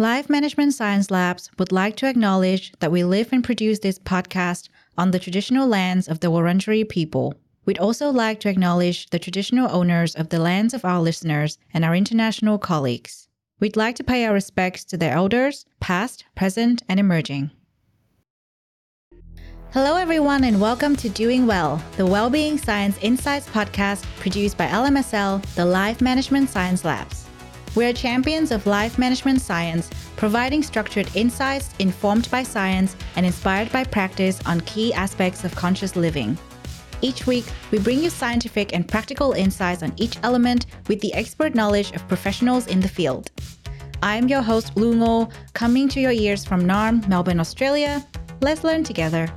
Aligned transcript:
Life 0.00 0.30
Management 0.30 0.74
Science 0.74 1.10
Labs 1.10 1.50
would 1.58 1.72
like 1.72 1.96
to 1.96 2.06
acknowledge 2.06 2.72
that 2.78 2.92
we 2.92 3.02
live 3.02 3.32
and 3.32 3.42
produce 3.42 3.80
this 3.80 3.98
podcast 3.98 4.68
on 4.96 5.10
the 5.10 5.18
traditional 5.18 5.66
lands 5.66 6.06
of 6.06 6.20
the 6.20 6.28
Wurundjeri 6.28 6.88
people. 6.88 7.34
We'd 7.64 7.80
also 7.80 8.08
like 8.10 8.38
to 8.40 8.48
acknowledge 8.48 9.10
the 9.10 9.18
traditional 9.18 9.68
owners 9.68 10.14
of 10.14 10.28
the 10.28 10.38
lands 10.38 10.72
of 10.72 10.84
our 10.84 11.00
listeners 11.00 11.58
and 11.74 11.84
our 11.84 11.96
international 11.96 12.58
colleagues. 12.58 13.26
We'd 13.58 13.76
like 13.76 13.96
to 13.96 14.04
pay 14.04 14.24
our 14.24 14.32
respects 14.32 14.84
to 14.84 14.96
their 14.96 15.14
elders, 15.14 15.66
past, 15.80 16.24
present, 16.36 16.80
and 16.88 17.00
emerging. 17.00 17.50
Hello, 19.72 19.96
everyone, 19.96 20.44
and 20.44 20.60
welcome 20.60 20.94
to 20.94 21.08
Doing 21.08 21.44
Well, 21.44 21.82
the 21.96 22.06
Wellbeing 22.06 22.56
Science 22.56 22.96
Insights 23.02 23.48
podcast 23.48 24.04
produced 24.20 24.56
by 24.56 24.68
LMSL, 24.68 25.42
the 25.56 25.66
Life 25.66 26.00
Management 26.00 26.50
Science 26.50 26.84
Labs. 26.84 27.27
We 27.74 27.84
are 27.84 27.92
champions 27.92 28.50
of 28.50 28.66
life 28.66 28.98
management 28.98 29.40
science, 29.40 29.90
providing 30.16 30.62
structured 30.62 31.08
insights 31.14 31.70
informed 31.78 32.30
by 32.30 32.42
science 32.42 32.96
and 33.16 33.24
inspired 33.24 33.70
by 33.70 33.84
practice 33.84 34.40
on 34.46 34.60
key 34.62 34.92
aspects 34.94 35.44
of 35.44 35.54
conscious 35.54 35.94
living. 35.94 36.36
Each 37.00 37.26
week, 37.26 37.44
we 37.70 37.78
bring 37.78 38.02
you 38.02 38.10
scientific 38.10 38.74
and 38.74 38.88
practical 38.88 39.32
insights 39.32 39.82
on 39.82 39.92
each 39.96 40.18
element 40.24 40.66
with 40.88 41.00
the 41.00 41.14
expert 41.14 41.54
knowledge 41.54 41.92
of 41.92 42.08
professionals 42.08 42.66
in 42.66 42.80
the 42.80 42.88
field. 42.88 43.30
I'm 44.02 44.28
your 44.28 44.42
host, 44.42 44.76
Lu 44.76 44.94
Ngo, 44.94 45.30
coming 45.52 45.88
to 45.90 46.00
your 46.00 46.12
ears 46.12 46.44
from 46.44 46.62
Naarm, 46.62 47.06
Melbourne, 47.08 47.40
Australia. 47.40 48.04
Let's 48.40 48.64
learn 48.64 48.82
together. 48.82 49.28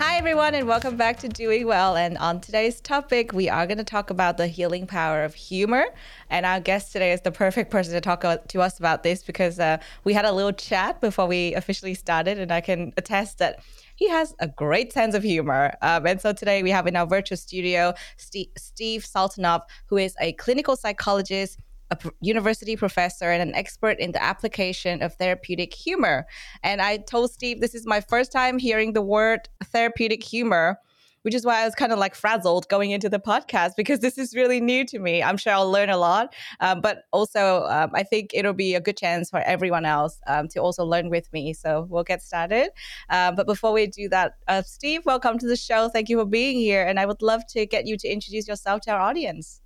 Hi, 0.00 0.16
everyone, 0.16 0.54
and 0.54 0.66
welcome 0.66 0.96
back 0.96 1.18
to 1.18 1.28
Doing 1.28 1.66
Well. 1.66 1.94
And 1.94 2.16
on 2.16 2.40
today's 2.40 2.80
topic, 2.80 3.34
we 3.34 3.50
are 3.50 3.66
going 3.66 3.76
to 3.76 3.84
talk 3.84 4.08
about 4.08 4.38
the 4.38 4.46
healing 4.46 4.86
power 4.86 5.24
of 5.24 5.34
humor. 5.34 5.84
And 6.30 6.46
our 6.46 6.58
guest 6.58 6.90
today 6.90 7.12
is 7.12 7.20
the 7.20 7.30
perfect 7.30 7.70
person 7.70 7.92
to 7.92 8.00
talk 8.00 8.22
to 8.22 8.60
us 8.62 8.78
about 8.78 9.02
this 9.02 9.22
because 9.22 9.60
uh, 9.60 9.76
we 10.04 10.14
had 10.14 10.24
a 10.24 10.32
little 10.32 10.54
chat 10.54 11.02
before 11.02 11.26
we 11.26 11.52
officially 11.52 11.92
started, 11.92 12.38
and 12.38 12.50
I 12.50 12.62
can 12.62 12.94
attest 12.96 13.36
that 13.40 13.62
he 13.94 14.08
has 14.08 14.34
a 14.38 14.48
great 14.48 14.90
sense 14.90 15.14
of 15.14 15.22
humor. 15.22 15.74
Um, 15.82 16.06
and 16.06 16.18
so 16.18 16.32
today 16.32 16.62
we 16.62 16.70
have 16.70 16.86
in 16.86 16.96
our 16.96 17.06
virtual 17.06 17.36
studio 17.36 17.92
Steve, 18.16 18.48
Steve 18.56 19.02
Sultanoff, 19.04 19.64
who 19.84 19.98
is 19.98 20.16
a 20.18 20.32
clinical 20.32 20.76
psychologist 20.76 21.58
a 21.90 21.98
university 22.20 22.76
professor 22.76 23.30
and 23.30 23.42
an 23.42 23.54
expert 23.54 23.98
in 23.98 24.12
the 24.12 24.22
application 24.22 25.02
of 25.02 25.14
therapeutic 25.14 25.74
humor. 25.74 26.26
And 26.62 26.80
I 26.80 26.98
told 26.98 27.32
Steve 27.32 27.60
this 27.60 27.74
is 27.74 27.86
my 27.86 28.00
first 28.00 28.32
time 28.32 28.58
hearing 28.58 28.92
the 28.92 29.02
word 29.02 29.48
therapeutic 29.64 30.22
humor, 30.22 30.78
which 31.22 31.34
is 31.34 31.44
why 31.44 31.60
I 31.60 31.64
was 31.64 31.74
kind 31.74 31.92
of 31.92 31.98
like 31.98 32.14
frazzled 32.14 32.68
going 32.68 32.92
into 32.92 33.08
the 33.08 33.18
podcast 33.18 33.72
because 33.76 34.00
this 34.00 34.18
is 34.18 34.34
really 34.34 34.60
new 34.60 34.86
to 34.86 34.98
me. 34.98 35.22
I'm 35.22 35.36
sure 35.36 35.52
I'll 35.52 35.70
learn 35.70 35.90
a 35.90 35.98
lot, 35.98 36.34
um, 36.60 36.80
but 36.80 37.02
also 37.12 37.64
um, 37.68 37.90
I 37.94 38.04
think 38.04 38.30
it'll 38.32 38.54
be 38.54 38.74
a 38.74 38.80
good 38.80 38.96
chance 38.96 39.28
for 39.28 39.40
everyone 39.40 39.84
else 39.84 40.20
um, 40.28 40.48
to 40.48 40.60
also 40.60 40.84
learn 40.84 41.10
with 41.10 41.30
me. 41.32 41.52
So 41.52 41.86
we'll 41.90 42.04
get 42.04 42.22
started. 42.22 42.70
Um, 43.10 43.34
but 43.34 43.46
before 43.46 43.72
we 43.72 43.86
do 43.86 44.08
that, 44.10 44.34
uh, 44.48 44.62
Steve, 44.62 45.04
welcome 45.04 45.38
to 45.38 45.46
the 45.46 45.56
show. 45.56 45.88
Thank 45.88 46.08
you 46.08 46.18
for 46.18 46.24
being 46.24 46.56
here. 46.56 46.86
And 46.86 46.98
I 47.00 47.06
would 47.06 47.20
love 47.20 47.42
to 47.48 47.66
get 47.66 47.86
you 47.86 47.96
to 47.98 48.08
introduce 48.08 48.48
yourself 48.48 48.80
to 48.82 48.92
our 48.92 49.00
audience. 49.00 49.59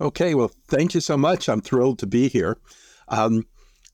Okay, 0.00 0.34
well, 0.34 0.52
thank 0.68 0.94
you 0.94 1.00
so 1.00 1.16
much. 1.16 1.48
I'm 1.48 1.60
thrilled 1.60 1.98
to 1.98 2.06
be 2.06 2.28
here. 2.28 2.58
Um, 3.08 3.46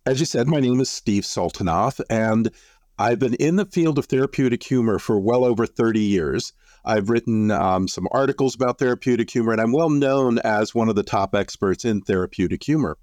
as 0.05 0.21
you 0.21 0.27
said, 0.27 0.47
my 0.47 0.61
name 0.61 0.79
is 0.81 0.91
Steve 0.91 1.23
Sultanoff, 1.23 1.99
and 2.11 2.51
I've 2.99 3.19
been 3.19 3.33
in 3.35 3.57
the 3.57 3.65
field 3.65 3.99
of 3.99 4.05
therapeutic 4.05 4.63
humor 4.63 4.99
for 4.99 5.19
well 5.19 5.45
over 5.45 5.67
30 5.67 6.01
years. 6.01 6.53
I've 6.85 7.09
written 7.09 7.51
um, 7.51 7.89
some 7.89 8.07
articles 8.11 8.55
about 8.55 8.79
therapeutic 8.79 9.31
humor, 9.31 9.53
and 9.53 9.61
I'm 9.63 9.73
well 9.73 9.89
known 9.89 10.41
as 10.41 10.75
one 10.75 10.91
of 10.91 10.95
the 10.95 11.03
top 11.03 11.35
experts 11.35 11.87
in 11.87 12.03
therapeutic 12.03 12.63
humor. 12.63 12.99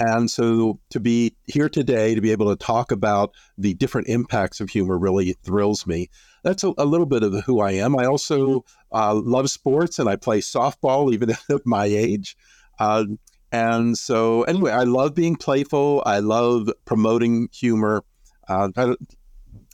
And 0.00 0.28
so 0.28 0.80
to 0.90 0.98
be 0.98 1.36
here 1.46 1.68
today, 1.68 2.16
to 2.16 2.20
be 2.20 2.32
able 2.32 2.48
to 2.48 2.56
talk 2.56 2.90
about 2.90 3.32
the 3.58 3.74
different 3.74 4.08
impacts 4.08 4.58
of 4.58 4.70
humor 4.70 4.98
really 4.98 5.36
thrills 5.44 5.86
me 5.86 6.08
that's 6.42 6.64
a, 6.64 6.72
a, 6.78 6.84
little 6.84 7.06
bit 7.06 7.22
of 7.22 7.44
who 7.44 7.60
I 7.60 7.72
am. 7.72 7.98
I 7.98 8.06
also 8.06 8.64
uh, 8.92 9.14
love 9.14 9.50
sports 9.50 9.98
and 9.98 10.08
I 10.08 10.16
play 10.16 10.40
softball 10.40 11.12
even 11.12 11.30
at 11.50 11.66
my 11.66 11.86
age. 11.86 12.36
Uh, 12.78 13.04
and 13.52 13.98
so, 13.98 14.42
anyway, 14.44 14.70
I 14.70 14.84
love 14.84 15.14
being 15.14 15.36
playful. 15.36 16.02
I 16.06 16.20
love 16.20 16.70
promoting 16.84 17.48
humor. 17.52 18.04
Uh, 18.48 18.70
I, 18.76 18.94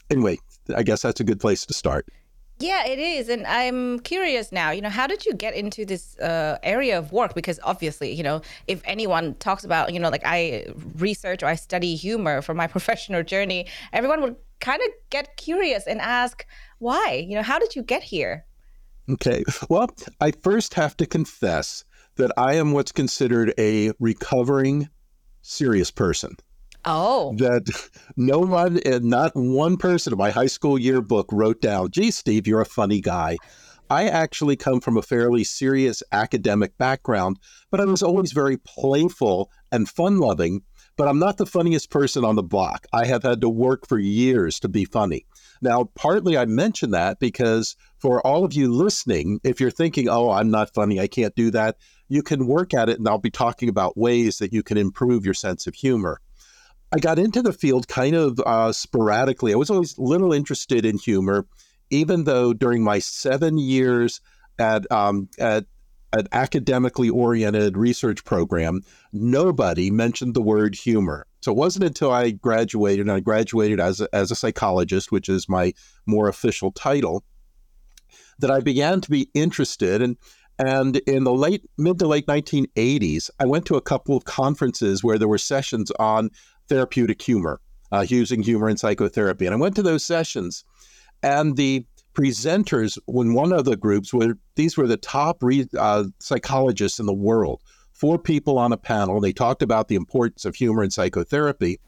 anyway, 0.09 0.39
I 0.75 0.83
guess 0.83 1.03
that's 1.03 1.19
a 1.19 1.23
good 1.23 1.39
place 1.39 1.65
to 1.65 1.73
start. 1.73 2.07
Yeah, 2.59 2.87
it 2.87 2.97
is. 2.97 3.29
And 3.29 3.45
I'm 3.45 3.99
curious 3.99 4.51
now, 4.51 4.71
you 4.71 4.81
know, 4.81 4.89
how 4.89 5.05
did 5.05 5.25
you 5.25 5.33
get 5.33 5.53
into 5.53 5.85
this 5.85 6.17
uh, 6.17 6.57
area 6.63 6.97
of 6.97 7.11
work? 7.11 7.35
Because 7.35 7.59
obviously, 7.63 8.11
you 8.11 8.23
know, 8.23 8.41
if 8.65 8.81
anyone 8.85 9.35
talks 9.35 9.63
about, 9.63 9.93
you 9.93 9.99
know, 9.99 10.09
like 10.09 10.23
I 10.25 10.65
research 10.95 11.43
or 11.43 11.45
I 11.45 11.55
study 11.55 11.95
humor 11.95 12.41
for 12.41 12.55
my 12.55 12.65
professional 12.75 13.23
journey, 13.23 13.67
everyone 13.93 14.21
would 14.21 14.37
kind 14.59 14.81
of 14.81 14.89
get 15.09 15.37
curious 15.37 15.85
and 15.87 16.01
ask 16.01 16.45
why 16.79 17.25
you 17.27 17.35
know 17.35 17.43
how 17.43 17.59
did 17.59 17.75
you 17.75 17.83
get 17.83 18.03
here 18.03 18.45
okay 19.09 19.43
well 19.69 19.87
i 20.19 20.31
first 20.31 20.73
have 20.73 20.95
to 20.97 21.05
confess 21.05 21.83
that 22.15 22.31
i 22.37 22.55
am 22.55 22.71
what's 22.71 22.91
considered 22.91 23.53
a 23.59 23.91
recovering 23.99 24.89
serious 25.41 25.91
person 25.91 26.35
Oh. 26.87 27.35
That 27.37 27.89
no 28.15 28.39
one, 28.39 28.79
and 28.85 29.05
not 29.05 29.33
one 29.35 29.77
person 29.77 30.13
in 30.13 30.17
my 30.17 30.31
high 30.31 30.47
school 30.47 30.79
yearbook 30.79 31.27
wrote 31.31 31.61
down, 31.61 31.91
gee, 31.91 32.11
Steve, 32.11 32.47
you're 32.47 32.61
a 32.61 32.65
funny 32.65 33.01
guy. 33.01 33.37
I 33.89 34.07
actually 34.07 34.55
come 34.55 34.81
from 34.81 34.97
a 34.97 35.01
fairly 35.01 35.43
serious 35.43 36.01
academic 36.11 36.77
background, 36.77 37.39
but 37.71 37.79
I 37.79 37.85
was 37.85 38.03
always 38.03 38.31
very 38.31 38.57
playful 38.57 39.51
and 39.71 39.87
fun 39.87 40.17
loving 40.17 40.63
but 40.97 41.07
I'm 41.07 41.19
not 41.19 41.37
the 41.37 41.45
funniest 41.45 41.91
person 41.91 42.25
on 42.25 42.35
the 42.35 42.43
block. 42.43 42.87
I 42.91 43.05
have 43.05 43.23
had 43.23 43.39
to 43.41 43.49
work 43.49 43.87
for 43.87 43.99
years 43.99 44.59
to 44.61 44.67
be 44.67 44.83
funny. 44.83 45.25
Now, 45.61 45.85
partly 45.95 46.37
I 46.37 46.45
mention 46.45 46.91
that 46.91 47.19
because 47.19 47.75
for 47.99 48.25
all 48.25 48.43
of 48.43 48.53
you 48.53 48.73
listening, 48.73 49.39
if 49.43 49.59
you're 49.59 49.71
thinking, 49.71 50.09
oh, 50.09 50.31
I'm 50.31 50.49
not 50.49 50.73
funny, 50.73 50.99
I 50.99 51.07
can't 51.07 51.35
do 51.35 51.51
that, 51.51 51.77
you 52.09 52.23
can 52.23 52.47
work 52.47 52.73
at 52.73 52.89
it. 52.89 52.97
And 52.97 53.07
I'll 53.07 53.19
be 53.19 53.29
talking 53.29 53.69
about 53.69 53.97
ways 53.97 54.39
that 54.39 54.51
you 54.51 54.63
can 54.63 54.77
improve 54.77 55.23
your 55.23 55.35
sense 55.35 55.67
of 55.67 55.75
humor. 55.75 56.19
I 56.91 56.99
got 56.99 57.19
into 57.19 57.41
the 57.41 57.53
field 57.53 57.87
kind 57.87 58.15
of 58.15 58.39
uh, 58.45 58.71
sporadically. 58.71 59.53
I 59.53 59.57
was 59.57 59.69
always 59.69 59.97
little 59.97 60.31
interested 60.31 60.85
in 60.85 60.97
humor, 60.97 61.45
even 61.89 62.23
though 62.23 62.53
during 62.53 62.83
my 62.83 62.99
seven 62.99 63.57
years 63.57 64.21
at, 64.57 64.89
um, 64.91 65.29
at 65.37 65.65
an 66.13 66.27
academically 66.31 67.09
oriented 67.09 67.77
research 67.77 68.23
program, 68.23 68.81
nobody 69.11 69.91
mentioned 69.91 70.33
the 70.33 70.41
word 70.41 70.75
humor. 70.75 71.27
So 71.41 71.51
it 71.51 71.57
wasn't 71.57 71.85
until 71.85 72.11
I 72.11 72.31
graduated, 72.31 73.01
and 73.01 73.11
I 73.11 73.19
graduated 73.19 73.79
as 73.79 73.99
a, 73.99 74.07
as 74.13 74.31
a 74.31 74.35
psychologist, 74.35 75.11
which 75.11 75.27
is 75.27 75.49
my 75.49 75.73
more 76.05 76.29
official 76.29 76.71
title, 76.71 77.23
that 78.39 78.51
I 78.51 78.61
began 78.61 79.01
to 79.01 79.09
be 79.09 79.29
interested. 79.33 80.01
And, 80.01 80.15
and 80.57 80.95
in 81.05 81.25
the 81.25 81.33
late, 81.33 81.69
mid 81.77 81.99
to 81.99 82.07
late 82.07 82.27
1980s, 82.27 83.29
I 83.39 83.45
went 83.45 83.65
to 83.65 83.75
a 83.75 83.81
couple 83.81 84.15
of 84.15 84.23
conferences 84.23 85.03
where 85.03 85.17
there 85.17 85.27
were 85.27 85.37
sessions 85.37 85.91
on 85.99 86.31
therapeutic 86.67 87.21
humor, 87.21 87.59
uh, 87.91 88.05
using 88.07 88.41
humor 88.41 88.69
in 88.69 88.77
psychotherapy. 88.77 89.45
And 89.45 89.53
I 89.53 89.57
went 89.57 89.75
to 89.75 89.83
those 89.83 90.03
sessions, 90.03 90.63
and 91.23 91.55
the 91.55 91.85
presenters 92.13 92.97
when 93.05 93.33
one 93.33 93.53
of 93.53 93.65
the 93.65 93.77
groups 93.77 94.13
were 94.13 94.37
these 94.55 94.75
were 94.75 94.87
the 94.87 94.97
top 94.97 95.43
re, 95.43 95.67
uh, 95.77 96.05
psychologists 96.19 96.99
in 96.99 97.05
the 97.05 97.13
world. 97.13 97.61
Four 97.93 98.19
people 98.19 98.57
on 98.57 98.71
a 98.71 98.77
panel 98.77 99.19
they 99.19 99.33
talked 99.33 99.61
about 99.61 99.87
the 99.87 99.95
importance 99.95 100.45
of 100.45 100.55
humor 100.55 100.83
in 100.83 100.91
psychotherapy 100.91 101.79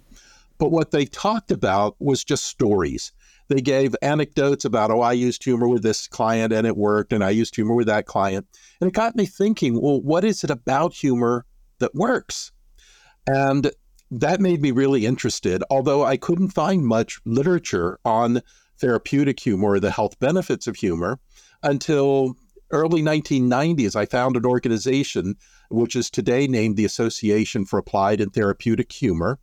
but 0.59 0.71
what 0.71 0.91
they 0.91 1.05
talked 1.05 1.51
about 1.51 1.95
was 1.99 2.23
just 2.23 2.45
stories. 2.45 3.13
They 3.47 3.61
gave 3.61 3.95
anecdotes 4.03 4.65
about 4.65 4.91
oh 4.91 5.01
i 5.01 5.13
used 5.13 5.43
humor 5.43 5.67
with 5.67 5.81
this 5.81 6.07
client 6.07 6.53
and 6.53 6.67
it 6.67 6.77
worked 6.77 7.13
and 7.13 7.23
i 7.23 7.31
used 7.31 7.55
humor 7.55 7.73
with 7.73 7.87
that 7.87 8.05
client. 8.05 8.45
And 8.79 8.89
it 8.89 8.93
got 8.93 9.15
me 9.15 9.25
thinking 9.25 9.81
well 9.81 10.01
what 10.01 10.23
is 10.23 10.43
it 10.43 10.51
about 10.51 10.93
humor 10.93 11.45
that 11.79 11.95
works? 11.95 12.51
And 13.25 13.71
that 14.11 14.39
made 14.39 14.61
me 14.61 14.71
really 14.71 15.05
interested 15.05 15.63
although 15.69 16.03
i 16.03 16.17
couldn't 16.17 16.49
find 16.49 16.85
much 16.85 17.19
literature 17.25 17.99
on 18.03 18.41
therapeutic 18.79 19.39
humor 19.39 19.71
or 19.71 19.79
the 19.79 19.91
health 19.91 20.19
benefits 20.19 20.67
of 20.67 20.75
humor 20.75 21.19
until 21.63 22.35
early 22.71 23.01
1990s 23.01 23.95
i 23.95 24.05
found 24.05 24.35
an 24.35 24.45
organization 24.45 25.35
which 25.69 25.95
is 25.95 26.09
today 26.09 26.47
named 26.47 26.75
the 26.77 26.85
association 26.85 27.65
for 27.65 27.79
applied 27.79 28.19
and 28.19 28.33
therapeutic 28.33 28.91
humor 28.91 29.39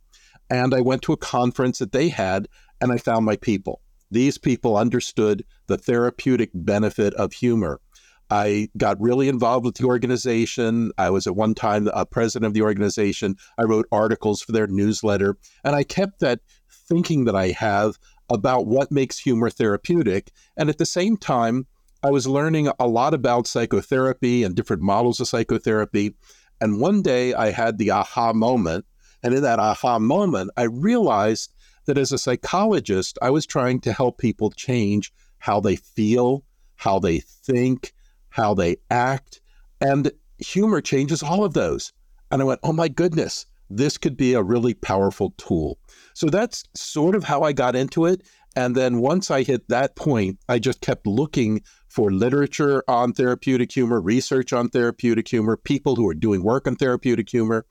and 0.49 0.73
i 0.73 0.81
went 0.81 1.01
to 1.01 1.13
a 1.13 1.17
conference 1.17 1.79
that 1.79 1.91
they 1.91 2.09
had 2.09 2.47
and 2.81 2.91
i 2.91 2.97
found 2.97 3.25
my 3.25 3.35
people. 3.35 3.81
These 4.09 4.37
people 4.37 4.77
understood 4.77 5.43
the 5.67 5.77
therapeutic 5.77 6.51
benefit 6.53 7.13
of 7.15 7.33
humor 7.33 7.81
I 8.29 8.69
got 8.77 8.99
really 9.01 9.29
involved 9.29 9.65
with 9.65 9.75
the 9.75 9.85
organization. 9.85 10.91
I 10.97 11.09
was 11.09 11.27
at 11.27 11.35
one 11.35 11.55
time 11.55 11.89
a 11.93 12.05
president 12.05 12.47
of 12.47 12.53
the 12.53 12.61
organization. 12.61 13.35
I 13.57 13.63
wrote 13.63 13.87
articles 13.91 14.41
for 14.41 14.51
their 14.51 14.67
newsletter, 14.67 15.37
and 15.63 15.75
I 15.75 15.83
kept 15.83 16.19
that 16.19 16.41
thinking 16.69 17.25
that 17.25 17.35
I 17.35 17.49
have 17.49 17.97
about 18.29 18.67
what 18.67 18.91
makes 18.91 19.17
humor 19.17 19.49
therapeutic. 19.49 20.31
And 20.57 20.69
at 20.69 20.77
the 20.77 20.85
same 20.85 21.15
time, 21.17 21.65
I 22.03 22.11
was 22.11 22.27
learning 22.27 22.69
a 22.79 22.87
lot 22.87 23.13
about 23.13 23.47
psychotherapy 23.47 24.43
and 24.43 24.55
different 24.55 24.81
models 24.81 25.19
of 25.19 25.27
psychotherapy. 25.27 26.15
And 26.59 26.79
one 26.79 27.01
day 27.01 27.33
I 27.33 27.51
had 27.51 27.77
the 27.77 27.91
aha 27.91 28.33
moment 28.33 28.85
And 29.23 29.33
in 29.33 29.41
that 29.43 29.59
aha 29.59 29.99
moment, 29.99 30.51
I 30.57 30.63
realized 30.63 31.53
that 31.85 31.97
as 31.97 32.11
a 32.11 32.17
psychologist, 32.17 33.17
I 33.21 33.29
was 33.29 33.45
trying 33.45 33.79
to 33.81 33.93
help 33.93 34.17
people 34.17 34.51
change 34.51 35.11
how 35.39 35.59
they 35.59 35.75
feel, 35.75 36.43
how 36.75 36.99
they 36.99 37.19
think, 37.19 37.93
how 38.37 38.53
they 38.53 38.77
act. 38.91 39.41
And 39.81 40.11
humor 40.37 40.79
changes 40.79 41.23
all 41.23 41.43
of 41.43 41.53
those. 41.53 41.91
And 42.31 42.41
I 42.41 42.45
went, 42.45 42.59
oh 42.63 42.71
my 42.71 42.87
goodness, 42.87 43.47
this 43.69 43.97
could 43.97 44.15
be 44.15 44.33
a 44.33 44.43
really 44.43 44.75
powerful 44.75 45.33
tool. 45.37 45.79
So 46.13 46.27
that's 46.27 46.63
sort 46.75 47.15
of 47.15 47.23
how 47.23 47.41
I 47.41 47.51
got 47.51 47.75
into 47.75 48.05
it. 48.05 48.21
And 48.55 48.75
then 48.75 48.99
once 48.99 49.29
I 49.29 49.43
hit 49.43 49.67
that 49.69 49.95
point, 49.95 50.39
I 50.47 50.59
just 50.59 50.81
kept 50.81 51.05
looking 51.05 51.61
for 51.89 52.11
literature 52.11 52.83
on 52.87 53.13
therapeutic 53.13 53.71
humor, 53.71 53.99
research 53.99 54.53
on 54.53 54.69
therapeutic 54.69 55.27
humor, 55.27 55.57
people 55.57 55.95
who 55.95 56.07
are 56.07 56.13
doing 56.13 56.43
work 56.43 56.67
on 56.67 56.75
therapeutic 56.75 57.29
humor. 57.29 57.65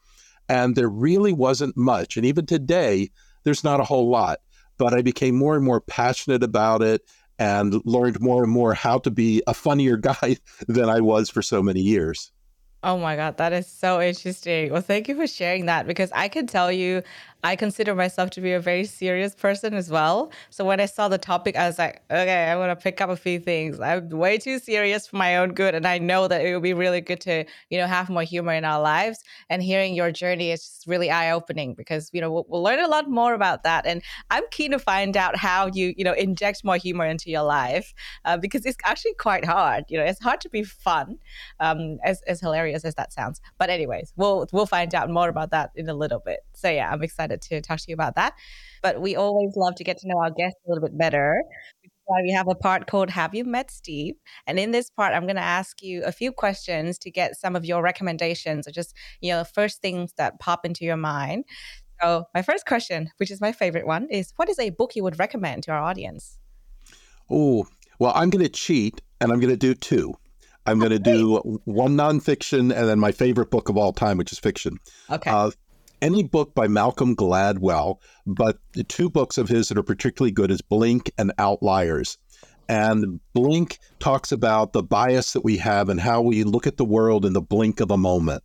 And 0.48 0.74
there 0.74 0.88
really 0.88 1.32
wasn't 1.32 1.76
much. 1.76 2.16
And 2.16 2.26
even 2.26 2.46
today, 2.46 3.10
there's 3.44 3.64
not 3.64 3.80
a 3.80 3.84
whole 3.84 4.10
lot. 4.10 4.40
But 4.78 4.94
I 4.94 5.02
became 5.02 5.36
more 5.36 5.56
and 5.56 5.64
more 5.64 5.80
passionate 5.80 6.42
about 6.42 6.82
it 6.82 7.02
and 7.38 7.80
learned 7.84 8.20
more 8.20 8.42
and 8.42 8.52
more 8.52 8.74
how 8.74 8.98
to 8.98 9.10
be 9.10 9.42
a 9.46 9.54
funnier 9.54 9.96
guy 10.10 10.36
than 10.68 10.88
I 10.88 11.00
was 11.00 11.30
for 11.30 11.42
so 11.42 11.62
many 11.62 11.80
years. 11.80 12.32
Oh 12.82 12.98
my 12.98 13.16
God, 13.16 13.38
that 13.38 13.52
is 13.52 13.66
so 13.66 14.00
interesting. 14.00 14.70
Well, 14.70 14.82
thank 14.82 15.08
you 15.08 15.16
for 15.16 15.26
sharing 15.26 15.66
that 15.66 15.86
because 15.86 16.12
I 16.12 16.28
can 16.28 16.46
tell 16.46 16.70
you 16.70 17.02
I 17.44 17.54
consider 17.54 17.94
myself 17.94 18.30
to 18.30 18.40
be 18.40 18.52
a 18.52 18.60
very 18.60 18.84
serious 18.84 19.34
person 19.34 19.74
as 19.74 19.90
well. 19.90 20.32
So 20.50 20.64
when 20.64 20.80
I 20.80 20.86
saw 20.86 21.08
the 21.08 21.18
topic, 21.18 21.54
I 21.54 21.66
was 21.66 21.78
like, 21.78 22.02
okay, 22.10 22.50
I'm 22.50 22.58
to 22.58 22.74
pick 22.74 23.00
up 23.00 23.10
a 23.10 23.16
few 23.16 23.38
things. 23.38 23.78
I'm 23.78 24.08
way 24.08 24.38
too 24.38 24.58
serious 24.58 25.06
for 25.06 25.16
my 25.16 25.36
own 25.36 25.52
good. 25.52 25.74
And 25.74 25.86
I 25.86 25.98
know 25.98 26.26
that 26.28 26.44
it 26.44 26.54
would 26.54 26.62
be 26.62 26.72
really 26.72 27.00
good 27.00 27.20
to, 27.20 27.44
you 27.70 27.78
know, 27.78 27.86
have 27.86 28.08
more 28.08 28.22
humor 28.22 28.52
in 28.52 28.64
our 28.64 28.80
lives. 28.80 29.20
And 29.48 29.62
hearing 29.62 29.94
your 29.94 30.10
journey 30.10 30.50
is 30.50 30.60
just 30.60 30.86
really 30.86 31.10
eye 31.10 31.30
opening 31.30 31.74
because, 31.74 32.10
you 32.12 32.20
know, 32.20 32.32
we'll, 32.32 32.46
we'll 32.48 32.62
learn 32.62 32.80
a 32.80 32.88
lot 32.88 33.08
more 33.08 33.34
about 33.34 33.62
that. 33.62 33.86
And 33.86 34.02
I'm 34.30 34.44
keen 34.50 34.72
to 34.72 34.78
find 34.78 35.16
out 35.16 35.36
how 35.36 35.66
you, 35.66 35.94
you 35.96 36.04
know, 36.04 36.14
inject 36.14 36.64
more 36.64 36.76
humor 36.76 37.06
into 37.06 37.30
your 37.30 37.44
life 37.44 37.92
uh, 38.24 38.38
because 38.38 38.66
it's 38.66 38.78
actually 38.84 39.14
quite 39.14 39.44
hard. 39.44 39.84
You 39.88 39.98
know, 39.98 40.04
it's 40.04 40.20
hard 40.20 40.40
to 40.40 40.48
be 40.48 40.64
fun, 40.64 41.18
um, 41.60 41.98
as, 42.02 42.22
as 42.26 42.40
hilarious 42.40 42.84
as 42.84 42.94
that 42.96 43.12
sounds. 43.12 43.40
But 43.58 43.70
anyways, 43.70 44.12
we'll, 44.16 44.48
we'll 44.52 44.66
find 44.66 44.92
out 44.94 45.10
more 45.10 45.28
about 45.28 45.50
that 45.50 45.70
in 45.76 45.88
a 45.88 45.94
little 45.94 46.20
bit. 46.20 46.40
So 46.54 46.70
yeah, 46.70 46.90
I'm 46.90 47.02
excited 47.02 47.25
excited 47.30 47.62
to 47.62 47.66
talk 47.66 47.78
to 47.78 47.84
you 47.88 47.94
about 47.94 48.14
that. 48.16 48.34
But 48.82 49.00
we 49.00 49.16
always 49.16 49.56
love 49.56 49.74
to 49.76 49.84
get 49.84 49.98
to 49.98 50.08
know 50.08 50.18
our 50.18 50.30
guests 50.30 50.58
a 50.66 50.70
little 50.70 50.86
bit 50.86 50.96
better. 50.96 51.42
We 52.22 52.30
have 52.30 52.46
a 52.48 52.54
part 52.54 52.86
called 52.86 53.10
Have 53.10 53.34
You 53.34 53.44
Met 53.44 53.70
Steve? 53.70 54.14
And 54.46 54.60
in 54.60 54.70
this 54.70 54.90
part, 54.90 55.12
I'm 55.12 55.24
going 55.24 55.36
to 55.36 55.42
ask 55.42 55.82
you 55.82 56.04
a 56.04 56.12
few 56.12 56.30
questions 56.30 56.98
to 56.98 57.10
get 57.10 57.36
some 57.36 57.56
of 57.56 57.64
your 57.64 57.82
recommendations 57.82 58.68
or 58.68 58.70
just, 58.70 58.94
you 59.20 59.32
know, 59.32 59.42
first 59.42 59.82
things 59.82 60.12
that 60.16 60.38
pop 60.38 60.64
into 60.64 60.84
your 60.84 60.96
mind. 60.96 61.44
So, 62.00 62.26
my 62.32 62.42
first 62.42 62.66
question, 62.66 63.10
which 63.16 63.30
is 63.30 63.40
my 63.40 63.50
favorite 63.50 63.86
one, 63.86 64.06
is 64.08 64.32
what 64.36 64.48
is 64.48 64.58
a 64.60 64.70
book 64.70 64.94
you 64.94 65.02
would 65.02 65.18
recommend 65.18 65.64
to 65.64 65.72
our 65.72 65.82
audience? 65.82 66.38
Oh, 67.28 67.66
well, 67.98 68.12
I'm 68.14 68.30
going 68.30 68.44
to 68.44 68.50
cheat 68.50 69.00
and 69.20 69.32
I'm 69.32 69.40
going 69.40 69.50
to 69.50 69.56
do 69.56 69.74
two. 69.74 70.14
I'm 70.66 70.78
going 70.78 70.90
to 70.90 70.98
do 70.98 71.60
one 71.64 71.96
nonfiction 71.96 72.72
and 72.72 72.88
then 72.88 72.98
my 72.98 73.12
favorite 73.12 73.50
book 73.50 73.68
of 73.68 73.76
all 73.76 73.92
time, 73.92 74.18
which 74.18 74.32
is 74.32 74.38
fiction. 74.38 74.78
Okay. 75.10 75.30
Uh, 75.30 75.50
any 76.02 76.22
book 76.22 76.54
by 76.54 76.68
Malcolm 76.68 77.14
Gladwell, 77.14 77.98
but 78.26 78.58
the 78.72 78.84
two 78.84 79.08
books 79.08 79.38
of 79.38 79.48
his 79.48 79.68
that 79.68 79.78
are 79.78 79.82
particularly 79.82 80.32
good 80.32 80.50
is 80.50 80.60
Blink 80.60 81.10
and 81.18 81.32
Outliers. 81.38 82.18
And 82.68 83.20
Blink 83.32 83.78
talks 84.00 84.32
about 84.32 84.72
the 84.72 84.82
bias 84.82 85.32
that 85.32 85.44
we 85.44 85.56
have 85.58 85.88
and 85.88 86.00
how 86.00 86.20
we 86.20 86.42
look 86.44 86.66
at 86.66 86.76
the 86.76 86.84
world 86.84 87.24
in 87.24 87.32
the 87.32 87.40
blink 87.40 87.80
of 87.80 87.90
a 87.90 87.96
moment. 87.96 88.42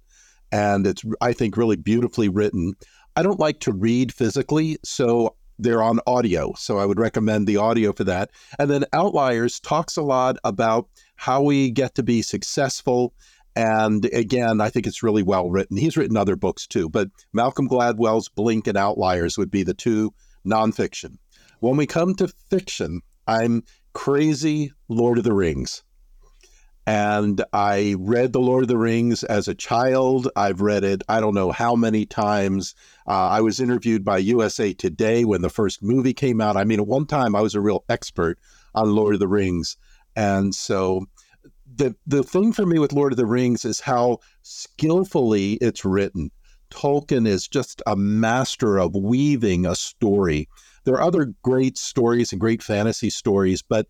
And 0.52 0.86
it's, 0.86 1.04
I 1.22 1.34
think, 1.34 1.58
really 1.58 1.76
beautifully 1.76 2.30
written. 2.30 2.74
I 3.16 3.24
don't 3.24 3.40
like 3.40 3.60
to 3.62 3.74
read 3.74 4.14
physically, 4.14 4.78
so 4.84 5.36
they're 5.58 5.84
on 5.84 6.00
audio. 6.08 6.54
So 6.58 6.78
I 6.78 6.86
would 6.86 7.00
recommend 7.00 7.48
the 7.48 7.58
audio 7.58 7.94
for 7.94 8.04
that. 8.04 8.32
And 8.60 8.70
then 8.70 8.86
Outliers 8.94 9.60
talks 9.60 9.98
a 9.98 10.02
lot 10.02 10.38
about 10.44 10.88
how 11.16 11.42
we 11.42 11.72
get 11.72 11.96
to 11.96 12.04
be 12.04 12.22
successful 12.22 13.14
and 13.56 14.06
again, 14.06 14.62
I 14.62 14.70
think 14.70 14.88
it's 14.88 15.04
really 15.04 15.24
well 15.24 15.50
written. 15.50 15.78
He's 15.78 15.98
written 15.98 16.18
other 16.18 16.36
books 16.36 16.68
too, 16.68 16.90
but 16.90 17.10
Malcolm 17.34 17.68
Gladwell's 17.68 18.30
Blink 18.30 18.68
and 18.68 18.78
Outliers 18.78 19.38
would 19.38 19.52
be 19.52 19.64
the 19.64 19.74
two 19.74 20.14
nonfiction. 20.46 21.18
When 21.60 21.78
we 21.78 21.86
come 21.86 22.16
to 22.16 22.34
fiction, 22.50 23.02
I'm 23.28 23.64
crazy 23.94 24.72
Lord 24.88 25.18
of 25.18 25.24
the 25.24 25.34
Rings. 25.34 25.84
And 26.88 27.44
I 27.54 27.96
read 28.00 28.34
The 28.34 28.40
Lord 28.40 28.64
of 28.64 28.68
the 28.68 28.78
Rings 28.78 29.24
as 29.24 29.48
a 29.48 29.54
child. 29.54 30.28
I've 30.36 30.62
read 30.62 30.84
it, 30.84 31.04
I 31.08 31.20
don't 31.20 31.36
know 31.36 31.52
how 31.52 31.76
many 31.76 32.06
times. 32.06 32.74
Uh, 33.08 33.28
I 33.28 33.42
was 33.42 33.60
interviewed 33.60 34.04
by 34.04 34.18
USA 34.18 34.74
Today 34.74 35.24
when 35.24 35.42
the 35.42 35.50
first 35.50 35.84
movie 35.84 36.14
came 36.14 36.42
out. 36.42 36.58
I 36.58 36.64
mean, 36.64 36.80
at 36.80 36.88
one 36.88 37.06
time, 37.06 37.36
I 37.36 37.42
was 37.42 37.54
a 37.54 37.62
real 37.62 37.84
expert 37.88 38.40
on 38.74 38.96
Lord 38.96 39.14
of 39.14 39.20
the 39.20 39.28
Rings. 39.28 39.78
And 40.16 40.56
so 40.56 41.06
the 41.76 41.96
the 42.06 42.24
thing 42.24 42.54
for 42.54 42.66
me 42.66 42.80
with 42.80 42.94
Lord 42.94 43.14
of 43.14 43.18
the 43.18 43.26
Rings 43.26 43.66
is 43.66 43.80
how 43.80 44.20
skillfully 44.42 45.54
it's 45.54 45.86
written. 45.86 46.32
Tolkien 46.70 47.28
is 47.28 47.48
just 47.48 47.82
a 47.86 47.96
master 47.96 48.78
of 48.78 48.96
weaving 48.96 49.66
a 49.66 49.76
story. 49.76 50.48
There 50.86 50.96
are 50.96 51.02
other 51.02 51.34
great 51.44 51.78
stories 51.78 52.32
and 52.32 52.40
great 52.40 52.64
fantasy 52.64 53.10
stories, 53.10 53.62
but 53.62 53.88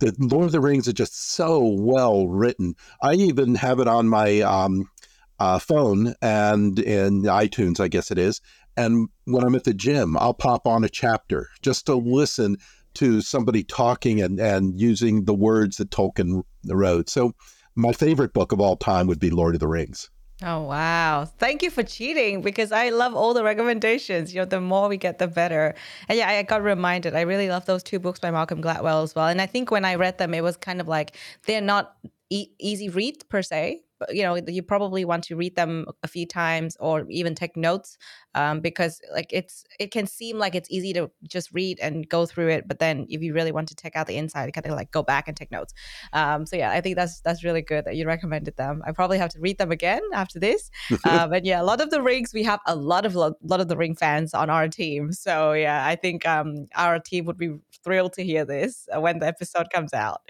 the 0.00 0.14
Lord 0.18 0.46
of 0.46 0.52
the 0.52 0.60
Rings 0.60 0.88
is 0.88 0.94
just 0.94 1.34
so 1.34 1.60
well 1.62 2.26
written. 2.26 2.74
I 3.02 3.14
even 3.14 3.54
have 3.54 3.80
it 3.80 3.88
on 3.88 4.08
my 4.08 4.40
um, 4.40 4.90
uh, 5.38 5.58
phone 5.58 6.14
and 6.20 6.78
in 6.78 7.22
iTunes, 7.22 7.80
I 7.80 7.88
guess 7.88 8.10
it 8.10 8.18
is. 8.18 8.40
And 8.76 9.08
when 9.24 9.44
I'm 9.44 9.54
at 9.54 9.64
the 9.64 9.74
gym, 9.74 10.16
I'll 10.16 10.34
pop 10.34 10.66
on 10.66 10.84
a 10.84 10.88
chapter 10.88 11.48
just 11.62 11.86
to 11.86 11.94
listen 11.94 12.56
to 12.94 13.20
somebody 13.20 13.62
talking 13.62 14.20
and, 14.20 14.38
and 14.40 14.80
using 14.80 15.24
the 15.24 15.34
words 15.34 15.76
that 15.76 15.90
Tolkien 15.90 16.42
wrote. 16.66 17.08
So, 17.08 17.32
my 17.76 17.92
favorite 17.92 18.32
book 18.32 18.52
of 18.52 18.60
all 18.60 18.76
time 18.76 19.06
would 19.06 19.20
be 19.20 19.30
Lord 19.30 19.54
of 19.54 19.60
the 19.60 19.68
Rings. 19.68 20.10
Oh 20.42 20.62
wow. 20.62 21.26
Thank 21.38 21.62
you 21.62 21.70
for 21.70 21.82
cheating 21.82 22.40
because 22.40 22.72
I 22.72 22.88
love 22.88 23.14
all 23.14 23.34
the 23.34 23.44
recommendations. 23.44 24.34
You 24.34 24.40
know, 24.40 24.46
the 24.46 24.60
more 24.60 24.88
we 24.88 24.96
get 24.96 25.18
the 25.18 25.28
better. 25.28 25.74
And 26.08 26.18
yeah, 26.18 26.28
I 26.28 26.42
got 26.42 26.62
reminded. 26.62 27.14
I 27.14 27.22
really 27.22 27.48
love 27.48 27.66
those 27.66 27.82
two 27.82 27.98
books 27.98 28.18
by 28.18 28.30
Malcolm 28.30 28.62
Gladwell 28.62 29.02
as 29.04 29.14
well. 29.14 29.28
And 29.28 29.40
I 29.40 29.46
think 29.46 29.70
when 29.70 29.84
I 29.84 29.96
read 29.96 30.16
them 30.16 30.32
it 30.32 30.42
was 30.42 30.56
kind 30.56 30.80
of 30.80 30.88
like 30.88 31.16
they're 31.44 31.60
not 31.60 31.94
e- 32.30 32.50
easy 32.58 32.88
read 32.88 33.28
per 33.28 33.42
se, 33.42 33.82
you 34.08 34.22
know 34.22 34.36
you 34.48 34.62
probably 34.62 35.04
want 35.04 35.24
to 35.24 35.36
read 35.36 35.54
them 35.56 35.86
a 36.02 36.08
few 36.08 36.26
times 36.26 36.76
or 36.80 37.06
even 37.10 37.34
take 37.34 37.56
notes 37.56 37.98
um, 38.34 38.60
because 38.60 39.00
like 39.12 39.26
it's 39.30 39.64
it 39.78 39.90
can 39.90 40.06
seem 40.06 40.38
like 40.38 40.54
it's 40.54 40.70
easy 40.70 40.92
to 40.92 41.10
just 41.24 41.52
read 41.52 41.78
and 41.80 42.08
go 42.08 42.24
through 42.24 42.48
it 42.48 42.66
but 42.66 42.78
then 42.78 43.06
if 43.08 43.22
you 43.22 43.34
really 43.34 43.52
want 43.52 43.68
to 43.68 43.74
take 43.74 43.96
out 43.96 44.06
the 44.06 44.16
inside 44.16 44.52
kind 44.52 44.66
of 44.66 44.72
like 44.72 44.90
go 44.90 45.02
back 45.02 45.28
and 45.28 45.36
take 45.36 45.50
notes. 45.50 45.74
Um, 46.12 46.46
so 46.46 46.56
yeah 46.56 46.70
i 46.70 46.80
think 46.80 46.96
that's 46.96 47.20
that's 47.20 47.44
really 47.44 47.62
good 47.62 47.84
that 47.84 47.96
you 47.96 48.06
recommended 48.06 48.56
them. 48.56 48.82
I 48.86 48.92
probably 48.92 49.18
have 49.18 49.30
to 49.30 49.40
read 49.40 49.58
them 49.58 49.70
again 49.70 50.02
after 50.14 50.38
this 50.38 50.70
um, 51.04 51.32
and 51.32 51.44
yeah 51.44 51.60
a 51.60 51.64
lot 51.64 51.80
of 51.80 51.90
the 51.90 52.02
rings 52.02 52.32
we 52.32 52.42
have 52.44 52.60
a 52.66 52.74
lot 52.74 53.04
of 53.04 53.14
lot, 53.14 53.34
lot 53.42 53.60
of 53.60 53.68
the 53.68 53.76
ring 53.76 53.94
fans 53.94 54.34
on 54.34 54.50
our 54.50 54.68
team. 54.68 55.12
So 55.12 55.52
yeah 55.52 55.86
i 55.86 55.96
think 55.96 56.26
um, 56.26 56.68
our 56.76 56.98
team 56.98 57.24
would 57.26 57.38
be 57.38 57.56
thrilled 57.84 58.12
to 58.14 58.24
hear 58.24 58.44
this 58.44 58.88
uh, 58.94 59.00
when 59.00 59.18
the 59.18 59.26
episode 59.26 59.68
comes 59.72 59.92
out 59.92 60.22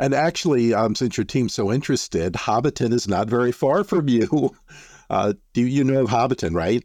and 0.00 0.14
actually, 0.14 0.74
um, 0.74 0.94
since 0.94 1.16
your 1.16 1.24
team's 1.24 1.54
so 1.54 1.72
interested, 1.72 2.34
Hobbiton 2.34 2.92
is 2.92 3.08
not 3.08 3.28
very 3.28 3.52
far 3.52 3.84
from 3.84 4.08
you. 4.08 4.54
Uh, 5.10 5.34
do 5.52 5.60
you 5.66 5.84
know 5.84 6.06
Hobbiton, 6.06 6.54
right? 6.54 6.82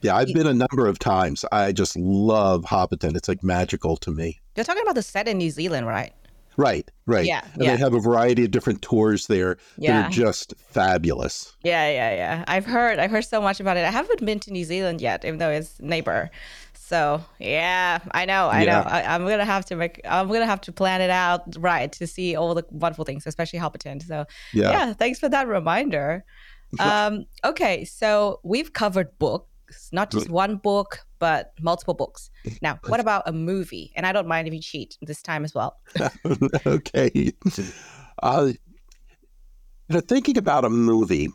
Yeah, 0.00 0.16
I've 0.16 0.32
been 0.32 0.46
a 0.46 0.54
number 0.54 0.86
of 0.86 0.98
times. 0.98 1.44
I 1.52 1.72
just 1.72 1.94
love 1.94 2.64
Hobbiton. 2.64 3.14
It's 3.14 3.28
like 3.28 3.42
magical 3.42 3.98
to 3.98 4.10
me. 4.10 4.40
You're 4.56 4.64
talking 4.64 4.82
about 4.82 4.94
the 4.94 5.02
set 5.02 5.28
in 5.28 5.36
New 5.36 5.50
Zealand, 5.50 5.86
right? 5.86 6.14
Right, 6.56 6.90
right. 7.04 7.26
Yeah, 7.26 7.44
and 7.52 7.64
yeah. 7.64 7.72
they 7.72 7.76
have 7.76 7.92
a 7.92 8.00
variety 8.00 8.44
of 8.44 8.50
different 8.50 8.80
tours 8.80 9.26
there 9.26 9.58
yeah. 9.76 10.02
that 10.02 10.06
are 10.06 10.10
just 10.10 10.54
fabulous. 10.56 11.54
Yeah, 11.62 11.90
yeah, 11.90 12.14
yeah. 12.14 12.44
I've 12.48 12.64
heard 12.64 12.98
I've 12.98 13.10
heard 13.10 13.26
so 13.26 13.42
much 13.42 13.60
about 13.60 13.76
it. 13.76 13.84
I 13.84 13.90
haven't 13.90 14.24
been 14.24 14.40
to 14.40 14.50
New 14.50 14.64
Zealand 14.64 15.02
yet, 15.02 15.24
even 15.24 15.38
though 15.38 15.50
it's 15.50 15.78
neighbor. 15.80 16.30
So 16.86 17.20
yeah, 17.40 17.98
I 18.12 18.26
know, 18.26 18.46
I 18.46 18.62
yeah. 18.62 18.70
know. 18.70 18.88
I, 18.88 19.14
am 19.16 19.26
gonna 19.26 19.44
have 19.44 19.64
to 19.66 19.74
make. 19.74 20.00
I'm 20.04 20.28
gonna 20.28 20.46
have 20.46 20.60
to 20.62 20.72
plan 20.72 21.00
it 21.00 21.10
out 21.10 21.42
right 21.58 21.90
to 21.90 22.06
see 22.06 22.36
all 22.36 22.54
the 22.54 22.62
wonderful 22.70 23.04
things, 23.04 23.26
especially 23.26 23.58
Hobbiton. 23.58 24.00
So 24.06 24.24
yeah, 24.52 24.70
yeah 24.70 24.92
thanks 24.92 25.18
for 25.18 25.28
that 25.28 25.48
reminder. 25.48 26.24
um, 26.78 27.24
okay, 27.44 27.84
so 27.84 28.38
we've 28.44 28.72
covered 28.72 29.18
books, 29.18 29.88
not 29.90 30.12
just 30.12 30.30
one 30.30 30.58
book, 30.58 31.00
but 31.18 31.54
multiple 31.60 31.94
books. 31.94 32.30
Now, 32.62 32.78
what 32.86 33.00
about 33.00 33.24
a 33.26 33.32
movie? 33.32 33.92
And 33.96 34.06
I 34.06 34.12
don't 34.12 34.28
mind 34.28 34.46
if 34.46 34.54
you 34.54 34.60
cheat 34.60 34.96
this 35.02 35.22
time 35.22 35.44
as 35.44 35.54
well. 35.54 35.78
okay. 36.66 37.32
Uh, 38.22 38.50
you 39.90 39.94
know, 39.94 40.00
thinking 40.00 40.38
about 40.38 40.64
a 40.64 40.70
movie, 40.70 41.28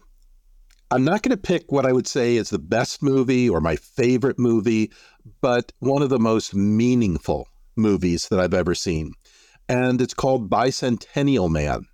I'm 0.94 1.06
not 1.06 1.24
going 1.24 1.32
to 1.32 1.42
pick 1.42 1.72
what 1.72 1.86
I 1.86 1.94
would 1.94 2.06
say 2.06 2.36
is 2.36 2.50
the 2.50 2.60
best 2.60 3.02
movie 3.02 3.50
or 3.50 3.62
my 3.62 3.78
favorite 3.78 4.38
movie, 4.38 4.92
but 5.40 5.72
one 5.80 6.02
of 6.02 6.10
the 6.10 6.20
most 6.20 6.54
meaningful 6.54 7.48
movies 7.78 8.28
that 8.28 8.42
I've 8.42 8.54
ever 8.54 8.76
seen. 8.76 9.14
And 9.70 10.02
it's 10.02 10.14
called 10.14 10.50
Bicentennial 10.50 11.50
Man. 11.50 11.86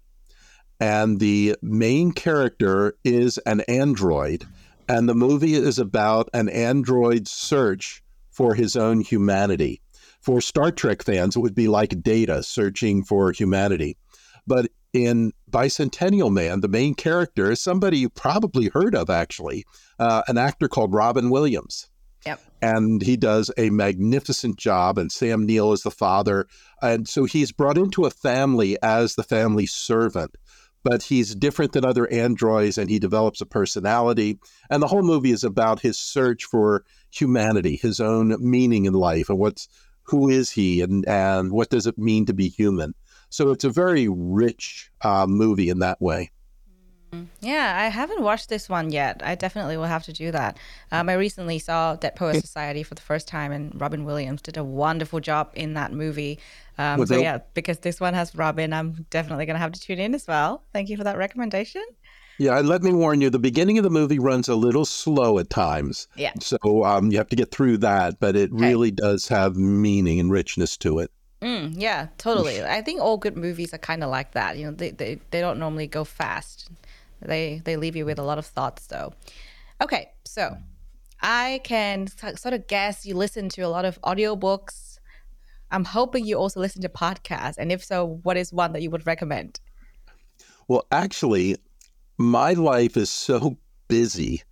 And 0.79 1.19
the 1.19 1.55
main 1.61 2.11
character 2.11 2.97
is 3.03 3.37
an 3.45 3.61
android. 3.67 4.45
And 4.89 5.07
the 5.07 5.13
movie 5.13 5.53
is 5.53 5.77
about 5.77 6.27
an 6.33 6.49
android's 6.49 7.29
search 7.29 8.01
for 8.31 8.55
his 8.55 8.75
own 8.75 9.01
humanity. 9.01 9.79
For 10.21 10.41
Star 10.41 10.71
Trek 10.71 11.03
fans, 11.03 11.35
it 11.35 11.39
would 11.39 11.53
be 11.53 11.67
like 11.67 12.01
Data 12.01 12.41
searching 12.41 13.03
for 13.03 13.31
humanity. 13.31 13.95
But 14.47 14.71
in 15.05 15.33
Bicentennial 15.49 16.31
Man, 16.31 16.61
the 16.61 16.67
main 16.67 16.95
character 16.95 17.51
is 17.51 17.61
somebody 17.61 17.99
you 17.99 18.09
probably 18.09 18.69
heard 18.69 18.95
of, 18.95 19.09
actually, 19.09 19.65
uh, 19.99 20.23
an 20.27 20.37
actor 20.37 20.67
called 20.67 20.93
Robin 20.93 21.29
Williams. 21.29 21.89
Yep. 22.25 22.41
And 22.61 23.01
he 23.01 23.15
does 23.15 23.51
a 23.57 23.69
magnificent 23.69 24.57
job, 24.57 24.97
and 24.97 25.11
Sam 25.11 25.45
Neill 25.45 25.71
is 25.71 25.83
the 25.83 25.91
father. 25.91 26.47
And 26.81 27.07
so 27.07 27.25
he's 27.25 27.51
brought 27.51 27.77
into 27.77 28.05
a 28.05 28.11
family 28.11 28.77
as 28.81 29.15
the 29.15 29.23
family 29.23 29.65
servant 29.65 30.35
but 30.83 31.03
he's 31.03 31.35
different 31.35 31.73
than 31.73 31.83
other 31.83 32.09
androids 32.13 32.77
and 32.77 32.89
he 32.89 32.97
develops 32.97 33.41
a 33.41 33.45
personality. 33.45 34.39
And 34.69 34.81
the 34.81 34.87
whole 34.87 35.01
movie 35.01 35.31
is 35.31 35.43
about 35.43 35.81
his 35.81 35.99
search 35.99 36.45
for 36.45 36.85
humanity, 37.11 37.75
his 37.75 37.99
own 37.99 38.37
meaning 38.39 38.85
in 38.85 38.93
life, 38.93 39.27
and 39.27 39.37
what's 39.37 39.67
who 40.03 40.29
is 40.29 40.49
he 40.49 40.81
and, 40.81 41.05
and 41.05 41.51
what 41.51 41.69
does 41.69 41.87
it 41.87 41.97
mean 41.97 42.25
to 42.27 42.33
be 42.33 42.47
human. 42.47 42.93
So 43.29 43.51
it's 43.51 43.63
a 43.63 43.69
very 43.69 44.07
rich 44.07 44.91
uh, 45.01 45.27
movie 45.27 45.69
in 45.69 45.79
that 45.79 46.01
way. 46.01 46.31
Yeah, 47.39 47.75
I 47.79 47.87
haven't 47.87 48.21
watched 48.21 48.49
this 48.49 48.67
one 48.67 48.91
yet. 48.91 49.21
I 49.23 49.35
definitely 49.35 49.77
will 49.77 49.85
have 49.85 50.03
to 50.03 50.13
do 50.13 50.31
that. 50.31 50.57
Um, 50.91 51.07
I 51.07 51.13
recently 51.13 51.57
saw 51.57 51.95
Dead 51.95 52.15
Poets 52.15 52.41
Society 52.41 52.83
for 52.83 52.95
the 52.95 53.01
first 53.01 53.27
time, 53.27 53.51
and 53.51 53.79
Robin 53.79 54.03
Williams 54.03 54.41
did 54.41 54.57
a 54.57 54.63
wonderful 54.63 55.19
job 55.19 55.51
in 55.53 55.73
that 55.75 55.93
movie. 55.93 56.39
Um, 56.77 57.05
so, 57.05 57.17
yeah, 57.17 57.39
because 57.53 57.79
this 57.79 58.01
one 58.01 58.13
has 58.13 58.35
Robin, 58.35 58.73
I'm 58.73 59.05
definitely 59.09 59.45
going 59.45 59.55
to 59.55 59.59
have 59.59 59.71
to 59.71 59.79
tune 59.79 59.99
in 59.99 60.13
as 60.15 60.27
well. 60.27 60.63
Thank 60.73 60.89
you 60.89 60.97
for 60.97 61.05
that 61.05 61.17
recommendation. 61.17 61.83
Yeah, 62.39 62.59
let 62.59 62.83
me 62.83 62.93
warn 62.93 63.21
you, 63.21 63.29
the 63.29 63.39
beginning 63.39 63.77
of 63.79 63.83
the 63.83 63.89
movie 63.89 64.19
runs 64.19 64.47
a 64.47 64.55
little 64.55 64.85
slow 64.85 65.39
at 65.39 65.49
times. 65.49 66.07
Yeah. 66.15 66.33
So 66.39 66.83
um, 66.83 67.11
you 67.11 67.17
have 67.17 67.29
to 67.29 67.35
get 67.35 67.51
through 67.51 67.79
that, 67.79 68.19
but 68.19 68.35
it 68.35 68.51
okay. 68.51 68.61
really 68.61 68.91
does 68.91 69.27
have 69.29 69.55
meaning 69.55 70.19
and 70.19 70.29
richness 70.29 70.77
to 70.77 70.99
it. 70.99 71.11
Mm, 71.41 71.73
yeah, 71.75 72.07
totally. 72.17 72.63
I 72.63 72.81
think 72.81 72.99
all 72.99 73.17
good 73.17 73.37
movies 73.37 73.73
are 73.73 73.77
kind 73.77 74.03
of 74.03 74.09
like 74.09 74.31
that. 74.31 74.57
You 74.57 74.67
know, 74.67 74.71
they, 74.71 74.91
they, 74.91 75.19
they 75.29 75.39
don't 75.39 75.59
normally 75.59 75.87
go 75.87 76.03
fast. 76.03 76.69
They 77.21 77.61
they 77.63 77.77
leave 77.77 77.95
you 77.95 78.05
with 78.05 78.19
a 78.19 78.23
lot 78.23 78.37
of 78.37 78.45
thoughts 78.45 78.87
though. 78.87 79.13
Okay, 79.81 80.11
so 80.25 80.57
I 81.21 81.61
can 81.63 82.07
sort 82.07 82.53
of 82.53 82.67
guess 82.67 83.05
you 83.05 83.15
listen 83.15 83.49
to 83.49 83.61
a 83.61 83.67
lot 83.69 83.85
of 83.85 84.01
audiobooks. 84.01 84.99
I'm 85.71 85.83
hoping 85.83 86.25
you 86.25 86.37
also 86.37 86.59
listen 86.59 86.81
to 86.83 86.89
podcasts, 86.89 87.57
and 87.57 87.71
if 87.71 87.83
so, 87.83 88.19
what 88.23 88.37
is 88.37 88.53
one 88.53 88.73
that 88.73 88.81
you 88.81 88.89
would 88.89 89.05
recommend? 89.05 89.59
Well, 90.67 90.85
actually, 90.91 91.57
my 92.17 92.53
life 92.53 92.97
is 92.97 93.09
so 93.09 93.57
busy 93.87 94.43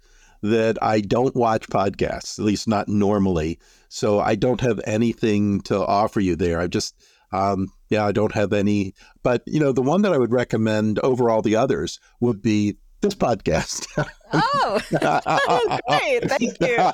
that 0.51 0.77
I 0.81 1.01
don't 1.01 1.35
watch 1.35 1.67
podcasts, 1.67 2.39
at 2.39 2.45
least 2.45 2.67
not 2.67 2.87
normally. 2.87 3.59
So 3.89 4.19
I 4.19 4.35
don't 4.35 4.61
have 4.61 4.79
anything 4.85 5.61
to 5.61 5.85
offer 5.85 6.19
you 6.19 6.35
there. 6.35 6.59
I 6.59 6.67
just 6.67 6.95
um, 7.31 7.67
yeah, 7.89 8.05
I 8.05 8.11
don't 8.11 8.33
have 8.33 8.53
any, 8.53 8.93
but 9.23 9.43
you 9.45 9.59
know, 9.59 9.71
the 9.71 9.81
one 9.81 10.01
that 10.03 10.13
I 10.13 10.17
would 10.17 10.31
recommend 10.31 10.99
over 10.99 11.29
all 11.29 11.41
the 11.41 11.55
others 11.55 11.99
would 12.19 12.41
be 12.41 12.77
this 13.01 13.15
podcast. 13.15 13.87
oh, 14.33 14.79
great! 15.87 16.29
Thank 16.29 16.57
you. 16.61 16.77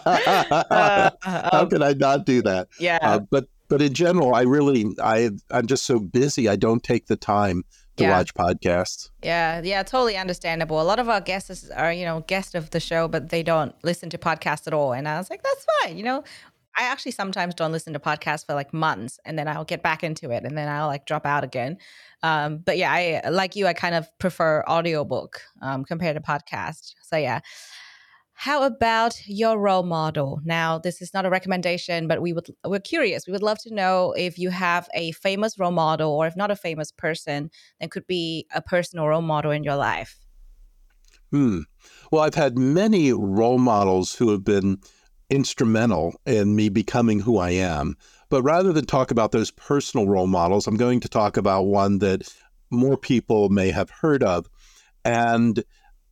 Uh, 0.72 1.12
How 1.22 1.62
um, 1.62 1.70
can 1.70 1.84
I 1.84 1.94
not 1.94 2.26
do 2.26 2.42
that? 2.42 2.70
Yeah, 2.80 3.00
uh, 3.02 3.20
but 3.20 3.48
but 3.68 3.82
in 3.82 3.94
general, 3.94 4.34
I 4.34 4.42
really 4.42 4.86
I 5.02 5.32
I'm 5.50 5.68
just 5.68 5.86
so 5.86 6.00
busy. 6.00 6.50
I 6.50 6.56
don't 6.56 6.84
take 6.84 7.08
the 7.08 7.16
time 7.16 7.64
to 7.98 8.04
yeah. 8.04 8.18
watch 8.18 8.34
podcasts. 8.34 9.10
Yeah, 9.24 9.62
yeah, 9.64 9.84
totally 9.84 10.18
understandable. 10.18 10.82
A 10.82 10.84
lot 10.84 11.00
of 11.00 11.10
our 11.10 11.22
guests 11.22 11.70
are, 11.72 11.92
you 11.92 12.06
know, 12.06 12.22
guests 12.28 12.56
of 12.56 12.70
the 12.70 12.80
show, 12.80 13.08
but 13.08 13.30
they 13.30 13.44
don't 13.44 13.76
listen 13.84 14.10
to 14.12 14.18
podcasts 14.18 14.68
at 14.68 14.74
all. 14.74 14.94
And 14.94 15.08
I 15.08 15.18
was 15.18 15.30
like, 15.30 15.44
that's 15.44 15.66
fine. 15.82 15.98
You 15.98 16.04
know, 16.04 16.24
I 16.78 16.84
actually 16.84 17.12
sometimes 17.12 17.54
don't 17.54 17.72
listen 17.72 17.94
to 17.94 18.00
podcasts 18.00 18.46
for 18.46 18.54
like 18.54 18.74
months 18.74 19.20
and 19.26 19.38
then 19.38 19.48
I'll 19.48 19.66
get 19.66 19.84
back 19.84 20.04
into 20.04 20.32
it 20.32 20.44
and 20.46 20.58
then 20.58 20.70
I'll 20.70 20.88
like 20.88 21.06
drop 21.06 21.26
out 21.26 21.44
again. 21.44 21.78
Um, 22.24 22.60
but 22.60 22.78
yeah, 22.78 22.92
I 22.92 23.30
like 23.30 23.56
you, 23.56 23.68
I 23.68 23.74
kind 23.74 23.96
of 23.96 24.08
prefer 24.20 24.64
audiobook 24.68 25.42
um, 25.62 25.84
compared 25.84 26.16
to 26.16 26.22
podcast. 26.22 26.94
So 27.02 27.18
yeah. 27.18 27.42
How 28.34 28.64
about 28.64 29.22
your 29.28 29.60
role 29.60 29.84
model? 29.84 30.42
Now, 30.44 30.80
this 30.80 31.02
is 31.02 31.14
not 31.14 31.26
a 31.26 31.30
recommendation, 31.30 32.08
but 32.08 32.22
we 32.22 32.34
would 32.34 32.48
we're 32.66 32.80
curious. 32.80 33.28
We 33.28 33.34
would 33.34 33.44
love 33.44 33.60
to 33.60 33.74
know 33.74 34.14
if 34.14 34.40
you 34.40 34.50
have 34.50 34.90
a 34.96 35.12
famous 35.12 35.60
role 35.60 35.72
model 35.72 36.12
or 36.12 36.26
if 36.26 36.36
not 36.36 36.50
a 36.50 36.56
famous 36.56 36.92
person, 36.92 37.52
then 37.80 37.90
could 37.90 38.08
be 38.08 38.48
a 38.54 38.62
personal 38.62 39.08
role 39.08 39.22
model 39.22 39.52
in 39.52 39.64
your 39.64 39.76
life. 39.76 40.18
Hmm. 41.32 41.62
Well, 42.12 42.24
I've 42.24 42.36
had 42.36 42.58
many 42.58 43.14
role 43.14 43.60
models 43.60 44.16
who 44.16 44.32
have 44.32 44.44
been 44.44 44.80
instrumental 45.30 46.20
in 46.26 46.56
me 46.56 46.70
becoming 46.70 47.22
who 47.22 47.38
I 47.38 47.52
am. 47.52 47.96
But 48.30 48.44
rather 48.44 48.74
than 48.74 48.86
talk 48.86 49.12
about 49.12 49.32
those 49.32 49.52
personal 49.52 50.08
role 50.08 50.28
models, 50.28 50.68
I'm 50.68 50.78
going 50.78 51.00
to 51.02 51.10
talk 51.10 51.38
about 51.38 51.64
one 51.64 52.00
that 52.00 52.34
more 52.70 52.98
people 52.98 53.50
may 53.50 53.72
have 53.72 53.90
heard 53.90 54.24
of. 54.24 54.50
And 55.04 55.64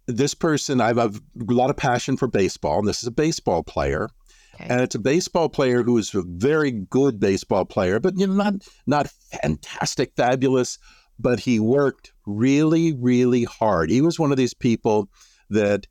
this 0.10 0.34
person, 0.34 0.82
I 0.82 0.88
have 0.88 0.98
a 0.98 1.54
lot 1.54 1.70
of 1.70 1.78
passion 1.78 2.18
for 2.18 2.28
baseball, 2.28 2.80
and 2.80 2.88
this 2.88 3.02
is 3.02 3.08
a 3.08 3.12
baseball 3.12 3.64
player. 3.64 4.10
Okay. 4.56 4.68
And 4.70 4.82
it's 4.82 4.96
a 4.96 5.00
baseball 5.00 5.48
player 5.48 5.84
who 5.84 5.98
is 5.98 6.14
a 6.14 6.24
very 6.26 6.72
good 6.72 7.20
baseball 7.20 7.66
player, 7.66 8.00
but 8.00 8.18
you 8.18 8.28
know, 8.28 8.34
not 8.34 8.56
not 8.88 9.08
fantastic, 9.42 10.14
fabulous, 10.18 10.78
but 11.18 11.40
he 11.40 11.60
worked 11.60 12.12
really, 12.26 12.94
really 12.94 13.44
hard. 13.44 13.90
He 13.90 14.02
was 14.02 14.20
one 14.20 14.32
of 14.32 14.38
these 14.38 14.54
people 14.54 15.10
that 15.50 15.88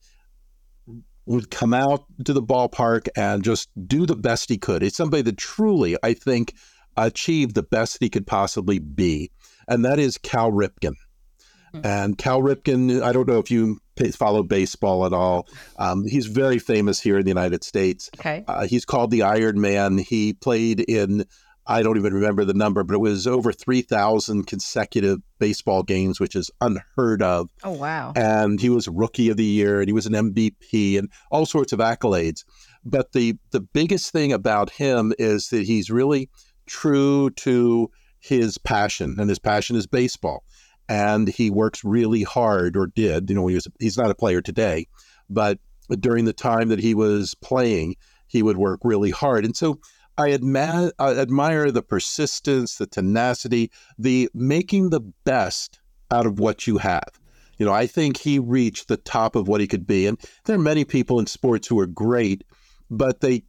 would 1.25 1.51
come 1.51 1.73
out 1.73 2.05
to 2.25 2.33
the 2.33 2.43
ballpark 2.43 3.09
and 3.17 3.45
just 3.45 3.69
do 3.87 4.07
the 4.07 4.17
best 4.17 4.49
he 4.49 4.59
could. 4.59 4.83
It's 4.83 4.97
somebody 4.97 5.23
that 5.23 5.37
truly, 5.37 5.97
I 6.03 6.15
think, 6.15 6.55
achieved 6.97 7.55
the 7.55 7.63
best 7.63 7.99
he 8.01 8.09
could 8.11 8.27
possibly 8.27 8.79
be, 8.79 9.31
and 9.69 9.85
that 9.85 9.99
is 9.99 10.19
Cal 10.19 10.51
Ripken. 10.51 10.95
Mm-hmm. 11.75 11.87
And 11.87 12.19
Cal 12.19 12.41
Ripken, 12.41 13.03
I 13.03 13.13
don't 13.13 13.29
know 13.29 13.39
if 13.39 13.51
you 13.51 13.79
follow 14.17 14.43
baseball 14.43 15.07
at 15.07 15.12
all. 15.12 15.47
Um, 15.78 16.07
he's 16.07 16.26
very 16.26 16.59
famous 16.59 17.00
here 17.00 17.19
in 17.19 17.25
the 17.25 17.31
United 17.31 17.64
States. 17.64 18.11
Okay. 18.19 18.45
Uh, 18.47 18.67
he's 18.67 18.85
called 18.85 19.11
the 19.11 19.23
Iron 19.23 19.61
Man. 19.61 19.99
He 19.99 20.33
played 20.33 20.81
in 20.81 21.25
I 21.71 21.83
don't 21.83 21.99
even 21.99 22.14
remember 22.14 22.47
the 22.47 22.55
number, 22.55 22.83
but 22.83 22.95
it 22.95 23.00
was 23.00 23.26
over 23.26 23.52
3,000 23.52 24.47
consecutive 24.47 25.19
baseball 25.38 25.83
games, 25.83 26.19
which 26.19 26.35
is 26.35 26.50
unheard 26.62 27.21
of. 27.21 27.50
Oh, 27.62 27.73
wow. 27.73 28.14
And 28.17 28.59
he 28.59 28.71
was 28.71 28.88
rookie 28.88 29.28
of 29.28 29.37
the 29.37 29.45
year 29.45 29.81
and 29.81 29.87
he 29.87 29.93
was 29.93 30.07
an 30.07 30.14
MVP 30.14 30.99
and 30.99 31.11
all 31.31 31.45
sorts 31.45 31.75
of 31.75 31.78
accolades. 31.78 32.43
But 32.87 33.12
the, 33.12 33.37
the 33.50 33.61
biggest 33.61 34.12
thing 34.12 34.33
about 34.33 34.71
him 34.71 35.12
is 35.19 35.50
that 35.50 35.67
he's 35.67 35.90
really 35.90 36.31
true 36.67 37.28
to 37.31 37.90
his 38.19 38.57
passion, 38.59 39.17
and 39.19 39.28
his 39.28 39.38
passion 39.38 39.76
is 39.76 39.87
baseball. 39.87 40.45
And 40.88 41.28
he 41.28 41.50
works 41.50 41.85
really 41.85 42.23
hard, 42.23 42.76
or 42.76 42.87
did. 42.87 43.28
You 43.28 43.37
know, 43.37 43.47
he 43.47 43.54
was, 43.54 43.68
he's 43.78 43.99
not 43.99 44.11
a 44.11 44.14
player 44.14 44.40
today, 44.40 44.87
but 45.28 45.59
during 46.00 46.25
the 46.25 46.33
time 46.33 46.68
that 46.68 46.78
he 46.78 46.95
was 46.95 47.35
playing, 47.35 47.97
he 48.26 48.42
would 48.42 48.57
work 48.57 48.80
really 48.83 49.11
hard. 49.11 49.45
And 49.45 49.57
so 49.57 49.80
I 50.16 50.33
admire, 50.33 50.92
I 50.99 51.12
admire 51.12 51.71
the 51.71 51.83
persistence, 51.83 52.76
the 52.76 52.87
tenacity, 52.87 53.71
the 53.99 54.28
making 54.35 54.90
the 54.90 55.00
best 55.25 55.78
out 56.11 56.26
of 56.26 56.38
what 56.38 56.66
you 56.66 56.78
have. 56.78 57.21
You 57.59 57.66
know, 57.66 57.73
I 57.73 57.87
think 57.87 58.16
he 58.16 58.38
reached 58.38 58.88
the 58.88 58.97
top 58.97 59.37
of 59.37 59.49
what 59.49 59.61
he 59.61 59.66
could 59.66 59.87
be. 59.87 60.07
And 60.07 60.18
there 60.45 60.57
are 60.57 60.61
many 60.61 60.85
people 60.85 61.18
in 61.18 61.26
sports 61.26 61.66
who 61.66 61.78
are 61.80 61.87
great, 61.87 62.45
but 62.90 63.21
they 63.21 63.42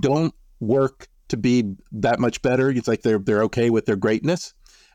don't 0.00 0.34
work 0.60 1.08
to 1.28 1.36
be 1.36 1.74
that 1.92 2.20
much 2.20 2.42
better. 2.42 2.70
It's 2.70 2.88
like 2.88 3.02
they're 3.02 3.18
they're 3.18 3.42
okay 3.44 3.70
with 3.70 3.86
their 3.86 3.96
greatness. 3.96 4.52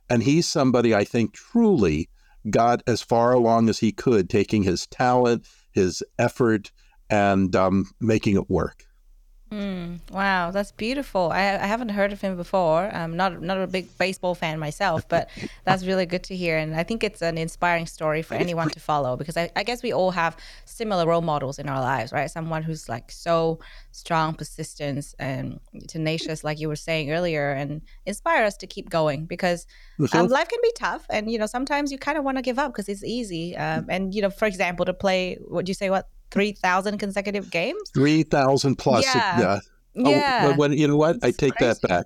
And 0.09 0.23
he's 0.23 0.47
somebody 0.47 0.95
I 0.95 1.03
think 1.03 1.33
truly 1.33 2.09
got 2.49 2.81
as 2.87 3.01
far 3.01 3.33
along 3.33 3.69
as 3.69 3.79
he 3.79 3.91
could, 3.91 4.29
taking 4.29 4.63
his 4.63 4.87
talent, 4.87 5.45
his 5.71 6.01
effort, 6.17 6.71
and 7.09 7.55
um, 7.55 7.91
making 7.99 8.35
it 8.35 8.49
work. 8.49 8.87
Mm, 9.51 9.99
wow, 10.11 10.51
that's 10.51 10.73
beautiful. 10.73 11.29
I, 11.31 11.39
I 11.39 11.67
haven't 11.67 11.89
heard 11.89 12.11
of 12.11 12.19
him 12.19 12.35
before. 12.35 12.89
I'm 12.93 13.15
not 13.15 13.41
not 13.41 13.57
a 13.57 13.67
big 13.67 13.97
baseball 13.97 14.35
fan 14.35 14.59
myself, 14.59 15.07
but 15.07 15.29
that's 15.63 15.85
really 15.85 16.05
good 16.05 16.23
to 16.23 16.35
hear. 16.35 16.57
And 16.57 16.75
I 16.75 16.83
think 16.83 17.01
it's 17.01 17.21
an 17.21 17.37
inspiring 17.37 17.85
story 17.85 18.21
for 18.21 18.33
anyone 18.33 18.69
to 18.71 18.79
follow 18.81 19.15
because 19.15 19.37
I, 19.37 19.49
I 19.55 19.63
guess 19.63 19.81
we 19.81 19.93
all 19.93 20.11
have 20.11 20.35
similar 20.65 21.07
role 21.07 21.21
models 21.21 21.59
in 21.59 21.69
our 21.69 21.79
lives, 21.79 22.11
right? 22.11 22.29
Someone 22.29 22.61
who's 22.61 22.89
like 22.89 23.09
so 23.09 23.59
strong, 23.91 24.33
persistent, 24.33 25.15
and 25.17 25.61
tenacious, 25.87 26.43
like 26.43 26.59
you 26.59 26.67
were 26.67 26.75
saying 26.75 27.11
earlier, 27.11 27.51
and 27.51 27.81
inspire 28.05 28.43
us 28.43 28.57
to 28.57 28.67
keep 28.67 28.89
going 28.89 29.25
because 29.25 29.65
um, 30.11 30.27
life 30.27 30.49
can 30.49 30.59
be 30.61 30.73
tough, 30.77 31.05
and 31.09 31.31
you 31.31 31.39
know 31.39 31.45
sometimes 31.45 31.89
you 31.89 31.97
kind 31.97 32.17
of 32.17 32.25
want 32.25 32.37
to 32.37 32.41
give 32.41 32.59
up 32.59 32.73
because 32.73 32.89
it's 32.89 33.03
easy. 33.03 33.55
Um, 33.55 33.85
and 33.87 34.13
you 34.13 34.21
know, 34.21 34.29
for 34.29 34.45
example, 34.45 34.85
to 34.85 34.93
play, 34.93 35.37
what 35.47 35.63
do 35.63 35.69
you 35.69 35.73
say, 35.73 35.89
what 35.89 36.09
3,000 36.31 36.98
consecutive 36.98 37.51
games? 37.51 37.89
3,000 37.93 38.75
plus. 38.75 39.05
Yeah. 39.05 39.60
yeah. 39.96 40.51
Oh. 40.51 40.55
When, 40.55 40.74
you 40.74 40.88
know 40.88 40.98
what? 40.98 41.17
I 41.24 41.31
take 41.31 41.55
crazy. 41.55 41.79
that 41.81 41.88
back. 41.88 42.05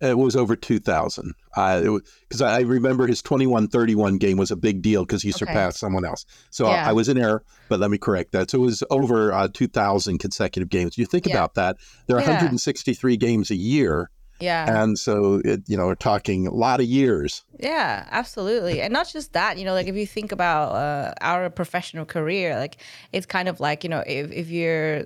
It 0.00 0.16
was 0.16 0.34
over 0.34 0.56
2,000. 0.56 1.34
I 1.56 1.98
Because 2.28 2.40
I 2.40 2.60
remember 2.60 3.06
his 3.06 3.20
21 3.20 3.68
31 3.68 4.16
game 4.16 4.38
was 4.38 4.50
a 4.50 4.56
big 4.56 4.80
deal 4.80 5.04
because 5.04 5.22
he 5.22 5.28
okay. 5.28 5.38
surpassed 5.38 5.78
someone 5.78 6.06
else. 6.06 6.24
So 6.50 6.66
yeah. 6.66 6.86
I, 6.86 6.90
I, 6.90 6.92
was 6.92 7.10
in 7.10 7.18
error, 7.18 7.44
but 7.68 7.80
let 7.80 7.90
me 7.90 7.98
correct 7.98 8.32
that. 8.32 8.50
So 8.50 8.58
it 8.58 8.62
was 8.62 8.82
over 8.90 9.32
uh, 9.32 9.48
2,000 9.52 10.18
consecutive 10.18 10.70
games. 10.70 10.96
You 10.96 11.04
think 11.04 11.26
yeah. 11.26 11.34
about 11.34 11.54
that, 11.54 11.76
there 12.06 12.16
are 12.16 12.20
yeah. 12.20 12.28
163 12.28 13.16
games 13.18 13.50
a 13.50 13.56
year. 13.56 14.10
Yeah. 14.40 14.82
And 14.82 14.98
so, 14.98 15.42
it, 15.44 15.62
you 15.66 15.76
know, 15.76 15.86
we're 15.86 15.94
talking 15.94 16.46
a 16.46 16.54
lot 16.54 16.80
of 16.80 16.86
years. 16.86 17.44
Yeah, 17.58 18.06
absolutely. 18.10 18.80
And 18.80 18.92
not 18.92 19.08
just 19.08 19.32
that, 19.34 19.58
you 19.58 19.64
know, 19.64 19.74
like 19.74 19.86
if 19.86 19.94
you 19.94 20.06
think 20.06 20.32
about 20.32 20.72
uh, 20.72 21.14
our 21.20 21.50
professional 21.50 22.04
career, 22.04 22.58
like 22.58 22.78
it's 23.12 23.26
kind 23.26 23.48
of 23.48 23.60
like, 23.60 23.84
you 23.84 23.90
know, 23.90 24.02
if, 24.06 24.32
if 24.32 24.50
you're 24.50 25.04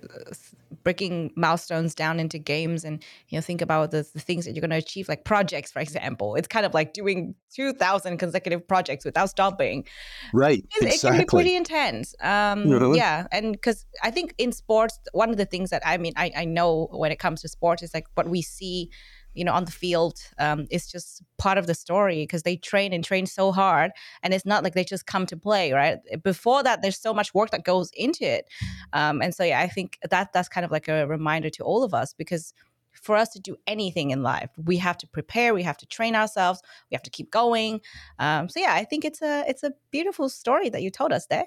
breaking 0.82 1.32
milestones 1.34 1.94
down 1.94 2.20
into 2.20 2.38
games 2.38 2.84
and 2.84 3.02
you 3.28 3.36
know 3.36 3.42
think 3.42 3.62
about 3.62 3.90
the, 3.90 4.06
the 4.12 4.20
things 4.20 4.44
that 4.44 4.52
you're 4.52 4.60
going 4.60 4.70
to 4.70 4.76
achieve 4.76 5.08
like 5.08 5.24
projects 5.24 5.72
for 5.72 5.80
example 5.80 6.34
it's 6.34 6.48
kind 6.48 6.66
of 6.66 6.74
like 6.74 6.92
doing 6.92 7.34
2000 7.54 8.18
consecutive 8.18 8.66
projects 8.66 9.04
without 9.04 9.30
stopping 9.30 9.84
right 10.32 10.64
it, 10.80 10.84
exactly. 10.84 11.08
it 11.08 11.12
can 11.12 11.18
be 11.18 11.24
pretty 11.24 11.56
intense 11.56 12.14
um, 12.20 12.68
really? 12.68 12.98
yeah 12.98 13.26
and 13.32 13.52
because 13.52 13.86
i 14.02 14.10
think 14.10 14.34
in 14.38 14.52
sports 14.52 14.98
one 15.12 15.30
of 15.30 15.36
the 15.36 15.46
things 15.46 15.70
that 15.70 15.82
i 15.86 15.96
mean 15.96 16.12
I, 16.16 16.32
I 16.36 16.44
know 16.44 16.88
when 16.90 17.12
it 17.12 17.18
comes 17.18 17.40
to 17.42 17.48
sports 17.48 17.82
is 17.82 17.94
like 17.94 18.06
what 18.14 18.28
we 18.28 18.42
see 18.42 18.90
you 19.34 19.44
know 19.44 19.52
on 19.52 19.64
the 19.64 19.72
field 19.72 20.18
um, 20.38 20.66
is 20.70 20.86
just 20.86 21.22
part 21.38 21.58
of 21.58 21.66
the 21.66 21.74
story 21.74 22.22
because 22.22 22.42
they 22.42 22.56
train 22.56 22.92
and 22.92 23.04
train 23.04 23.26
so 23.26 23.52
hard 23.52 23.90
and 24.22 24.32
it's 24.32 24.46
not 24.46 24.62
like 24.64 24.74
they 24.74 24.84
just 24.84 25.06
come 25.06 25.26
to 25.26 25.36
play 25.36 25.72
right? 25.72 25.98
Before 26.22 26.62
that 26.62 26.82
there's 26.82 26.98
so 26.98 27.12
much 27.12 27.34
work 27.34 27.50
that 27.50 27.64
goes 27.64 27.90
into 27.94 28.24
it. 28.24 28.46
Um, 28.92 29.20
and 29.22 29.34
so 29.34 29.44
yeah 29.44 29.60
i 29.60 29.68
think 29.68 29.98
that 30.10 30.32
that's 30.32 30.48
kind 30.48 30.64
of 30.64 30.70
like 30.70 30.88
a 30.88 31.06
reminder 31.06 31.50
to 31.50 31.64
all 31.64 31.82
of 31.82 31.94
us 31.94 32.12
because 32.14 32.54
for 32.92 33.16
us 33.16 33.30
to 33.30 33.40
do 33.40 33.56
anything 33.66 34.10
in 34.10 34.22
life 34.22 34.50
we 34.56 34.76
have 34.76 34.96
to 34.98 35.06
prepare 35.06 35.52
we 35.52 35.62
have 35.62 35.76
to 35.76 35.86
train 35.86 36.14
ourselves 36.14 36.62
we 36.90 36.94
have 36.94 37.02
to 37.02 37.10
keep 37.10 37.30
going. 37.30 37.80
Um, 38.18 38.48
so 38.48 38.60
yeah 38.60 38.74
i 38.74 38.84
think 38.84 39.04
it's 39.04 39.22
a 39.22 39.44
it's 39.48 39.62
a 39.62 39.72
beautiful 39.90 40.28
story 40.28 40.68
that 40.70 40.82
you 40.82 40.90
told 40.90 41.12
us 41.12 41.26
there. 41.26 41.46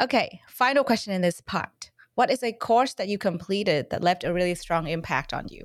Okay 0.00 0.40
final 0.48 0.84
question 0.84 1.12
in 1.12 1.22
this 1.22 1.40
part 1.40 1.90
what 2.14 2.30
is 2.30 2.42
a 2.42 2.52
course 2.52 2.94
that 2.94 3.08
you 3.08 3.18
completed 3.18 3.90
that 3.90 4.02
left 4.02 4.24
a 4.24 4.32
really 4.32 4.54
strong 4.54 4.86
impact 4.86 5.32
on 5.32 5.48
you? 5.48 5.64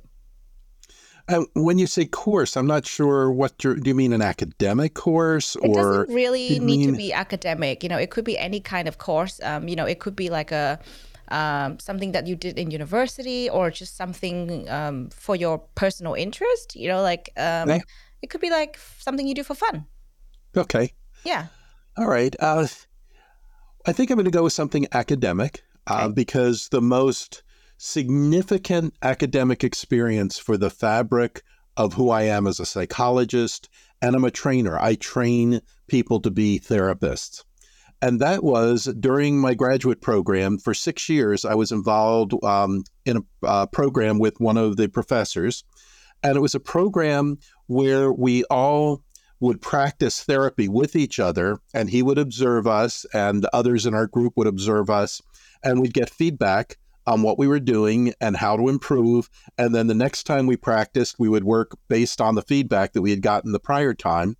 Uh, 1.28 1.44
when 1.54 1.78
you 1.78 1.86
say 1.86 2.04
course, 2.06 2.56
I'm 2.56 2.66
not 2.66 2.84
sure 2.86 3.30
what 3.30 3.62
you 3.62 3.76
do 3.76 3.88
you 3.88 3.94
mean 3.94 4.12
an 4.12 4.22
academic 4.22 4.94
course 4.94 5.54
or 5.56 5.66
it 5.66 5.74
doesn't 5.74 6.14
really 6.14 6.58
need 6.58 6.60
mean... 6.60 6.92
to 6.92 6.96
be 6.96 7.12
academic. 7.12 7.82
You 7.82 7.88
know, 7.88 7.98
it 7.98 8.10
could 8.10 8.24
be 8.24 8.36
any 8.36 8.58
kind 8.58 8.88
of 8.88 8.98
course. 8.98 9.40
Um, 9.42 9.68
you 9.68 9.76
know, 9.76 9.86
it 9.86 10.00
could 10.00 10.16
be 10.16 10.28
like 10.28 10.50
a 10.50 10.80
um, 11.28 11.78
something 11.78 12.12
that 12.12 12.26
you 12.26 12.34
did 12.34 12.58
in 12.58 12.72
university 12.72 13.48
or 13.48 13.70
just 13.70 13.96
something 13.96 14.68
um, 14.68 15.10
for 15.10 15.36
your 15.36 15.58
personal 15.76 16.14
interest. 16.14 16.74
You 16.74 16.88
know, 16.88 17.02
like 17.02 17.30
um, 17.36 17.70
okay. 17.70 17.82
it 18.22 18.30
could 18.30 18.40
be 18.40 18.50
like 18.50 18.78
something 18.98 19.26
you 19.26 19.34
do 19.34 19.44
for 19.44 19.54
fun. 19.54 19.86
Okay. 20.56 20.94
Yeah. 21.24 21.46
All 21.96 22.08
right. 22.08 22.34
Uh, 22.40 22.66
I 23.86 23.92
think 23.92 24.10
I'm 24.10 24.16
going 24.16 24.24
to 24.24 24.30
go 24.30 24.42
with 24.42 24.52
something 24.52 24.88
academic 24.92 25.62
uh, 25.86 26.08
because 26.08 26.68
the 26.68 26.82
most 26.82 27.42
significant 27.78 28.94
academic 29.02 29.64
experience 29.64 30.38
for 30.38 30.56
the 30.56 30.70
fabric 30.70 31.42
of 31.76 31.94
who 31.94 32.10
I 32.10 32.22
am 32.22 32.46
as 32.46 32.60
a 32.60 32.66
psychologist, 32.66 33.68
and 34.02 34.14
I'm 34.14 34.24
a 34.24 34.30
trainer. 34.30 34.78
I 34.78 34.96
train 34.96 35.60
people 35.88 36.20
to 36.20 36.30
be 36.30 36.60
therapists. 36.60 37.44
And 38.02 38.20
that 38.20 38.42
was 38.42 38.84
during 38.98 39.38
my 39.38 39.54
graduate 39.54 40.00
program. 40.00 40.58
For 40.58 40.72
six 40.72 41.08
years, 41.08 41.44
I 41.44 41.54
was 41.54 41.70
involved 41.70 42.32
um, 42.44 42.84
in 43.04 43.18
a 43.18 43.46
uh, 43.46 43.66
program 43.66 44.18
with 44.18 44.40
one 44.40 44.56
of 44.56 44.76
the 44.76 44.88
professors. 44.88 45.64
And 46.22 46.36
it 46.36 46.40
was 46.40 46.54
a 46.54 46.60
program 46.60 47.38
where 47.66 48.12
we 48.12 48.44
all 48.44 49.02
would 49.40 49.62
practice 49.62 50.22
therapy 50.22 50.68
with 50.68 50.94
each 50.94 51.18
other, 51.18 51.58
and 51.72 51.88
he 51.88 52.02
would 52.02 52.18
observe 52.18 52.66
us, 52.66 53.06
and 53.14 53.46
others 53.54 53.86
in 53.86 53.94
our 53.94 54.06
group 54.06 54.34
would 54.36 54.46
observe 54.46 54.90
us 54.90 55.22
and 55.62 55.80
we'd 55.80 55.94
get 55.94 56.10
feedback 56.10 56.78
on 57.06 57.22
what 57.22 57.38
we 57.38 57.48
were 57.48 57.60
doing 57.60 58.12
and 58.20 58.36
how 58.36 58.56
to 58.56 58.68
improve. 58.68 59.28
And 59.58 59.74
then 59.74 59.86
the 59.86 59.94
next 59.94 60.24
time 60.24 60.46
we 60.46 60.56
practiced, 60.56 61.18
we 61.18 61.28
would 61.28 61.44
work 61.44 61.76
based 61.88 62.20
on 62.20 62.34
the 62.34 62.42
feedback 62.42 62.92
that 62.92 63.02
we 63.02 63.10
had 63.10 63.22
gotten 63.22 63.52
the 63.52 63.60
prior 63.60 63.94
time. 63.94 64.36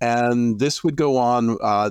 And 0.00 0.58
this 0.58 0.84
would 0.84 0.96
go 0.96 1.16
on 1.16 1.58
uh, 1.60 1.90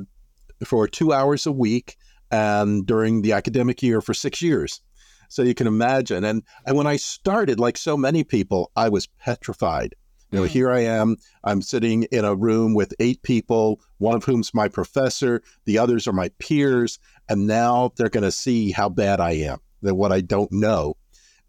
for 0.64 0.88
two 0.88 1.12
hours 1.12 1.46
a 1.46 1.52
week 1.52 1.98
and 2.30 2.86
during 2.86 3.22
the 3.22 3.34
academic 3.34 3.82
year 3.82 4.02
for 4.02 4.14
six 4.14 4.42
years. 4.42 4.82
So 5.28 5.44
you 5.44 5.54
can 5.54 5.68
imagine. 5.68 6.24
And, 6.24 6.44
and 6.66 6.78
when 6.78 6.88
I 6.88 6.98
started, 6.98 7.60
like 7.60 7.78
so 7.78 7.96
many 7.98 8.24
people, 8.24 8.72
I 8.76 8.90
was 8.90 9.08
petrified. 9.08 9.96
You 10.32 10.40
know, 10.40 10.46
mm. 10.46 10.50
here 10.50 10.72
I 10.72 10.80
am. 10.80 11.18
I'm 11.44 11.62
sitting 11.62 12.04
in 12.04 12.26
a 12.26 12.36
room 12.36 12.74
with 12.74 12.94
eight 13.00 13.22
people, 13.22 13.82
one 13.98 14.16
of 14.16 14.24
whom's 14.24 14.54
my 14.54 14.68
professor, 14.68 15.44
the 15.66 15.78
others 15.78 16.08
are 16.08 16.14
my 16.14 16.30
peers, 16.40 17.00
and 17.30 17.48
now 17.48 17.92
they're 17.96 18.10
going 18.10 18.24
to 18.24 18.32
see 18.32 18.72
how 18.72 18.90
bad 18.90 19.20
I 19.20 19.32
am, 19.32 19.60
that 19.82 19.96
what 19.96 20.12
I 20.12 20.22
don't 20.22 20.52
know. 20.52 20.96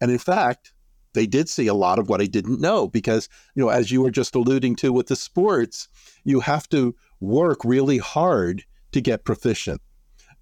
And 0.01 0.11
in 0.11 0.18
fact, 0.18 0.73
they 1.14 1.27
did 1.27 1.49
see 1.49 1.66
a 1.66 1.75
lot 1.75 1.99
of 1.99 2.09
what 2.09 2.21
I 2.21 2.27
didn't 2.27 2.61
know 2.61 2.88
because, 2.88 3.29
you 3.55 3.62
know, 3.62 3.68
as 3.68 3.90
you 3.90 4.03
were 4.03 4.11
just 4.11 4.35
alluding 4.35 4.77
to 4.77 4.92
with 4.92 5.07
the 5.07 5.16
sports, 5.16 5.88
you 6.25 6.40
have 6.40 6.68
to 6.71 6.95
work 7.21 7.64
really 7.64 7.99
hard 7.99 8.64
to 8.92 9.01
get 9.01 9.25
proficient. 9.25 9.81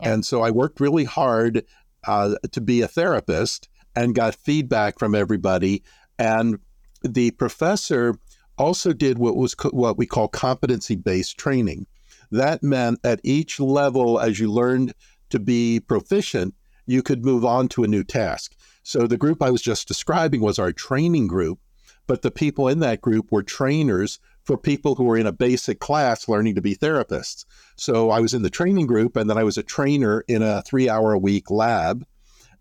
Yeah. 0.00 0.14
And 0.14 0.24
so 0.24 0.42
I 0.42 0.50
worked 0.50 0.80
really 0.80 1.04
hard 1.04 1.64
uh, 2.06 2.36
to 2.52 2.60
be 2.60 2.80
a 2.80 2.88
therapist 2.88 3.68
and 3.94 4.14
got 4.14 4.34
feedback 4.34 4.98
from 4.98 5.14
everybody. 5.14 5.82
And 6.18 6.58
the 7.02 7.32
professor 7.32 8.14
also 8.60 8.92
did 8.92 9.18
what 9.18 9.36
was 9.36 9.54
co- 9.54 9.70
what 9.70 9.96
we 9.96 10.06
call 10.06 10.28
competency 10.28 10.94
based 10.94 11.38
training. 11.38 11.86
That 12.30 12.62
meant 12.62 13.00
at 13.02 13.20
each 13.24 13.58
level, 13.58 14.20
as 14.20 14.38
you 14.38 14.52
learned 14.52 14.94
to 15.30 15.40
be 15.40 15.80
proficient, 15.80 16.54
you 16.86 17.02
could 17.02 17.24
move 17.24 17.44
on 17.44 17.68
to 17.68 17.84
a 17.84 17.88
new 17.88 18.04
task. 18.04 18.54
So 18.82 19.06
the 19.06 19.16
group 19.16 19.42
I 19.42 19.50
was 19.50 19.62
just 19.62 19.88
describing 19.88 20.40
was 20.40 20.58
our 20.58 20.72
training 20.72 21.26
group, 21.26 21.58
but 22.06 22.22
the 22.22 22.30
people 22.30 22.68
in 22.68 22.80
that 22.80 23.00
group 23.00 23.32
were 23.32 23.42
trainers 23.42 24.20
for 24.44 24.58
people 24.58 24.94
who 24.94 25.04
were 25.04 25.16
in 25.16 25.26
a 25.26 25.32
basic 25.32 25.80
class 25.80 26.28
learning 26.28 26.54
to 26.56 26.60
be 26.60 26.76
therapists. 26.76 27.44
So 27.76 28.10
I 28.10 28.20
was 28.20 28.34
in 28.34 28.42
the 28.42 28.50
training 28.50 28.86
group, 28.86 29.16
and 29.16 29.28
then 29.30 29.38
I 29.38 29.44
was 29.44 29.56
a 29.58 29.62
trainer 29.62 30.24
in 30.28 30.42
a 30.42 30.62
three 30.62 30.88
hour 30.88 31.12
a 31.12 31.18
week 31.18 31.50
lab. 31.50 32.04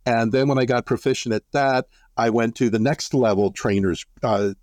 And 0.05 0.31
then 0.31 0.47
when 0.47 0.57
I 0.59 0.65
got 0.65 0.85
proficient 0.85 1.35
at 1.35 1.43
that, 1.51 1.87
I 2.15 2.29
went 2.29 2.55
to 2.55 2.69
the 2.69 2.79
next 2.79 3.13
level 3.13 3.51
trainers 3.51 4.05
uh, 4.23 4.53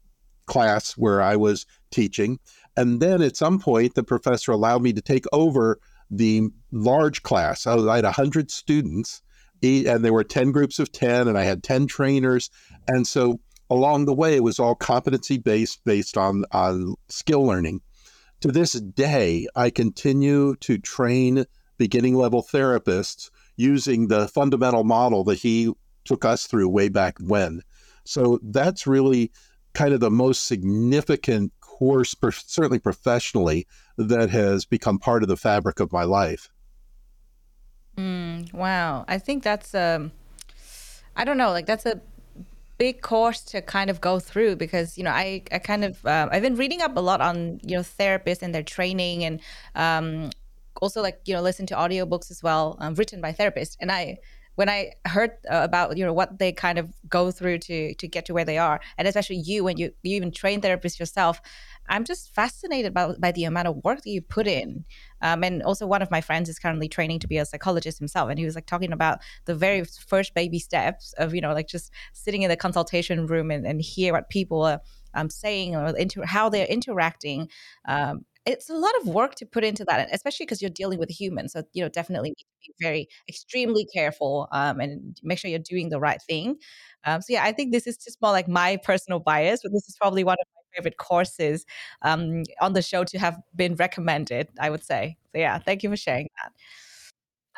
class 0.47 0.93
where 0.93 1.21
I 1.21 1.37
was 1.37 1.67
teaching. 1.91 2.39
And 2.77 3.01
then 3.01 3.23
at 3.23 3.37
some 3.37 3.59
point, 3.59 3.95
the 3.95 4.05
professor 4.05 4.53
allowed 4.53 4.83
me 4.83 4.93
to 4.93 5.01
take 5.01 5.25
over 5.33 5.79
the 6.11 6.49
large 6.73 7.23
class. 7.23 7.67
I, 7.67 7.97
had 7.97 8.05
100 8.05 8.51
students, 8.51 9.23
and 9.63 10.05
there 10.05 10.13
were 10.13 10.25
10 10.25 10.53
groups 10.53 10.79
of 10.79 10.93
10, 10.93 11.29
and 11.29 11.39
I 11.39 11.45
had 11.45 11.63
10 11.63 11.87
trainers. 11.87 12.51
And 12.87 13.07
so 13.07 13.41
along 13.71 14.05
the 14.05 14.15
way, 14.15 14.37
it 14.37 14.43
was 14.43 14.59
all 14.59 14.75
competency 14.75 15.39
based, 15.39 15.85
based 15.85 16.17
on, 16.17 16.45
on 16.53 16.95
skill 17.09 17.45
learning. 17.45 17.81
To 18.43 18.53
this 18.53 18.73
day, 18.73 19.47
I 19.57 19.71
continue 19.71 20.57
to 20.57 20.79
train 20.79 21.47
beginning 21.79 22.15
level 22.15 22.43
therapists 22.43 23.31
using 23.57 24.09
the 24.09 24.29
fundamental 24.29 24.85
model 24.85 25.25
that 25.25 25.39
he 25.39 25.73
took 26.05 26.25
us 26.25 26.47
through 26.47 26.69
way 26.69 26.89
back 26.89 27.17
when. 27.19 27.63
So 28.05 28.39
that's 28.43 28.87
really 28.87 29.33
kind 29.77 29.93
of 29.93 30.01
the 30.01 30.11
most 30.11 30.47
significant 30.47 31.53
course, 31.61 32.15
certainly 32.47 32.79
professionally, 32.79 33.67
that 33.99 34.31
has 34.31 34.65
become 34.65 34.99
part 34.99 35.23
of 35.23 35.29
the 35.29 35.37
fabric 35.37 35.81
of 35.81 35.93
my 35.93 36.03
life. 36.03 36.49
Mm, 37.99 38.51
wow. 38.55 39.05
I 39.07 39.19
think 39.19 39.43
that's, 39.43 39.75
um, 39.75 40.13
I 41.15 41.25
don't 41.25 41.37
know, 41.37 41.51
like 41.51 41.67
that's 41.67 41.85
a 41.85 42.01
big 42.79 43.03
course 43.03 43.43
to 43.53 43.61
kind 43.61 43.91
of 43.91 44.01
go 44.01 44.19
through 44.19 44.57
because, 44.57 44.97
you 44.97 45.05
know, 45.05 45.11
I, 45.11 45.43
I 45.53 45.59
kind 45.59 45.85
of, 45.85 46.05
uh, 46.07 46.29
I've 46.33 46.43
been 46.43 46.57
reading 46.57 46.81
up 46.81 46.97
a 46.97 47.01
lot 47.01 47.21
on, 47.21 47.61
you 47.63 47.77
know, 47.77 47.83
therapists 47.83 48.41
and 48.41 48.55
their 48.55 48.63
training 48.63 49.25
and, 49.25 49.41
um, 49.75 50.31
also 50.81 51.03
like, 51.03 51.21
you 51.27 51.35
know, 51.35 51.43
listen 51.43 51.67
to 51.67 51.75
audiobooks 51.75 52.31
as 52.31 52.43
well, 52.43 52.77
um, 52.81 52.95
written 52.95 53.21
by 53.21 53.33
therapists. 53.33 53.77
And 53.81 53.93
I, 53.93 54.19
when 54.57 54.69
I 54.69 54.93
heard 55.07 55.31
uh, 55.51 55.61
about 55.63 55.97
you 55.97 56.05
know 56.05 56.13
what 56.13 56.39
they 56.39 56.53
kind 56.53 56.79
of 56.79 56.93
go 57.09 57.31
through 57.31 57.59
to 57.61 57.95
to 57.95 58.09
get 58.09 58.27
to 58.27 58.35
where 58.35 58.45
they 58.45 58.59
are, 58.59 58.81
and 58.99 59.07
especially 59.07 59.37
you 59.37 59.65
when 59.65 59.77
you 59.77 59.93
you 60.03 60.17
even 60.17 60.33
train 60.33 60.61
therapists 60.61 60.99
yourself, 60.99 61.41
I'm 61.89 62.05
just 62.05 62.35
fascinated 62.35 62.93
by 62.93 63.15
by 63.19 63.33
the 63.33 63.45
amount 63.45 63.69
of 63.69 63.77
work 63.85 64.03
that 64.03 64.11
you 64.11 64.21
put 64.21 64.47
in. 64.47 64.85
Um, 65.23 65.45
and 65.45 65.63
also, 65.63 65.87
one 65.87 66.03
of 66.03 66.11
my 66.11 66.21
friends 66.21 66.49
is 66.49 66.59
currently 66.59 66.89
training 66.89 67.21
to 67.21 67.29
be 67.29 67.39
a 67.39 67.47
psychologist 67.47 67.99
himself, 67.99 68.29
and 68.31 68.39
he 68.39 68.45
was 68.45 68.55
like 68.55 68.67
talking 68.67 68.93
about 68.93 69.21
the 69.45 69.55
very 69.55 69.85
first 69.85 70.35
baby 70.35 70.59
steps 70.59 71.13
of 71.19 71.35
you 71.35 71.41
know 71.41 71.53
like 71.53 71.69
just 71.69 71.93
sitting 72.13 72.43
in 72.43 72.49
the 72.51 72.57
consultation 72.57 73.27
room 73.27 73.51
and, 73.51 73.67
and 73.67 73.81
hear 73.81 74.13
what 74.13 74.31
people 74.31 74.63
are 74.63 74.81
um, 75.15 75.31
saying 75.31 75.77
or 75.77 75.97
inter- 75.97 76.25
how 76.25 76.49
they're 76.49 76.67
interacting. 76.67 77.49
Um, 77.87 78.25
it's 78.47 78.71
a 78.71 78.75
lot 78.75 78.93
of 79.01 79.09
work 79.09 79.35
to 79.37 79.47
put 79.47 79.65
into 79.65 79.85
that, 79.87 80.09
especially 80.13 80.47
because 80.47 80.63
you're 80.63 80.71
dealing 80.71 80.99
with 80.99 81.11
humans. 81.11 81.53
So 81.53 81.63
you 81.73 81.83
know, 81.83 81.89
definitely 81.89 82.31
need 82.31 82.37
to 82.37 82.45
be 82.69 82.75
very 82.81 83.09
extremely 83.29 83.87
careful 83.93 84.49
um, 84.53 84.81
and 84.81 85.21
make 85.23 85.39
sure 85.39 85.51
you're 85.51 85.59
doing 85.59 85.89
the 85.89 86.01
right 86.01 86.23
thing. 86.23 86.57
Um, 87.05 87.21
so 87.21 87.33
yeah, 87.33 87.45
I 87.45 87.53
think 87.53 87.73
this 87.73 87.87
is 87.87 87.97
just 87.97 88.23
more 88.23 88.33
like 88.33 88.49
my 88.49 88.77
personal 88.85 89.19
bias, 89.19 89.61
but 89.63 89.73
this 89.73 89.89
is 89.89 89.97
probably 90.01 90.25
one 90.25 90.37
of 90.41 90.47
my 90.55 90.77
favorite 90.77 90.97
courses 90.97 91.67
um, 92.03 92.45
on 92.61 92.73
the 92.73 92.83
show 92.83 93.05
to 93.05 93.19
have 93.19 93.37
been 93.55 93.75
recommended. 93.75 94.49
I 94.61 94.71
would 94.71 94.85
say. 94.85 95.17
So 95.33 95.39
yeah, 95.39 95.59
thank 95.59 95.83
you 95.83 95.91
for 95.91 95.97
sharing 95.97 96.29
that. 96.43 96.53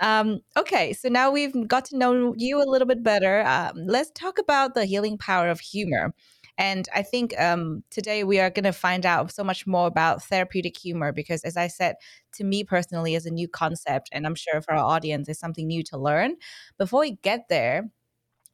Um, 0.00 0.40
okay, 0.56 0.92
so 0.92 1.08
now 1.08 1.30
we've 1.30 1.66
got 1.66 1.84
to 1.86 1.98
know 1.98 2.32
you 2.36 2.62
a 2.62 2.70
little 2.70 2.86
bit 2.86 3.02
better. 3.02 3.44
Um, 3.44 3.72
let's 3.86 4.12
talk 4.12 4.38
about 4.38 4.74
the 4.74 4.84
healing 4.84 5.18
power 5.18 5.48
of 5.48 5.58
humor. 5.60 6.14
And 6.58 6.88
I 6.94 7.02
think 7.02 7.38
um, 7.40 7.84
today 7.90 8.24
we 8.24 8.40
are 8.40 8.50
going 8.50 8.64
to 8.64 8.72
find 8.72 9.06
out 9.06 9.32
so 9.32 9.44
much 9.44 9.66
more 9.66 9.86
about 9.86 10.22
therapeutic 10.24 10.76
humor 10.76 11.12
because, 11.12 11.42
as 11.44 11.56
I 11.56 11.68
said, 11.68 11.96
to 12.34 12.44
me 12.44 12.64
personally, 12.64 13.14
is 13.14 13.26
a 13.26 13.30
new 13.30 13.48
concept, 13.48 14.10
and 14.12 14.26
I'm 14.26 14.34
sure 14.34 14.60
for 14.60 14.74
our 14.74 14.84
audience, 14.84 15.28
is 15.28 15.38
something 15.38 15.66
new 15.66 15.82
to 15.84 15.98
learn. 15.98 16.34
Before 16.78 17.00
we 17.00 17.12
get 17.22 17.48
there, 17.48 17.90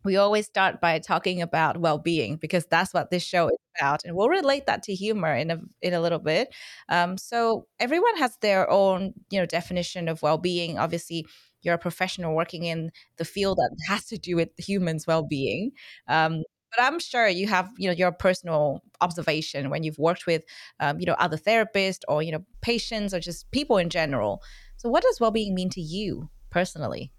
we 0.04 0.16
always 0.16 0.46
start 0.46 0.80
by 0.80 0.98
talking 0.98 1.40
about 1.40 1.78
well-being 1.80 2.36
because 2.36 2.66
that's 2.66 2.92
what 2.92 3.10
this 3.10 3.22
show 3.22 3.48
is 3.48 3.56
about 3.80 4.04
and 4.04 4.14
we'll 4.14 4.28
relate 4.28 4.66
that 4.66 4.82
to 4.82 4.94
humor 4.94 5.34
in 5.34 5.50
a 5.50 5.58
in 5.82 5.94
a 5.94 6.00
little 6.00 6.18
bit. 6.18 6.54
Um, 6.90 7.16
so 7.16 7.66
everyone 7.80 8.16
has 8.18 8.36
their 8.42 8.70
own 8.70 9.14
you 9.30 9.40
know 9.40 9.46
definition 9.46 10.08
of 10.08 10.22
well-being. 10.22 10.78
Obviously 10.78 11.26
you're 11.62 11.74
a 11.74 11.78
professional 11.78 12.34
working 12.36 12.64
in 12.64 12.90
the 13.16 13.24
field 13.24 13.56
that 13.58 13.70
has 13.88 14.04
to 14.06 14.18
do 14.18 14.36
with 14.36 14.50
humans 14.58 15.06
well-being. 15.06 15.72
Um, 16.08 16.42
but 16.76 16.84
i'm 16.84 16.98
sure 16.98 17.28
you 17.28 17.46
have 17.46 17.70
you 17.78 17.88
know 17.88 17.94
your 17.94 18.12
personal 18.12 18.82
observation 19.00 19.70
when 19.70 19.82
you've 19.82 19.98
worked 19.98 20.26
with 20.26 20.44
um, 20.80 20.98
you 20.98 21.06
know 21.06 21.14
other 21.18 21.37
therapists 21.37 22.00
or 22.08 22.22
you 22.22 22.32
know 22.32 22.44
patients 22.60 23.12
or 23.12 23.20
just 23.20 23.50
people 23.50 23.76
in 23.76 23.88
general 23.88 24.42
so 24.76 24.88
what 24.88 25.02
does 25.02 25.20
well-being 25.20 25.54
mean 25.54 25.70
to 25.70 25.80
you 25.80 26.28
personally 26.50 27.12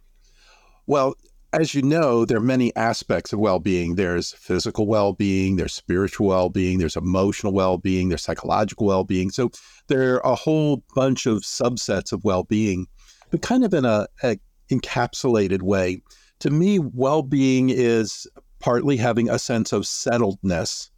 well 0.88 1.15
as 1.56 1.74
you 1.74 1.82
know, 1.82 2.26
there 2.26 2.38
are 2.38 2.41
many 2.41 2.76
aspects 2.76 3.32
of 3.32 3.39
well 3.39 3.60
being. 3.60 3.96
There's 3.96 4.34
physical 4.34 4.88
well 4.88 5.13
being, 5.13 5.56
there's 5.56 5.74
spiritual 5.74 6.28
well 6.28 6.50
being, 6.50 6.80
there's 6.80 6.98
emotional 6.98 7.54
well 7.54 7.78
being, 7.78 8.10
there's 8.10 8.24
psychological 8.24 8.88
well 8.88 9.06
being. 9.06 9.30
So 9.30 9.52
there 9.88 10.15
are 10.15 10.34
a 10.34 10.36
whole 10.36 10.84
bunch 10.96 11.26
of 11.26 11.44
subsets 11.44 12.12
of 12.12 12.26
well 12.26 12.44
being, 12.44 12.88
but 13.32 13.41
kind 13.41 13.63
of 13.63 13.74
in 13.74 13.86
a, 13.86 14.08
a 14.22 14.38
encapsulated 14.70 15.62
way. 15.62 16.02
To 16.39 16.50
me, 16.50 16.80
well 16.80 17.22
being 17.22 17.70
is 17.70 18.28
partly 18.65 18.97
having 18.97 19.30
a 19.30 19.38
sense 19.38 19.71
of 19.71 19.84
settledness, 19.84 20.89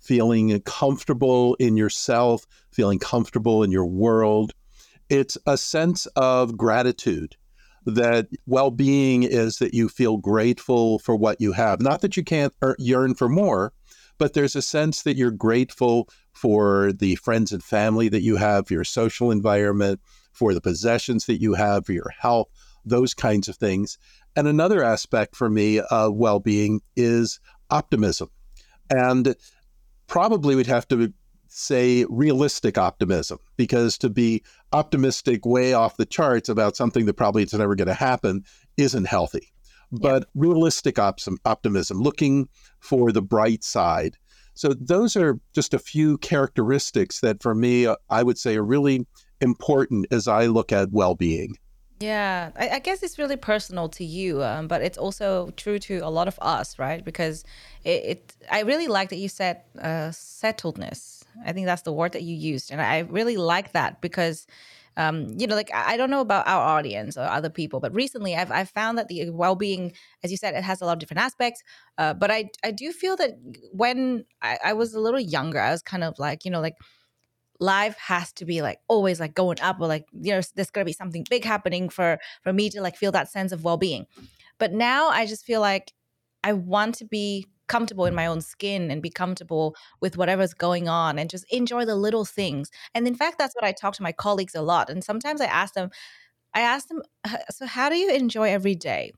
feeling 0.00 0.60
comfortable 0.62 1.54
in 1.60 1.76
yourself, 1.76 2.44
feeling 2.72 2.98
comfortable 2.98 3.62
in 3.62 3.70
your 3.70 3.86
world. 3.86 4.52
It's 5.08 5.38
a 5.46 5.56
sense 5.56 6.06
of 6.16 6.56
gratitude 6.56 7.36
that 7.86 8.26
well 8.46 8.72
being 8.72 9.22
is 9.22 9.58
that 9.58 9.74
you 9.74 9.88
feel 9.88 10.16
grateful 10.16 10.98
for 10.98 11.14
what 11.14 11.40
you 11.40 11.52
have. 11.52 11.80
Not 11.80 12.00
that 12.00 12.16
you 12.16 12.24
can't 12.24 12.52
yearn 12.78 13.14
for 13.14 13.28
more, 13.28 13.72
but 14.18 14.32
there's 14.32 14.56
a 14.56 14.62
sense 14.62 15.02
that 15.02 15.16
you're 15.16 15.30
grateful 15.30 16.08
for 16.32 16.92
the 16.92 17.14
friends 17.14 17.52
and 17.52 17.62
family 17.62 18.08
that 18.08 18.22
you 18.22 18.34
have, 18.38 18.72
your 18.72 18.82
social 18.82 19.30
environment, 19.30 20.00
for 20.32 20.52
the 20.52 20.60
possessions 20.60 21.26
that 21.26 21.40
you 21.40 21.54
have, 21.54 21.86
for 21.86 21.92
your 21.92 22.12
health, 22.18 22.48
those 22.84 23.14
kinds 23.14 23.46
of 23.48 23.54
things. 23.54 23.98
And 24.36 24.48
another 24.48 24.82
aspect 24.82 25.36
for 25.36 25.48
me 25.48 25.78
of 25.78 26.14
well 26.14 26.40
being 26.40 26.80
is 26.96 27.40
optimism. 27.70 28.30
And 28.90 29.34
probably 30.06 30.56
we'd 30.56 30.66
have 30.66 30.88
to 30.88 31.12
say 31.48 32.04
realistic 32.08 32.76
optimism 32.76 33.38
because 33.56 33.96
to 33.98 34.10
be 34.10 34.42
optimistic 34.72 35.46
way 35.46 35.72
off 35.72 35.96
the 35.96 36.06
charts 36.06 36.48
about 36.48 36.76
something 36.76 37.06
that 37.06 37.14
probably 37.14 37.44
is 37.44 37.54
never 37.54 37.76
going 37.76 37.88
to 37.88 37.94
happen 37.94 38.42
isn't 38.76 39.06
healthy. 39.06 39.52
But 39.92 40.28
realistic 40.34 40.98
op- 40.98 41.20
optimism 41.44 42.00
looking 42.00 42.48
for 42.80 43.12
the 43.12 43.22
bright 43.22 43.62
side. 43.62 44.16
So 44.54 44.74
those 44.74 45.16
are 45.16 45.38
just 45.54 45.74
a 45.74 45.78
few 45.78 46.18
characteristics 46.18 47.20
that 47.20 47.42
for 47.42 47.54
me 47.54 47.86
uh, 47.86 47.96
i 48.10 48.22
would 48.22 48.38
say 48.38 48.56
are 48.56 48.64
really 48.64 49.06
important 49.40 50.06
as 50.10 50.28
i 50.28 50.46
look 50.46 50.72
at 50.72 50.92
well-being 50.92 51.56
yeah, 52.04 52.50
I, 52.56 52.68
I, 52.68 52.78
guess 52.80 53.02
it's 53.02 53.18
really 53.18 53.36
personal 53.36 53.88
to 53.90 54.04
you, 54.04 54.42
um, 54.42 54.68
but 54.68 54.82
it's 54.82 54.98
also 54.98 55.50
true 55.56 55.78
to 55.80 55.98
a 55.98 56.10
lot 56.10 56.28
of 56.28 56.38
us, 56.42 56.78
right? 56.78 57.02
Because 57.02 57.44
it, 57.84 58.04
it 58.04 58.36
I 58.50 58.60
really 58.60 58.88
like 58.88 59.08
that 59.08 59.16
you 59.16 59.28
said 59.28 59.62
uh, 59.80 60.10
settledness. 60.10 61.24
I 61.46 61.52
think 61.52 61.66
that's 61.66 61.82
the 61.82 61.92
word 61.92 62.12
that 62.12 62.22
you 62.22 62.36
used, 62.36 62.70
and 62.70 62.80
I 62.80 62.98
really 63.00 63.38
like 63.38 63.72
that 63.72 64.02
because, 64.02 64.46
um, 64.98 65.28
you 65.38 65.46
know, 65.46 65.56
like 65.56 65.70
I 65.72 65.96
don't 65.96 66.10
know 66.10 66.20
about 66.20 66.46
our 66.46 66.62
audience 66.76 67.16
or 67.16 67.22
other 67.22 67.50
people, 67.50 67.80
but 67.80 67.94
recently 67.94 68.36
I've 68.36 68.52
I've 68.52 68.70
found 68.70 68.98
that 68.98 69.08
the 69.08 69.30
well 69.30 69.56
being, 69.56 69.92
as 70.22 70.30
you 70.30 70.36
said, 70.36 70.54
it 70.54 70.62
has 70.62 70.82
a 70.82 70.84
lot 70.84 70.92
of 70.92 70.98
different 70.98 71.22
aspects. 71.22 71.62
Uh, 71.96 72.12
but 72.12 72.30
I 72.30 72.50
I 72.62 72.70
do 72.70 72.92
feel 72.92 73.16
that 73.16 73.30
when 73.72 74.26
I, 74.42 74.58
I 74.62 74.72
was 74.74 74.92
a 74.92 75.00
little 75.00 75.20
younger, 75.20 75.60
I 75.60 75.70
was 75.70 75.82
kind 75.82 76.04
of 76.04 76.18
like, 76.18 76.44
you 76.44 76.50
know, 76.50 76.60
like 76.60 76.76
life 77.60 77.96
has 77.98 78.32
to 78.32 78.44
be 78.44 78.62
like 78.62 78.78
always 78.88 79.20
like 79.20 79.34
going 79.34 79.60
up 79.60 79.76
or 79.80 79.86
like 79.86 80.06
you 80.12 80.32
know 80.32 80.40
there's 80.54 80.70
gonna 80.70 80.84
be 80.84 80.92
something 80.92 81.24
big 81.30 81.44
happening 81.44 81.88
for 81.88 82.18
for 82.42 82.52
me 82.52 82.68
to 82.70 82.80
like 82.80 82.96
feel 82.96 83.12
that 83.12 83.30
sense 83.30 83.52
of 83.52 83.64
well-being. 83.64 84.06
But 84.58 84.72
now 84.72 85.08
i 85.08 85.26
just 85.26 85.44
feel 85.44 85.60
like 85.60 85.92
i 86.42 86.52
want 86.52 86.94
to 86.96 87.04
be 87.04 87.46
comfortable 87.66 88.04
in 88.06 88.14
my 88.14 88.26
own 88.26 88.40
skin 88.40 88.90
and 88.90 89.02
be 89.02 89.10
comfortable 89.10 89.74
with 90.00 90.18
whatever's 90.18 90.52
going 90.52 90.88
on 90.88 91.18
and 91.18 91.30
just 91.30 91.46
enjoy 91.50 91.84
the 91.86 91.96
little 91.96 92.26
things. 92.26 92.70
And 92.94 93.08
in 93.08 93.14
fact 93.14 93.38
that's 93.38 93.54
what 93.54 93.64
i 93.64 93.72
talk 93.72 93.94
to 93.94 94.02
my 94.02 94.12
colleagues 94.12 94.54
a 94.54 94.62
lot 94.62 94.90
and 94.90 95.02
sometimes 95.02 95.40
i 95.40 95.46
ask 95.46 95.74
them 95.74 95.90
i 96.54 96.60
ask 96.60 96.88
them 96.88 97.02
so 97.50 97.66
how 97.66 97.88
do 97.88 97.96
you 97.96 98.10
enjoy 98.10 98.48
every 98.50 98.74
day 98.74 99.12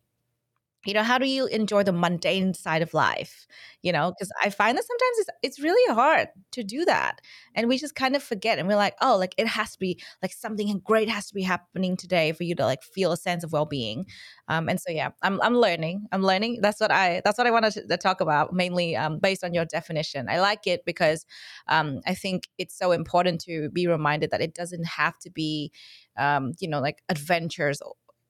you 0.86 0.94
know 0.94 1.02
how 1.02 1.18
do 1.18 1.26
you 1.26 1.46
enjoy 1.46 1.82
the 1.82 1.92
mundane 1.92 2.54
side 2.54 2.82
of 2.82 2.94
life 2.94 3.46
you 3.82 3.92
know 3.92 4.12
because 4.12 4.30
i 4.42 4.50
find 4.50 4.76
that 4.76 4.84
sometimes 4.84 5.18
it's 5.18 5.30
it's 5.42 5.60
really 5.60 5.94
hard 5.94 6.28
to 6.52 6.62
do 6.62 6.84
that 6.84 7.20
and 7.54 7.68
we 7.68 7.76
just 7.76 7.94
kind 7.94 8.14
of 8.16 8.22
forget 8.22 8.58
and 8.58 8.68
we're 8.68 8.76
like 8.76 8.94
oh 9.00 9.16
like 9.16 9.34
it 9.36 9.46
has 9.46 9.72
to 9.72 9.78
be 9.78 10.00
like 10.22 10.32
something 10.32 10.80
great 10.84 11.08
has 11.08 11.26
to 11.26 11.34
be 11.34 11.42
happening 11.42 11.96
today 11.96 12.32
for 12.32 12.44
you 12.44 12.54
to 12.54 12.64
like 12.64 12.82
feel 12.82 13.12
a 13.12 13.16
sense 13.16 13.42
of 13.44 13.52
well-being. 13.52 14.06
Um, 14.48 14.68
and 14.68 14.80
so 14.80 14.92
yeah 14.92 15.10
i'm 15.22 15.40
i'm 15.42 15.56
learning 15.56 16.06
i'm 16.12 16.22
learning 16.22 16.60
that's 16.62 16.80
what 16.80 16.92
i 16.92 17.20
that's 17.24 17.38
what 17.38 17.46
i 17.46 17.50
wanted 17.50 17.72
to, 17.72 17.86
to 17.86 17.96
talk 17.96 18.20
about 18.20 18.52
mainly 18.52 18.96
um, 18.96 19.18
based 19.18 19.42
on 19.44 19.52
your 19.54 19.64
definition. 19.64 20.28
I 20.28 20.40
like 20.40 20.66
it 20.66 20.84
because 20.84 21.26
um, 21.68 22.00
i 22.06 22.14
think 22.14 22.48
it's 22.58 22.78
so 22.78 22.92
important 22.92 23.40
to 23.42 23.70
be 23.70 23.86
reminded 23.86 24.30
that 24.30 24.40
it 24.40 24.54
doesn't 24.54 24.86
have 24.86 25.18
to 25.20 25.30
be 25.30 25.72
um, 26.16 26.52
you 26.60 26.68
know 26.68 26.80
like 26.80 27.02
adventures 27.08 27.80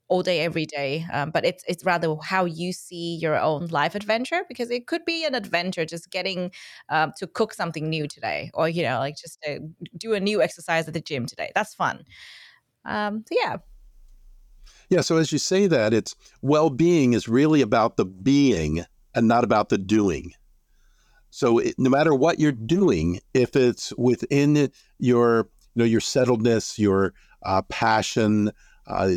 all 0.08 0.22
day 0.22 0.40
every 0.40 0.66
day 0.66 1.04
um, 1.12 1.30
but 1.30 1.44
it's 1.44 1.64
it's 1.66 1.84
rather 1.84 2.14
how 2.22 2.44
you 2.44 2.72
see 2.72 3.16
your 3.16 3.38
own 3.38 3.66
life 3.66 3.94
adventure 3.94 4.42
because 4.48 4.70
it 4.70 4.86
could 4.86 5.04
be 5.04 5.24
an 5.24 5.34
adventure 5.34 5.84
just 5.84 6.10
getting 6.10 6.50
um, 6.88 7.12
to 7.16 7.26
cook 7.26 7.52
something 7.52 7.88
new 7.88 8.06
today 8.06 8.50
or 8.54 8.68
you 8.68 8.82
know 8.82 8.98
like 8.98 9.16
just 9.16 9.40
to 9.42 9.60
do 9.96 10.14
a 10.14 10.20
new 10.20 10.42
exercise 10.42 10.88
at 10.88 10.94
the 10.94 11.00
gym 11.00 11.26
today. 11.26 11.50
That's 11.54 11.74
fun. 11.74 12.04
Um, 12.84 13.24
so 13.28 13.36
yeah. 13.40 13.56
Yeah 14.88 15.00
so 15.00 15.16
as 15.16 15.32
you 15.32 15.38
say 15.38 15.66
that 15.66 15.92
it's 15.92 16.14
well-being 16.42 17.12
is 17.12 17.28
really 17.28 17.60
about 17.60 17.96
the 17.96 18.04
being 18.04 18.84
and 19.14 19.28
not 19.28 19.44
about 19.44 19.68
the 19.68 19.78
doing. 19.78 20.32
So 21.30 21.58
it, 21.58 21.74
no 21.78 21.90
matter 21.90 22.14
what 22.14 22.38
you're 22.38 22.52
doing 22.52 23.20
if 23.34 23.56
it's 23.56 23.92
within 23.96 24.70
your 24.98 25.48
you 25.74 25.80
know 25.80 25.84
your 25.84 26.00
settledness 26.00 26.78
your 26.78 27.12
uh, 27.44 27.62
passion 27.62 28.52
uh, 28.86 29.16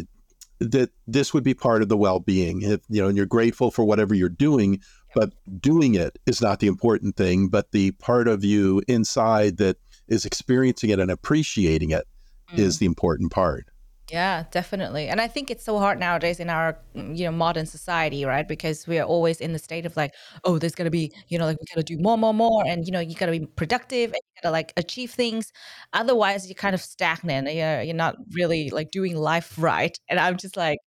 that 0.60 0.92
this 1.08 1.34
would 1.34 1.44
be 1.44 1.54
part 1.54 1.82
of 1.82 1.90
the 1.90 1.98
well-being. 1.98 2.62
If 2.62 2.82
you 2.90 3.02
know 3.02 3.08
and 3.08 3.18
you're 3.18 3.26
grateful 3.26 3.72
for 3.72 3.84
whatever 3.84 4.14
you're 4.14 4.30
doing 4.30 4.82
but 5.16 5.34
doing 5.60 5.96
it 5.96 6.20
is 6.26 6.42
not 6.42 6.60
the 6.60 6.68
important 6.68 7.16
thing 7.16 7.48
but 7.48 7.72
the 7.72 7.92
part 7.92 8.28
of 8.28 8.44
you 8.44 8.82
inside 8.88 9.58
that 9.58 9.78
is 10.08 10.26
experiencing 10.26 10.90
it 10.90 11.00
and 11.00 11.12
appreciating 11.12 11.92
it 11.92 12.08
mm. 12.52 12.60
is 12.60 12.80
the 12.80 12.86
important 12.86 13.32
part 13.32 13.68
yeah, 14.12 14.46
definitely. 14.52 15.08
And 15.08 15.22
I 15.22 15.28
think 15.28 15.52
it's 15.52 15.64
so 15.64 15.78
hard 15.78 16.00
nowadays 16.00 16.40
in 16.40 16.50
our, 16.50 16.80
mm, 16.96 17.16
you 17.18 17.26
know, 17.26 17.32
modern 17.32 17.66
society, 17.66 18.26
right? 18.26 18.48
Because 18.48 18.88
we 18.88 18.98
are 18.98 19.06
always 19.06 19.40
in 19.40 19.54
the 19.54 19.60
state 19.60 19.86
of 19.86 19.96
like, 19.96 20.14
oh, 20.44 20.58
there's 20.58 20.74
gonna 20.76 20.90
be, 20.90 21.12
you 21.28 21.38
know, 21.38 21.46
like 21.46 21.58
we 21.60 21.66
gotta 21.74 21.84
do 21.84 21.98
more, 22.00 22.18
more, 22.18 22.34
more, 22.34 22.64
and 22.66 22.86
you 22.86 22.92
know, 22.92 23.00
you 23.00 23.16
gotta 23.16 23.32
be 23.32 23.46
productive 23.46 24.06
and 24.12 24.16
you 24.16 24.42
gotta 24.42 24.52
like 24.52 24.74
achieve 24.78 25.12
things. 25.12 25.52
Otherwise, 25.94 26.48
you're 26.48 26.56
kind 26.56 26.74
of 26.76 26.82
stagnant. 26.82 27.54
You're 27.54 27.82
you're 27.84 27.96
not 27.96 28.16
really 28.34 28.70
like 28.72 28.92
doing 28.92 29.16
life 29.16 29.54
right. 29.58 29.98
And 30.10 30.20
I'm 30.20 30.38
just 30.38 30.58
like, 30.58 30.80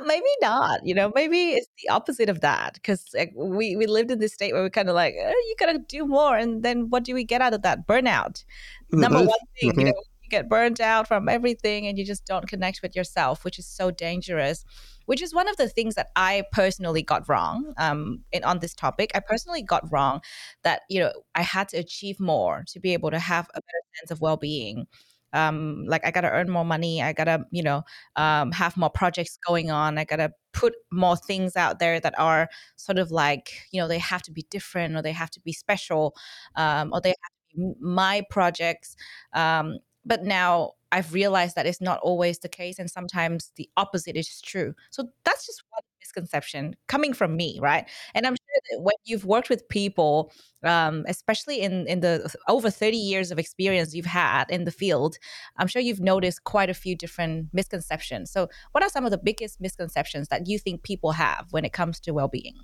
uh, 0.00 0.04
maybe 0.06 0.26
not. 0.42 0.80
You 0.84 0.94
know, 0.94 1.12
maybe 1.14 1.52
it's 1.52 1.68
the 1.82 1.90
opposite 1.92 2.28
of 2.28 2.40
that 2.42 2.74
because 2.74 3.04
like, 3.14 3.32
we 3.36 3.76
we 3.76 3.86
lived 3.86 4.10
in 4.10 4.20
this 4.20 4.34
state 4.34 4.52
where 4.54 4.62
we're 4.62 4.70
kind 4.70 4.88
of 4.88 4.94
like, 4.94 5.14
oh, 5.20 5.28
you 5.30 5.56
gotta 5.58 5.78
do 5.80 6.06
more, 6.06 6.36
and 6.36 6.62
then 6.62 6.90
what 6.90 7.04
do 7.04 7.14
we 7.14 7.24
get 7.24 7.42
out 7.42 7.54
of 7.54 7.62
that? 7.62 7.86
Burnout. 7.86 8.44
Number 8.92 9.20
one 9.20 9.38
thing, 9.60 9.72
you 9.80 9.86
know 9.86 9.94
you 10.26 10.30
get 10.30 10.48
burned 10.48 10.80
out 10.80 11.08
from 11.08 11.28
everything 11.28 11.86
and 11.86 11.98
you 11.98 12.04
just 12.04 12.26
don't 12.26 12.48
connect 12.48 12.82
with 12.82 12.94
yourself, 12.96 13.44
which 13.44 13.58
is 13.58 13.66
so 13.66 13.90
dangerous. 13.90 14.64
Which 15.06 15.22
is 15.22 15.32
one 15.32 15.48
of 15.48 15.56
the 15.56 15.68
things 15.68 15.94
that 15.94 16.08
I 16.16 16.42
personally 16.52 17.02
got 17.02 17.28
wrong 17.28 17.72
um, 17.78 18.24
in, 18.32 18.42
on 18.42 18.58
this 18.58 18.74
topic. 18.74 19.12
I 19.14 19.20
personally 19.20 19.62
got 19.62 19.90
wrong 19.92 20.20
that 20.64 20.82
you 20.90 21.00
know 21.00 21.12
I 21.34 21.42
had 21.42 21.68
to 21.70 21.76
achieve 21.78 22.18
more 22.18 22.64
to 22.68 22.80
be 22.80 22.92
able 22.92 23.12
to 23.12 23.18
have 23.20 23.48
a 23.54 23.60
better 23.60 23.82
sense 24.00 24.10
of 24.10 24.20
well-being 24.20 24.86
um, 25.32 25.84
like 25.86 26.06
I 26.06 26.10
gotta 26.10 26.30
earn 26.30 26.48
more 26.50 26.64
money. 26.64 27.02
I 27.02 27.12
gotta, 27.12 27.44
you 27.50 27.62
know, 27.62 27.82
um, 28.16 28.52
have 28.52 28.76
more 28.76 28.90
projects 28.90 29.38
going 29.46 29.70
on. 29.70 29.98
I 29.98 30.04
gotta 30.04 30.32
put 30.52 30.74
more 30.90 31.16
things 31.16 31.56
out 31.56 31.78
there 31.78 32.00
that 32.00 32.18
are 32.18 32.48
sort 32.76 32.98
of 32.98 33.10
like, 33.10 33.50
you 33.70 33.80
know, 33.80 33.88
they 33.88 33.98
have 33.98 34.22
to 34.22 34.32
be 34.32 34.46
different 34.50 34.96
or 34.96 35.02
they 35.02 35.12
have 35.12 35.30
to 35.32 35.40
be 35.40 35.52
special 35.52 36.14
um, 36.56 36.90
or 36.92 37.00
they 37.00 37.10
have 37.10 37.16
to 37.52 37.56
be 37.56 37.74
my 37.80 38.22
projects. 38.30 38.96
Um, 39.34 39.78
but 40.06 40.24
now 40.24 40.72
I've 40.92 41.12
realized 41.12 41.56
that 41.56 41.66
it's 41.66 41.80
not 41.80 41.98
always 41.98 42.38
the 42.38 42.48
case, 42.48 42.78
and 42.78 42.90
sometimes 42.90 43.52
the 43.56 43.68
opposite 43.76 44.16
is 44.16 44.40
true. 44.40 44.74
So 44.90 45.10
that's 45.24 45.44
just 45.44 45.62
one 45.70 45.82
misconception 46.00 46.76
coming 46.86 47.12
from 47.12 47.36
me, 47.36 47.58
right? 47.60 47.88
And 48.14 48.26
I'm 48.26 48.34
sure 48.34 48.60
that 48.70 48.82
when 48.82 48.94
you've 49.04 49.24
worked 49.24 49.50
with 49.50 49.68
people, 49.68 50.32
um, 50.62 51.04
especially 51.08 51.60
in 51.60 51.86
in 51.88 52.00
the 52.00 52.32
over 52.48 52.70
30 52.70 52.96
years 52.96 53.30
of 53.30 53.38
experience 53.38 53.94
you've 53.94 54.06
had 54.06 54.44
in 54.48 54.64
the 54.64 54.70
field, 54.70 55.18
I'm 55.58 55.66
sure 55.66 55.82
you've 55.82 56.00
noticed 56.00 56.44
quite 56.44 56.70
a 56.70 56.74
few 56.74 56.96
different 56.96 57.48
misconceptions. 57.52 58.30
So, 58.30 58.48
what 58.72 58.84
are 58.84 58.90
some 58.90 59.04
of 59.04 59.10
the 59.10 59.18
biggest 59.18 59.60
misconceptions 59.60 60.28
that 60.28 60.46
you 60.46 60.58
think 60.58 60.82
people 60.82 61.12
have 61.12 61.46
when 61.50 61.64
it 61.64 61.72
comes 61.72 61.98
to 62.00 62.12
well-being? 62.12 62.54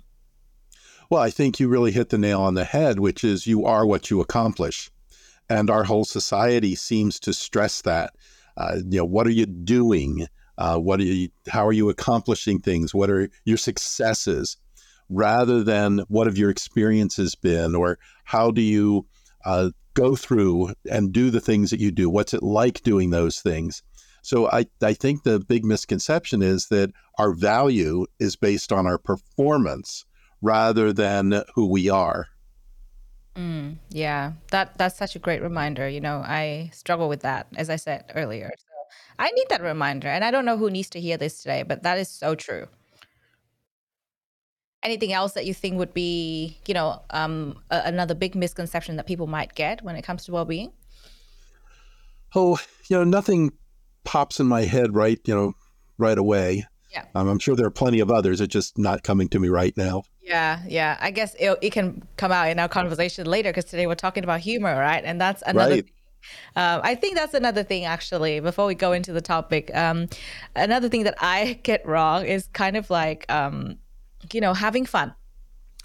Well, 1.09 1.21
I 1.21 1.29
think 1.29 1.59
you 1.59 1.67
really 1.67 1.91
hit 1.91 2.09
the 2.09 2.17
nail 2.17 2.41
on 2.41 2.53
the 2.53 2.63
head, 2.63 2.99
which 2.99 3.23
is 3.23 3.45
you 3.45 3.65
are 3.65 3.85
what 3.85 4.09
you 4.09 4.21
accomplish. 4.21 4.89
And 5.49 5.69
our 5.69 5.83
whole 5.83 6.05
society 6.05 6.75
seems 6.75 7.19
to 7.21 7.33
stress 7.33 7.81
that. 7.81 8.15
Uh, 8.55 8.77
you 8.87 8.99
know, 8.99 9.05
what 9.05 9.27
are 9.27 9.31
you 9.31 9.45
doing? 9.45 10.27
Uh, 10.57 10.77
what 10.77 10.99
are 10.99 11.03
you, 11.03 11.29
how 11.47 11.65
are 11.65 11.73
you 11.73 11.89
accomplishing 11.89 12.59
things? 12.59 12.93
What 12.93 13.09
are 13.09 13.29
your 13.45 13.57
successes? 13.57 14.57
Rather 15.09 15.63
than 15.63 15.99
what 16.07 16.27
have 16.27 16.37
your 16.37 16.49
experiences 16.49 17.35
been, 17.35 17.75
or 17.75 17.99
how 18.23 18.51
do 18.51 18.61
you 18.61 19.05
uh, 19.45 19.71
go 19.93 20.15
through 20.15 20.73
and 20.89 21.11
do 21.11 21.29
the 21.29 21.41
things 21.41 21.69
that 21.69 21.79
you 21.79 21.91
do? 21.91 22.09
What's 22.09 22.33
it 22.33 22.41
like 22.41 22.81
doing 22.83 23.09
those 23.09 23.41
things? 23.41 23.83
So 24.23 24.49
I, 24.49 24.65
I 24.81 24.93
think 24.93 25.23
the 25.23 25.39
big 25.39 25.65
misconception 25.65 26.41
is 26.41 26.67
that 26.67 26.91
our 27.19 27.33
value 27.33 28.05
is 28.19 28.37
based 28.37 28.71
on 28.71 28.87
our 28.87 28.97
performance 28.97 30.05
rather 30.41 30.93
than 30.93 31.43
who 31.53 31.67
we 31.67 31.89
are. 31.89 32.27
Mm, 33.35 33.77
yeah, 33.89 34.33
that 34.51 34.77
that's 34.77 34.97
such 34.97 35.15
a 35.15 35.19
great 35.19 35.41
reminder. 35.41 35.89
You 35.89 36.01
know, 36.01 36.17
I 36.25 36.69
struggle 36.71 37.09
with 37.09 37.21
that, 37.21 37.47
as 37.55 37.69
I 37.69 37.77
said 37.77 38.05
earlier. 38.13 38.51
So 38.55 38.65
I 39.17 39.31
need 39.31 39.47
that 39.49 39.61
reminder, 39.61 40.07
and 40.07 40.23
I 40.23 40.29
don't 40.29 40.45
know 40.45 40.57
who 40.57 40.69
needs 40.69 40.89
to 40.91 40.99
hear 40.99 41.17
this 41.17 41.41
today, 41.41 41.63
but 41.63 41.83
that 41.83 41.97
is 41.97 42.09
so 42.09 42.35
true. 42.35 42.67
Anything 44.83 45.13
else 45.13 45.33
that 45.33 45.45
you 45.45 45.53
think 45.53 45.77
would 45.77 45.93
be, 45.93 46.57
you 46.67 46.73
know, 46.73 47.01
um, 47.09 47.57
a- 47.71 47.83
another 47.85 48.13
big 48.13 48.35
misconception 48.35 48.97
that 48.97 49.07
people 49.07 49.27
might 49.27 49.55
get 49.55 49.81
when 49.81 49.95
it 49.95 50.03
comes 50.03 50.25
to 50.25 50.31
well-being? 50.31 50.73
Oh, 52.35 52.59
you 52.89 52.97
know, 52.97 53.03
nothing 53.05 53.53
pops 54.03 54.39
in 54.39 54.45
my 54.45 54.63
head 54.63 54.93
right, 54.93 55.19
you 55.25 55.33
know, 55.33 55.53
right 55.97 56.17
away. 56.17 56.67
Yeah. 56.91 57.05
Um, 57.15 57.29
I'm 57.29 57.39
sure 57.39 57.55
there 57.55 57.65
are 57.65 57.71
plenty 57.71 58.01
of 58.01 58.11
others. 58.11 58.41
It's 58.41 58.51
just 58.51 58.77
not 58.77 59.03
coming 59.03 59.29
to 59.29 59.39
me 59.39 59.47
right 59.47 59.75
now. 59.77 60.03
Yeah, 60.23 60.61
yeah. 60.67 60.97
I 61.01 61.11
guess 61.11 61.35
it, 61.37 61.57
it 61.61 61.71
can 61.71 62.07
come 62.15 62.31
out 62.31 62.47
in 62.49 62.57
our 62.57 62.69
conversation 62.69 63.27
later 63.27 63.49
because 63.49 63.65
today 63.65 63.87
we're 63.87 63.95
talking 63.95 64.23
about 64.23 64.39
humor, 64.39 64.73
right? 64.73 65.03
And 65.03 65.19
that's 65.19 65.43
another. 65.45 65.75
Right. 65.75 65.85
Um, 66.55 66.79
I 66.83 66.95
think 66.95 67.15
that's 67.15 67.33
another 67.33 67.63
thing, 67.63 67.83
actually, 67.83 68.39
before 68.39 68.65
we 68.65 68.75
go 68.75 68.93
into 68.93 69.11
the 69.11 69.19
topic. 69.19 69.69
Um, 69.75 70.07
another 70.55 70.87
thing 70.87 71.03
that 71.03 71.15
I 71.19 71.59
get 71.63 71.85
wrong 71.85 72.25
is 72.25 72.47
kind 72.53 72.77
of 72.77 72.89
like, 72.89 73.29
um, 73.29 73.77
you 74.31 74.39
know, 74.39 74.53
having 74.53 74.85
fun. 74.85 75.13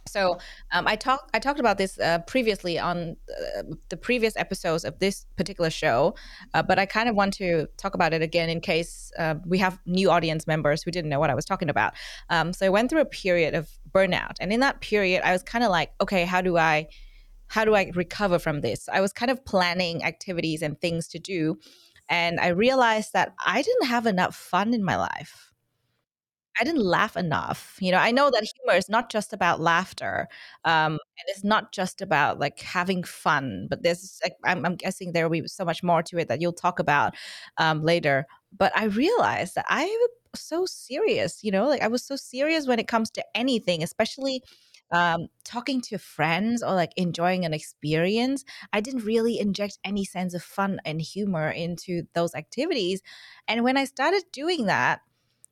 So 0.08 0.38
um, 0.72 0.86
I 0.86 0.96
talked 0.96 1.30
I 1.34 1.38
talked 1.38 1.60
about 1.60 1.78
this 1.78 1.98
uh, 1.98 2.18
previously 2.20 2.78
on 2.78 3.16
uh, 3.30 3.62
the 3.88 3.96
previous 3.96 4.36
episodes 4.36 4.84
of 4.84 4.98
this 4.98 5.26
particular 5.36 5.70
show, 5.70 6.14
uh, 6.54 6.62
but 6.62 6.78
I 6.78 6.86
kind 6.86 7.08
of 7.08 7.14
want 7.14 7.34
to 7.34 7.68
talk 7.76 7.94
about 7.94 8.12
it 8.12 8.22
again 8.22 8.48
in 8.48 8.60
case 8.60 9.12
uh, 9.18 9.36
we 9.46 9.58
have 9.58 9.78
new 9.86 10.10
audience 10.10 10.46
members 10.46 10.82
who 10.82 10.90
didn't 10.90 11.10
know 11.10 11.20
what 11.20 11.30
I 11.30 11.34
was 11.34 11.44
talking 11.44 11.68
about. 11.68 11.94
Um, 12.30 12.52
so 12.52 12.66
I 12.66 12.68
went 12.68 12.90
through 12.90 13.00
a 13.00 13.06
period 13.06 13.54
of 13.54 13.68
burnout, 13.92 14.36
and 14.40 14.52
in 14.52 14.60
that 14.60 14.80
period, 14.80 15.22
I 15.24 15.32
was 15.32 15.42
kind 15.42 15.64
of 15.64 15.70
like, 15.70 15.92
okay, 16.00 16.24
how 16.24 16.40
do 16.40 16.56
I 16.56 16.88
how 17.48 17.64
do 17.64 17.74
I 17.74 17.90
recover 17.94 18.38
from 18.38 18.60
this? 18.60 18.88
I 18.92 19.00
was 19.00 19.12
kind 19.12 19.30
of 19.30 19.44
planning 19.44 20.04
activities 20.04 20.62
and 20.62 20.78
things 20.80 21.08
to 21.08 21.18
do, 21.18 21.58
and 22.08 22.40
I 22.40 22.48
realized 22.48 23.12
that 23.12 23.34
I 23.44 23.62
didn't 23.62 23.86
have 23.86 24.06
enough 24.06 24.34
fun 24.36 24.74
in 24.74 24.84
my 24.84 24.96
life 24.96 25.47
I 26.60 26.64
didn't 26.64 26.82
laugh 26.84 27.16
enough. 27.16 27.76
You 27.80 27.92
know, 27.92 27.98
I 27.98 28.10
know 28.10 28.30
that 28.30 28.42
humor 28.56 28.76
is 28.76 28.88
not 28.88 29.10
just 29.10 29.32
about 29.32 29.60
laughter, 29.60 30.28
um, 30.64 30.92
and 30.92 31.26
it's 31.28 31.44
not 31.44 31.72
just 31.72 32.02
about 32.02 32.38
like 32.40 32.60
having 32.60 33.04
fun. 33.04 33.66
But 33.70 33.82
there's, 33.82 34.18
like, 34.24 34.34
I'm, 34.44 34.64
I'm 34.66 34.76
guessing 34.76 35.12
there 35.12 35.28
will 35.28 35.40
be 35.42 35.46
so 35.48 35.64
much 35.64 35.82
more 35.82 36.02
to 36.04 36.18
it 36.18 36.28
that 36.28 36.40
you'll 36.40 36.52
talk 36.52 36.78
about 36.78 37.14
um, 37.58 37.82
later. 37.82 38.26
But 38.56 38.72
I 38.76 38.84
realized 38.86 39.54
that 39.54 39.66
I 39.68 39.84
was 39.84 40.40
so 40.40 40.66
serious. 40.66 41.44
You 41.44 41.52
know, 41.52 41.66
like 41.68 41.82
I 41.82 41.88
was 41.88 42.04
so 42.04 42.16
serious 42.16 42.66
when 42.66 42.78
it 42.78 42.88
comes 42.88 43.10
to 43.12 43.24
anything, 43.36 43.82
especially 43.82 44.42
um, 44.90 45.26
talking 45.44 45.80
to 45.82 45.98
friends 45.98 46.62
or 46.62 46.74
like 46.74 46.92
enjoying 46.96 47.44
an 47.44 47.52
experience. 47.52 48.44
I 48.72 48.80
didn't 48.80 49.04
really 49.04 49.38
inject 49.38 49.78
any 49.84 50.04
sense 50.04 50.34
of 50.34 50.42
fun 50.42 50.80
and 50.84 51.00
humor 51.00 51.50
into 51.50 52.04
those 52.14 52.34
activities. 52.34 53.02
And 53.46 53.64
when 53.64 53.76
I 53.76 53.84
started 53.84 54.24
doing 54.32 54.66
that 54.66 55.00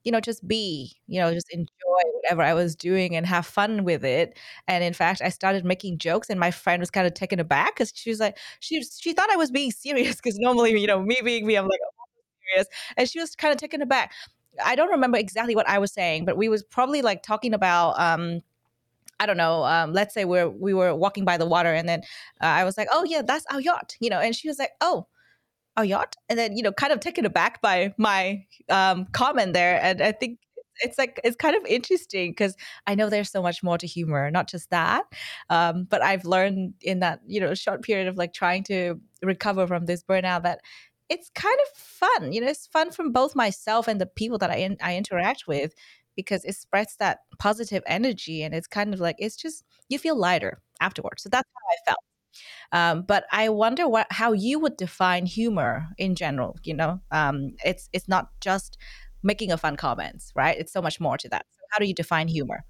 you 0.07 0.13
know, 0.13 0.21
just 0.21 0.47
be, 0.49 0.97
you 1.09 1.21
know, 1.21 1.35
just 1.35 1.51
enjoy 1.53 1.69
whatever 2.15 2.43
I 2.43 2.55
was 2.55 2.77
doing 2.77 3.17
and 3.17 3.27
have 3.27 3.47
fun 3.47 3.85
with 3.85 4.05
it. 4.05 4.39
And 4.69 4.85
in 4.85 4.95
fact, 4.95 5.23
I 5.23 5.31
started 5.31 5.65
making 5.67 5.99
jokes, 5.99 6.31
and 6.31 6.41
my 6.41 6.53
friend 6.53 6.81
was 6.81 6.91
kind 6.91 7.07
of 7.07 7.15
taken 7.15 7.41
aback 7.41 7.77
because 7.77 7.93
she 7.97 8.11
was 8.11 8.21
like, 8.21 8.39
she 8.61 8.83
she 8.85 9.13
thought 9.15 9.31
I 9.33 9.37
was 9.37 9.51
being 9.51 9.73
serious 9.87 10.17
because 10.17 10.39
normally, 10.39 10.81
you 10.81 10.87
know, 10.89 11.03
me 11.03 11.21
being 11.25 11.47
me, 11.47 11.57
I'm 11.57 11.67
like, 11.69 11.81
oh, 11.85 12.07
serious, 12.55 12.69
and 12.97 13.09
she 13.11 13.21
was 13.21 13.37
kind 13.37 13.53
of 13.53 13.59
taken 13.61 13.83
aback. 13.83 14.13
I 14.65 14.75
don't 14.77 14.91
remember 14.91 15.19
exactly 15.19 15.55
what 15.57 15.69
I 15.69 15.79
was 15.79 15.93
saying, 15.93 16.25
but 16.25 16.37
we 16.39 16.49
was 16.49 16.63
probably 16.63 17.03
like 17.03 17.23
talking 17.23 17.55
about. 17.55 17.99
um 18.01 18.43
I 19.19 19.27
don't 19.27 19.39
know. 19.39 19.65
Um, 19.65 19.93
let's 19.93 20.13
say 20.15 20.25
we're 20.27 20.49
we 20.51 20.75
were 20.75 20.95
walking 20.95 21.25
by 21.25 21.39
the 21.39 21.47
water, 21.47 21.73
and 21.73 21.89
then 21.89 22.01
uh, 22.43 22.47
I 22.47 22.65
was 22.65 22.77
like, 22.77 22.89
"Oh 22.93 23.05
yeah, 23.05 23.23
that's 23.23 23.47
our 23.51 23.61
yacht," 23.61 23.97
you 24.01 24.11
know, 24.11 24.21
and 24.21 24.37
she 24.37 24.49
was 24.49 24.59
like, 24.59 24.73
"Oh, 24.81 25.07
a 25.77 25.85
yacht? 25.85 26.17
And 26.29 26.39
then 26.39 26.57
you 26.57 26.63
know 26.63 26.73
kind 26.73 26.93
of 26.93 27.01
taken 27.01 27.25
aback 27.25 27.61
by 27.63 27.95
my 27.99 28.45
um, 28.69 29.07
comment 29.13 29.55
there. 29.55 29.81
And 29.83 30.03
i 30.03 30.13
think 30.13 30.39
it's 30.81 30.99
like 30.99 31.19
it's 31.25 31.37
kind 31.37 31.57
of 31.57 31.65
interesting 31.65 32.33
because 32.33 32.55
i 32.87 32.95
know 32.95 33.09
there's 33.09 33.31
so 33.31 33.41
much 33.41 33.63
more 33.63 33.79
to 33.79 33.87
humor 33.87 34.31
not 34.31 34.49
just 34.49 34.71
that. 34.71 35.05
Um, 35.51 35.85
but 35.85 36.03
i've 36.03 36.25
learned 36.25 36.75
in 36.83 37.01
that 37.01 37.21
you 37.27 37.41
know 37.41 37.55
short 37.55 37.83
period 37.83 38.09
of 38.09 38.17
like 38.17 38.33
trying 38.33 38.65
to 38.65 39.01
recover 39.23 39.67
from 39.67 39.87
this 39.87 40.03
burnout 40.03 40.43
that 40.43 40.61
it's 41.09 41.31
kind 41.35 41.59
of 41.63 41.79
fun 41.79 42.33
you 42.33 42.41
know 42.41 42.49
it's 42.49 42.67
fun 42.67 42.91
from 42.91 43.13
both 43.13 43.35
myself 43.35 43.89
and 43.89 44.01
the 44.01 44.07
people 44.07 44.39
that 44.39 44.51
i, 44.51 44.57
in, 44.57 44.77
I 44.83 44.97
interact 44.97 45.45
with 45.47 45.75
because 46.17 46.45
it 46.45 46.57
spreads 46.57 46.97
that 46.99 47.21
positive 47.39 47.83
energy 47.87 48.43
and 48.43 48.55
it's 48.55 48.67
kind 48.67 48.93
of 48.95 49.01
like 49.01 49.17
it's 49.19 49.37
just 49.37 49.65
you 49.89 49.99
feel 49.99 50.17
lighter 50.17 50.61
afterwards. 50.81 51.23
So 51.23 51.29
that's 51.29 51.49
how 51.55 51.69
i 51.71 51.77
felt 51.91 51.99
um, 52.73 53.03
but 53.03 53.25
I 53.33 53.49
wonder 53.49 53.89
what 53.89 54.07
how 54.11 54.33
you 54.33 54.59
would 54.59 54.77
define 54.77 55.27
humor 55.27 55.87
in 55.99 56.15
general. 56.15 56.57
You 56.63 56.75
know, 56.75 57.01
um, 57.11 57.53
it's 57.65 57.89
it's 57.93 58.09
not 58.09 58.29
just 58.41 58.77
making 59.23 59.53
a 59.53 59.59
fun 59.59 59.77
comments, 59.77 60.33
right? 60.35 60.57
It's 60.59 60.73
so 60.73 60.83
much 60.83 61.01
more 61.01 61.17
to 61.19 61.29
that. 61.31 61.47
So 61.51 61.61
how 61.71 61.79
do 61.79 61.87
you 61.87 61.95
define 61.95 62.29
humor? 62.29 62.65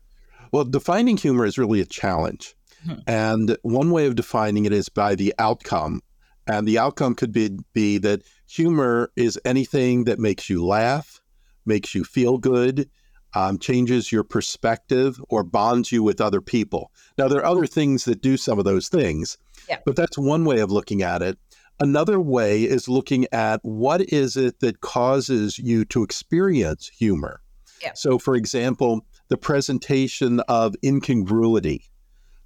Well, 0.52 0.64
defining 0.64 1.16
humor 1.16 1.44
is 1.44 1.58
really 1.58 1.80
a 1.80 1.86
challenge. 1.86 2.54
Mm-hmm. 2.86 3.00
And 3.06 3.56
one 3.62 3.90
way 3.90 4.06
of 4.06 4.14
defining 4.14 4.64
it 4.64 4.72
is 4.72 4.88
by 4.88 5.14
the 5.14 5.34
outcome. 5.38 6.00
And 6.46 6.66
the 6.66 6.78
outcome 6.78 7.14
could 7.14 7.32
be, 7.32 7.58
be 7.72 7.98
that 7.98 8.22
humor 8.48 9.10
is 9.16 9.38
anything 9.44 10.04
that 10.04 10.20
makes 10.20 10.48
you 10.48 10.64
laugh, 10.64 11.20
makes 11.64 11.94
you 11.94 12.04
feel 12.04 12.38
good, 12.38 12.88
um, 13.34 13.58
changes 13.58 14.12
your 14.12 14.22
perspective, 14.22 15.20
or 15.28 15.42
bonds 15.42 15.90
you 15.90 16.02
with 16.02 16.20
other 16.20 16.40
people. 16.40 16.92
Now, 17.18 17.28
there 17.28 17.40
are 17.40 17.44
other 17.44 17.66
things 17.66 18.04
that 18.04 18.22
do 18.22 18.36
some 18.36 18.58
of 18.58 18.64
those 18.64 18.88
things, 18.88 19.36
yeah. 19.68 19.78
But 19.84 19.96
that's 19.96 20.18
one 20.18 20.44
way 20.44 20.60
of 20.60 20.70
looking 20.70 21.02
at 21.02 21.22
it. 21.22 21.38
Another 21.78 22.18
way 22.18 22.62
is 22.62 22.88
looking 22.88 23.26
at 23.32 23.60
what 23.62 24.00
is 24.12 24.36
it 24.36 24.60
that 24.60 24.80
causes 24.80 25.58
you 25.58 25.84
to 25.86 26.02
experience 26.02 26.88
humor. 26.88 27.42
Yeah. 27.82 27.92
So, 27.94 28.18
for 28.18 28.34
example, 28.34 29.04
the 29.28 29.36
presentation 29.36 30.40
of 30.48 30.74
incongruity 30.82 31.84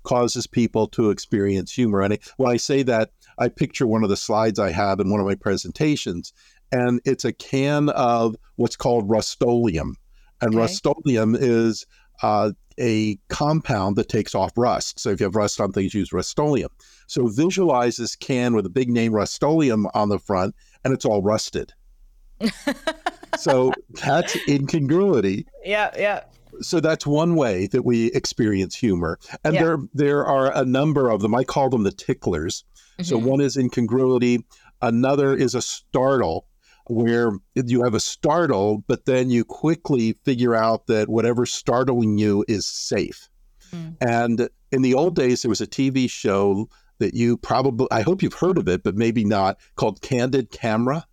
causes 0.02 0.46
people 0.46 0.88
to 0.88 1.10
experience 1.10 1.72
humor. 1.72 2.00
And 2.00 2.18
when 2.38 2.50
I 2.50 2.56
say 2.56 2.82
that, 2.84 3.10
I 3.38 3.48
picture 3.48 3.86
one 3.86 4.02
of 4.02 4.10
the 4.10 4.16
slides 4.16 4.58
I 4.58 4.72
have 4.72 4.98
in 4.98 5.10
one 5.10 5.20
of 5.20 5.26
my 5.26 5.34
presentations, 5.34 6.32
and 6.72 7.00
it's 7.04 7.24
a 7.24 7.32
can 7.32 7.90
of 7.90 8.34
what's 8.56 8.76
called 8.76 9.08
Rust-Oleum. 9.08 9.96
And 10.40 10.50
okay. 10.50 10.58
Rust-Oleum 10.58 11.36
is 11.38 11.86
uh, 12.22 12.52
a 12.78 13.18
compound 13.28 13.96
that 13.96 14.08
takes 14.08 14.34
off 14.34 14.52
rust. 14.56 14.98
So 14.98 15.10
if 15.10 15.20
you 15.20 15.24
have 15.24 15.36
rust 15.36 15.60
on 15.60 15.72
things, 15.72 15.94
use 15.94 16.12
Rust-Oleum. 16.12 16.70
So 17.06 17.26
visualize 17.26 17.96
this 17.96 18.16
can 18.16 18.54
with 18.54 18.64
a 18.66 18.70
big 18.70 18.88
name 18.88 19.12
Rust-Oleum 19.12 19.86
on 19.94 20.08
the 20.08 20.18
front 20.18 20.54
and 20.84 20.94
it's 20.94 21.04
all 21.04 21.22
rusted. 21.22 21.72
so 23.36 23.72
that's 24.02 24.36
incongruity. 24.48 25.46
Yeah, 25.64 25.90
yeah. 25.96 26.22
So 26.62 26.80
that's 26.80 27.06
one 27.06 27.36
way 27.36 27.66
that 27.68 27.84
we 27.84 28.06
experience 28.12 28.74
humor. 28.74 29.18
And 29.44 29.54
yeah. 29.54 29.62
there 29.62 29.78
there 29.94 30.26
are 30.26 30.54
a 30.56 30.64
number 30.64 31.10
of 31.10 31.20
them. 31.20 31.34
I 31.34 31.44
call 31.44 31.70
them 31.70 31.84
the 31.84 31.92
ticklers. 31.92 32.64
Mm-hmm. 32.98 33.04
So 33.04 33.18
one 33.18 33.40
is 33.40 33.56
incongruity, 33.56 34.44
another 34.82 35.34
is 35.34 35.54
a 35.54 35.62
startle 35.62 36.46
where 36.86 37.32
you 37.54 37.82
have 37.82 37.94
a 37.94 38.00
startle, 38.00 38.84
but 38.86 39.04
then 39.04 39.30
you 39.30 39.44
quickly 39.44 40.18
figure 40.24 40.54
out 40.54 40.86
that 40.86 41.08
whatever's 41.08 41.52
startling 41.52 42.18
you 42.18 42.44
is 42.48 42.66
safe. 42.66 43.28
Mm. 43.72 43.96
And 44.00 44.48
in 44.72 44.82
the 44.82 44.94
old 44.94 45.14
days, 45.14 45.42
there 45.42 45.48
was 45.48 45.60
a 45.60 45.66
TV 45.66 46.10
show 46.10 46.68
that 46.98 47.14
you 47.14 47.36
probably, 47.36 47.86
I 47.90 48.02
hope 48.02 48.22
you've 48.22 48.34
heard 48.34 48.58
of 48.58 48.68
it, 48.68 48.82
but 48.82 48.96
maybe 48.96 49.24
not, 49.24 49.58
called 49.76 50.00
Candid 50.02 50.50
Camera. 50.50 51.06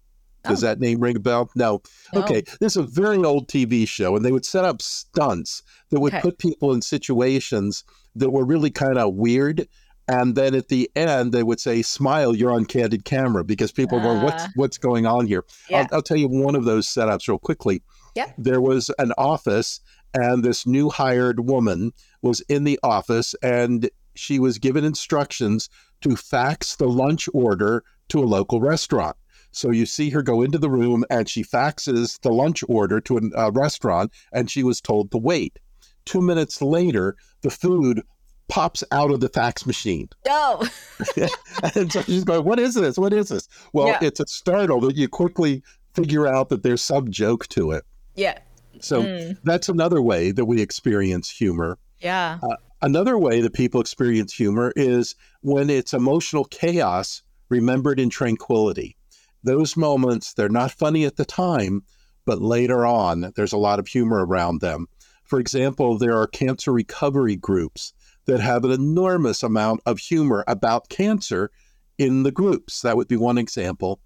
Does 0.44 0.64
oh. 0.64 0.68
that 0.68 0.80
name 0.80 1.00
ring 1.00 1.18
a 1.18 1.20
bell? 1.20 1.50
No. 1.56 1.82
no. 2.14 2.22
Okay. 2.22 2.44
This 2.60 2.76
is 2.76 2.78
a 2.78 2.84
very 2.84 3.18
old 3.18 3.48
TV 3.48 3.88
show, 3.88 4.16
and 4.16 4.24
they 4.24 4.32
would 4.32 4.46
set 4.46 4.66
up 4.66 4.82
stunts 4.82 5.64
that 5.90 6.00
would 6.00 6.14
okay. 6.14 6.22
put 6.22 6.38
people 6.38 6.74
in 6.74 6.82
situations 6.82 7.84
that 8.16 8.30
were 8.30 8.46
really 8.46 8.70
kind 8.70 8.98
of 8.98 9.14
weird. 9.14 9.68
And 10.08 10.36
then 10.36 10.56
at 10.56 10.70
the 10.70 10.90
end, 10.96 11.34
they 11.34 11.44
would 11.44 11.60
say, 11.60 11.82
"Smile, 11.82 12.36
you're 12.36 12.54
on 12.54 12.66
candid 12.66 13.04
camera," 13.04 13.44
because 13.44 13.72
people 13.72 14.00
uh, 14.00 14.04
go, 14.04 14.24
"What's 14.24 14.44
ah. 14.44 14.50
what's 14.56 14.78
going 14.78 15.06
on 15.06 15.28
here?" 15.28 15.44
Yeah. 15.70 15.80
I'll, 15.80 15.98
I'll, 15.98 16.02
tell 16.02 16.18
you 16.18 16.30
one 16.30 16.56
of 16.56 16.66
those 16.66 16.88
setups 16.88 17.28
real 17.28 17.40
quickly. 17.40 17.82
Yeah. 18.16 18.32
There 18.38 18.62
was 18.62 18.90
an 19.00 19.12
office, 19.18 19.82
and 20.14 20.44
this 20.44 20.66
new 20.66 20.90
hired 20.90 21.42
woman 21.42 21.92
was 22.22 22.42
in 22.48 22.64
the 22.64 22.80
office, 22.84 23.36
and 23.44 23.90
she 24.16 24.40
was 24.40 24.58
given 24.58 24.84
instructions 24.84 25.70
to 26.02 26.16
fax 26.16 26.76
the 26.76 26.88
lunch 26.88 27.28
order 27.34 27.84
to 28.10 28.20
a 28.20 28.26
local 28.26 28.62
restaurant. 28.62 29.16
So 29.52 29.72
you 29.72 29.86
see 29.86 30.10
her 30.12 30.22
go 30.22 30.42
into 30.42 30.58
the 30.58 30.70
room 30.70 31.04
and 31.10 31.28
she 31.28 31.44
faxes 31.44 32.20
the 32.22 32.32
lunch 32.32 32.64
order 32.68 33.00
to 33.02 33.18
a 33.18 33.48
uh, 33.48 33.52
restaurant 33.52 34.12
and 34.32 34.52
she 34.52 34.64
was 34.64 34.82
told 34.82 35.12
to 35.12 35.18
wait. 35.18 35.58
Two 36.06 36.22
minutes 36.22 36.62
later, 36.62 37.16
the 37.42 37.50
food 37.50 38.02
pops 38.48 38.84
out 38.92 39.12
of 39.12 39.20
the 39.20 39.30
fax 39.30 39.66
machine. 39.66 40.10
Oh. 40.30 40.68
and 41.76 41.92
so 41.92 42.02
she's 42.02 42.24
going, 42.24 42.44
What 42.44 42.60
is 42.60 42.74
this? 42.74 42.98
What 42.98 43.14
is 43.14 43.30
this? 43.30 43.48
Well, 43.74 43.88
yeah. 43.88 44.00
it's 44.02 44.20
a 44.20 44.28
startle 44.28 44.82
that 44.82 44.96
you 44.96 45.08
quickly 45.08 45.64
figure 45.94 46.28
out 46.28 46.50
that 46.50 46.64
there's 46.64 46.82
some 46.82 47.12
joke 47.12 47.48
to 47.50 47.72
it. 47.72 47.84
Yeah. 48.16 48.40
So 48.80 49.04
mm. 49.04 49.38
that's 49.44 49.70
another 49.70 50.02
way 50.02 50.32
that 50.32 50.46
we 50.46 50.62
experience 50.62 51.30
humor. 51.30 51.78
Yeah. 52.00 52.40
Uh, 52.44 52.56
Another 52.82 53.18
way 53.18 53.42
that 53.42 53.54
people 53.54 53.82
experience 53.82 54.32
humor 54.32 54.72
is 54.76 55.16
when 55.42 55.70
it's 55.70 55.94
emotional 55.94 56.46
chaos 56.46 57.24
remembered 57.50 58.00
in 58.00 58.10
tranquility. 58.12 58.96
Those 59.44 59.76
moments, 59.76 60.34
they're 60.34 60.48
not 60.48 60.72
funny 60.72 61.04
at 61.04 61.16
the 61.16 61.26
time, 61.26 61.82
but 62.26 62.40
later 62.40 62.86
on, 62.86 63.32
there's 63.36 63.54
a 63.54 63.58
lot 63.58 63.80
of 63.80 63.88
humor 63.88 64.24
around 64.24 64.62
them. 64.62 64.86
For 65.24 65.40
example, 65.40 65.98
there 65.98 66.16
are 66.16 66.28
cancer 66.28 66.72
recovery 66.72 67.36
groups 67.36 67.94
that 68.28 68.40
have 68.40 68.64
an 68.64 68.72
enormous 68.72 69.42
amount 69.42 69.82
of 69.86 70.00
humor 70.00 70.44
about 70.48 70.90
cancer 70.90 71.50
in 71.98 72.24
the 72.24 72.32
groups. 72.32 72.82
That 72.82 72.98
would 72.98 73.08
be 73.08 73.18
one 73.18 73.38
example. 73.38 74.00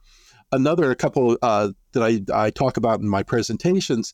Another, 0.51 0.91
a 0.91 0.95
couple 0.95 1.37
uh, 1.41 1.71
that 1.93 2.03
I, 2.03 2.21
I 2.33 2.49
talk 2.49 2.77
about 2.77 2.99
in 2.99 3.07
my 3.07 3.23
presentations, 3.23 4.13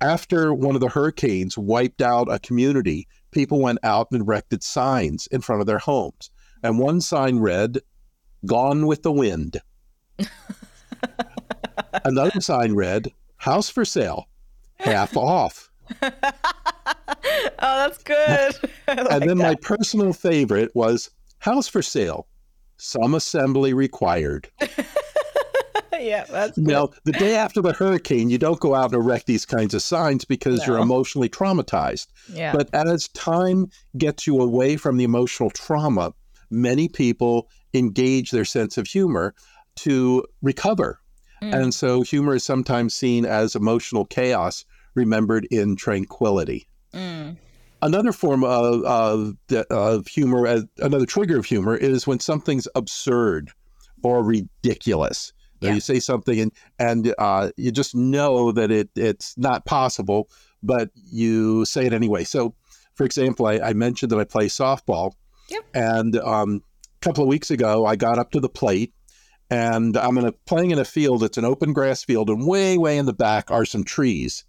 after 0.00 0.52
one 0.52 0.74
of 0.74 0.80
the 0.80 0.88
hurricanes 0.88 1.56
wiped 1.56 2.02
out 2.02 2.32
a 2.32 2.38
community, 2.38 3.06
people 3.30 3.60
went 3.60 3.78
out 3.82 4.08
and 4.10 4.22
erected 4.22 4.62
signs 4.62 5.28
in 5.28 5.40
front 5.40 5.60
of 5.60 5.66
their 5.66 5.78
homes. 5.78 6.30
And 6.62 6.78
one 6.78 7.00
sign 7.00 7.38
read, 7.38 7.80
Gone 8.46 8.86
with 8.86 9.02
the 9.02 9.12
Wind. 9.12 9.60
Another 12.04 12.40
sign 12.40 12.74
read, 12.74 13.12
House 13.36 13.68
for 13.68 13.84
sale, 13.84 14.28
half 14.76 15.16
off. 15.16 15.71
oh, 16.02 16.08
that's 17.58 18.02
good. 18.02 18.54
like 18.88 19.10
and 19.10 19.22
then 19.22 19.38
that. 19.38 19.48
my 19.48 19.54
personal 19.56 20.12
favorite 20.12 20.70
was, 20.74 21.10
House 21.38 21.68
for 21.68 21.82
sale, 21.82 22.28
some 22.76 23.14
assembly 23.14 23.74
required. 23.74 24.48
yeah, 26.00 26.24
that's 26.24 26.56
now 26.56 26.90
the 27.04 27.12
day 27.12 27.34
after 27.34 27.60
the 27.60 27.72
hurricane, 27.72 28.30
you 28.30 28.38
don't 28.38 28.60
go 28.60 28.74
out 28.74 28.92
and 28.92 28.94
erect 28.94 29.26
these 29.26 29.44
kinds 29.44 29.74
of 29.74 29.82
signs 29.82 30.24
because 30.24 30.60
no. 30.60 30.66
you're 30.66 30.82
emotionally 30.82 31.28
traumatized. 31.28 32.06
Yeah. 32.32 32.52
But 32.52 32.70
as 32.72 33.08
time 33.08 33.70
gets 33.98 34.26
you 34.26 34.40
away 34.40 34.76
from 34.76 34.96
the 34.98 35.04
emotional 35.04 35.50
trauma, 35.50 36.12
many 36.50 36.88
people 36.88 37.48
engage 37.74 38.30
their 38.30 38.44
sense 38.44 38.78
of 38.78 38.86
humor 38.86 39.34
to 39.76 40.24
recover. 40.42 41.00
Mm. 41.42 41.54
And 41.54 41.74
so 41.74 42.02
humor 42.02 42.36
is 42.36 42.44
sometimes 42.44 42.94
seen 42.94 43.24
as 43.24 43.56
emotional 43.56 44.04
chaos 44.04 44.64
remembered 44.94 45.46
in 45.50 45.76
tranquility. 45.76 46.66
Mm. 46.94 47.36
Another 47.80 48.12
form 48.12 48.44
of, 48.44 48.84
of, 48.84 49.36
of 49.70 50.06
humor, 50.06 50.46
uh, 50.46 50.62
another 50.78 51.06
trigger 51.06 51.38
of 51.38 51.46
humor, 51.46 51.76
is 51.76 52.06
when 52.06 52.20
something's 52.20 52.68
absurd 52.74 53.50
or 54.02 54.22
ridiculous. 54.22 55.32
Yeah. 55.60 55.74
You 55.74 55.80
say 55.80 56.00
something 56.00 56.40
and 56.40 56.52
and 56.80 57.14
uh, 57.18 57.50
you 57.56 57.70
just 57.70 57.94
know 57.94 58.50
that 58.50 58.72
it 58.72 58.90
it's 58.96 59.38
not 59.38 59.64
possible, 59.64 60.28
but 60.60 60.90
you 60.94 61.64
say 61.64 61.86
it 61.86 61.92
anyway. 61.92 62.24
So, 62.24 62.54
for 62.94 63.04
example, 63.04 63.46
I, 63.46 63.58
I 63.58 63.72
mentioned 63.72 64.10
that 64.10 64.18
I 64.18 64.24
play 64.24 64.46
softball, 64.46 65.12
yep. 65.48 65.64
and 65.72 66.16
um, 66.16 66.62
a 66.84 67.04
couple 67.04 67.22
of 67.22 67.28
weeks 67.28 67.50
ago 67.52 67.86
I 67.86 67.94
got 67.94 68.18
up 68.18 68.32
to 68.32 68.40
the 68.40 68.48
plate, 68.48 68.92
and 69.50 69.96
I'm 69.96 70.18
in 70.18 70.26
a, 70.26 70.32
playing 70.32 70.72
in 70.72 70.80
a 70.80 70.84
field. 70.84 71.22
It's 71.22 71.38
an 71.38 71.44
open 71.44 71.72
grass 71.72 72.02
field, 72.02 72.28
and 72.28 72.44
way 72.44 72.76
way 72.76 72.98
in 72.98 73.06
the 73.06 73.12
back 73.12 73.52
are 73.52 73.64
some 73.64 73.84
trees, 73.84 74.44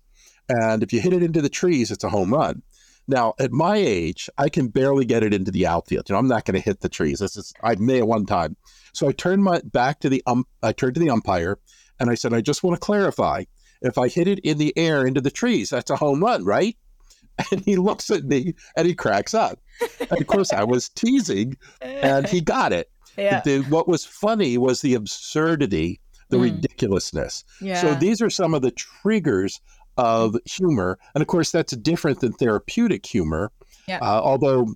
and 0.49 0.84
if 0.84 0.93
you 0.93 0.99
hit 0.99 1.13
it 1.13 1.23
into 1.23 1.41
the 1.41 1.49
trees, 1.49 1.91
it's 1.91 2.03
a 2.03 2.10
home 2.10 2.34
run. 2.34 2.62
Now, 3.08 3.34
at 3.39 3.51
my 3.51 3.75
age, 3.75 4.29
I 4.38 4.49
can 4.49 4.67
barely 4.67 5.06
get 5.06 5.23
it 5.23 5.34
into 5.34 5.51
the 5.51 5.67
outfield. 5.67 6.10
You 6.10 6.13
know, 6.13 6.19
I'm 6.19 6.27
not 6.27 6.45
going 6.45 6.56
to 6.56 6.62
hit 6.62 6.82
the 6.82 6.89
trees. 6.89 7.19
This 7.19 7.36
is 7.36 7.53
I 7.62 7.75
may 7.75 7.99
at 7.99 8.08
one 8.08 8.25
time. 8.25 8.56
So 8.93 9.08
I 9.08 9.12
turned 9.12 9.43
my 9.43 9.62
back 9.65 9.99
to 10.01 10.10
the 10.10 10.23
um, 10.25 10.45
I 10.62 10.71
turned 10.71 10.95
to 10.95 11.01
the 11.01 11.10
umpire 11.10 11.60
and 11.99 12.10
I 12.10 12.15
said, 12.15 12.34
I 12.34 12.41
just 12.41 12.63
want 12.63 12.79
to 12.79 12.86
clarify. 12.86 13.43
If 13.82 13.97
I 13.97 14.08
hit 14.08 14.29
it 14.29 14.39
in 14.39 14.58
the 14.58 14.73
air 14.77 15.06
into 15.06 15.19
the 15.19 15.32
trees, 15.32 15.69
that's 15.69 15.91
a 15.91 15.97
home 15.97 16.23
run, 16.23 16.45
right? 16.45 16.77
And 17.51 17.62
he 17.62 17.77
looks 17.77 18.12
at 18.12 18.25
me 18.25 18.53
and 18.77 18.86
he 18.86 18.93
cracks 18.93 19.34
up. 19.34 19.60
And 19.99 20.21
of 20.21 20.27
course, 20.27 20.53
I 20.53 20.63
was 20.63 20.89
teasing, 20.89 21.58
and 21.82 22.27
he 22.27 22.41
got 22.41 22.71
it. 22.71 22.89
Yeah. 23.15 23.41
The, 23.41 23.60
what 23.69 23.88
was 23.88 24.03
funny 24.03 24.58
was 24.58 24.82
the 24.82 24.95
absurdity, 24.95 25.99
the 26.29 26.38
mm. 26.38 26.43
ridiculousness. 26.43 27.43
Yeah. 27.62 27.79
So 27.79 27.93
these 27.93 28.23
are 28.23 28.29
some 28.32 28.56
of 28.56 28.63
the 28.63 28.71
triggers 28.71 29.62
of 29.97 30.36
humor. 30.45 30.97
And 31.15 31.21
of 31.21 31.27
course, 31.27 31.51
that's 31.51 31.75
different 31.77 32.19
than 32.19 32.34
therapeutic 32.34 33.06
humor. 33.06 33.51
Yeah. 33.88 33.99
Uh, 34.01 34.21
although 34.23 34.67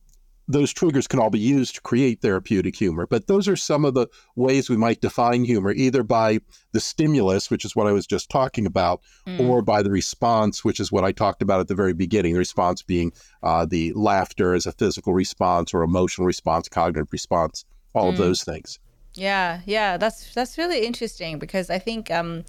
those 0.47 0.71
triggers 0.71 1.07
can 1.07 1.19
all 1.19 1.29
be 1.29 1.39
used 1.39 1.75
to 1.75 1.81
create 1.81 2.21
therapeutic 2.21 2.75
humor. 2.75 3.05
But 3.05 3.27
those 3.27 3.47
are 3.47 3.55
some 3.55 3.83
of 3.83 3.93
the 3.93 4.07
ways 4.35 4.69
we 4.69 4.77
might 4.77 5.01
define 5.01 5.43
humor, 5.43 5.71
either 5.71 6.03
by 6.03 6.39
the 6.71 6.79
stimulus, 6.79 7.51
which 7.51 7.65
is 7.65 7.75
what 7.75 7.87
I 7.87 7.91
was 7.91 8.07
just 8.07 8.29
talking 8.29 8.65
about, 8.65 9.01
mm. 9.27 9.39
or 9.41 9.61
by 9.61 9.81
the 9.81 9.91
response, 9.91 10.63
which 10.63 10.79
is 10.79 10.91
what 10.91 11.03
I 11.03 11.11
talked 11.11 11.41
about 11.41 11.59
at 11.59 11.67
the 11.67 11.75
very 11.75 11.93
beginning. 11.93 12.33
The 12.33 12.39
response 12.39 12.81
being 12.81 13.11
uh, 13.43 13.65
the 13.65 13.91
laughter 13.93 14.53
as 14.53 14.65
a 14.65 14.71
physical 14.71 15.13
response 15.13 15.73
or 15.73 15.83
emotional 15.83 16.25
response, 16.25 16.69
cognitive 16.69 17.11
response, 17.11 17.65
all 17.93 18.05
mm. 18.05 18.13
of 18.13 18.17
those 18.17 18.43
things. 18.43 18.79
Yeah, 19.13 19.61
yeah, 19.65 19.97
that's 19.97 20.33
that's 20.33 20.57
really 20.57 20.85
interesting 20.85 21.39
because 21.39 21.69
I 21.69 21.79
think 21.79 22.11
um, 22.11 22.45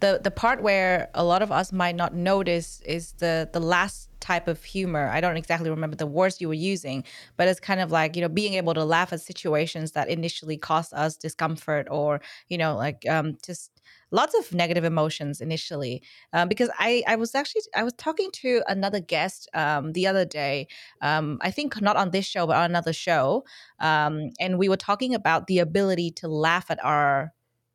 the 0.00 0.20
the 0.22 0.30
part 0.30 0.62
where 0.62 1.08
a 1.14 1.24
lot 1.24 1.42
of 1.42 1.52
us 1.52 1.72
might 1.72 1.96
not 1.96 2.14
notice 2.14 2.80
is 2.84 3.12
the 3.12 3.48
the 3.52 3.60
last 3.60 4.10
type 4.20 4.48
of 4.48 4.62
humor. 4.62 5.08
I 5.08 5.20
don't 5.20 5.36
exactly 5.36 5.70
remember 5.70 5.96
the 5.96 6.06
words 6.06 6.40
you 6.40 6.48
were 6.48 6.54
using, 6.54 7.04
but 7.36 7.48
it's 7.48 7.60
kind 7.60 7.80
of 7.80 7.90
like, 7.90 8.16
you 8.16 8.22
know, 8.22 8.28
being 8.28 8.54
able 8.54 8.74
to 8.74 8.84
laugh 8.84 9.12
at 9.12 9.20
situations 9.20 9.92
that 9.92 10.08
initially 10.08 10.56
cause 10.56 10.92
us 10.92 11.16
discomfort 11.16 11.88
or, 11.90 12.20
you 12.48 12.58
know, 12.58 12.76
like 12.76 13.08
um, 13.08 13.38
just 13.44 13.80
lots 14.10 14.34
of 14.38 14.52
negative 14.52 14.84
emotions 14.84 15.40
initially. 15.40 16.02
Um, 16.32 16.48
because 16.48 16.70
I, 16.78 17.02
I 17.06 17.16
was 17.16 17.34
actually, 17.34 17.62
I 17.74 17.82
was 17.82 17.94
talking 17.94 18.30
to 18.34 18.62
another 18.68 19.00
guest 19.00 19.48
um, 19.54 19.92
the 19.92 20.06
other 20.06 20.24
day, 20.24 20.68
um, 21.00 21.38
I 21.40 21.50
think 21.50 21.80
not 21.80 21.96
on 21.96 22.10
this 22.10 22.26
show, 22.26 22.46
but 22.46 22.56
on 22.56 22.70
another 22.70 22.92
show. 22.92 23.44
Um, 23.78 24.30
and 24.38 24.58
we 24.58 24.68
were 24.68 24.76
talking 24.76 25.14
about 25.14 25.46
the 25.46 25.60
ability 25.60 26.10
to 26.12 26.28
laugh 26.28 26.70
at 26.70 26.82
our 26.84 27.32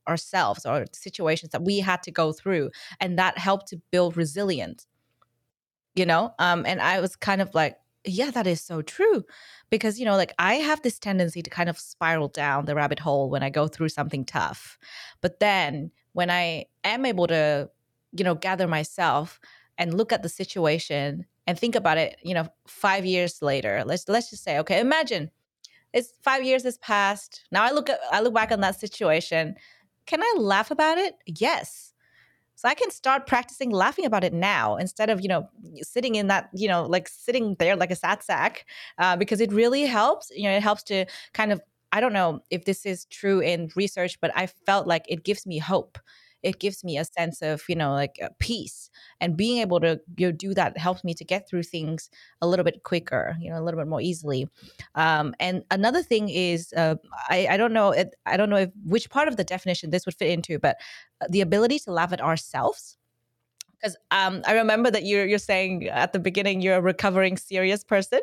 ourselves 0.07 0.65
or 0.65 0.85
situations 0.93 1.51
that 1.51 1.63
we 1.63 1.79
had 1.79 2.01
to 2.03 2.11
go 2.11 2.31
through 2.31 2.69
and 2.99 3.17
that 3.17 3.37
helped 3.37 3.67
to 3.67 3.81
build 3.91 4.17
resilience 4.17 4.87
you 5.95 6.05
know? 6.05 6.33
Um 6.39 6.65
and 6.65 6.81
i 6.81 6.99
was 6.99 7.15
kind 7.15 7.41
of 7.41 7.53
like 7.55 7.77
yeah 8.05 8.29
that 8.31 8.45
is 8.45 8.61
so 8.61 8.81
true 8.81 9.23
because 9.69 9.99
you 9.99 10.05
know 10.05 10.15
like 10.15 10.33
i 10.37 10.55
have 10.55 10.81
this 10.83 10.99
tendency 10.99 11.41
to 11.41 11.49
kind 11.49 11.69
of 11.69 11.79
spiral 11.79 12.27
down 12.27 12.65
the 12.65 12.75
rabbit 12.75 12.99
hole 12.99 13.29
when 13.29 13.41
i 13.43 13.49
go 13.49 13.67
through 13.67 13.89
something 13.89 14.23
tough. 14.25 14.77
But 15.21 15.39
then 15.39 15.91
when 16.13 16.29
i 16.29 16.65
am 16.83 17.05
able 17.05 17.27
to 17.27 17.69
you 18.11 18.23
know 18.23 18.35
gather 18.35 18.67
myself 18.67 19.39
and 19.77 19.93
look 19.97 20.13
at 20.13 20.23
the 20.23 20.29
situation 20.29 21.25
and 21.47 21.57
think 21.59 21.75
about 21.75 21.97
it 21.97 22.17
you 22.23 22.33
know 22.33 22.47
5 22.67 23.05
years 23.05 23.41
later 23.41 23.83
let's 23.85 24.07
let's 24.07 24.29
just 24.29 24.43
say 24.43 24.59
okay 24.59 24.79
imagine 24.79 25.31
it's 25.93 26.11
5 26.23 26.43
years 26.43 26.63
has 26.63 26.77
passed. 26.79 27.45
Now 27.51 27.63
i 27.63 27.71
look 27.71 27.89
at 27.89 27.99
i 28.11 28.21
look 28.21 28.33
back 28.33 28.51
on 28.51 28.61
that 28.61 28.79
situation 28.79 29.55
can 30.05 30.21
I 30.21 30.33
laugh 30.37 30.71
about 30.71 30.97
it? 30.97 31.15
Yes. 31.25 31.93
So 32.55 32.69
I 32.69 32.73
can 32.73 32.89
start 32.89 33.27
practicing 33.27 33.69
laughing 33.69 34.05
about 34.05 34.23
it 34.23 34.33
now 34.33 34.77
instead 34.77 35.09
of, 35.09 35.21
you 35.21 35.27
know, 35.27 35.49
sitting 35.81 36.15
in 36.15 36.27
that, 36.27 36.49
you 36.53 36.67
know, 36.69 36.83
like 36.83 37.09
sitting 37.09 37.55
there 37.59 37.75
like 37.75 37.91
a 37.91 37.95
sad 37.95 38.23
sack, 38.23 38.65
uh, 38.97 39.17
because 39.17 39.41
it 39.41 39.51
really 39.51 39.85
helps. 39.85 40.31
You 40.33 40.43
know, 40.43 40.55
it 40.55 40.63
helps 40.63 40.83
to 40.83 41.05
kind 41.33 41.51
of, 41.51 41.61
I 41.91 41.99
don't 41.99 42.13
know 42.13 42.41
if 42.49 42.63
this 42.65 42.85
is 42.85 43.05
true 43.05 43.41
in 43.41 43.69
research, 43.75 44.19
but 44.21 44.31
I 44.35 44.47
felt 44.47 44.87
like 44.87 45.05
it 45.09 45.23
gives 45.25 45.45
me 45.45 45.57
hope 45.57 45.97
it 46.45 46.59
gives 46.59 46.83
me 46.83 46.97
a 46.97 47.03
sense 47.03 47.41
of 47.41 47.63
you 47.67 47.75
know 47.75 47.91
like 47.91 48.17
uh, 48.23 48.29
peace 48.39 48.89
and 49.19 49.35
being 49.35 49.57
able 49.59 49.79
to 49.79 49.99
you 50.17 50.27
know, 50.27 50.31
do 50.31 50.53
that 50.53 50.77
helps 50.77 51.03
me 51.03 51.13
to 51.13 51.25
get 51.25 51.49
through 51.49 51.63
things 51.63 52.09
a 52.41 52.47
little 52.47 52.63
bit 52.63 52.83
quicker 52.83 53.35
you 53.41 53.49
know 53.49 53.59
a 53.59 53.63
little 53.63 53.79
bit 53.79 53.87
more 53.87 54.01
easily. 54.01 54.47
Um, 54.93 55.33
and 55.39 55.63
another 55.71 56.03
thing 56.03 56.29
is 56.29 56.71
uh, 56.77 56.95
I, 57.29 57.47
I 57.51 57.57
don't 57.57 57.73
know 57.73 57.93
i 58.25 58.37
don't 58.37 58.49
know 58.49 58.57
if 58.57 58.69
which 58.83 59.09
part 59.09 59.27
of 59.27 59.37
the 59.37 59.43
definition 59.43 59.89
this 59.89 60.05
would 60.05 60.15
fit 60.15 60.29
into 60.29 60.59
but 60.59 60.77
uh, 61.21 61.27
the 61.29 61.41
ability 61.41 61.79
to 61.79 61.91
laugh 61.91 62.13
at 62.13 62.21
ourselves 62.21 62.97
because 63.79 63.95
um, 64.11 64.41
I 64.45 64.53
remember 64.53 64.89
that 64.91 65.05
you're 65.05 65.25
you're 65.25 65.37
saying 65.39 65.87
at 65.87 66.13
the 66.13 66.19
beginning 66.19 66.61
you're 66.61 66.75
a 66.75 66.81
recovering 66.81 67.37
serious 67.37 67.83
person, 67.83 68.19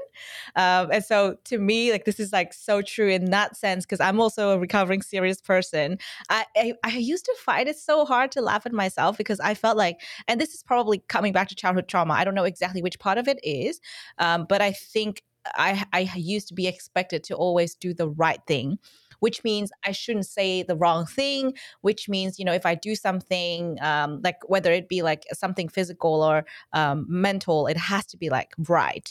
um, 0.56 0.90
and 0.92 1.04
so 1.04 1.36
to 1.44 1.58
me 1.58 1.92
like 1.92 2.04
this 2.04 2.20
is 2.20 2.32
like 2.32 2.52
so 2.52 2.82
true 2.82 3.08
in 3.08 3.26
that 3.26 3.56
sense 3.56 3.84
because 3.84 4.00
I'm 4.00 4.20
also 4.20 4.50
a 4.50 4.58
recovering 4.58 5.02
serious 5.02 5.40
person. 5.40 5.98
I, 6.28 6.44
I, 6.56 6.74
I 6.84 6.96
used 6.96 7.24
to 7.26 7.34
find 7.38 7.68
it 7.68 7.76
so 7.76 8.04
hard 8.04 8.32
to 8.32 8.40
laugh 8.40 8.66
at 8.66 8.72
myself 8.72 9.18
because 9.18 9.40
I 9.40 9.54
felt 9.54 9.76
like, 9.76 10.00
and 10.28 10.40
this 10.40 10.54
is 10.54 10.62
probably 10.62 10.98
coming 11.08 11.32
back 11.32 11.48
to 11.48 11.54
childhood 11.54 11.88
trauma. 11.88 12.14
I 12.14 12.24
don't 12.24 12.34
know 12.34 12.44
exactly 12.44 12.82
which 12.82 12.98
part 12.98 13.18
of 13.18 13.28
it 13.28 13.38
is, 13.42 13.80
um, 14.18 14.46
but 14.48 14.60
I 14.60 14.72
think 14.72 15.22
I 15.54 15.84
I 15.92 16.00
used 16.16 16.48
to 16.48 16.54
be 16.54 16.66
expected 16.66 17.24
to 17.24 17.34
always 17.34 17.74
do 17.74 17.94
the 17.94 18.08
right 18.08 18.40
thing 18.46 18.78
which 19.22 19.44
means 19.44 19.70
I 19.86 19.92
shouldn't 19.92 20.26
say 20.26 20.64
the 20.64 20.74
wrong 20.74 21.06
thing, 21.06 21.54
which 21.82 22.08
means, 22.08 22.40
you 22.40 22.44
know, 22.44 22.52
if 22.52 22.66
I 22.66 22.74
do 22.74 22.96
something, 22.96 23.78
um, 23.80 24.20
like 24.24 24.38
whether 24.48 24.72
it 24.72 24.88
be 24.88 25.02
like 25.02 25.26
something 25.32 25.68
physical 25.68 26.24
or 26.24 26.44
um, 26.72 27.06
mental, 27.08 27.68
it 27.68 27.76
has 27.76 28.04
to 28.06 28.16
be 28.16 28.30
like 28.30 28.52
right. 28.58 29.08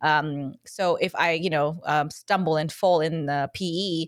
Um, 0.00 0.54
so 0.64 0.94
if 1.00 1.12
I, 1.16 1.32
you 1.32 1.50
know, 1.50 1.80
um, 1.86 2.08
stumble 2.08 2.56
and 2.56 2.70
fall 2.70 3.00
in 3.00 3.26
the 3.26 3.50
PE, 3.52 4.06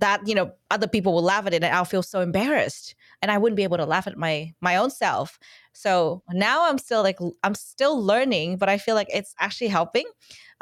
that 0.00 0.26
you 0.26 0.34
know 0.34 0.52
other 0.70 0.86
people 0.86 1.14
will 1.14 1.22
laugh 1.22 1.46
at 1.46 1.54
it 1.54 1.62
and 1.62 1.74
i'll 1.74 1.84
feel 1.84 2.02
so 2.02 2.20
embarrassed 2.20 2.94
and 3.22 3.30
i 3.30 3.38
wouldn't 3.38 3.56
be 3.56 3.62
able 3.62 3.76
to 3.76 3.86
laugh 3.86 4.06
at 4.06 4.16
my 4.16 4.52
my 4.60 4.76
own 4.76 4.90
self. 4.90 5.38
So 5.72 6.22
now 6.32 6.68
i'm 6.68 6.78
still 6.78 7.02
like 7.02 7.18
i'm 7.42 7.54
still 7.54 8.02
learning 8.02 8.56
but 8.56 8.68
i 8.68 8.78
feel 8.78 8.94
like 8.94 9.08
it's 9.12 9.34
actually 9.38 9.68
helping. 9.68 10.04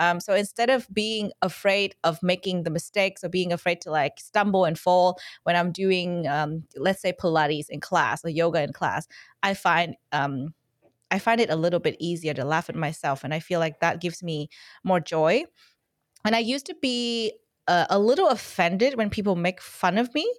Um, 0.01 0.19
so 0.19 0.35
instead 0.35 0.71
of 0.71 0.89
being 0.93 1.31
afraid 1.41 1.95
of 2.03 2.21
making 2.21 2.65
the 2.65 2.71
mistakes 2.71 3.23
or 3.23 3.29
being 3.29 3.53
afraid 3.53 3.81
to 3.83 3.93
like 3.93 4.19
stumble 4.19 4.65
and 4.65 4.77
fall 4.79 5.19
when 5.45 5.57
i'm 5.57 5.71
doing 5.71 6.27
um, 6.27 6.65
let's 6.77 7.01
say 7.01 7.13
pilates 7.13 7.71
in 7.71 7.81
class 7.81 8.25
or 8.25 8.29
yoga 8.29 8.63
in 8.63 8.73
class 8.73 9.07
i 9.45 9.55
find 9.55 9.95
um, 10.11 10.53
i 11.13 11.19
find 11.21 11.41
it 11.41 11.49
a 11.51 11.57
little 11.57 11.81
bit 11.81 11.97
easier 12.01 12.35
to 12.35 12.45
laugh 12.45 12.69
at 12.69 12.75
myself 12.75 13.23
and 13.23 13.33
i 13.33 13.39
feel 13.39 13.61
like 13.61 13.79
that 13.81 14.01
gives 14.01 14.23
me 14.23 14.49
more 14.83 15.01
joy. 15.01 15.45
And 16.25 16.35
i 16.35 16.41
used 16.41 16.67
to 16.67 16.75
be 16.83 17.33
uh, 17.69 17.87
a 17.91 17.99
little 17.99 18.29
offended 18.29 18.97
when 18.97 19.11
people 19.11 19.37
make 19.37 19.61
fun 19.61 19.99
of 19.99 20.15
me 20.15 20.31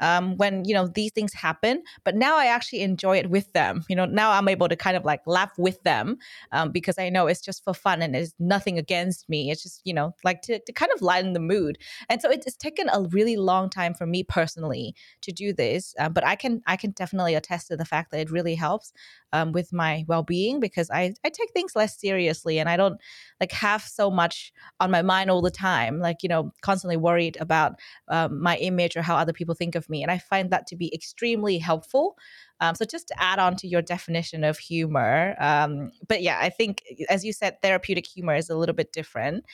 um, 0.00 0.36
when 0.36 0.64
you 0.64 0.74
know 0.74 0.88
these 0.88 1.12
things 1.12 1.32
happen 1.32 1.82
but 2.04 2.16
now 2.16 2.36
i 2.36 2.46
actually 2.46 2.80
enjoy 2.80 3.16
it 3.16 3.30
with 3.30 3.52
them. 3.52 3.84
You 3.88 3.96
know 3.96 4.06
now 4.06 4.32
i'm 4.32 4.48
able 4.48 4.68
to 4.68 4.76
kind 4.76 4.96
of 4.96 5.04
like 5.04 5.20
laugh 5.26 5.52
with 5.58 5.82
them 5.82 6.16
um, 6.52 6.72
because 6.72 6.98
i 6.98 7.08
know 7.08 7.26
it's 7.26 7.40
just 7.40 7.62
for 7.62 7.74
fun 7.74 8.02
and 8.02 8.16
it's 8.16 8.34
nothing 8.38 8.78
against 8.78 9.28
me. 9.28 9.50
It's 9.50 9.62
just 9.62 9.80
you 9.84 9.94
know 9.94 10.14
like 10.24 10.42
to, 10.42 10.58
to 10.58 10.72
kind 10.72 10.90
of 10.94 11.02
lighten 11.02 11.32
the 11.32 11.40
mood. 11.40 11.78
And 12.08 12.20
so 12.20 12.30
it's 12.30 12.56
taken 12.56 12.88
a 12.88 13.02
really 13.02 13.36
long 13.36 13.70
time 13.70 13.94
for 13.94 14.06
me 14.06 14.22
personally 14.24 14.94
to 15.22 15.32
do 15.32 15.52
this 15.52 15.94
uh, 15.98 16.08
but 16.08 16.26
i 16.26 16.34
can 16.34 16.62
i 16.66 16.76
can 16.76 16.90
definitely 16.92 17.34
attest 17.34 17.68
to 17.68 17.76
the 17.76 17.84
fact 17.84 18.10
that 18.10 18.20
it 18.20 18.30
really 18.30 18.54
helps 18.54 18.92
um, 19.32 19.52
with 19.52 19.72
my 19.72 20.04
well-being 20.08 20.60
because 20.60 20.90
I, 20.90 21.14
I 21.24 21.28
take 21.28 21.52
things 21.52 21.76
less 21.76 21.98
seriously 21.98 22.58
and 22.58 22.68
I 22.68 22.76
don't 22.76 22.98
like 23.40 23.52
have 23.52 23.82
so 23.82 24.10
much 24.10 24.52
on 24.80 24.90
my 24.90 25.02
mind 25.02 25.30
all 25.30 25.42
the 25.42 25.50
time 25.50 26.00
like 26.00 26.18
you 26.22 26.28
know 26.28 26.52
constantly 26.62 26.96
worried 26.96 27.36
about 27.40 27.74
um, 28.08 28.42
my 28.42 28.56
image 28.58 28.96
or 28.96 29.02
how 29.02 29.16
other 29.16 29.32
people 29.32 29.54
think 29.54 29.74
of 29.74 29.88
me 29.88 30.02
and 30.02 30.10
I 30.10 30.18
find 30.18 30.50
that 30.50 30.66
to 30.68 30.76
be 30.76 30.92
extremely 30.94 31.58
helpful. 31.58 32.16
Um, 32.60 32.74
so 32.74 32.84
just 32.84 33.08
to 33.08 33.22
add 33.22 33.38
on 33.38 33.56
to 33.56 33.66
your 33.66 33.82
definition 33.82 34.44
of 34.44 34.58
humor 34.58 35.36
um, 35.40 35.92
but 36.08 36.22
yeah 36.22 36.38
I 36.40 36.50
think 36.50 36.82
as 37.08 37.24
you 37.24 37.32
said 37.32 37.60
therapeutic 37.62 38.06
humor 38.06 38.34
is 38.34 38.50
a 38.50 38.56
little 38.56 38.74
bit 38.74 38.92
different. 38.92 39.44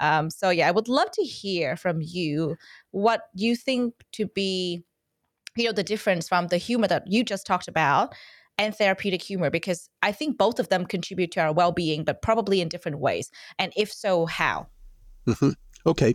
Um, 0.00 0.30
so 0.30 0.50
yeah 0.50 0.68
I 0.68 0.70
would 0.70 0.88
love 0.88 1.10
to 1.12 1.22
hear 1.22 1.76
from 1.76 2.00
you 2.00 2.56
what 2.92 3.22
you 3.34 3.56
think 3.56 3.94
to 4.12 4.26
be 4.26 4.84
you 5.56 5.64
know 5.64 5.72
the 5.72 5.82
difference 5.82 6.28
from 6.28 6.46
the 6.48 6.56
humor 6.56 6.86
that 6.86 7.04
you 7.10 7.24
just 7.24 7.46
talked 7.46 7.68
about 7.68 8.14
and 8.58 8.74
therapeutic 8.74 9.22
humor 9.22 9.50
because 9.50 9.88
I 10.02 10.12
think 10.12 10.36
both 10.36 10.58
of 10.58 10.68
them 10.68 10.84
contribute 10.84 11.30
to 11.32 11.40
our 11.40 11.52
well 11.52 11.72
being, 11.72 12.04
but 12.04 12.20
probably 12.20 12.60
in 12.60 12.68
different 12.68 12.98
ways. 12.98 13.30
And 13.58 13.72
if 13.76 13.92
so, 13.92 14.26
how? 14.26 14.66
Mm-hmm. 15.26 15.50
Okay. 15.86 16.14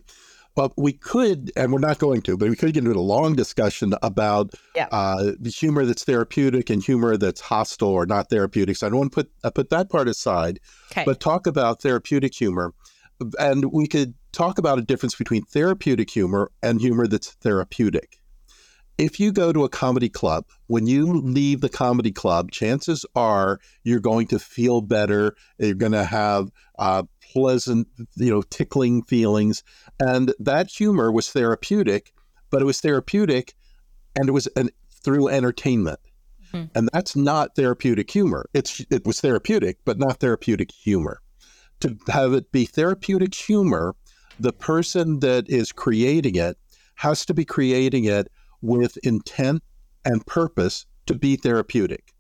Well, 0.55 0.71
we 0.77 0.93
could, 0.93 1.51
and 1.55 1.73
we're 1.73 1.79
not 1.79 1.97
going 1.97 2.21
to, 2.23 2.37
but 2.37 2.47
we 2.47 2.55
could 2.55 2.73
get 2.73 2.83
into 2.83 2.97
a 2.97 3.01
long 3.01 3.35
discussion 3.35 3.95
about 4.03 4.51
yeah. 4.75 4.87
uh, 4.91 5.31
the 5.39 5.49
humor 5.49 5.83
that's 5.83 6.03
therapeutic 6.03 6.69
and 6.69 6.83
humor 6.83 7.17
that's 7.17 7.41
hostile 7.41 7.87
or 7.87 8.05
not 8.05 8.29
therapeutic. 8.29 8.77
So 8.77 8.85
I 8.85 8.89
don't 8.91 8.99
want 8.99 9.11
to 9.13 9.15
put 9.15 9.31
uh, 9.43 9.49
put 9.49 9.71
that 9.71 9.89
part 9.89 10.07
aside, 10.07 10.59
okay. 10.91 11.05
but 11.05 11.19
talk 11.19 11.47
about 11.47 11.81
therapeutic 11.81 12.35
humor, 12.35 12.75
and 13.39 13.71
we 13.71 13.87
could 13.87 14.13
talk 14.31 14.59
about 14.59 14.77
a 14.77 14.83
difference 14.83 15.15
between 15.15 15.43
therapeutic 15.43 16.11
humor 16.11 16.51
and 16.61 16.79
humor 16.79 17.07
that's 17.07 17.31
therapeutic 17.31 18.19
if 18.97 19.19
you 19.19 19.31
go 19.31 19.51
to 19.51 19.63
a 19.63 19.69
comedy 19.69 20.09
club, 20.09 20.45
when 20.67 20.85
you 20.85 21.13
leave 21.13 21.61
the 21.61 21.69
comedy 21.69 22.11
club, 22.11 22.51
chances 22.51 23.05
are 23.15 23.59
you're 23.83 23.99
going 23.99 24.27
to 24.27 24.39
feel 24.39 24.81
better. 24.81 25.35
You're 25.57 25.73
going 25.73 25.93
to 25.93 26.05
have 26.05 26.49
uh, 26.77 27.03
pleasant, 27.31 27.87
you 28.15 28.29
know, 28.29 28.43
tickling 28.43 29.03
feelings. 29.03 29.63
And 29.99 30.33
that 30.39 30.69
humor 30.69 31.11
was 31.11 31.31
therapeutic, 31.31 32.13
but 32.49 32.61
it 32.61 32.65
was 32.65 32.81
therapeutic 32.81 33.55
and 34.15 34.29
it 34.29 34.31
was 34.31 34.47
an, 34.55 34.69
through 35.03 35.27
entertainment. 35.29 35.99
Mm-hmm. 36.53 36.65
And 36.75 36.89
that's 36.93 37.15
not 37.15 37.55
therapeutic 37.55 38.11
humor. 38.11 38.47
It's 38.53 38.85
it 38.91 39.05
was 39.05 39.21
therapeutic, 39.21 39.79
but 39.85 39.97
not 39.97 40.19
therapeutic 40.19 40.71
humor. 40.71 41.19
To 41.79 41.97
have 42.09 42.33
it 42.33 42.51
be 42.51 42.65
therapeutic 42.65 43.33
humor, 43.33 43.95
the 44.39 44.53
person 44.53 45.19
that 45.21 45.49
is 45.49 45.71
creating 45.71 46.35
it 46.35 46.57
has 46.95 47.25
to 47.25 47.33
be 47.33 47.43
creating 47.43 48.05
it 48.05 48.27
with 48.63 48.97
intent 49.03 49.61
and 50.03 50.25
purpose 50.25 50.87
to 51.05 51.13
be 51.13 51.35
therapeutic. 51.35 52.13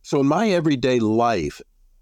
So 0.00 0.20
in 0.20 0.26
my 0.26 0.48
everyday 0.48 0.98
life, 1.00 1.60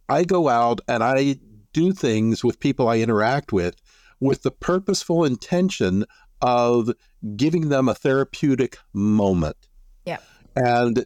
I 0.09 0.25
go 0.25 0.49
out 0.49 0.81
and 0.87 1.03
I 1.03 1.37
do 1.73 1.93
things 1.93 2.45
with 2.45 2.61
people 2.61 2.89
I 2.89 2.99
interact 2.99 3.53
with 3.53 3.77
with 4.21 4.43
the 4.43 4.51
purposeful 4.51 5.25
intention 5.25 6.05
of 6.43 6.91
giving 7.37 7.69
them 7.69 7.89
a 7.89 7.95
therapeutic 7.95 8.79
moment. 8.93 9.57
Yeah. 10.05 10.19
And 10.57 11.05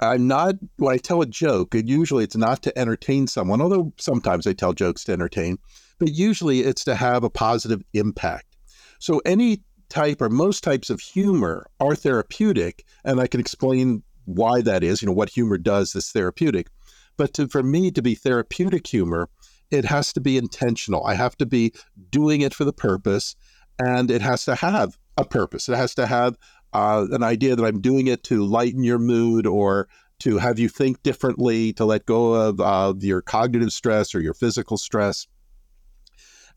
I'm 0.00 0.26
not 0.26 0.56
when 0.76 0.94
I 0.94 0.98
tell 0.98 1.22
a 1.22 1.26
joke, 1.26 1.74
and 1.74 1.88
usually 1.88 2.24
it's 2.24 2.36
not 2.36 2.62
to 2.64 2.78
entertain 2.78 3.26
someone, 3.26 3.60
although 3.60 3.92
sometimes 3.98 4.46
I 4.46 4.52
tell 4.52 4.72
jokes 4.72 5.04
to 5.04 5.12
entertain, 5.12 5.58
but 5.98 6.12
usually 6.12 6.60
it's 6.60 6.84
to 6.84 6.94
have 6.94 7.24
a 7.24 7.30
positive 7.30 7.82
impact. 7.94 8.56
So 8.98 9.22
any 9.24 9.62
type 9.88 10.20
or 10.20 10.28
most 10.28 10.64
types 10.64 10.90
of 10.90 11.00
humor 11.00 11.66
are 11.80 11.94
therapeutic, 11.94 12.84
and 13.04 13.20
I 13.20 13.26
can 13.26 13.40
explain 13.40 14.02
why 14.24 14.60
that 14.62 14.82
is, 14.82 15.00
you 15.00 15.06
know, 15.06 15.12
what 15.12 15.30
humor 15.30 15.58
does 15.58 15.92
that's 15.92 16.12
therapeutic. 16.12 16.68
But 17.16 17.32
to, 17.34 17.48
for 17.48 17.62
me 17.62 17.90
to 17.92 18.02
be 18.02 18.14
therapeutic 18.14 18.86
humor, 18.86 19.28
it 19.70 19.84
has 19.84 20.12
to 20.12 20.20
be 20.20 20.36
intentional. 20.36 21.04
I 21.04 21.14
have 21.14 21.36
to 21.38 21.46
be 21.46 21.72
doing 22.10 22.40
it 22.40 22.54
for 22.54 22.64
the 22.64 22.72
purpose, 22.72 23.34
and 23.78 24.10
it 24.10 24.22
has 24.22 24.44
to 24.44 24.54
have 24.54 24.98
a 25.16 25.24
purpose. 25.24 25.68
It 25.68 25.76
has 25.76 25.94
to 25.94 26.06
have 26.06 26.36
uh, 26.72 27.06
an 27.10 27.22
idea 27.22 27.56
that 27.56 27.64
I'm 27.64 27.80
doing 27.80 28.06
it 28.06 28.22
to 28.24 28.44
lighten 28.44 28.84
your 28.84 28.98
mood 28.98 29.46
or 29.46 29.88
to 30.18 30.38
have 30.38 30.58
you 30.58 30.68
think 30.68 31.02
differently, 31.02 31.72
to 31.74 31.84
let 31.84 32.06
go 32.06 32.34
of 32.34 32.60
uh, 32.60 32.94
your 32.98 33.22
cognitive 33.22 33.72
stress 33.72 34.14
or 34.14 34.20
your 34.20 34.34
physical 34.34 34.76
stress. 34.76 35.26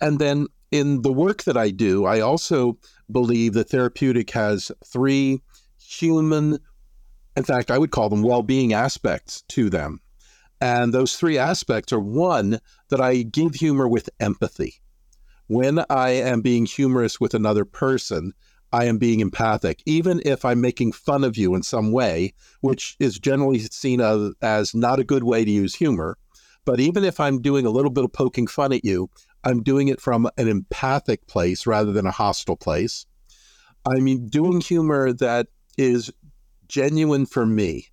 And 0.01 0.19
then 0.19 0.47
in 0.71 1.01
the 1.01 1.11
work 1.11 1.43
that 1.43 1.57
I 1.57 1.71
do, 1.71 2.05
I 2.05 2.19
also 2.21 2.77
believe 3.11 3.53
that 3.53 3.69
therapeutic 3.69 4.31
has 4.31 4.71
three 4.85 5.41
human, 5.79 6.59
in 7.35 7.43
fact, 7.43 7.71
I 7.71 7.77
would 7.77 7.91
call 7.91 8.09
them 8.09 8.23
well 8.23 8.43
being 8.43 8.73
aspects 8.73 9.43
to 9.49 9.69
them. 9.69 10.01
And 10.61 10.93
those 10.93 11.15
three 11.15 11.37
aspects 11.37 11.93
are 11.93 11.99
one, 11.99 12.59
that 12.89 12.99
I 12.99 13.21
give 13.23 13.55
humor 13.55 13.87
with 13.87 14.09
empathy. 14.19 14.81
When 15.47 15.83
I 15.89 16.09
am 16.09 16.41
being 16.41 16.65
humorous 16.65 17.19
with 17.19 17.33
another 17.33 17.65
person, 17.65 18.33
I 18.71 18.85
am 18.85 18.97
being 18.97 19.19
empathic, 19.19 19.81
even 19.85 20.21
if 20.25 20.45
I'm 20.45 20.61
making 20.61 20.91
fun 20.91 21.23
of 21.23 21.37
you 21.37 21.55
in 21.55 21.63
some 21.63 21.91
way, 21.91 22.33
which 22.61 22.95
is 22.99 23.17
generally 23.17 23.59
seen 23.59 23.99
as, 23.99 24.33
as 24.41 24.75
not 24.75 24.99
a 24.99 25.03
good 25.03 25.23
way 25.23 25.43
to 25.43 25.49
use 25.49 25.75
humor. 25.75 26.17
But 26.65 26.79
even 26.79 27.03
if 27.03 27.19
I'm 27.19 27.41
doing 27.41 27.65
a 27.65 27.71
little 27.71 27.89
bit 27.89 28.03
of 28.03 28.13
poking 28.13 28.45
fun 28.45 28.73
at 28.73 28.85
you, 28.85 29.09
I'm 29.43 29.63
doing 29.63 29.87
it 29.87 30.01
from 30.01 30.29
an 30.37 30.47
empathic 30.47 31.27
place 31.27 31.65
rather 31.65 31.91
than 31.91 32.05
a 32.05 32.11
hostile 32.11 32.57
place. 32.57 33.05
I 33.85 33.95
mean, 33.95 34.27
doing 34.27 34.61
humor 34.61 35.13
that 35.13 35.47
is 35.77 36.11
genuine 36.67 37.25
for 37.25 37.45
me. 37.45 37.87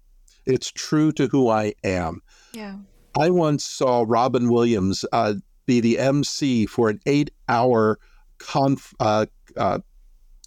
It's 0.45 0.71
true 0.71 1.13
to 1.13 1.27
who 1.29 1.49
I 1.49 1.75
am. 1.85 2.23
Yeah. 2.53 2.77
I 3.19 3.31
once 3.31 3.65
saw 3.65 4.05
Robin 4.07 4.51
Williams 4.51 5.05
uh, 5.13 5.35
be 5.65 5.81
the 5.81 5.99
MC 5.99 6.67
for 6.67 6.91
an 6.91 7.01
eight 7.07 7.31
hour 7.49 7.99
conf, 8.39 8.95
uh, 9.01 9.27
uh, 9.57 9.79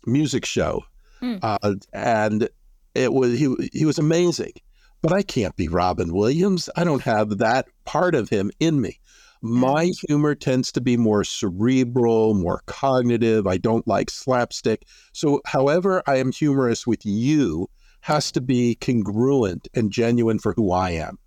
music 0.06 0.46
show. 0.46 0.84
Mm. 1.22 1.84
and 1.92 2.50
it 2.96 3.12
was 3.12 3.38
he, 3.38 3.54
he 3.74 3.86
was 3.86 3.98
amazing. 3.98 4.54
But 5.02 5.14
I 5.14 5.22
can't 5.22 5.56
be 5.56 5.68
Robin 5.68 6.14
Williams. 6.14 6.70
I 6.76 6.84
don't 6.84 7.04
have 7.04 7.38
that 7.38 7.68
part 7.86 8.16
of 8.16 8.30
him 8.30 8.52
in 8.60 8.82
me. 8.82 8.99
My 9.42 9.92
humor 10.08 10.36
tends 10.36 10.72
to 10.74 10.82
be 10.82 10.98
more 10.98 11.24
cerebral, 11.24 12.34
more 12.34 12.62
cognitive. 12.66 13.48
I 13.48 13.58
don't 13.58 13.88
like 13.88 14.10
slapstick. 14.10 14.86
So, 15.14 15.42
however, 15.46 16.04
I 16.08 16.18
am 16.18 16.32
humorous 16.32 16.86
with 16.86 17.06
you 17.06 17.70
has 18.02 18.32
to 18.32 18.42
be 18.42 18.76
congruent 18.76 19.68
and 19.74 19.92
genuine 19.92 20.40
for 20.40 20.54
who 20.54 20.72
I 20.72 20.92
am. 20.92 21.18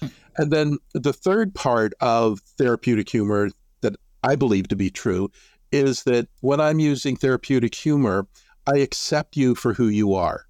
Hmm. 0.00 0.06
And 0.36 0.50
then 0.52 0.78
the 0.94 1.12
third 1.12 1.54
part 1.54 1.92
of 2.00 2.40
therapeutic 2.58 3.08
humor 3.08 3.50
that 3.80 3.96
I 4.22 4.36
believe 4.36 4.68
to 4.68 4.76
be 4.76 4.90
true 4.90 5.30
is 5.70 6.04
that 6.04 6.28
when 6.40 6.60
I'm 6.60 6.78
using 6.78 7.16
therapeutic 7.16 7.74
humor, 7.74 8.26
I 8.66 8.78
accept 8.78 9.36
you 9.36 9.54
for 9.54 9.72
who 9.74 9.88
you 9.88 10.14
are. 10.14 10.46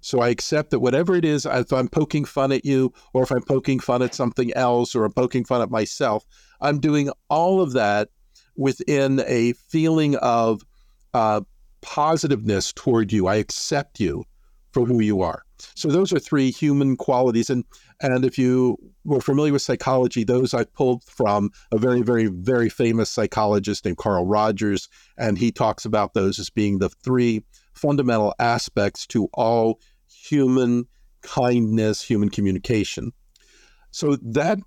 So 0.00 0.20
I 0.20 0.30
accept 0.30 0.70
that 0.70 0.80
whatever 0.80 1.14
it 1.14 1.24
is, 1.24 1.44
if 1.44 1.72
I'm 1.72 1.88
poking 1.88 2.24
fun 2.24 2.52
at 2.52 2.64
you, 2.64 2.92
or 3.12 3.22
if 3.22 3.30
I'm 3.30 3.42
poking 3.42 3.80
fun 3.80 4.00
at 4.00 4.14
something 4.14 4.52
else, 4.54 4.94
or 4.94 5.04
I'm 5.04 5.12
poking 5.12 5.44
fun 5.44 5.60
at 5.60 5.70
myself, 5.70 6.24
I'm 6.60 6.80
doing 6.80 7.10
all 7.28 7.60
of 7.60 7.72
that 7.72 8.08
within 8.56 9.22
a 9.26 9.52
feeling 9.54 10.16
of 10.16 10.62
uh, 11.14 11.40
positiveness 11.80 12.72
toward 12.72 13.12
you. 13.12 13.26
I 13.26 13.36
accept 13.36 14.00
you 14.00 14.24
for 14.72 14.84
who 14.84 15.00
you 15.00 15.22
are. 15.22 15.42
So 15.74 15.88
those 15.88 16.12
are 16.12 16.18
three 16.18 16.50
human 16.50 16.96
qualities, 16.96 17.50
and 17.50 17.64
and 18.00 18.24
if 18.24 18.38
you 18.38 18.78
were 19.04 19.20
familiar 19.20 19.52
with 19.52 19.62
psychology, 19.62 20.24
those 20.24 20.54
I 20.54 20.64
pulled 20.64 21.04
from 21.04 21.50
a 21.70 21.78
very, 21.78 22.00
very, 22.00 22.26
very 22.26 22.70
famous 22.70 23.10
psychologist 23.10 23.84
named 23.84 23.98
Carl 23.98 24.24
Rogers, 24.26 24.88
and 25.18 25.36
he 25.36 25.52
talks 25.52 25.84
about 25.84 26.14
those 26.14 26.38
as 26.38 26.48
being 26.48 26.78
the 26.78 26.88
three 26.88 27.44
fundamental 27.74 28.34
aspects 28.38 29.06
to 29.08 29.28
all 29.34 29.80
human 30.08 30.86
kindness, 31.22 32.02
human 32.02 32.30
communication. 32.30 33.12
So 33.90 34.16
that 34.16 34.58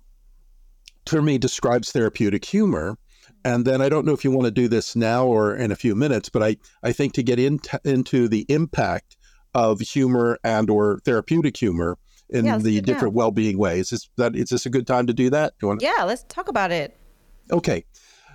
to 1.06 1.22
me 1.22 1.38
describes 1.38 1.92
therapeutic 1.92 2.44
humor. 2.44 2.96
And 3.44 3.64
then 3.64 3.82
I 3.82 3.88
don't 3.88 4.06
know 4.06 4.12
if 4.12 4.24
you 4.24 4.30
want 4.30 4.46
to 4.46 4.50
do 4.50 4.68
this 4.68 4.96
now 4.96 5.26
or 5.26 5.54
in 5.54 5.70
a 5.70 5.76
few 5.76 5.94
minutes, 5.94 6.28
but 6.28 6.42
I, 6.42 6.56
I 6.82 6.92
think 6.92 7.12
to 7.14 7.22
get 7.22 7.38
in 7.38 7.58
t- 7.58 7.78
into 7.84 8.26
the 8.26 8.46
impact 8.48 9.16
of 9.54 9.80
humor 9.80 10.38
and 10.42 10.70
or 10.70 11.00
therapeutic 11.04 11.56
humor 11.56 11.98
in 12.30 12.46
yeah, 12.46 12.58
the 12.58 12.80
different 12.80 13.14
well-being 13.14 13.58
ways, 13.58 13.92
is 13.92 14.08
that 14.16 14.34
is 14.34 14.48
this 14.48 14.66
a 14.66 14.70
good 14.70 14.86
time 14.86 15.06
to 15.06 15.12
do 15.12 15.28
that? 15.30 15.52
Do 15.60 15.76
to... 15.76 15.84
Yeah, 15.84 16.04
let's 16.04 16.24
talk 16.24 16.48
about 16.48 16.70
it. 16.70 16.96
Okay. 17.50 17.84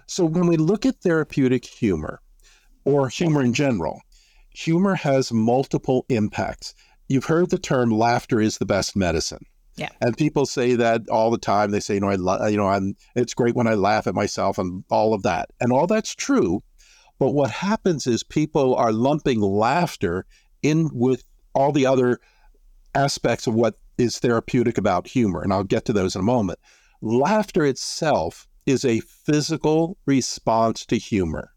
So 0.05 0.25
when 0.25 0.47
we 0.47 0.57
look 0.57 0.85
at 0.85 1.01
therapeutic 1.01 1.65
humor 1.65 2.21
or 2.85 3.09
humor 3.09 3.41
in 3.41 3.53
general, 3.53 4.01
humor 4.51 4.95
has 4.95 5.31
multiple 5.31 6.05
impacts. 6.09 6.75
You've 7.07 7.25
heard 7.25 7.49
the 7.49 7.57
term 7.57 7.89
laughter 7.89 8.39
is 8.39 8.57
the 8.59 8.65
best 8.65 8.95
medicine. 8.95 9.45
Yeah. 9.79 9.89
And 10.01 10.17
people 10.17 10.45
say 10.45 10.75
that 10.75 11.07
all 11.09 11.31
the 11.31 11.37
time. 11.37 11.71
They 11.71 11.79
say, 11.79 11.95
you 11.95 11.99
know, 12.01 12.09
I, 12.09 12.49
you 12.49 12.57
know, 12.57 12.67
I'm. 12.67 12.95
It's 13.15 13.33
great 13.33 13.55
when 13.55 13.67
I 13.67 13.75
laugh 13.75 14.07
at 14.07 14.15
myself 14.15 14.57
and 14.57 14.83
all 14.89 15.13
of 15.13 15.23
that, 15.23 15.49
and 15.61 15.71
all 15.71 15.87
that's 15.87 16.13
true. 16.13 16.61
But 17.17 17.31
what 17.31 17.51
happens 17.51 18.07
is 18.07 18.23
people 18.23 18.75
are 18.75 18.91
lumping 18.91 19.41
laughter 19.41 20.25
in 20.61 20.89
with 20.93 21.23
all 21.53 21.71
the 21.71 21.85
other 21.85 22.19
aspects 22.95 23.47
of 23.47 23.53
what 23.53 23.75
is 23.97 24.19
therapeutic 24.19 24.77
about 24.77 25.07
humor, 25.07 25.41
and 25.41 25.53
I'll 25.53 25.63
get 25.63 25.85
to 25.85 25.93
those 25.93 26.15
in 26.15 26.21
a 26.21 26.23
moment. 26.23 26.59
Laughter 27.01 27.65
itself 27.65 28.47
is 28.65 28.85
a 28.85 28.99
physical 29.01 29.97
response 30.05 30.85
to 30.85 30.97
humor. 30.97 31.51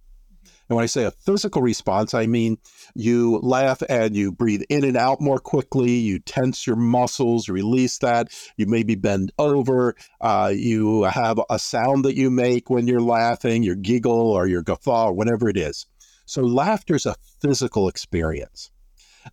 And 0.68 0.76
when 0.76 0.84
I 0.84 0.86
say 0.86 1.04
a 1.04 1.10
physical 1.10 1.60
response, 1.62 2.14
I 2.14 2.26
mean 2.26 2.58
you 2.94 3.38
laugh 3.42 3.82
and 3.88 4.16
you 4.16 4.32
breathe 4.32 4.62
in 4.68 4.84
and 4.84 4.96
out 4.96 5.20
more 5.20 5.38
quickly. 5.38 5.90
You 5.92 6.18
tense 6.18 6.66
your 6.66 6.76
muscles, 6.76 7.48
release 7.48 7.98
that. 7.98 8.28
You 8.56 8.66
maybe 8.66 8.94
bend 8.94 9.32
over. 9.38 9.94
Uh, 10.20 10.52
you 10.54 11.02
have 11.04 11.40
a 11.50 11.58
sound 11.58 12.04
that 12.04 12.16
you 12.16 12.30
make 12.30 12.70
when 12.70 12.86
you're 12.86 13.00
laughing, 13.00 13.62
your 13.62 13.76
giggle 13.76 14.30
or 14.30 14.46
your 14.46 14.62
guffaw 14.62 15.06
or 15.08 15.12
whatever 15.12 15.48
it 15.48 15.56
is. 15.56 15.86
So 16.26 16.42
laughter 16.42 16.94
is 16.94 17.06
a 17.06 17.16
physical 17.40 17.88
experience. 17.88 18.70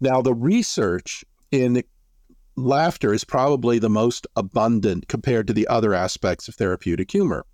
Now, 0.02 0.22
the 0.22 0.34
research 0.34 1.24
in 1.52 1.84
laughter 2.56 3.14
is 3.14 3.24
probably 3.24 3.80
the 3.80 3.90
most 3.90 4.28
abundant 4.36 5.08
compared 5.08 5.48
to 5.48 5.54
the 5.54 5.68
other 5.68 5.94
aspects 5.94 6.48
of 6.48 6.56
therapeutic 6.56 7.12
humor. 7.12 7.46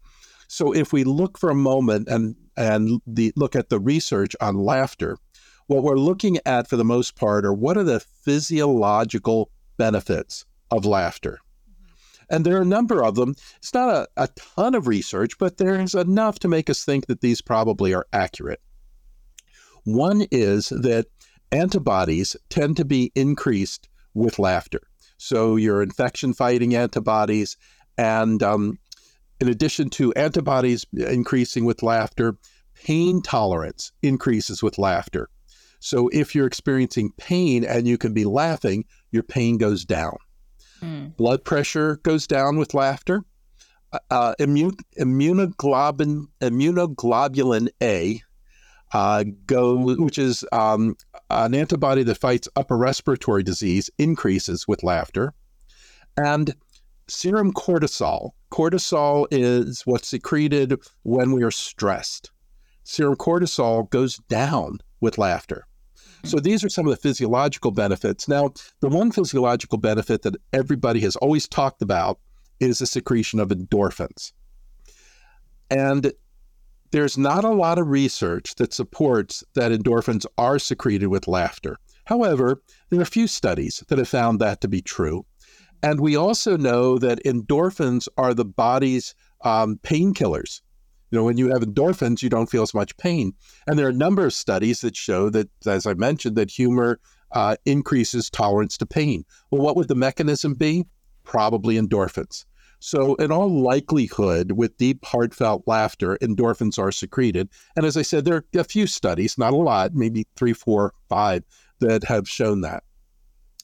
So 0.47 0.73
if 0.73 0.93
we 0.93 1.03
look 1.03 1.37
for 1.37 1.49
a 1.49 1.55
moment 1.55 2.07
and 2.07 2.35
and 2.57 3.01
the, 3.05 3.33
look 3.35 3.55
at 3.55 3.69
the 3.69 3.79
research 3.79 4.35
on 4.39 4.55
laughter, 4.55 5.17
what 5.67 5.83
we're 5.83 5.97
looking 5.97 6.37
at 6.45 6.69
for 6.69 6.77
the 6.77 6.85
most 6.85 7.15
part 7.15 7.45
are 7.45 7.53
what 7.53 7.77
are 7.77 7.83
the 7.83 7.99
physiological 7.99 9.51
benefits 9.77 10.45
of 10.71 10.85
laughter. 10.85 11.39
And 12.29 12.45
there 12.45 12.57
are 12.57 12.61
a 12.61 12.65
number 12.65 13.03
of 13.03 13.15
them. 13.15 13.35
It's 13.57 13.73
not 13.73 13.89
a, 13.89 14.07
a 14.17 14.29
ton 14.35 14.73
of 14.73 14.87
research, 14.87 15.37
but 15.37 15.57
there's 15.57 15.93
enough 15.93 16.39
to 16.39 16.47
make 16.47 16.69
us 16.69 16.83
think 16.83 17.07
that 17.07 17.21
these 17.21 17.41
probably 17.41 17.93
are 17.93 18.07
accurate. 18.13 18.61
One 19.83 20.25
is 20.31 20.69
that 20.69 21.07
antibodies 21.51 22.35
tend 22.49 22.77
to 22.77 22.85
be 22.85 23.11
increased 23.15 23.89
with 24.13 24.39
laughter. 24.39 24.81
So 25.17 25.55
your 25.55 25.83
infection 25.83 26.33
fighting 26.33 26.75
antibodies 26.75 27.57
and 27.97 28.41
um, 28.41 28.79
in 29.39 29.49
addition 29.49 29.89
to 29.91 30.13
antibodies 30.13 30.85
increasing 30.93 31.65
with 31.65 31.83
laughter, 31.83 32.37
pain 32.75 33.21
tolerance 33.21 33.91
increases 34.01 34.61
with 34.61 34.77
laughter. 34.77 35.29
So 35.79 36.09
if 36.09 36.33
you're 36.33 36.47
experiencing 36.47 37.11
pain 37.17 37.63
and 37.63 37.87
you 37.87 37.97
can 37.97 38.13
be 38.13 38.25
laughing, 38.25 38.85
your 39.11 39.23
pain 39.23 39.57
goes 39.57 39.85
down. 39.85 40.17
Mm. 40.81 41.15
Blood 41.15 41.43
pressure 41.43 41.97
goes 41.97 42.27
down 42.27 42.57
with 42.57 42.73
laughter. 42.73 43.23
Uh, 43.91 43.99
uh 44.09 44.35
immune, 44.39 44.75
immunoglobulin, 44.99 46.25
immunoglobulin 46.41 47.69
A, 47.83 48.21
uh, 48.93 49.25
go, 49.45 49.75
which 49.75 50.17
is 50.17 50.45
um, 50.51 50.95
an 51.29 51.53
antibody 51.53 52.03
that 52.03 52.17
fights 52.17 52.47
upper 52.55 52.77
respiratory 52.77 53.43
disease, 53.43 53.89
increases 53.97 54.67
with 54.67 54.83
laughter. 54.83 55.33
And 56.17 56.55
serum 57.07 57.51
cortisol. 57.53 58.31
Cortisol 58.55 59.27
is 59.31 59.81
what's 59.85 60.07
secreted 60.07 60.79
when 61.03 61.33
we 61.33 61.43
are 61.43 61.51
stressed. 61.51 62.31
Serum 62.85 63.17
cortisol 63.17 63.89
goes 63.89 64.15
down 64.29 64.79
with 65.01 65.17
laughter. 65.17 65.67
So 66.23 66.39
these 66.39 66.63
are 66.63 66.69
some 66.69 66.87
of 66.87 66.91
the 66.91 67.01
physiological 67.01 67.71
benefits. 67.71 68.29
Now, 68.29 68.53
the 68.79 68.87
one 68.87 69.11
physiological 69.11 69.77
benefit 69.77 70.21
that 70.21 70.37
everybody 70.53 71.01
has 71.01 71.17
always 71.17 71.49
talked 71.49 71.81
about 71.81 72.17
is 72.61 72.79
the 72.79 72.85
secretion 72.85 73.41
of 73.41 73.49
endorphins. 73.49 74.31
And 75.69 76.13
there's 76.91 77.17
not 77.17 77.43
a 77.43 77.49
lot 77.49 77.77
of 77.77 77.89
research 77.89 78.55
that 78.55 78.73
supports 78.73 79.43
that 79.55 79.73
endorphins 79.73 80.25
are 80.37 80.59
secreted 80.59 81.07
with 81.07 81.27
laughter. 81.27 81.75
However, 82.05 82.61
there 82.89 82.99
are 82.99 83.03
a 83.03 83.05
few 83.05 83.27
studies 83.27 83.83
that 83.89 83.97
have 83.97 84.07
found 84.07 84.39
that 84.39 84.61
to 84.61 84.69
be 84.69 84.81
true. 84.81 85.25
And 85.83 85.99
we 85.99 86.15
also 86.15 86.57
know 86.57 86.97
that 86.97 87.23
endorphins 87.23 88.07
are 88.17 88.33
the 88.33 88.45
body's 88.45 89.13
um, 89.41 89.79
painkillers. 89.83 90.61
You 91.11 91.19
know, 91.19 91.25
when 91.25 91.37
you 91.37 91.49
have 91.49 91.61
endorphins, 91.61 92.21
you 92.21 92.29
don't 92.29 92.49
feel 92.49 92.63
as 92.63 92.73
much 92.73 92.97
pain. 92.97 93.33
And 93.67 93.77
there 93.77 93.85
are 93.85 93.89
a 93.89 93.93
number 93.93 94.25
of 94.25 94.33
studies 94.33 94.81
that 94.81 94.95
show 94.95 95.29
that, 95.29 95.49
as 95.65 95.85
I 95.85 95.93
mentioned, 95.93 96.35
that 96.35 96.51
humor 96.51 96.99
uh, 97.31 97.55
increases 97.65 98.29
tolerance 98.29 98.77
to 98.77 98.85
pain. 98.85 99.23
Well, 99.51 99.61
what 99.61 99.75
would 99.75 99.87
the 99.87 99.95
mechanism 99.95 100.55
be? 100.55 100.85
Probably 101.23 101.75
endorphins. 101.75 102.45
So, 102.79 103.15
in 103.15 103.31
all 103.31 103.49
likelihood, 103.49 104.51
with 104.51 104.77
deep, 104.77 105.05
heartfelt 105.05 105.63
laughter, 105.65 106.17
endorphins 106.21 106.77
are 106.77 106.91
secreted. 106.91 107.49
And 107.75 107.85
as 107.85 107.97
I 107.97 108.01
said, 108.01 108.25
there 108.25 108.35
are 108.35 108.45
a 108.59 108.63
few 108.63 108.85
studies, 108.85 109.37
not 109.37 109.53
a 109.53 109.57
lot, 109.57 109.95
maybe 109.95 110.27
three, 110.35 110.53
four, 110.53 110.93
five, 111.09 111.43
that 111.79 112.03
have 112.03 112.27
shown 112.27 112.61
that. 112.61 112.83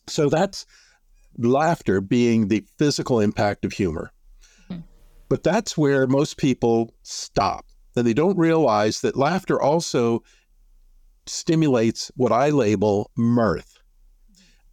So, 0.08 0.30
that's 0.30 0.66
laughter 1.38 2.02
being 2.02 2.48
the 2.48 2.66
physical 2.78 3.20
impact 3.20 3.66
of 3.66 3.74
humor. 3.74 4.12
Mm-hmm. 4.70 4.82
But 5.30 5.44
that's 5.44 5.78
where 5.78 6.08
most 6.08 6.38
people 6.38 6.94
stop. 7.04 7.66
And 7.96 8.08
they 8.08 8.14
don't 8.14 8.38
realize 8.38 9.02
that 9.02 9.18
laughter 9.18 9.62
also 9.62 10.24
stimulates 11.26 12.12
what 12.16 12.32
I 12.32 12.50
label 12.50 13.12
mirth. 13.16 13.78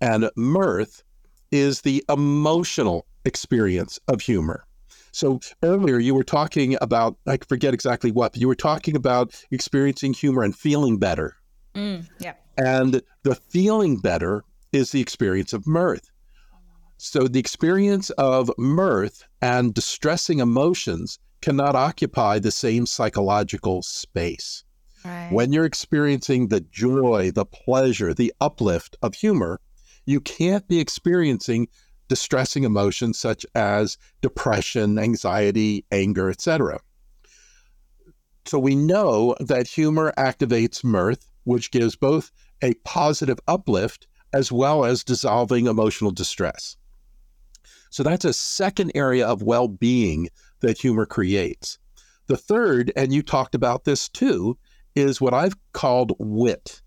And 0.00 0.30
mirth 0.36 1.02
is 1.50 1.80
the 1.80 2.04
emotional 2.08 3.06
experience 3.24 3.98
of 4.08 4.20
humor. 4.20 4.64
So 5.12 5.40
earlier 5.62 5.98
you 5.98 6.14
were 6.14 6.24
talking 6.24 6.76
about, 6.80 7.16
I 7.26 7.38
forget 7.48 7.74
exactly 7.74 8.12
what, 8.12 8.32
but 8.32 8.40
you 8.40 8.46
were 8.46 8.54
talking 8.54 8.94
about 8.94 9.34
experiencing 9.50 10.12
humor 10.12 10.42
and 10.42 10.54
feeling 10.54 10.98
better. 10.98 11.34
Mm, 11.74 12.08
yeah. 12.20 12.34
And 12.56 13.02
the 13.22 13.34
feeling 13.34 13.98
better 13.98 14.44
is 14.72 14.92
the 14.92 15.00
experience 15.00 15.52
of 15.52 15.66
mirth. 15.66 16.10
So 17.00 17.28
the 17.28 17.38
experience 17.38 18.10
of 18.10 18.50
mirth 18.58 19.22
and 19.40 19.72
distressing 19.72 20.40
emotions 20.40 21.20
cannot 21.40 21.76
occupy 21.76 22.40
the 22.40 22.50
same 22.50 22.86
psychological 22.86 23.82
space. 23.82 24.64
Right. 25.04 25.28
When 25.30 25.52
you're 25.52 25.64
experiencing 25.64 26.48
the 26.48 26.60
joy, 26.60 27.30
the 27.30 27.44
pleasure, 27.44 28.12
the 28.12 28.34
uplift 28.40 28.96
of 29.00 29.14
humor, 29.14 29.60
you 30.06 30.20
can't 30.20 30.66
be 30.66 30.80
experiencing 30.80 31.68
distressing 32.08 32.64
emotions 32.64 33.16
such 33.16 33.46
as 33.54 33.96
depression, 34.20 34.98
anxiety, 34.98 35.84
anger, 35.92 36.28
etc. 36.30 36.80
So 38.44 38.58
we 38.58 38.74
know 38.74 39.36
that 39.38 39.68
humor 39.68 40.12
activates 40.18 40.82
mirth, 40.82 41.30
which 41.44 41.70
gives 41.70 41.94
both 41.94 42.32
a 42.60 42.74
positive 42.84 43.38
uplift 43.46 44.08
as 44.32 44.50
well 44.50 44.84
as 44.84 45.04
dissolving 45.04 45.68
emotional 45.68 46.10
distress. 46.10 46.76
So 47.90 48.02
that's 48.02 48.24
a 48.24 48.32
second 48.32 48.92
area 48.94 49.26
of 49.26 49.42
well 49.42 49.68
being 49.68 50.28
that 50.60 50.78
humor 50.78 51.06
creates. 51.06 51.78
The 52.26 52.36
third, 52.36 52.92
and 52.96 53.12
you 53.12 53.22
talked 53.22 53.54
about 53.54 53.84
this 53.84 54.08
too, 54.08 54.58
is 54.94 55.20
what 55.20 55.34
I've 55.34 55.56
called 55.72 56.12
wit. 56.18 56.82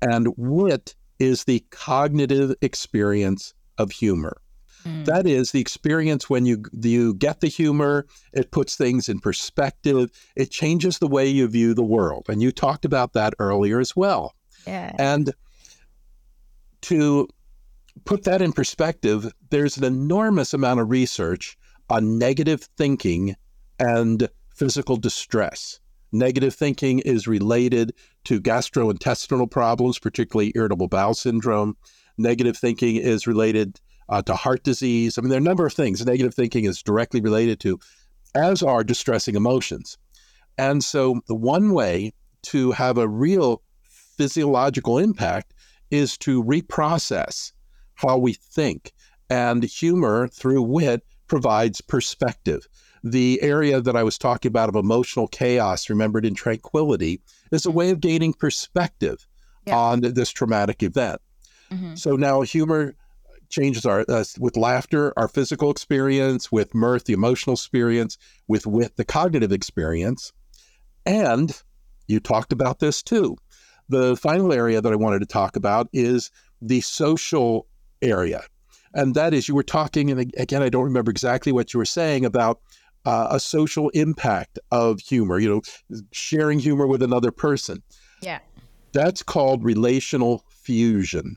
And 0.00 0.28
wit 0.36 0.94
is 1.18 1.44
the 1.44 1.64
cognitive 1.70 2.54
experience 2.60 3.54
of 3.78 3.90
humor. 3.90 4.36
Mm. 4.84 5.04
That 5.04 5.26
is 5.26 5.52
the 5.52 5.60
experience 5.60 6.28
when 6.28 6.44
you 6.44 6.64
you 6.72 7.14
get 7.14 7.40
the 7.40 7.48
humor, 7.48 8.06
it 8.32 8.50
puts 8.50 8.76
things 8.76 9.08
in 9.08 9.20
perspective, 9.20 10.10
it 10.34 10.50
changes 10.50 10.98
the 10.98 11.06
way 11.06 11.26
you 11.28 11.46
view 11.46 11.72
the 11.74 11.84
world. 11.84 12.26
And 12.28 12.42
you 12.42 12.50
talked 12.50 12.84
about 12.84 13.12
that 13.12 13.34
earlier 13.38 13.78
as 13.78 13.94
well. 13.94 14.34
Yeah. 14.66 14.92
And 14.98 15.32
to 16.82 17.28
put 18.04 18.24
that 18.24 18.42
in 18.42 18.52
perspective, 18.52 19.32
there's 19.50 19.76
an 19.76 19.84
enormous 19.84 20.54
amount 20.54 20.80
of 20.80 20.90
research 20.90 21.56
on 21.90 22.18
negative 22.18 22.68
thinking 22.76 23.36
and 23.78 24.28
physical 24.54 24.96
distress. 24.96 25.80
Negative 26.12 26.54
thinking 26.54 26.98
is 27.00 27.26
related 27.26 27.94
to 28.24 28.40
gastrointestinal 28.40 29.50
problems, 29.50 29.98
particularly 29.98 30.52
irritable 30.54 30.88
bowel 30.88 31.14
syndrome. 31.14 31.76
Negative 32.18 32.56
thinking 32.56 32.96
is 32.96 33.26
related 33.26 33.80
uh, 34.08 34.20
to 34.22 34.34
heart 34.34 34.62
disease. 34.62 35.16
I 35.16 35.22
mean, 35.22 35.30
there 35.30 35.38
are 35.38 35.40
a 35.40 35.44
number 35.44 35.64
of 35.64 35.72
things 35.72 36.04
negative 36.04 36.34
thinking 36.34 36.64
is 36.64 36.82
directly 36.82 37.20
related 37.20 37.60
to, 37.60 37.80
as 38.34 38.62
are 38.62 38.84
distressing 38.84 39.36
emotions. 39.36 39.96
And 40.58 40.84
so, 40.84 41.20
the 41.28 41.34
one 41.34 41.72
way 41.72 42.12
to 42.42 42.72
have 42.72 42.98
a 42.98 43.08
real 43.08 43.62
physiological 43.82 44.98
impact 44.98 45.54
is 45.90 46.18
to 46.18 46.44
reprocess 46.44 47.52
how 48.02 48.18
we 48.18 48.34
think. 48.34 48.92
And 49.30 49.62
humor 49.64 50.28
through 50.28 50.62
wit 50.62 51.04
provides 51.26 51.80
perspective. 51.80 52.68
The 53.02 53.40
area 53.42 53.80
that 53.80 53.96
I 53.96 54.02
was 54.02 54.18
talking 54.18 54.48
about 54.50 54.68
of 54.68 54.76
emotional 54.76 55.26
chaos, 55.26 55.88
remembered 55.88 56.24
in 56.24 56.34
tranquility, 56.34 57.20
is 57.50 57.66
a 57.66 57.70
way 57.70 57.90
of 57.90 58.00
gaining 58.00 58.32
perspective 58.34 59.26
yeah. 59.66 59.76
on 59.76 60.00
this 60.00 60.30
traumatic 60.30 60.82
event. 60.82 61.20
Mm-hmm. 61.70 61.94
So 61.94 62.16
now 62.16 62.42
humor 62.42 62.94
changes 63.52 63.84
our 63.84 64.04
uh, 64.08 64.24
with 64.38 64.56
laughter 64.56 65.12
our 65.16 65.28
physical 65.28 65.70
experience 65.70 66.50
with 66.50 66.74
mirth 66.74 67.04
the 67.04 67.12
emotional 67.12 67.54
experience 67.54 68.16
with 68.48 68.66
wit 68.66 68.96
the 68.96 69.04
cognitive 69.04 69.52
experience 69.52 70.32
and 71.04 71.62
you 72.08 72.18
talked 72.18 72.50
about 72.50 72.78
this 72.78 73.02
too 73.02 73.36
the 73.90 74.16
final 74.16 74.54
area 74.54 74.80
that 74.80 74.92
i 74.92 74.96
wanted 74.96 75.18
to 75.18 75.26
talk 75.26 75.54
about 75.54 75.86
is 75.92 76.30
the 76.62 76.80
social 76.80 77.66
area. 78.02 78.42
And 78.94 79.14
that 79.14 79.32
is, 79.32 79.48
you 79.48 79.54
were 79.54 79.62
talking, 79.62 80.10
and 80.10 80.20
again, 80.36 80.62
I 80.62 80.68
don't 80.68 80.84
remember 80.84 81.10
exactly 81.10 81.52
what 81.52 81.72
you 81.72 81.78
were 81.78 81.86
saying 81.86 82.24
about 82.24 82.60
uh, 83.04 83.28
a 83.30 83.40
social 83.40 83.88
impact 83.90 84.58
of 84.70 85.00
humor, 85.00 85.38
you 85.38 85.48
know, 85.48 85.98
sharing 86.12 86.58
humor 86.58 86.86
with 86.86 87.02
another 87.02 87.30
person. 87.30 87.82
Yeah. 88.20 88.40
That's 88.92 89.22
called 89.22 89.64
relational 89.64 90.44
fusion. 90.50 91.36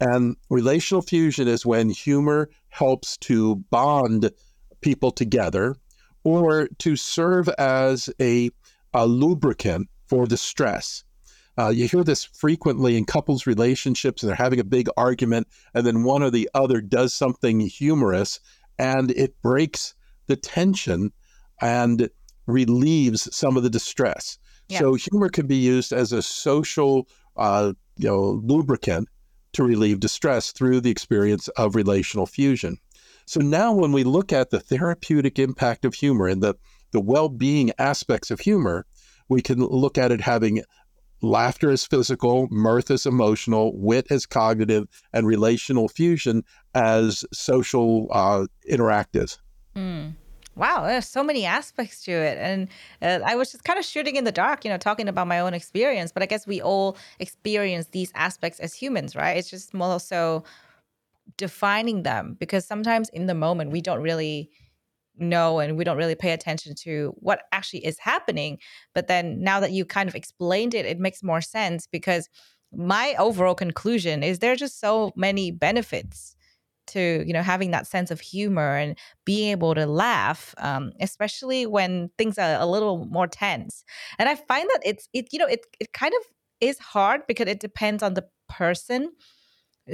And 0.00 0.36
relational 0.50 1.02
fusion 1.02 1.48
is 1.48 1.64
when 1.64 1.88
humor 1.88 2.50
helps 2.68 3.16
to 3.18 3.56
bond 3.70 4.30
people 4.80 5.12
together 5.12 5.76
or 6.24 6.68
to 6.78 6.96
serve 6.96 7.48
as 7.58 8.10
a, 8.20 8.50
a 8.92 9.06
lubricant 9.06 9.88
for 10.06 10.26
the 10.26 10.36
stress. 10.36 11.04
Uh, 11.58 11.68
you 11.68 11.86
hear 11.86 12.02
this 12.02 12.24
frequently 12.24 12.96
in 12.96 13.04
couples 13.04 13.46
relationships, 13.46 14.22
and 14.22 14.28
they're 14.28 14.36
having 14.36 14.60
a 14.60 14.64
big 14.64 14.88
argument, 14.96 15.46
and 15.74 15.86
then 15.86 16.02
one 16.02 16.22
or 16.22 16.30
the 16.30 16.48
other 16.54 16.80
does 16.80 17.12
something 17.12 17.60
humorous, 17.60 18.40
and 18.78 19.10
it 19.10 19.40
breaks 19.42 19.94
the 20.26 20.36
tension 20.36 21.12
and 21.60 22.08
relieves 22.46 23.34
some 23.34 23.56
of 23.56 23.62
the 23.62 23.70
distress. 23.70 24.38
Yeah. 24.68 24.78
So 24.78 24.94
humor 24.94 25.28
can 25.28 25.46
be 25.46 25.56
used 25.56 25.92
as 25.92 26.12
a 26.12 26.22
social, 26.22 27.06
uh, 27.36 27.74
you 27.98 28.08
know, 28.08 28.40
lubricant 28.42 29.08
to 29.52 29.62
relieve 29.62 30.00
distress 30.00 30.52
through 30.52 30.80
the 30.80 30.90
experience 30.90 31.48
of 31.48 31.74
relational 31.74 32.26
fusion. 32.26 32.78
So 33.26 33.40
now, 33.40 33.72
when 33.72 33.92
we 33.92 34.04
look 34.04 34.32
at 34.32 34.50
the 34.50 34.60
therapeutic 34.60 35.38
impact 35.38 35.84
of 35.84 35.94
humor 35.94 36.26
and 36.26 36.42
the 36.42 36.54
the 36.92 37.00
well-being 37.00 37.72
aspects 37.78 38.30
of 38.30 38.40
humor, 38.40 38.84
we 39.28 39.40
can 39.40 39.60
look 39.60 39.96
at 39.96 40.12
it 40.12 40.20
having 40.20 40.62
Laughter 41.22 41.70
is 41.70 41.86
physical, 41.86 42.48
mirth 42.50 42.90
is 42.90 43.06
emotional, 43.06 43.72
wit 43.76 44.06
is 44.10 44.26
cognitive, 44.26 44.88
and 45.12 45.26
relational 45.26 45.88
fusion 45.88 46.42
as 46.74 47.24
social 47.32 48.08
uh, 48.10 48.46
interactive. 48.68 49.38
Mm. 49.76 50.14
Wow, 50.54 50.84
there's 50.84 51.08
so 51.08 51.24
many 51.24 51.46
aspects 51.46 52.02
to 52.04 52.12
it. 52.12 52.36
And 52.38 52.68
uh, 53.00 53.24
I 53.24 53.36
was 53.36 53.52
just 53.52 53.64
kind 53.64 53.78
of 53.78 53.84
shooting 53.84 54.16
in 54.16 54.24
the 54.24 54.32
dark, 54.32 54.64
you 54.64 54.70
know, 54.70 54.76
talking 54.76 55.08
about 55.08 55.26
my 55.26 55.40
own 55.40 55.54
experience. 55.54 56.12
But 56.12 56.22
I 56.22 56.26
guess 56.26 56.46
we 56.46 56.60
all 56.60 56.96
experience 57.20 57.86
these 57.86 58.12
aspects 58.14 58.60
as 58.60 58.74
humans, 58.74 59.16
right? 59.16 59.36
It's 59.36 59.48
just 59.48 59.72
more 59.72 59.98
so 59.98 60.44
defining 61.38 62.02
them 62.02 62.36
because 62.38 62.66
sometimes 62.66 63.08
in 63.10 63.26
the 63.26 63.34
moment 63.34 63.70
we 63.70 63.80
don't 63.80 64.02
really 64.02 64.50
know 65.16 65.58
and 65.58 65.76
we 65.76 65.84
don't 65.84 65.96
really 65.96 66.14
pay 66.14 66.32
attention 66.32 66.74
to 66.74 67.14
what 67.16 67.42
actually 67.52 67.84
is 67.84 67.98
happening 67.98 68.58
but 68.94 69.08
then 69.08 69.42
now 69.42 69.60
that 69.60 69.72
you 69.72 69.84
kind 69.84 70.08
of 70.08 70.14
explained 70.14 70.74
it 70.74 70.86
it 70.86 70.98
makes 70.98 71.22
more 71.22 71.40
sense 71.40 71.86
because 71.86 72.28
my 72.74 73.14
overall 73.18 73.54
conclusion 73.54 74.22
is 74.22 74.38
there 74.38 74.52
are 74.52 74.56
just 74.56 74.80
so 74.80 75.12
many 75.14 75.50
benefits 75.50 76.34
to 76.86 77.22
you 77.26 77.32
know 77.32 77.42
having 77.42 77.70
that 77.70 77.86
sense 77.86 78.10
of 78.10 78.20
humor 78.20 78.76
and 78.76 78.98
being 79.24 79.50
able 79.50 79.74
to 79.74 79.86
laugh 79.86 80.54
um, 80.58 80.92
especially 81.00 81.66
when 81.66 82.10
things 82.18 82.38
are 82.38 82.60
a 82.60 82.66
little 82.66 83.06
more 83.06 83.26
tense. 83.26 83.84
And 84.18 84.28
i 84.28 84.34
find 84.34 84.68
that 84.70 84.80
it's 84.84 85.08
it 85.12 85.28
you 85.32 85.38
know 85.38 85.46
it, 85.46 85.66
it 85.78 85.92
kind 85.92 86.12
of 86.20 86.26
is 86.60 86.78
hard 86.78 87.22
because 87.26 87.48
it 87.48 87.60
depends 87.60 88.02
on 88.02 88.14
the 88.14 88.26
person 88.48 89.12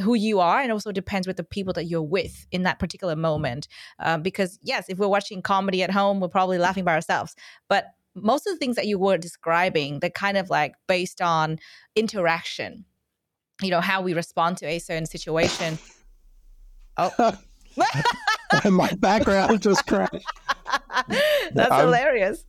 who 0.02 0.14
you 0.14 0.40
are 0.40 0.60
and 0.60 0.70
also 0.70 0.92
depends 0.92 1.26
with 1.26 1.36
the 1.36 1.44
people 1.44 1.72
that 1.72 1.84
you're 1.84 2.02
with 2.02 2.46
in 2.50 2.62
that 2.64 2.78
particular 2.78 3.16
moment. 3.16 3.68
Uh, 3.98 4.18
because 4.18 4.58
yes 4.62 4.86
if 4.88 4.98
we're 4.98 5.08
watching 5.08 5.42
comedy 5.42 5.82
at 5.82 5.90
home 5.90 6.20
we're 6.20 6.28
probably 6.28 6.58
laughing 6.58 6.84
by 6.84 6.94
ourselves. 6.94 7.34
But 7.68 7.86
most 8.14 8.46
of 8.46 8.52
the 8.52 8.58
things 8.58 8.76
that 8.76 8.86
you 8.86 8.98
were 8.98 9.16
describing 9.16 10.00
they're 10.00 10.10
kind 10.10 10.36
of 10.36 10.50
like 10.50 10.74
based 10.86 11.20
on 11.22 11.58
interaction. 11.96 12.84
You 13.62 13.70
know 13.70 13.80
how 13.80 14.02
we 14.02 14.14
respond 14.14 14.58
to 14.58 14.66
a 14.66 14.78
certain 14.78 15.06
situation. 15.06 15.78
Oh. 17.00 17.38
My 18.70 18.90
background 18.98 19.62
just 19.62 19.86
crashed. 19.86 20.12
That's 21.52 21.70
I'm... 21.70 21.84
hilarious. 21.84 22.44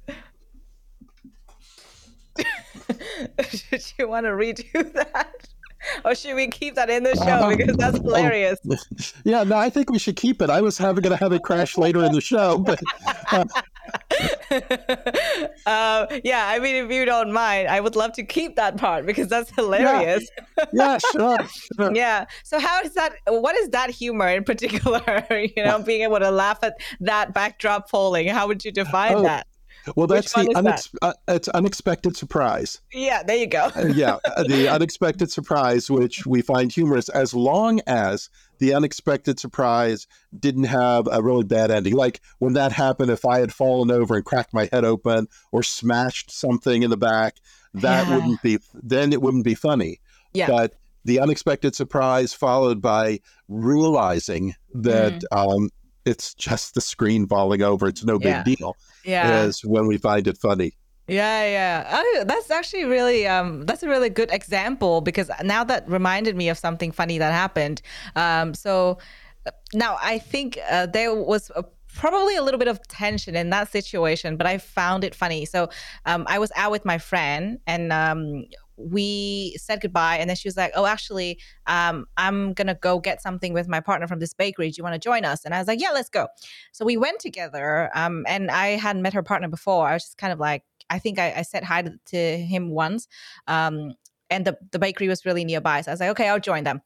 Should 3.51 3.93
you 3.99 4.07
want 4.09 4.25
to 4.25 4.31
redo 4.31 4.91
that 4.93 5.47
or 6.05 6.15
should 6.15 6.35
we 6.35 6.47
keep 6.47 6.75
that 6.75 6.89
in 6.89 7.03
the 7.03 7.15
show 7.15 7.23
uh, 7.23 7.55
because 7.55 7.77
that's 7.77 7.99
oh, 7.99 8.03
hilarious? 8.03 8.59
yeah, 9.23 9.43
no, 9.43 9.57
I 9.57 9.69
think 9.69 9.89
we 9.89 9.99
should 9.99 10.15
keep 10.15 10.41
it. 10.41 10.49
I 10.49 10.61
was 10.61 10.77
having 10.77 11.01
going 11.01 11.15
to 11.15 11.23
have 11.23 11.31
it 11.31 11.43
crash 11.43 11.77
later 11.77 12.03
in 12.03 12.11
the 12.11 12.21
show, 12.21 12.57
but. 12.57 12.79
Uh, 13.31 13.45
uh, 15.65 16.05
yeah, 16.23 16.47
I 16.47 16.59
mean, 16.59 16.75
if 16.75 16.91
you 16.91 17.05
don't 17.05 17.31
mind, 17.31 17.67
I 17.69 17.79
would 17.79 17.95
love 17.95 18.13
to 18.13 18.23
keep 18.23 18.55
that 18.55 18.77
part 18.77 19.05
because 19.05 19.27
that's 19.27 19.51
hilarious. 19.55 20.27
Yeah, 20.57 20.65
yeah 20.73 20.97
sure, 21.11 21.37
sure. 21.75 21.95
yeah. 21.95 22.25
So, 22.43 22.59
how 22.59 22.81
is 22.81 22.93
that? 22.93 23.13
What 23.27 23.55
is 23.55 23.69
that 23.69 23.89
humor 23.89 24.27
in 24.27 24.43
particular? 24.43 25.25
you 25.31 25.63
know, 25.63 25.79
being 25.81 26.01
able 26.01 26.19
to 26.19 26.31
laugh 26.31 26.59
at 26.63 26.75
that 26.99 27.33
backdrop 27.33 27.89
polling. 27.89 28.27
How 28.27 28.47
would 28.47 28.63
you 28.63 28.71
define 28.71 29.15
oh, 29.15 29.23
that? 29.23 29.47
Well, 29.95 30.07
that's 30.07 30.33
the 30.33 30.41
unex- 30.41 30.91
that? 30.91 30.97
uh, 31.01 31.13
it's 31.27 31.47
unexpected 31.49 32.15
surprise. 32.17 32.81
Yeah, 32.93 33.23
there 33.23 33.37
you 33.37 33.47
go. 33.47 33.69
uh, 33.75 33.87
yeah, 33.93 34.17
uh, 34.25 34.43
the 34.43 34.67
unexpected 34.73 35.31
surprise, 35.31 35.89
which 35.89 36.25
we 36.25 36.41
find 36.41 36.71
humorous, 36.71 37.09
as 37.09 37.33
long 37.33 37.81
as 37.87 38.29
the 38.59 38.73
unexpected 38.73 39.39
surprise 39.39 40.07
didn't 40.37 40.65
have 40.65 41.07
a 41.11 41.21
really 41.21 41.43
bad 41.43 41.71
ending. 41.71 41.93
Like 41.93 42.21
when 42.39 42.53
that 42.53 42.71
happened, 42.71 43.11
if 43.11 43.25
I 43.25 43.39
had 43.39 43.53
fallen 43.53 43.91
over 43.91 44.15
and 44.15 44.25
cracked 44.25 44.53
my 44.53 44.69
head 44.71 44.85
open 44.85 45.27
or 45.51 45.63
smashed 45.63 46.31
something 46.31 46.83
in 46.83 46.89
the 46.89 46.97
back, 46.97 47.37
that 47.73 48.07
yeah. 48.07 48.15
wouldn't 48.15 48.41
be. 48.41 48.59
Then 48.73 49.13
it 49.13 49.21
wouldn't 49.21 49.45
be 49.45 49.55
funny. 49.55 49.99
Yeah. 50.33 50.47
But 50.47 50.75
the 51.05 51.19
unexpected 51.19 51.75
surprise 51.75 52.33
followed 52.33 52.81
by 52.81 53.19
realizing 53.47 54.55
that 54.73 55.23
mm. 55.31 55.55
um, 55.55 55.69
it's 56.09 56.33
just 56.33 56.73
the 56.73 56.81
screen 56.81 57.27
falling 57.27 57.61
over. 57.61 57.87
It's 57.87 58.03
no 58.03 58.19
big 58.19 58.43
deal. 58.43 58.75
Yeah. 59.05 59.43
Is 59.43 59.63
when 59.63 59.87
we 59.87 59.97
find 59.97 60.27
it 60.27 60.37
funny. 60.37 60.73
Yeah, 61.07 61.45
yeah. 61.45 61.97
Oh, 61.99 62.23
that's 62.25 62.51
actually 62.51 62.85
really 62.85 63.27
um 63.27 63.65
that's 63.65 63.83
a 63.83 63.89
really 63.89 64.09
good 64.09 64.31
example 64.31 65.01
because 65.01 65.31
now 65.43 65.63
that 65.63 65.89
reminded 65.89 66.35
me 66.35 66.49
of 66.49 66.57
something 66.57 66.91
funny 66.91 67.17
that 67.17 67.31
happened. 67.31 67.81
Um 68.15 68.53
so 68.53 68.99
uh, 69.45 69.51
now 69.73 69.97
I 70.01 70.19
think 70.19 70.59
uh, 70.69 70.85
there 70.85 71.15
was 71.15 71.51
a 71.55 71.63
probably 71.95 72.35
a 72.35 72.43
little 72.43 72.59
bit 72.59 72.67
of 72.67 72.79
tension 72.87 73.35
in 73.35 73.49
that 73.49 73.71
situation, 73.71 74.37
but 74.37 74.45
I 74.45 74.57
found 74.57 75.03
it 75.03 75.15
funny. 75.15 75.45
So 75.45 75.69
um, 76.05 76.25
I 76.29 76.37
was 76.37 76.51
out 76.55 76.71
with 76.71 76.85
my 76.85 76.97
friend 76.97 77.59
and 77.65 77.91
um, 77.91 78.45
we 78.79 79.55
said 79.57 79.81
goodbye 79.81 80.17
and 80.17 80.29
then 80.29 80.37
she 80.37 80.47
was 80.47 80.57
like 80.57 80.71
oh 80.75 80.85
actually 80.85 81.39
um, 81.67 82.05
i'm 82.17 82.53
gonna 82.53 82.75
go 82.75 82.99
get 82.99 83.21
something 83.21 83.53
with 83.53 83.67
my 83.67 83.79
partner 83.79 84.07
from 84.07 84.19
this 84.19 84.33
bakery. 84.33 84.69
Do 84.69 84.75
you 84.77 84.83
want 84.83 84.93
to 84.93 84.99
join 84.99 85.25
us? 85.25 85.45
And 85.45 85.53
i 85.53 85.59
was 85.59 85.67
like 85.67 85.81
yeah 85.81 85.91
let's 85.91 86.09
go. 86.09 86.27
So 86.71 86.85
we 86.85 86.97
went 86.97 87.19
together 87.19 87.89
um, 87.93 88.25
and 88.27 88.49
i 88.49 88.69
hadn't 88.69 89.01
met 89.01 89.13
her 89.13 89.23
partner 89.23 89.49
before. 89.49 89.87
I 89.87 89.93
was 89.93 90.03
just 90.03 90.17
kind 90.17 90.33
of 90.33 90.39
like 90.39 90.63
i 90.89 90.99
think 90.99 91.19
i, 91.19 91.33
I 91.37 91.41
said 91.43 91.63
hi 91.63 91.83
to, 92.07 92.37
him 92.37 92.71
once 92.71 93.07
um, 93.47 93.93
and 94.29 94.45
the, 94.45 94.57
the 94.71 94.79
bakery 94.79 95.07
was 95.07 95.25
really 95.25 95.43
nearby. 95.43 95.81
So 95.81 95.91
i 95.91 95.93
was 95.93 95.99
like 95.99 96.09
okay 96.09 96.29
i'll 96.29 96.39
join 96.39 96.63
them 96.63 96.81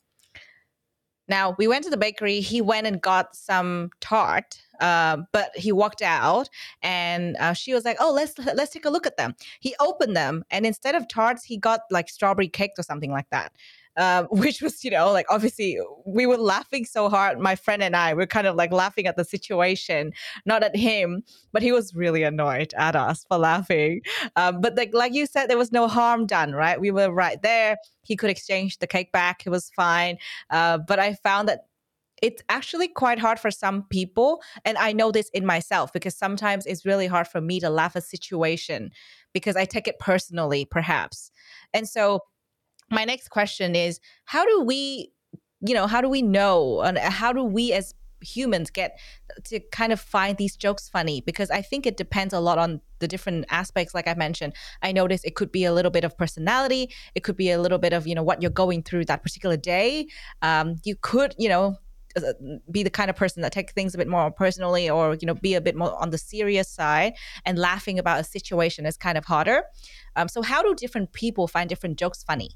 now 1.27 1.55
we 1.57 1.67
went 1.67 1.83
to 1.85 1.89
the 1.89 1.97
bakery. 1.97 2.39
He 2.41 2.61
went 2.61 2.87
and 2.87 3.01
got 3.01 3.35
some 3.35 3.91
tart, 4.01 4.61
uh, 4.79 5.17
but 5.31 5.55
he 5.55 5.71
walked 5.71 6.01
out, 6.01 6.49
and 6.81 7.37
uh, 7.37 7.53
she 7.53 7.73
was 7.73 7.85
like, 7.85 7.97
"Oh, 7.99 8.11
let's 8.11 8.37
let's 8.39 8.71
take 8.71 8.85
a 8.85 8.89
look 8.89 9.07
at 9.07 9.17
them." 9.17 9.35
He 9.59 9.75
opened 9.79 10.15
them, 10.15 10.43
and 10.51 10.65
instead 10.65 10.95
of 10.95 11.07
tarts, 11.07 11.43
he 11.43 11.57
got 11.57 11.81
like 11.89 12.09
strawberry 12.09 12.49
cake 12.49 12.71
or 12.77 12.83
something 12.83 13.11
like 13.11 13.29
that. 13.29 13.53
Um, 13.95 14.25
which 14.31 14.61
was, 14.61 14.83
you 14.83 14.91
know, 14.91 15.11
like 15.11 15.25
obviously 15.29 15.79
we 16.05 16.25
were 16.25 16.37
laughing 16.37 16.85
so 16.85 17.09
hard. 17.09 17.39
My 17.39 17.55
friend 17.55 17.83
and 17.83 17.95
I 17.95 18.13
were 18.13 18.25
kind 18.25 18.47
of 18.47 18.55
like 18.55 18.71
laughing 18.71 19.07
at 19.07 19.17
the 19.17 19.23
situation, 19.23 20.13
not 20.45 20.63
at 20.63 20.75
him, 20.75 21.23
but 21.51 21.61
he 21.61 21.71
was 21.71 21.93
really 21.93 22.23
annoyed 22.23 22.73
at 22.77 22.95
us 22.95 23.25
for 23.27 23.37
laughing. 23.37 24.01
Um, 24.35 24.61
but 24.61 24.75
like 24.75 24.93
like 24.93 25.13
you 25.13 25.25
said, 25.25 25.47
there 25.47 25.57
was 25.57 25.71
no 25.71 25.87
harm 25.87 26.25
done, 26.25 26.53
right? 26.53 26.79
We 26.79 26.91
were 26.91 27.11
right 27.11 27.41
there. 27.41 27.77
He 28.01 28.15
could 28.15 28.29
exchange 28.29 28.79
the 28.79 28.87
cake 28.87 29.11
back. 29.11 29.45
It 29.45 29.49
was 29.49 29.71
fine. 29.75 30.17
Uh, 30.49 30.79
but 30.79 30.99
I 30.99 31.13
found 31.13 31.47
that 31.47 31.61
it's 32.23 32.41
actually 32.47 32.87
quite 32.87 33.19
hard 33.19 33.37
for 33.37 33.51
some 33.51 33.83
people 33.89 34.41
and 34.65 34.77
i 34.77 34.93
know 34.93 35.11
this 35.11 35.29
in 35.33 35.45
myself 35.45 35.91
because 35.91 36.15
sometimes 36.15 36.65
it's 36.65 36.85
really 36.85 37.05
hard 37.05 37.27
for 37.27 37.41
me 37.41 37.59
to 37.59 37.69
laugh 37.69 37.95
a 37.95 38.01
situation 38.01 38.89
because 39.33 39.55
i 39.55 39.65
take 39.65 39.87
it 39.87 39.99
personally 39.99 40.63
perhaps 40.63 41.31
and 41.73 41.87
so 41.87 42.21
my 42.89 43.05
next 43.05 43.29
question 43.29 43.75
is 43.75 43.99
how 44.25 44.45
do 44.45 44.61
we 44.61 45.11
you 45.65 45.73
know 45.73 45.87
how 45.87 46.01
do 46.01 46.09
we 46.09 46.21
know 46.21 46.81
and 46.81 46.97
how 46.97 47.31
do 47.31 47.43
we 47.43 47.73
as 47.73 47.93
humans 48.21 48.69
get 48.69 48.97
to 49.43 49.59
kind 49.71 49.91
of 49.91 49.99
find 49.99 50.37
these 50.37 50.55
jokes 50.55 50.87
funny? 50.89 51.21
Because 51.21 51.49
i 51.51 51.61
think 51.61 51.85
it 51.85 51.97
depends 51.97 52.33
a 52.33 52.39
lot 52.39 52.57
on 52.57 52.81
the 52.99 53.07
different 53.07 53.45
aspects 53.49 53.93
like 53.93 54.07
i 54.07 54.13
mentioned. 54.13 54.53
I 54.81 54.91
noticed 54.91 55.25
it 55.25 55.35
could 55.35 55.51
be 55.51 55.65
a 55.65 55.73
little 55.73 55.91
bit 55.91 56.03
of 56.03 56.17
personality 56.17 56.89
it 57.15 57.23
could 57.23 57.37
be 57.37 57.51
a 57.51 57.59
little 57.59 57.79
bit 57.79 57.93
of 57.93 58.07
you 58.07 58.15
know 58.15 58.23
what 58.23 58.41
you're 58.41 58.51
going 58.51 58.83
through 58.83 59.05
that 59.05 59.23
particular 59.23 59.57
day. 59.57 60.07
Um, 60.41 60.75
you 60.83 60.95
could 60.95 61.35
you 61.37 61.49
know 61.49 61.77
uh, 62.15 62.33
be 62.69 62.83
the 62.83 62.89
kind 62.91 63.09
of 63.09 63.15
person 63.15 63.41
that 63.41 63.51
takes 63.51 63.73
things 63.73 63.95
a 63.95 63.97
bit 63.97 64.07
more 64.07 64.29
personally 64.29 64.89
or 64.89 65.15
you 65.19 65.25
know 65.25 65.33
be 65.33 65.55
a 65.55 65.61
bit 65.61 65.75
more 65.75 65.99
on 66.01 66.11
the 66.11 66.17
serious 66.17 66.69
side 66.69 67.13
and 67.45 67.57
laughing 67.57 67.97
about 67.97 68.19
a 68.19 68.23
situation 68.23 68.85
is 68.85 68.97
kind 68.97 69.17
of 69.17 69.25
harder. 69.25 69.63
Um, 70.15 70.27
so 70.27 70.41
how 70.41 70.61
do 70.61 70.75
different 70.75 71.11
people 71.13 71.47
find 71.47 71.67
different 71.67 71.97
jokes 71.97 72.23
funny 72.23 72.51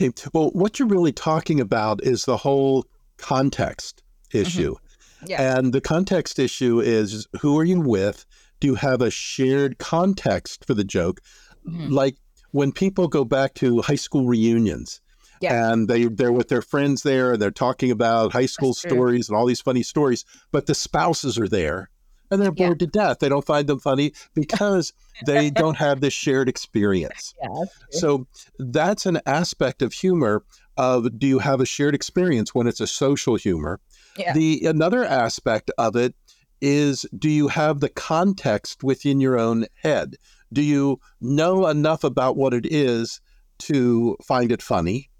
Okay. 0.00 0.12
Well, 0.32 0.50
what 0.50 0.78
you're 0.78 0.88
really 0.88 1.12
talking 1.12 1.60
about 1.60 2.02
is 2.02 2.24
the 2.24 2.36
whole 2.36 2.86
context 3.16 4.02
issue. 4.32 4.74
Mm-hmm. 4.74 5.26
Yeah. 5.26 5.58
And 5.58 5.72
the 5.72 5.80
context 5.80 6.38
issue 6.38 6.80
is 6.80 7.26
who 7.40 7.58
are 7.58 7.64
you 7.64 7.80
with? 7.80 8.24
Do 8.60 8.68
you 8.68 8.74
have 8.76 9.02
a 9.02 9.10
shared 9.10 9.78
context 9.78 10.64
for 10.64 10.74
the 10.74 10.84
joke? 10.84 11.20
Mm-hmm. 11.66 11.92
Like 11.92 12.16
when 12.52 12.72
people 12.72 13.08
go 13.08 13.24
back 13.24 13.54
to 13.54 13.82
high 13.82 13.96
school 13.96 14.26
reunions, 14.26 15.00
yeah. 15.40 15.72
and 15.72 15.88
they 15.88 16.04
they're 16.06 16.32
with 16.32 16.48
their 16.48 16.62
friends 16.62 17.02
there 17.02 17.32
and 17.32 17.42
they're 17.42 17.50
talking 17.50 17.90
about 17.90 18.32
high 18.32 18.46
school 18.46 18.74
stories 18.74 19.28
and 19.28 19.36
all 19.36 19.46
these 19.46 19.60
funny 19.60 19.82
stories, 19.82 20.24
but 20.52 20.66
the 20.66 20.74
spouses 20.74 21.38
are 21.38 21.48
there 21.48 21.90
and 22.30 22.40
they're 22.40 22.52
bored 22.52 22.80
yeah. 22.80 22.86
to 22.86 22.90
death. 22.90 23.18
They 23.20 23.28
don't 23.28 23.44
find 23.44 23.66
them 23.66 23.78
funny 23.78 24.12
because 24.34 24.92
they 25.26 25.50
don't 25.62 25.76
have 25.76 26.00
this 26.00 26.12
shared 26.12 26.48
experience. 26.48 27.34
Yeah, 27.42 27.64
so 27.90 28.26
that's 28.58 29.06
an 29.06 29.20
aspect 29.26 29.82
of 29.82 29.92
humor 29.92 30.44
of 30.76 31.18
do 31.18 31.26
you 31.26 31.40
have 31.40 31.60
a 31.60 31.66
shared 31.66 31.94
experience 31.94 32.54
when 32.54 32.66
it's 32.66 32.80
a 32.80 32.86
social 32.86 33.36
humor? 33.36 33.80
Yeah. 34.16 34.32
The 34.32 34.64
another 34.66 35.04
aspect 35.04 35.70
of 35.78 35.96
it 35.96 36.14
is 36.60 37.06
do 37.16 37.28
you 37.28 37.48
have 37.48 37.80
the 37.80 37.88
context 37.88 38.82
within 38.82 39.20
your 39.20 39.38
own 39.38 39.66
head? 39.82 40.16
Do 40.52 40.62
you 40.62 41.00
know 41.20 41.66
enough 41.66 42.04
about 42.04 42.36
what 42.36 42.54
it 42.54 42.66
is 42.66 43.20
to 43.58 44.16
find 44.24 44.50
it 44.50 44.62
funny? 44.62 45.10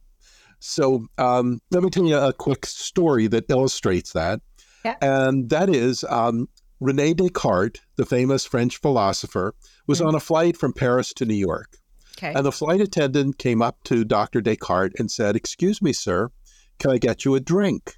So 0.61 1.07
um, 1.19 1.61
let 1.71 1.83
me 1.83 1.91
tell 1.91 2.05
you 2.05 2.17
a 2.17 2.33
quick 2.33 2.67
story 2.67 3.27
that 3.29 3.45
illustrates 3.49 4.13
that. 4.13 4.41
Yeah. 4.85 4.97
And 5.01 5.51
that 5.51 5.69
is 5.69 6.05
um, 6.09 6.49
Rene 6.81 7.15
Descartes, 7.15 7.81
the 7.97 8.07
famous 8.07 8.45
French 8.45 8.79
philosopher, 8.79 9.55
was 9.87 9.99
mm-hmm. 9.99 10.09
on 10.09 10.15
a 10.15 10.21
flight 10.21 10.57
from 10.57 10.73
Paris 10.73 11.13
to 11.15 11.25
New 11.25 11.35
York. 11.35 11.79
Okay. 12.17 12.33
And 12.35 12.45
the 12.45 12.53
flight 12.53 12.81
attendant 12.81 13.39
came 13.39 13.63
up 13.63 13.83
to 13.85 14.05
Dr. 14.05 14.41
Descartes 14.41 14.99
and 14.99 15.11
said, 15.11 15.37
Excuse 15.37 15.81
me, 15.81 15.93
sir, 15.93 16.31
can 16.79 16.91
I 16.91 16.99
get 16.99 17.25
you 17.25 17.35
a 17.35 17.41
drink? 17.41 17.97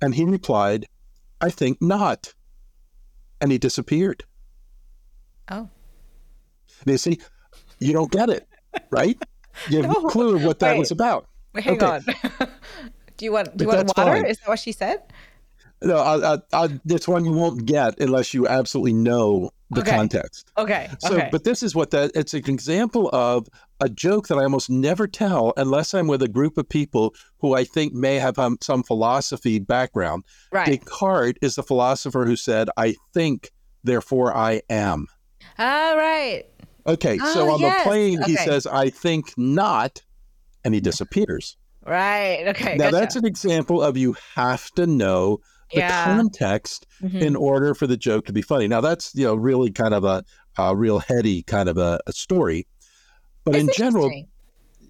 And 0.00 0.14
he 0.14 0.24
replied, 0.24 0.86
I 1.40 1.50
think 1.50 1.80
not. 1.80 2.34
And 3.40 3.52
he 3.52 3.58
disappeared. 3.58 4.24
Oh. 5.48 5.68
And 6.80 6.90
you 6.90 6.98
see, 6.98 7.20
you 7.78 7.92
don't 7.92 8.10
get 8.10 8.30
it, 8.30 8.48
right? 8.90 9.20
You 9.68 9.82
have 9.82 9.90
no. 10.02 10.08
clue 10.08 10.44
what 10.44 10.58
that 10.60 10.72
Wait. 10.72 10.78
was 10.78 10.90
about. 10.90 11.26
Wait, 11.52 11.64
hang 11.64 11.82
okay. 11.82 11.86
on. 11.86 12.04
do 13.16 13.24
you 13.24 13.32
want 13.32 13.56
do 13.56 13.64
you 13.64 13.68
want 13.68 13.86
water? 13.96 14.12
Fine. 14.12 14.26
Is 14.26 14.38
that 14.38 14.48
what 14.48 14.58
she 14.58 14.72
said? 14.72 15.02
No, 15.84 15.96
I, 15.96 16.34
I, 16.34 16.38
I, 16.52 16.80
this 16.84 17.08
one 17.08 17.24
you 17.24 17.32
won't 17.32 17.66
get 17.66 17.98
unless 17.98 18.34
you 18.34 18.46
absolutely 18.46 18.92
know 18.92 19.50
the 19.70 19.80
okay. 19.80 19.90
context. 19.90 20.50
Okay. 20.58 20.88
So, 20.98 21.14
okay. 21.14 21.28
but 21.32 21.44
this 21.44 21.62
is 21.62 21.74
what 21.74 21.90
that 21.90 22.12
it's 22.14 22.34
an 22.34 22.44
example 22.46 23.08
of 23.12 23.48
a 23.80 23.88
joke 23.88 24.28
that 24.28 24.38
I 24.38 24.42
almost 24.42 24.70
never 24.70 25.06
tell 25.06 25.52
unless 25.56 25.94
I'm 25.94 26.06
with 26.06 26.22
a 26.22 26.28
group 26.28 26.58
of 26.58 26.68
people 26.68 27.14
who 27.38 27.54
I 27.54 27.64
think 27.64 27.92
may 27.94 28.16
have 28.16 28.38
um, 28.38 28.58
some 28.60 28.82
philosophy 28.82 29.58
background. 29.58 30.24
Right. 30.52 30.66
Descartes 30.66 31.38
is 31.42 31.56
the 31.56 31.62
philosopher 31.62 32.24
who 32.26 32.36
said, 32.36 32.68
"I 32.76 32.96
think, 33.14 33.50
therefore 33.82 34.36
I 34.36 34.62
am." 34.68 35.06
All 35.58 35.96
right. 35.96 36.44
Okay. 36.86 37.18
Oh, 37.20 37.34
so 37.34 37.50
on 37.50 37.60
yes. 37.60 37.78
the 37.78 37.88
plane, 37.88 38.22
okay. 38.22 38.30
he 38.30 38.36
says, 38.36 38.66
"I 38.66 38.90
think 38.90 39.32
not," 39.36 40.02
and 40.64 40.74
he 40.74 40.80
disappears. 40.80 41.56
Right. 41.84 42.44
Okay. 42.48 42.76
Now 42.76 42.90
gotcha. 42.90 42.96
that's 42.96 43.16
an 43.16 43.26
example 43.26 43.82
of 43.82 43.96
you 43.96 44.16
have 44.34 44.70
to 44.72 44.86
know 44.86 45.40
the 45.72 45.80
yeah. 45.80 46.04
context 46.04 46.86
mm-hmm. 47.02 47.18
in 47.18 47.36
order 47.36 47.74
for 47.74 47.86
the 47.86 47.96
joke 47.96 48.26
to 48.26 48.32
be 48.32 48.42
funny. 48.42 48.68
Now 48.68 48.80
that's 48.80 49.14
you 49.14 49.24
know 49.24 49.34
really 49.34 49.70
kind 49.70 49.94
of 49.94 50.04
a, 50.04 50.24
a 50.58 50.76
real 50.76 50.98
heady 50.98 51.42
kind 51.42 51.68
of 51.68 51.78
a, 51.78 52.00
a 52.06 52.12
story, 52.12 52.66
but 53.44 53.56
in 53.56 53.68
general, 53.76 54.10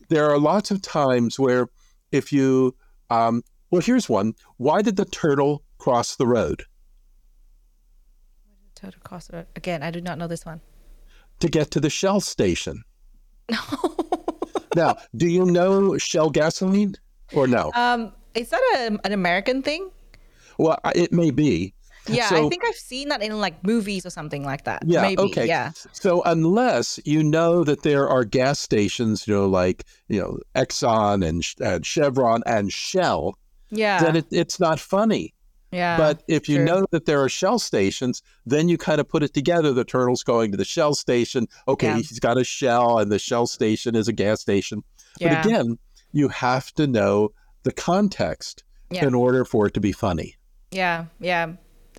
there 0.09 0.31
are 0.31 0.39
lots 0.39 0.71
of 0.71 0.83
times 0.83 1.39
where 1.39 1.69
if 2.11 2.33
you 2.33 2.75
um, 3.11 3.43
well, 3.71 3.83
here's 3.83 4.09
one: 4.09 4.35
Why 4.59 4.83
did 4.83 4.97
the 4.97 5.05
turtle 5.05 5.63
cross 5.79 6.17
the 6.17 6.27
road? 6.27 6.65
Turtle 8.75 9.01
cross 9.05 9.27
the 9.29 9.39
road 9.39 9.47
again. 9.57 9.83
I 9.83 9.91
do 9.91 10.01
not 10.01 10.19
know 10.19 10.27
this 10.27 10.45
one. 10.45 10.61
To 11.41 11.49
get 11.49 11.71
to 11.73 11.81
the 11.81 11.91
Shell 11.91 12.21
station. 12.21 12.83
No. 13.51 13.59
now, 14.77 14.97
do 15.17 15.27
you 15.27 15.45
know 15.45 15.99
Shell 15.99 16.31
gasoline 16.31 16.95
or 17.35 17.47
no? 17.47 17.71
Um, 17.75 18.13
is 18.35 18.51
that 18.51 18.61
a, 18.77 19.07
an 19.07 19.13
American 19.13 19.63
thing? 19.63 19.91
Well, 20.63 20.79
it 20.95 21.13
may 21.13 21.31
be. 21.31 21.75
Yeah, 22.09 22.29
so, 22.29 22.47
I 22.47 22.49
think 22.49 22.65
I've 22.65 22.75
seen 22.75 23.09
that 23.09 23.23
in 23.23 23.41
like 23.41 23.65
movies 23.65 24.05
or 24.05 24.11
something 24.11 24.45
like 24.45 24.65
that. 24.65 24.83
Yeah. 24.87 25.03
Maybe. 25.03 25.23
Okay. 25.23 25.47
Yeah. 25.47 25.71
So 25.93 26.23
unless 26.25 26.99
you 27.05 27.23
know 27.23 27.63
that 27.65 27.83
there 27.83 28.09
are 28.09 28.25
gas 28.25 28.59
stations, 28.59 29.27
you 29.29 29.35
know, 29.35 29.47
like 29.47 29.85
you 30.09 30.21
know 30.21 30.39
Exxon 30.57 31.27
and, 31.27 31.45
and 31.61 31.83
uh, 31.83 31.85
Chevron 31.85 32.43
and 32.47 32.73
Shell, 32.73 33.39
yeah, 33.71 34.03
then 34.03 34.17
it, 34.17 34.27
it's 34.31 34.59
not 34.59 34.81
funny. 34.81 35.35
Yeah. 35.71 35.97
But 35.97 36.23
if 36.29 36.49
you 36.49 36.57
true. 36.57 36.65
know 36.65 36.87
that 36.91 37.07
there 37.07 37.23
are 37.23 37.29
Shell 37.29 37.61
stations, 37.61 38.21
then 38.45 38.69
you 38.69 38.77
kind 38.77 39.01
of 39.01 39.09
put 39.09 39.23
it 39.23 39.33
together. 39.33 39.73
The 39.73 39.85
turtle's 39.85 40.23
going 40.23 40.51
to 40.51 40.57
the 40.57 40.65
Shell 40.65 40.95
station. 40.95 41.47
Okay, 41.69 41.87
yeah. 41.87 41.97
he's 41.97 42.19
got 42.19 42.37
a 42.37 42.45
Shell, 42.45 42.99
and 42.99 43.11
the 43.13 43.19
Shell 43.19 43.47
station 43.47 43.95
is 43.95 44.09
a 44.09 44.13
gas 44.13 44.41
station. 44.41 44.83
Yeah. 45.19 45.43
But 45.43 45.47
again, 45.47 45.79
you 46.13 46.29
have 46.29 46.73
to 46.75 46.87
know 46.87 47.31
the 47.63 47.73
context 47.73 48.65
yeah. 48.91 49.07
in 49.07 49.15
order 49.15 49.45
for 49.45 49.67
it 49.67 49.75
to 49.75 49.81
be 49.81 49.93
funny. 49.93 50.37
Yeah, 50.73 51.07
yeah. 51.21 51.53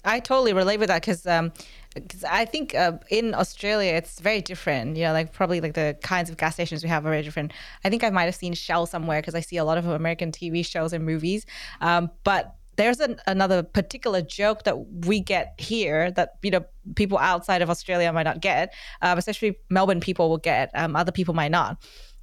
I 0.04 0.20
totally 0.20 0.52
relate 0.54 0.80
with 0.80 0.90
that 0.90 1.02
because 1.02 1.26
um, 1.26 1.54
because 1.94 2.24
I 2.24 2.46
think 2.46 2.74
uh, 2.76 2.94
in 3.10 3.34
Australia 3.34 3.94
it's 3.94 4.20
very 4.20 4.42
different. 4.42 4.98
You 4.98 5.06
know, 5.06 5.14
like 5.14 5.32
probably 5.32 5.62
like 5.62 5.76
the 5.76 5.98
kinds 6.02 6.30
of 6.30 6.38
gas 6.38 6.56
stations 6.56 6.84
we 6.84 6.90
have 6.90 7.06
are 7.06 7.10
very 7.10 7.22
different. 7.22 7.54
I 7.86 7.90
think 7.90 8.04
I 8.04 8.10
might 8.10 8.26
have 8.26 8.36
seen 8.36 8.54
Shell 8.54 8.88
somewhere 8.88 9.22
because 9.22 9.36
I 9.36 9.40
see 9.42 9.58
a 9.58 9.64
lot 9.64 9.78
of 9.78 9.88
American 9.88 10.32
TV 10.32 10.66
shows 10.66 10.92
and 10.92 11.06
movies. 11.06 11.46
Um, 11.80 12.10
but 12.24 12.56
there's 12.76 13.00
an, 13.00 13.20
another 13.28 13.62
particular 13.62 14.22
joke 14.22 14.64
that 14.64 15.06
we 15.06 15.20
get 15.20 15.54
here 15.60 16.12
that 16.12 16.32
you 16.42 16.52
know 16.52 16.66
people 16.96 17.18
outside 17.20 17.62
of 17.62 17.70
Australia 17.70 18.12
might 18.12 18.24
not 18.24 18.42
get, 18.42 18.74
um, 19.02 19.18
especially 19.18 19.58
Melbourne 19.70 20.02
people 20.02 20.30
will 20.30 20.38
get. 20.40 20.72
Um, 20.74 20.96
other 20.96 21.12
people 21.12 21.34
might 21.36 21.52
not. 21.52 21.78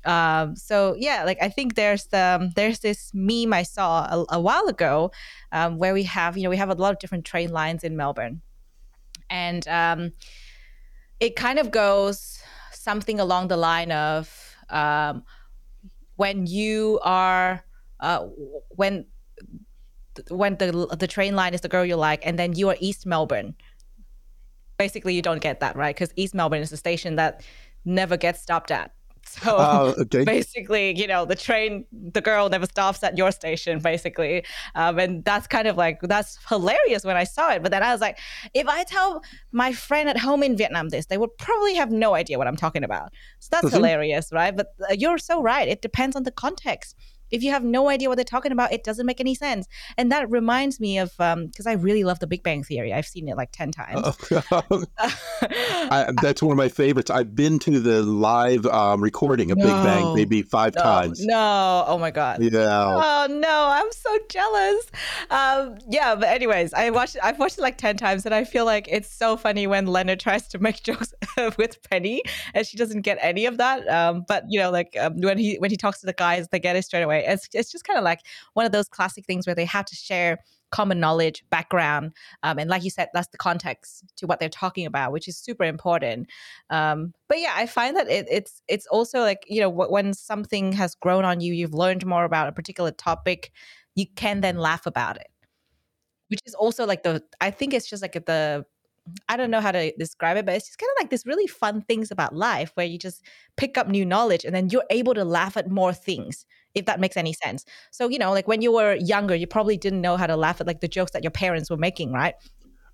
Um, 0.05 0.57
so 0.57 0.95
yeah, 0.99 1.25
like 1.25 1.39
I 1.43 1.49
think 1.49 1.75
there's 1.75 2.07
the 2.07 2.51
there's 2.57 2.79
this 2.79 3.11
meme 3.13 3.53
I 3.53 3.63
saw 3.63 4.05
a, 4.05 4.37
a 4.37 4.41
while 4.41 4.67
ago 4.67 5.11
um, 5.53 5.79
where 5.79 5.93
we 5.93 6.05
have 6.05 6.37
you 6.37 6.45
know 6.45 6.51
we 6.51 6.57
have 6.57 6.71
a 6.71 6.75
lot 6.75 6.93
of 6.93 6.99
different 6.99 7.25
train 7.25 7.51
lines 7.51 7.85
in 7.85 7.97
Melbourne, 7.97 8.41
and 9.29 9.67
um, 9.69 10.13
it 11.19 11.37
kind 11.37 11.59
of 11.59 11.71
goes 11.71 12.43
something 12.73 13.21
along 13.21 13.49
the 13.49 13.57
line 13.57 13.93
of 13.93 14.57
um, 14.71 15.23
when 16.17 16.47
you 16.47 16.99
are 17.03 17.63
uh, 18.01 18.27
when 18.71 19.05
when 20.29 20.57
the 20.57 20.97
the 20.99 21.07
train 21.07 21.37
line 21.37 21.53
is 21.53 21.61
the 21.61 21.69
girl 21.69 21.85
you 21.85 21.97
like, 21.97 22.25
and 22.27 22.39
then 22.39 22.55
you 22.55 22.71
are 22.71 22.77
East 22.81 23.05
Melbourne. 23.07 23.55
Basically, 24.79 25.15
you 25.15 25.21
don't 25.21 25.43
get 25.43 25.61
that 25.61 25.77
right 25.77 25.95
because 25.95 26.13
East 26.17 26.35
Melbourne 26.35 26.63
is 26.63 26.73
a 26.73 26.77
station 26.79 27.17
that 27.17 27.43
never 27.85 28.17
gets 28.17 28.41
stopped 28.41 28.71
at. 28.71 28.93
So 29.41 29.57
uh, 29.57 29.95
okay. 29.97 30.25
basically, 30.25 30.99
you 30.99 31.07
know, 31.07 31.25
the 31.25 31.35
train, 31.35 31.87
the 31.93 32.21
girl 32.21 32.49
never 32.49 32.67
stops 32.67 33.03
at 33.03 33.17
your 33.17 33.31
station, 33.31 33.79
basically. 33.79 34.45
Um, 34.75 34.99
and 34.99 35.25
that's 35.25 35.47
kind 35.47 35.67
of 35.69 35.77
like, 35.77 36.01
that's 36.03 36.39
hilarious 36.49 37.05
when 37.05 37.17
I 37.17 37.25
saw 37.25 37.53
it. 37.53 37.63
But 37.63 37.71
then 37.71 37.83
I 37.83 37.93
was 37.93 38.01
like, 38.01 38.19
if 38.55 38.67
I 38.67 38.85
tell 38.85 39.23
my 39.53 39.73
friend 39.73 40.09
at 40.09 40.19
home 40.19 40.43
in 40.43 40.57
Vietnam 40.57 40.89
this, 40.89 41.07
they 41.07 41.17
would 41.17 41.37
probably 41.39 41.75
have 41.75 41.91
no 41.91 42.15
idea 42.15 42.39
what 42.39 42.49
I'm 42.49 42.57
talking 42.57 42.85
about. 42.85 43.13
So 43.39 43.49
that's 43.53 43.67
mm-hmm. 43.67 43.77
hilarious, 43.77 44.33
right? 44.33 44.55
But 44.55 44.75
uh, 44.91 44.95
you're 44.95 45.19
so 45.19 45.41
right. 45.41 45.69
It 45.69 45.81
depends 45.81 46.17
on 46.17 46.25
the 46.25 46.33
context. 46.33 46.97
If 47.31 47.43
you 47.43 47.51
have 47.51 47.65
no 47.65 47.89
idea 47.89 48.09
what 48.09 48.17
they're 48.17 48.25
talking 48.25 48.53
about, 48.53 48.73
it 48.73 48.85
doesn't 48.85 49.07
make 49.07 49.21
any 49.21 49.35
sense. 49.35 49.67
And 49.97 50.11
that 50.13 50.31
reminds 50.31 50.81
me 50.81 50.99
of 50.99 51.11
because 51.11 51.67
um, 51.67 51.69
I 51.69 51.73
really 51.73 52.05
love 52.05 52.19
The 52.19 52.27
Big 52.27 52.43
Bang 52.43 52.63
Theory. 52.65 52.93
I've 52.93 53.07
seen 53.07 53.29
it 53.29 53.37
like 53.37 53.53
ten 53.53 53.73
times. 53.73 54.03
Oh, 54.03 54.85
I, 55.43 56.13
that's 56.23 56.43
one 56.43 56.53
of 56.53 56.59
my 56.59 56.69
favorites. 56.69 57.11
I've 57.11 57.35
been 57.35 57.59
to 57.61 57.81
the 57.81 58.03
live 58.03 58.67
um, 58.67 59.01
recording 59.03 59.51
of 59.51 59.59
no, 59.59 59.65
Big 59.65 59.75
Bang 59.85 60.15
maybe 60.15 60.43
five 60.43 60.75
no, 60.75 60.83
times. 60.83 61.25
No, 61.25 61.85
oh 61.87 61.99
my 61.99 62.11
god. 62.11 62.43
Yeah. 62.43 62.59
Oh 62.61 63.27
no, 63.31 63.69
I'm 63.71 63.91
so 63.93 64.19
jealous. 64.29 64.91
Um, 65.31 65.79
yeah, 65.89 66.15
but 66.15 66.29
anyways, 66.29 66.75
I 66.75 66.91
watched. 66.91 67.17
I've 67.23 67.39
watched 67.39 67.59
it 67.59 67.63
like 67.63 67.79
ten 67.79 67.97
times, 67.97 68.25
and 68.27 68.35
I 68.35 68.45
feel 68.45 68.65
like 68.65 68.89
it's 68.89 69.13
so 69.13 69.37
funny 69.37 69.67
when 69.67 69.87
Leonard 69.87 70.21
tries 70.21 70.49
to 70.49 70.59
make 70.59 70.83
jokes 70.83 71.15
with 71.59 71.79
Penny, 71.91 72.23
and 72.55 72.67
she 72.67 72.77
doesn't 72.77 73.03
get 73.03 73.19
any 73.21 73.47
of 73.47 73.59
that. 73.59 73.89
Um, 73.89 74.25
but 74.27 74.45
you 74.49 74.61
know, 74.61 74.71
like 74.71 74.97
um, 75.01 75.21
when 75.21 75.39
he 75.39 75.57
when 75.57 75.71
he 75.71 75.77
talks 75.77 76.01
to 76.01 76.07
the 76.07 76.13
guys, 76.13 76.49
they 76.49 76.59
get 76.59 76.77
it 76.77 76.85
straight 76.85 77.03
away. 77.03 77.20
It's 77.27 77.49
it's 77.53 77.71
just 77.71 77.85
kind 77.85 77.99
of 77.99 78.05
like 78.05 78.21
one 78.55 78.67
of 78.67 78.73
those 78.73 78.89
classic 78.89 79.27
things 79.27 79.47
where 79.47 79.55
they 79.55 79.65
have 79.65 79.85
to 79.87 79.95
share 79.95 80.39
common 80.71 81.01
knowledge, 81.01 81.45
background, 81.51 82.13
um, 82.43 82.59
and 82.59 82.71
like 82.71 82.85
you 82.85 82.91
said, 82.91 83.09
that's 83.13 83.29
the 83.29 83.39
context 83.39 84.05
to 84.17 84.27
what 84.27 84.39
they're 84.39 84.49
talking 84.49 84.87
about, 84.87 85.13
which 85.13 85.27
is 85.27 85.37
super 85.37 85.65
important. 85.65 86.29
Um, 86.71 87.13
but 87.29 87.41
yeah, 87.41 87.53
I 87.57 87.67
find 87.67 87.97
that 87.97 88.09
it, 88.09 88.27
it's 88.31 88.63
it's 88.69 88.87
also 88.87 89.21
like 89.21 89.45
you 89.49 89.61
know 89.61 89.69
when 89.71 90.15
something 90.15 90.73
has 90.73 90.95
grown 90.95 91.25
on 91.25 91.41
you, 91.41 91.53
you've 91.53 91.75
learned 91.75 92.07
more 92.07 92.25
about 92.25 92.49
a 92.49 92.53
particular 92.53 92.91
topic, 92.93 93.53
you 93.95 94.07
can 94.17 94.41
then 94.41 94.59
laugh 94.59 94.87
about 94.87 95.17
it, 95.17 95.29
which 96.29 96.41
is 96.47 96.55
also 96.55 96.87
like 96.87 97.03
the 97.03 97.23
I 97.41 97.51
think 97.51 97.75
it's 97.75 97.89
just 97.89 98.03
like 98.03 98.13
the 98.13 98.65
I 99.29 99.37
don't 99.37 99.51
know 99.51 99.61
how 99.61 99.73
to 99.73 99.93
describe 99.97 100.37
it, 100.37 100.47
but 100.47 100.55
it's 100.55 100.67
just 100.67 100.79
kind 100.79 100.91
of 100.97 101.03
like 101.03 101.11
this 101.11 101.27
really 101.27 101.47
fun 101.47 101.83
things 101.83 102.11
about 102.11 102.35
life 102.35 102.71
where 102.75 102.87
you 102.87 102.99
just 102.99 103.25
pick 103.57 103.79
up 103.79 103.89
new 103.89 104.05
knowledge 104.05 104.45
and 104.45 104.55
then 104.55 104.69
you're 104.71 104.85
able 104.91 105.15
to 105.15 105.25
laugh 105.25 105.57
at 105.57 105.71
more 105.71 105.93
things 105.93 106.47
if 106.75 106.87
that 106.87 107.01
makes 107.01 107.17
any 107.17 107.33
sense. 107.33 107.65
So, 107.91 108.09
you 108.09 108.19
know, 108.19 108.31
like 108.33 108.49
when 108.49 108.63
you 108.63 108.73
were 108.73 108.95
younger, 108.95 109.35
you 109.35 109.47
probably 109.47 109.77
didn't 109.77 110.01
know 110.01 110.17
how 110.17 110.27
to 110.27 110.37
laugh 110.37 110.61
at 110.61 110.67
like 110.67 110.81
the 110.81 110.89
jokes 110.89 111.13
that 111.13 111.25
your 111.25 111.31
parents 111.31 111.71
were 111.71 111.77
making, 111.77 112.13
right? 112.13 112.35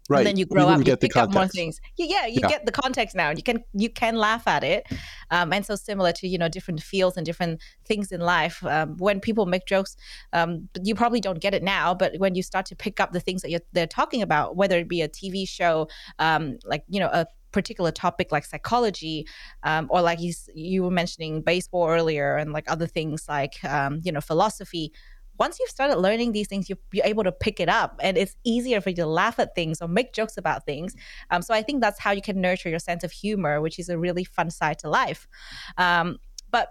Right. 0.09 0.18
And 0.18 0.27
then 0.29 0.37
you 0.37 0.47
grow 0.47 0.68
you 0.68 0.74
up, 0.74 0.87
you 0.87 0.97
pick 0.97 1.16
up 1.16 1.33
more 1.33 1.49
things. 1.49 1.81
Yeah, 1.97 2.07
yeah 2.09 2.27
you 2.27 2.39
yeah. 2.43 2.49
get 2.49 2.66
the 2.66 2.72
context 2.72 3.16
now. 3.16 3.31
And 3.31 3.39
you 3.39 3.43
can 3.43 3.64
you 3.72 3.91
can 3.91 4.16
laugh 4.16 4.47
at 4.47 4.62
it, 4.62 4.87
um, 5.31 5.53
and 5.53 5.66
so 5.66 5.74
similar 5.74 6.12
to 6.12 6.29
you 6.29 6.39
know 6.39 6.49
different 6.49 6.81
fields 6.81 7.16
and 7.16 7.27
different 7.27 7.61
things 7.85 8.12
in 8.12 8.20
life. 8.20 8.64
Um, 8.64 8.97
when 8.99 9.20
people 9.20 9.47
make 9.47 9.66
jokes, 9.66 9.97
um, 10.33 10.68
you 10.83 10.95
probably 10.95 11.20
don't 11.20 11.41
get 11.41 11.55
it 11.55 11.62
now, 11.62 11.95
but 11.95 12.12
when 12.18 12.35
you 12.35 12.43
start 12.43 12.66
to 12.66 12.77
pick 12.77 13.01
up 13.01 13.12
the 13.12 13.20
things 13.20 13.43
that 13.43 13.62
they're 13.72 13.87
talking 13.87 14.22
about, 14.22 14.57
whether 14.57 14.79
it 14.79 14.89
be 14.89 15.03
a 15.03 15.09
TV 15.09 15.49
show, 15.49 15.89
um, 16.18 16.59
like 16.64 16.85
you 16.89 17.01
know 17.01 17.11
a 17.12 17.27
particular 17.53 17.90
topic 17.90 18.32
like 18.32 18.44
psychology, 18.44 19.26
um, 19.62 19.86
or 19.90 20.03
like 20.03 20.18
you 20.55 20.82
were 20.82 20.90
mentioning 20.90 21.42
baseball 21.42 21.88
earlier, 21.88 22.36
and 22.36 22.53
like 22.53 22.70
other 22.70 22.86
things 22.86 23.26
like 23.28 23.62
um, 23.64 24.01
you 24.03 24.12
know 24.12 24.20
philosophy. 24.20 24.92
Once 25.38 25.59
you've 25.61 25.68
started 25.68 25.99
learning 25.99 26.32
these 26.32 26.49
things, 26.49 26.66
you're, 26.66 26.78
you're, 26.92 27.05
able 27.05 27.22
to 27.22 27.30
pick 27.30 27.61
it 27.61 27.68
up, 27.68 27.99
and 28.03 28.16
it's 28.16 28.36
easier 28.44 28.80
for 28.80 28.88
you 28.90 28.97
to 28.97 29.07
laugh 29.07 29.38
at 29.38 29.55
things 29.55 29.82
or 29.82 29.88
make 29.88 30.14
jokes 30.14 30.38
about 30.38 30.64
things. 30.64 30.94
Um, 31.30 31.42
so 31.42 31.53
I 31.53 31.62
think 31.62 31.82
that's 31.82 32.01
how 32.01 32.12
you 32.12 32.22
can 32.22 32.40
nurture 32.40 32.70
your 32.70 32.78
sense 32.78 33.05
of 33.05 33.12
humor, 33.12 33.61
which 33.61 33.78
is 33.78 33.90
a 33.90 33.99
really 33.99 34.24
fun 34.24 34.51
side 34.51 34.78
to 34.78 34.88
life. 34.88 35.28
Um, 35.76 36.18
but 36.51 36.70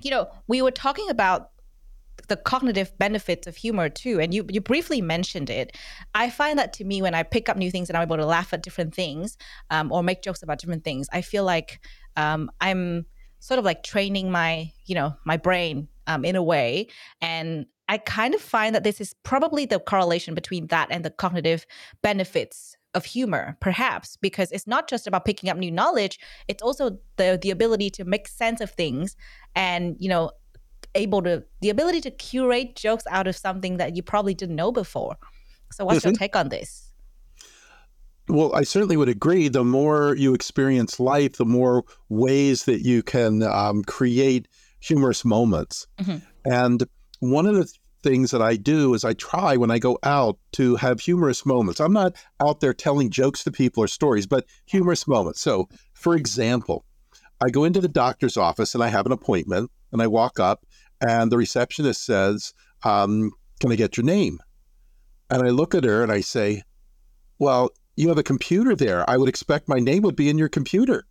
you 0.00 0.10
know, 0.10 0.28
we 0.46 0.62
were 0.62 0.70
talking 0.70 1.10
about 1.10 1.50
the 2.28 2.36
cognitive 2.36 2.96
benefits 2.98 3.46
of 3.46 3.56
humor 3.56 3.88
too 3.88 4.20
and 4.20 4.32
you 4.32 4.46
you 4.48 4.60
briefly 4.60 5.00
mentioned 5.00 5.50
it. 5.50 5.76
I 6.14 6.30
find 6.30 6.58
that 6.58 6.72
to 6.74 6.84
me 6.84 7.02
when 7.02 7.14
i 7.14 7.22
pick 7.22 7.48
up 7.48 7.56
new 7.56 7.70
things 7.70 7.88
and 7.88 7.96
i'm 7.96 8.02
able 8.02 8.16
to 8.16 8.26
laugh 8.26 8.52
at 8.52 8.62
different 8.62 8.94
things 8.94 9.36
um, 9.70 9.90
or 9.92 10.02
make 10.02 10.22
jokes 10.22 10.42
about 10.42 10.58
different 10.58 10.84
things 10.84 11.08
i 11.12 11.20
feel 11.20 11.44
like 11.44 11.80
um, 12.16 12.50
i'm 12.60 13.06
sort 13.40 13.58
of 13.58 13.64
like 13.64 13.82
training 13.82 14.30
my 14.30 14.70
you 14.86 14.94
know 14.94 15.14
my 15.24 15.36
brain 15.36 15.88
um, 16.06 16.24
in 16.24 16.36
a 16.36 16.42
way. 16.42 16.88
And 17.20 17.66
i 17.88 17.98
kind 17.98 18.34
of 18.34 18.40
find 18.40 18.74
that 18.74 18.84
this 18.84 19.00
is 19.00 19.14
probably 19.22 19.64
the 19.64 19.78
correlation 19.78 20.34
between 20.34 20.66
that 20.68 20.88
and 20.90 21.04
the 21.04 21.10
cognitive 21.10 21.66
benefits 22.02 22.76
of 22.94 23.04
humor 23.04 23.56
perhaps 23.60 24.16
because 24.16 24.50
it's 24.50 24.66
not 24.66 24.88
just 24.88 25.06
about 25.06 25.24
picking 25.24 25.50
up 25.50 25.56
new 25.56 25.70
knowledge 25.70 26.18
it's 26.48 26.62
also 26.62 26.98
the 27.16 27.38
the 27.40 27.50
ability 27.50 27.90
to 27.90 28.04
make 28.04 28.26
sense 28.26 28.60
of 28.62 28.70
things 28.70 29.14
and 29.54 29.94
you 29.98 30.08
know 30.08 30.30
able 30.98 31.22
to 31.22 31.44
the 31.60 31.70
ability 31.70 32.00
to 32.02 32.10
curate 32.10 32.76
jokes 32.76 33.04
out 33.08 33.26
of 33.26 33.36
something 33.36 33.78
that 33.78 33.96
you 33.96 34.02
probably 34.02 34.34
didn't 34.34 34.56
know 34.56 34.72
before. 34.72 35.16
So 35.72 35.84
what's 35.84 36.04
your 36.04 36.12
take 36.14 36.36
on 36.36 36.48
this? 36.48 36.92
Well, 38.28 38.54
I 38.54 38.62
certainly 38.62 38.96
would 38.96 39.08
agree. 39.08 39.48
The 39.48 39.64
more 39.64 40.14
you 40.16 40.34
experience 40.34 41.00
life, 41.00 41.36
the 41.36 41.46
more 41.46 41.84
ways 42.10 42.64
that 42.64 42.80
you 42.82 43.02
can 43.02 43.42
um, 43.42 43.82
create 43.84 44.48
humorous 44.80 45.24
moments. 45.24 45.86
Mm-hmm. 45.98 46.18
And 46.44 46.84
one 47.20 47.46
of 47.46 47.54
the 47.54 47.72
things 48.02 48.30
that 48.30 48.42
I 48.42 48.56
do 48.56 48.94
is 48.94 49.04
I 49.04 49.14
try 49.14 49.56
when 49.56 49.70
I 49.70 49.78
go 49.78 49.98
out 50.02 50.38
to 50.52 50.76
have 50.76 51.00
humorous 51.00 51.44
moments. 51.44 51.80
I'm 51.80 51.92
not 51.92 52.14
out 52.40 52.60
there 52.60 52.74
telling 52.74 53.10
jokes 53.10 53.42
to 53.44 53.50
people 53.50 53.82
or 53.82 53.88
stories, 53.88 54.26
but 54.26 54.44
humorous 54.66 55.08
moments. 55.08 55.40
So, 55.40 55.68
for 55.94 56.14
example, 56.14 56.84
I 57.40 57.50
go 57.50 57.64
into 57.64 57.80
the 57.80 57.88
doctor's 57.88 58.36
office 58.36 58.74
and 58.74 58.84
I 58.84 58.88
have 58.88 59.06
an 59.06 59.12
appointment 59.12 59.70
and 59.92 60.02
I 60.02 60.06
walk 60.06 60.38
up 60.38 60.66
and 61.06 61.30
the 61.30 61.36
receptionist 61.36 62.04
says, 62.04 62.54
um, 62.84 63.32
Can 63.60 63.72
I 63.72 63.76
get 63.76 63.96
your 63.96 64.04
name? 64.04 64.40
And 65.30 65.42
I 65.42 65.50
look 65.50 65.74
at 65.74 65.84
her 65.84 66.02
and 66.02 66.10
I 66.12 66.20
say, 66.20 66.62
Well, 67.38 67.70
you 67.96 68.08
have 68.08 68.18
a 68.18 68.22
computer 68.22 68.76
there. 68.76 69.08
I 69.08 69.16
would 69.16 69.28
expect 69.28 69.68
my 69.68 69.78
name 69.78 70.02
would 70.02 70.16
be 70.16 70.28
in 70.28 70.38
your 70.38 70.48
computer. 70.48 71.04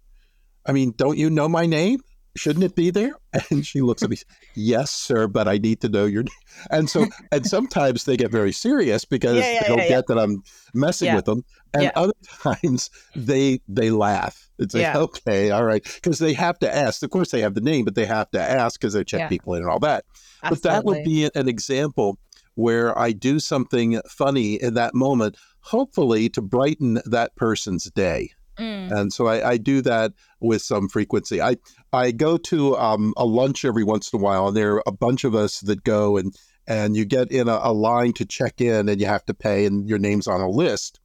I 0.65 0.71
mean, 0.71 0.93
don't 0.95 1.17
you 1.17 1.29
know 1.29 1.47
my 1.47 1.65
name? 1.65 1.99
Shouldn't 2.37 2.63
it 2.63 2.75
be 2.75 2.89
there? 2.89 3.13
And 3.51 3.65
she 3.65 3.81
looks 3.81 4.01
at 4.01 4.09
me, 4.09 4.17
Yes, 4.55 4.91
sir, 4.91 5.27
but 5.27 5.47
I 5.47 5.57
need 5.57 5.81
to 5.81 5.89
know 5.89 6.05
your 6.05 6.23
name. 6.23 6.31
And 6.71 6.89
so, 6.89 7.05
and 7.31 7.45
sometimes 7.45 8.05
they 8.05 8.17
get 8.17 8.31
very 8.31 8.51
serious 8.51 9.05
because 9.05 9.37
yeah, 9.37 9.53
yeah, 9.53 9.61
they 9.61 9.67
don't 9.67 9.77
yeah, 9.79 9.87
get 9.89 10.07
that 10.07 10.17
I'm 10.17 10.43
messing 10.73 11.13
with 11.13 11.25
them. 11.25 11.43
And 11.73 11.91
other 11.95 12.13
times 12.41 12.89
they 13.15 13.59
they 13.67 13.91
laugh 13.91 14.47
it's 14.59 14.73
like, 14.73 14.95
okay, 14.95 15.51
all 15.51 15.63
right. 15.63 15.83
Because 15.83 16.19
they 16.19 16.33
have 16.33 16.57
to 16.59 16.73
ask. 16.73 17.03
Of 17.03 17.09
course, 17.11 17.31
they 17.31 17.41
have 17.41 17.53
the 17.53 17.61
name, 17.61 17.85
but 17.85 17.95
they 17.95 18.05
have 18.05 18.29
to 18.31 18.41
ask 18.41 18.79
because 18.79 18.93
they 18.93 19.03
check 19.03 19.29
people 19.29 19.53
in 19.53 19.61
and 19.61 19.69
all 19.69 19.79
that. 19.79 20.05
Absolutely. 20.43 20.49
But 20.49 20.69
that 20.69 20.85
would 20.85 21.03
be 21.03 21.29
an 21.33 21.47
example 21.47 22.17
where 22.55 22.97
I 22.97 23.11
do 23.11 23.39
something 23.39 24.01
funny 24.09 24.55
in 24.55 24.73
that 24.73 24.95
moment, 24.95 25.37
hopefully 25.59 26.27
to 26.29 26.41
brighten 26.41 26.99
that 27.05 27.35
person's 27.35 27.85
day. 27.91 28.31
Mm. 28.59 28.91
And 28.91 29.13
so 29.13 29.27
I, 29.27 29.51
I, 29.51 29.57
do 29.57 29.81
that 29.81 30.13
with 30.39 30.63
some 30.63 30.89
frequency. 30.89 31.41
I, 31.41 31.57
I 31.93 32.11
go 32.11 32.37
to 32.37 32.75
um, 32.77 33.13
a 33.15 33.25
lunch 33.25 33.63
every 33.63 33.83
once 33.83 34.11
in 34.11 34.19
a 34.19 34.23
while, 34.23 34.47
and 34.47 34.57
there 34.57 34.75
are 34.75 34.83
a 34.87 34.91
bunch 34.91 35.23
of 35.23 35.35
us 35.35 35.59
that 35.61 35.83
go 35.83 36.17
and 36.17 36.35
and 36.67 36.97
you 36.97 37.05
get 37.05 37.31
in 37.31 37.47
a, 37.47 37.59
a 37.61 37.71
line 37.71 38.13
to 38.13 38.25
check 38.25 38.59
in, 38.59 38.89
and 38.89 38.99
you 38.99 39.05
have 39.05 39.25
to 39.25 39.33
pay, 39.33 39.65
and 39.65 39.87
your 39.87 39.99
name's 39.99 40.27
on 40.27 40.41
a 40.41 40.49
list. 40.49 40.99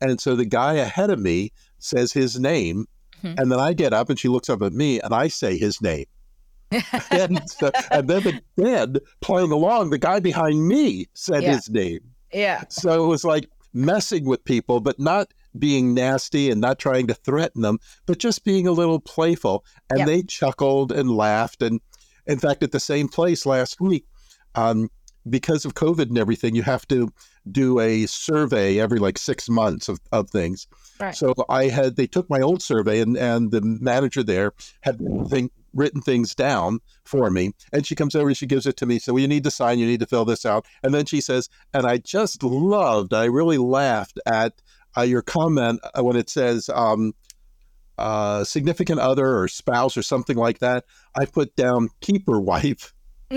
And 0.00 0.20
so 0.20 0.36
the 0.36 0.44
guy 0.44 0.74
ahead 0.74 1.10
of 1.10 1.18
me 1.18 1.50
says 1.78 2.12
his 2.12 2.38
name, 2.38 2.86
Mm-hmm. 3.22 3.38
And 3.38 3.52
then 3.52 3.58
I 3.58 3.72
get 3.72 3.92
up 3.92 4.10
and 4.10 4.18
she 4.18 4.28
looks 4.28 4.48
up 4.48 4.62
at 4.62 4.72
me 4.72 5.00
and 5.00 5.14
I 5.14 5.28
say 5.28 5.56
his 5.56 5.80
name. 5.80 6.06
and, 7.10 7.40
so, 7.48 7.70
and, 7.90 8.08
then 8.08 8.22
the 8.22 8.42
then 8.56 8.96
playing 9.20 9.52
along, 9.52 9.90
the 9.90 9.98
guy 9.98 10.20
behind 10.20 10.68
me 10.68 11.06
said 11.14 11.42
yeah. 11.42 11.54
his 11.54 11.70
name. 11.70 12.00
Yeah. 12.32 12.64
So 12.68 13.04
it 13.04 13.06
was 13.06 13.24
like 13.24 13.48
messing 13.72 14.26
with 14.26 14.44
people, 14.44 14.80
but 14.80 15.00
not 15.00 15.32
being 15.56 15.94
nasty 15.94 16.50
and 16.50 16.60
not 16.60 16.78
trying 16.78 17.06
to 17.06 17.14
threaten 17.14 17.62
them, 17.62 17.78
but 18.06 18.18
just 18.18 18.44
being 18.44 18.66
a 18.66 18.72
little 18.72 19.00
playful. 19.00 19.64
And 19.90 20.00
Yep. 20.00 20.06
they 20.06 20.22
chuckled 20.22 20.92
and 20.92 21.10
laughed. 21.10 21.62
And 21.62 21.80
in 22.26 22.38
fact, 22.38 22.62
at 22.62 22.72
the 22.72 22.80
same 22.80 23.08
place 23.08 23.46
last 23.46 23.80
week, 23.80 24.04
um, 24.54 24.90
because 25.28 25.64
of 25.64 25.74
COVID 25.74 26.08
and 26.08 26.18
everything, 26.18 26.54
you 26.54 26.62
have 26.62 26.86
to 26.88 27.12
do 27.50 27.80
a 27.80 28.06
survey 28.06 28.78
every 28.78 28.98
like 28.98 29.18
six 29.18 29.48
months 29.48 29.88
of, 29.88 29.98
of 30.12 30.30
things. 30.30 30.66
Right. 31.00 31.14
So 31.14 31.34
I 31.48 31.64
had 31.68 31.96
they 31.96 32.06
took 32.06 32.28
my 32.28 32.40
old 32.40 32.62
survey 32.62 33.00
and 33.00 33.16
and 33.16 33.50
the 33.50 33.60
manager 33.62 34.22
there 34.22 34.52
had 34.82 34.98
thing, 35.28 35.50
written 35.74 36.00
things 36.00 36.34
down 36.34 36.80
for 37.04 37.30
me, 37.30 37.52
and 37.72 37.86
she 37.86 37.94
comes 37.94 38.14
over 38.14 38.28
and 38.28 38.36
she 38.36 38.46
gives 38.46 38.66
it 38.66 38.76
to 38.78 38.86
me. 38.86 38.98
So 38.98 39.12
well, 39.12 39.20
you 39.20 39.28
need 39.28 39.44
to 39.44 39.50
sign, 39.50 39.78
you 39.78 39.86
need 39.86 40.00
to 40.00 40.06
fill 40.06 40.24
this 40.24 40.44
out, 40.46 40.66
and 40.82 40.94
then 40.94 41.06
she 41.06 41.20
says, 41.20 41.48
and 41.72 41.86
I 41.86 41.98
just 41.98 42.42
loved, 42.42 43.14
I 43.14 43.24
really 43.24 43.58
laughed 43.58 44.18
at 44.26 44.60
uh, 44.98 45.02
your 45.02 45.22
comment 45.22 45.80
uh, 45.94 46.02
when 46.02 46.16
it 46.16 46.28
says. 46.30 46.68
Um, 46.74 47.14
uh, 47.96 48.44
significant 48.44 49.00
other 49.00 49.36
or 49.36 49.48
spouse 49.48 49.96
or 49.96 50.02
something 50.02 50.36
like 50.36 50.60
that. 50.60 50.84
I 51.16 51.24
put 51.24 51.56
down 51.56 51.88
keeper 52.00 52.40
wife. 52.40 52.94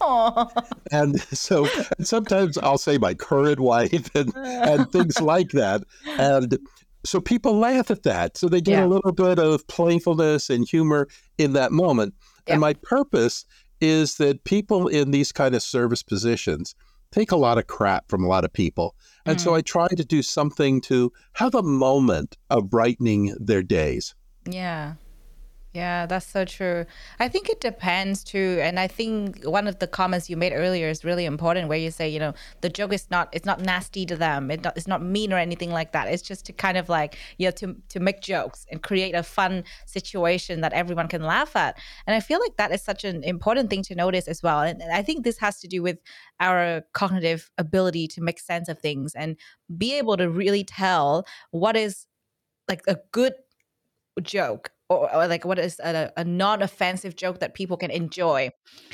And 0.90 1.20
so 1.20 1.66
and 1.98 2.06
sometimes 2.06 2.56
I'll 2.58 2.78
say 2.78 2.98
my 2.98 3.14
current 3.14 3.60
wife 3.60 4.10
and, 4.14 4.32
and 4.36 4.90
things 4.90 5.20
like 5.20 5.50
that. 5.50 5.82
And 6.06 6.58
so 7.04 7.20
people 7.20 7.58
laugh 7.58 7.90
at 7.90 8.02
that. 8.04 8.36
So 8.36 8.48
they 8.48 8.60
get 8.60 8.78
Yeah. 8.78 8.86
a 8.86 8.88
little 8.88 9.12
bit 9.12 9.38
of 9.38 9.66
playfulness 9.68 10.50
and 10.50 10.66
humor 10.68 11.08
in 11.36 11.52
that 11.54 11.72
moment. 11.72 12.14
Yeah. 12.46 12.54
And 12.54 12.60
my 12.60 12.74
purpose 12.74 13.44
is 13.80 14.16
that 14.16 14.44
people 14.44 14.88
in 14.88 15.10
these 15.10 15.30
kind 15.30 15.54
of 15.54 15.62
service 15.62 16.02
positions 16.02 16.74
take 17.12 17.30
a 17.30 17.36
lot 17.36 17.58
of 17.58 17.66
crap 17.66 18.08
from 18.08 18.24
a 18.24 18.28
lot 18.28 18.44
of 18.44 18.52
people. 18.52 18.94
And 19.28 19.36
Mm. 19.36 19.40
so 19.40 19.54
I 19.54 19.60
try 19.60 19.88
to 19.88 20.04
do 20.04 20.22
something 20.22 20.80
to 20.82 21.12
have 21.34 21.54
a 21.54 21.62
moment 21.62 22.36
of 22.48 22.70
brightening 22.70 23.34
their 23.38 23.62
days. 23.62 24.14
Yeah. 24.50 24.94
Yeah, 25.78 26.06
that's 26.06 26.26
so 26.26 26.44
true. 26.44 26.86
I 27.20 27.28
think 27.28 27.48
it 27.48 27.60
depends 27.60 28.24
too. 28.24 28.58
And 28.62 28.80
I 28.80 28.88
think 28.88 29.44
one 29.44 29.68
of 29.68 29.78
the 29.78 29.86
comments 29.86 30.28
you 30.28 30.36
made 30.36 30.52
earlier 30.52 30.88
is 30.88 31.04
really 31.04 31.24
important 31.24 31.68
where 31.68 31.78
you 31.78 31.92
say, 31.92 32.08
you 32.08 32.18
know, 32.18 32.34
the 32.62 32.68
joke 32.68 32.92
is 32.92 33.08
not 33.12 33.28
it's 33.32 33.44
not 33.46 33.60
nasty 33.60 34.04
to 34.06 34.16
them. 34.16 34.50
It 34.50 34.64
not, 34.64 34.76
it's 34.76 34.88
not 34.88 35.02
mean 35.02 35.32
or 35.32 35.36
anything 35.38 35.70
like 35.70 35.92
that. 35.92 36.08
It's 36.08 36.22
just 36.22 36.44
to 36.46 36.52
kind 36.52 36.76
of 36.78 36.88
like, 36.88 37.16
you 37.38 37.46
know, 37.46 37.52
to 37.60 37.76
to 37.90 38.00
make 38.00 38.22
jokes 38.22 38.66
and 38.72 38.82
create 38.82 39.14
a 39.14 39.22
fun 39.22 39.62
situation 39.86 40.62
that 40.62 40.72
everyone 40.72 41.06
can 41.06 41.22
laugh 41.22 41.54
at. 41.54 41.78
And 42.06 42.16
I 42.16 42.20
feel 42.20 42.40
like 42.40 42.56
that 42.56 42.72
is 42.72 42.82
such 42.82 43.04
an 43.04 43.22
important 43.22 43.70
thing 43.70 43.82
to 43.84 43.94
notice 43.94 44.26
as 44.26 44.42
well. 44.42 44.60
And 44.62 44.82
and 44.82 44.92
I 44.92 45.02
think 45.02 45.22
this 45.22 45.38
has 45.38 45.60
to 45.60 45.68
do 45.68 45.80
with 45.82 45.98
our 46.40 46.82
cognitive 46.92 47.50
ability 47.56 48.08
to 48.08 48.20
make 48.20 48.40
sense 48.40 48.68
of 48.68 48.78
things 48.80 49.14
and 49.14 49.36
be 49.76 49.98
able 49.98 50.16
to 50.16 50.28
really 50.28 50.64
tell 50.64 51.24
what 51.52 51.76
is 51.76 52.06
like 52.68 52.82
a 52.88 52.96
good 53.12 53.34
joke 54.22 54.72
or, 54.88 55.14
or 55.14 55.26
like 55.26 55.44
what 55.44 55.58
is 55.58 55.78
a, 55.80 56.10
a 56.16 56.24
non-offensive 56.24 57.16
joke 57.16 57.40
that 57.40 57.54
people 57.54 57.76
can 57.76 57.90
enjoy 57.90 58.50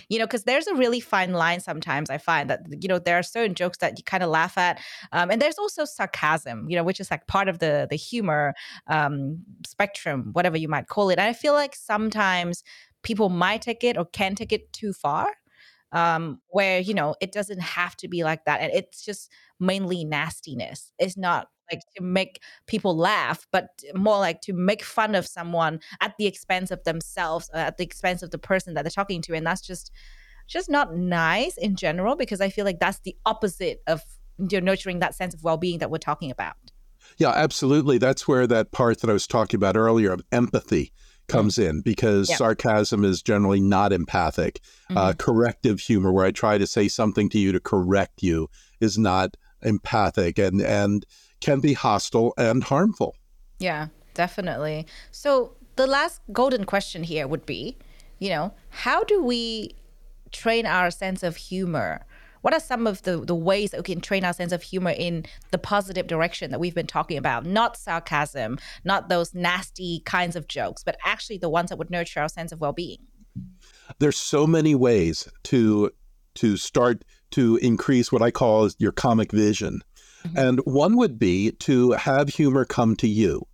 you 0.09 0.19
know 0.19 0.27
because 0.27 0.45
there's 0.45 0.67
a 0.67 0.75
really 0.75 1.01
fine 1.01 1.33
line 1.33 1.61
sometimes 1.61 2.11
i 2.11 2.19
find 2.19 2.51
that 2.51 2.61
you 2.81 2.89
know 2.89 2.99
there 2.99 3.19
are 3.19 3.23
certain 3.23 3.55
jokes 3.55 3.79
that 3.79 3.97
you 3.99 4.05
kind 4.05 4.23
of 4.23 4.31
laugh 4.31 4.59
at 4.59 4.81
um, 5.13 5.31
and 5.31 5.41
there's 5.41 5.59
also 5.59 5.85
sarcasm 5.85 6.69
you 6.69 6.77
know 6.77 6.85
which 6.85 7.01
is 7.01 7.11
like 7.11 7.27
part 7.27 7.49
of 7.49 7.59
the 7.59 7.87
the 7.91 7.97
humor 7.97 8.55
um, 8.89 9.39
spectrum 9.67 10.31
whatever 10.33 10.57
you 10.57 10.69
might 10.69 10.89
call 10.89 11.11
it 11.11 11.19
and 11.19 11.29
i 11.29 11.33
feel 11.33 11.53
like 11.53 11.75
sometimes 11.75 12.63
people 13.03 13.29
might 13.29 13.63
take 13.63 13.85
it 13.85 13.97
or 13.97 14.05
can 14.07 14.35
take 14.35 14.53
it 14.53 14.73
too 14.73 14.93
far 14.93 15.29
um, 15.93 16.41
where 16.49 16.81
you 16.81 16.93
know 16.93 17.15
it 17.21 17.31
doesn't 17.33 17.61
have 17.61 17.97
to 17.97 18.09
be 18.09 18.25
like 18.25 18.45
that 18.47 18.61
and 18.61 18.73
it's 18.73 19.05
just 19.05 19.31
mainly 19.61 20.05
nastiness 20.05 20.93
it's 20.99 21.17
not 21.17 21.49
like 21.71 21.81
to 21.97 22.03
make 22.03 22.41
people 22.67 22.97
laugh 22.97 23.47
but 23.53 23.69
more 23.95 24.19
like 24.19 24.41
to 24.41 24.53
make 24.53 24.83
fun 24.83 25.15
of 25.15 25.27
someone 25.27 25.81
at 26.01 26.15
the 26.19 26.27
expense 26.27 26.71
of 26.71 26.83
themselves 26.85 27.51
uh, 27.55 27.59
at 27.59 27.77
the 27.77 27.85
expense 27.85 28.23
of 28.23 28.31
the 28.31 28.39
person 28.39 28.75
that 28.75 28.83
they're 28.83 28.91
talking 28.91 29.23
to 29.23 29.35
and 29.35 29.47
that's 29.47 29.61
just 29.63 29.91
just 30.47 30.69
not 30.69 30.95
nice 30.95 31.57
in 31.57 31.75
general 31.77 32.17
because 32.17 32.41
i 32.41 32.49
feel 32.51 32.65
like 32.65 32.79
that's 32.81 33.01
the 33.01 33.17
opposite 33.25 33.81
of 33.87 34.03
you 34.39 34.61
know, 34.61 34.73
nurturing 34.73 34.99
that 34.99 35.15
sense 35.15 35.33
of 35.35 35.43
well-being 35.43 35.79
that 35.79 35.91
we're 35.91 35.99
talking 35.99 36.31
about 36.31 36.55
Yeah, 37.19 37.31
absolutely. 37.31 37.99
That's 37.99 38.27
where 38.27 38.47
that 38.47 38.73
part 38.73 39.01
that 39.01 39.11
I 39.11 39.13
was 39.13 39.27
talking 39.27 39.57
about 39.59 39.77
earlier 39.77 40.11
of 40.13 40.23
empathy 40.33 40.93
comes 41.29 41.59
in 41.59 41.81
because 41.83 42.29
Yeah. 42.31 42.37
sarcasm 42.37 43.05
is 43.05 43.23
generally 43.23 43.61
not 43.61 43.93
empathic. 43.93 44.61
Uh, 44.91 45.13
Mhm. 45.13 45.19
corrective 45.19 45.81
humor, 45.81 46.11
where 46.13 46.25
I 46.25 46.33
try 46.33 46.59
to 46.59 46.67
say 46.67 46.89
something 46.89 47.29
to 47.31 47.39
you 47.39 47.53
to 47.53 47.61
correct 47.61 48.23
you, 48.23 48.49
is 48.81 48.99
not 48.99 49.37
empathic 49.63 50.39
and 50.39 50.61
and 50.61 51.07
can 51.45 51.61
be 51.61 51.75
hostile 51.75 52.33
and 52.39 52.65
harmful. 52.65 53.15
Yeah, 53.59 53.89
definitely. 54.15 54.87
So 55.11 55.53
the 55.77 55.87
last 55.87 56.23
golden 56.33 56.65
question 56.65 57.03
here 57.03 57.29
would 57.29 57.45
be, 57.45 57.77
you 58.19 58.31
know, 58.31 58.55
how 58.71 59.05
do 59.05 59.23
we 59.23 59.75
train 60.33 60.65
our 60.65 60.91
sense 60.91 61.23
of 61.23 61.37
humor? 61.37 62.07
What 62.41 62.55
are 62.55 62.61
some 62.61 62.87
of 62.87 63.03
the, 63.03 63.19
the 63.19 63.35
ways 63.35 63.71
that 63.71 63.79
we 63.79 63.95
can 63.95 64.01
train 64.01 64.25
our 64.25 64.33
sense 64.33 64.53
of 64.53 64.63
humor 64.63 64.95
in 64.97 65.27
the 65.51 65.59
positive 65.59 66.07
direction 66.07 66.51
that 66.51 66.61
we've 66.61 66.75
been 66.75 66.87
talking 66.87 67.19
about? 67.19 67.45
Not 67.45 67.77
sarcasm, 67.77 68.59
not 68.85 69.11
those 69.11 69.35
nasty 69.35 70.01
kinds 70.07 70.37
of 70.37 70.49
jokes, 70.49 70.83
but 70.83 70.97
actually 71.05 71.39
the 71.39 71.51
ones 71.51 71.69
that 71.69 71.77
would 71.77 71.91
nurture 71.91 72.21
our 72.21 72.29
sense 72.29 72.53
of 72.53 72.61
well 72.61 72.73
being. 72.73 72.99
There's 73.99 74.17
so 74.17 74.47
many 74.47 74.75
ways 74.75 75.29
to 75.45 75.91
to 76.37 76.57
start 76.57 77.05
to 77.31 77.57
increase 77.59 78.11
what 78.11 78.23
I 78.23 78.31
call 78.31 78.69
your 78.79 78.93
comic 78.93 79.31
vision. 79.31 79.83
And 80.37 80.59
one 80.65 80.97
would 80.97 81.19
be 81.19 81.53
to 81.61 81.93
have 81.93 82.29
humor 82.29 82.65
come 82.65 82.97
to 82.97 83.09
you. 83.09 83.47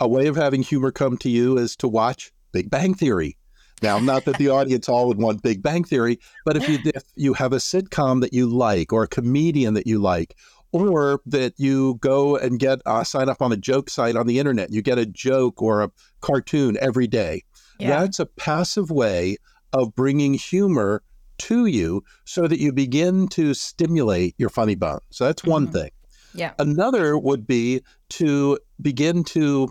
A 0.00 0.08
way 0.08 0.26
of 0.26 0.36
having 0.36 0.62
humor 0.62 0.90
come 0.90 1.16
to 1.18 1.28
you 1.28 1.58
is 1.58 1.76
to 1.76 1.88
watch 1.88 2.32
Big 2.52 2.70
Bang 2.70 2.94
Theory. 2.94 3.36
Now, 3.82 3.98
not 3.98 4.24
that 4.24 4.38
the 4.38 4.48
audience 4.58 4.88
all 4.88 5.06
would 5.08 5.18
want 5.18 5.42
Big 5.42 5.62
Bang 5.62 5.84
Theory, 5.84 6.18
but 6.44 6.56
if 6.56 6.68
you 6.68 6.78
if 6.84 7.04
you 7.14 7.34
have 7.34 7.52
a 7.52 7.56
sitcom 7.56 8.20
that 8.22 8.32
you 8.32 8.46
like, 8.48 8.92
or 8.92 9.02
a 9.04 9.08
comedian 9.08 9.74
that 9.74 9.86
you 9.86 9.98
like, 9.98 10.36
or 10.72 11.20
that 11.26 11.54
you 11.56 11.96
go 12.00 12.36
and 12.36 12.58
get 12.58 12.80
uh, 12.86 13.04
sign 13.04 13.28
up 13.28 13.40
on 13.42 13.52
a 13.52 13.56
joke 13.56 13.90
site 13.90 14.16
on 14.16 14.26
the 14.26 14.38
internet, 14.38 14.70
you 14.72 14.82
get 14.82 14.98
a 14.98 15.06
joke 15.06 15.62
or 15.62 15.82
a 15.82 15.90
cartoon 16.20 16.76
every 16.80 17.06
day. 17.06 17.42
Yeah. 17.78 18.00
That's 18.00 18.18
a 18.18 18.26
passive 18.26 18.90
way 18.90 19.36
of 19.72 19.94
bringing 19.94 20.34
humor 20.34 21.02
to 21.38 21.66
you, 21.66 22.02
so 22.24 22.48
that 22.48 22.58
you 22.58 22.72
begin 22.72 23.28
to 23.28 23.54
stimulate 23.54 24.34
your 24.38 24.48
funny 24.48 24.74
bone. 24.74 24.98
So 25.10 25.24
that's 25.26 25.44
one 25.44 25.68
Mhm. 25.68 25.72
thing. 25.72 25.90
Yeah. 26.38 26.52
Another 26.58 27.18
would 27.18 27.46
be 27.46 27.82
to 28.10 28.58
begin 28.80 29.24
to 29.24 29.68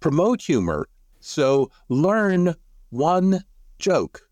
promote 0.00 0.42
humor. 0.42 0.86
So 1.20 1.70
learn 1.88 2.54
one 2.90 3.44
joke, 3.78 4.22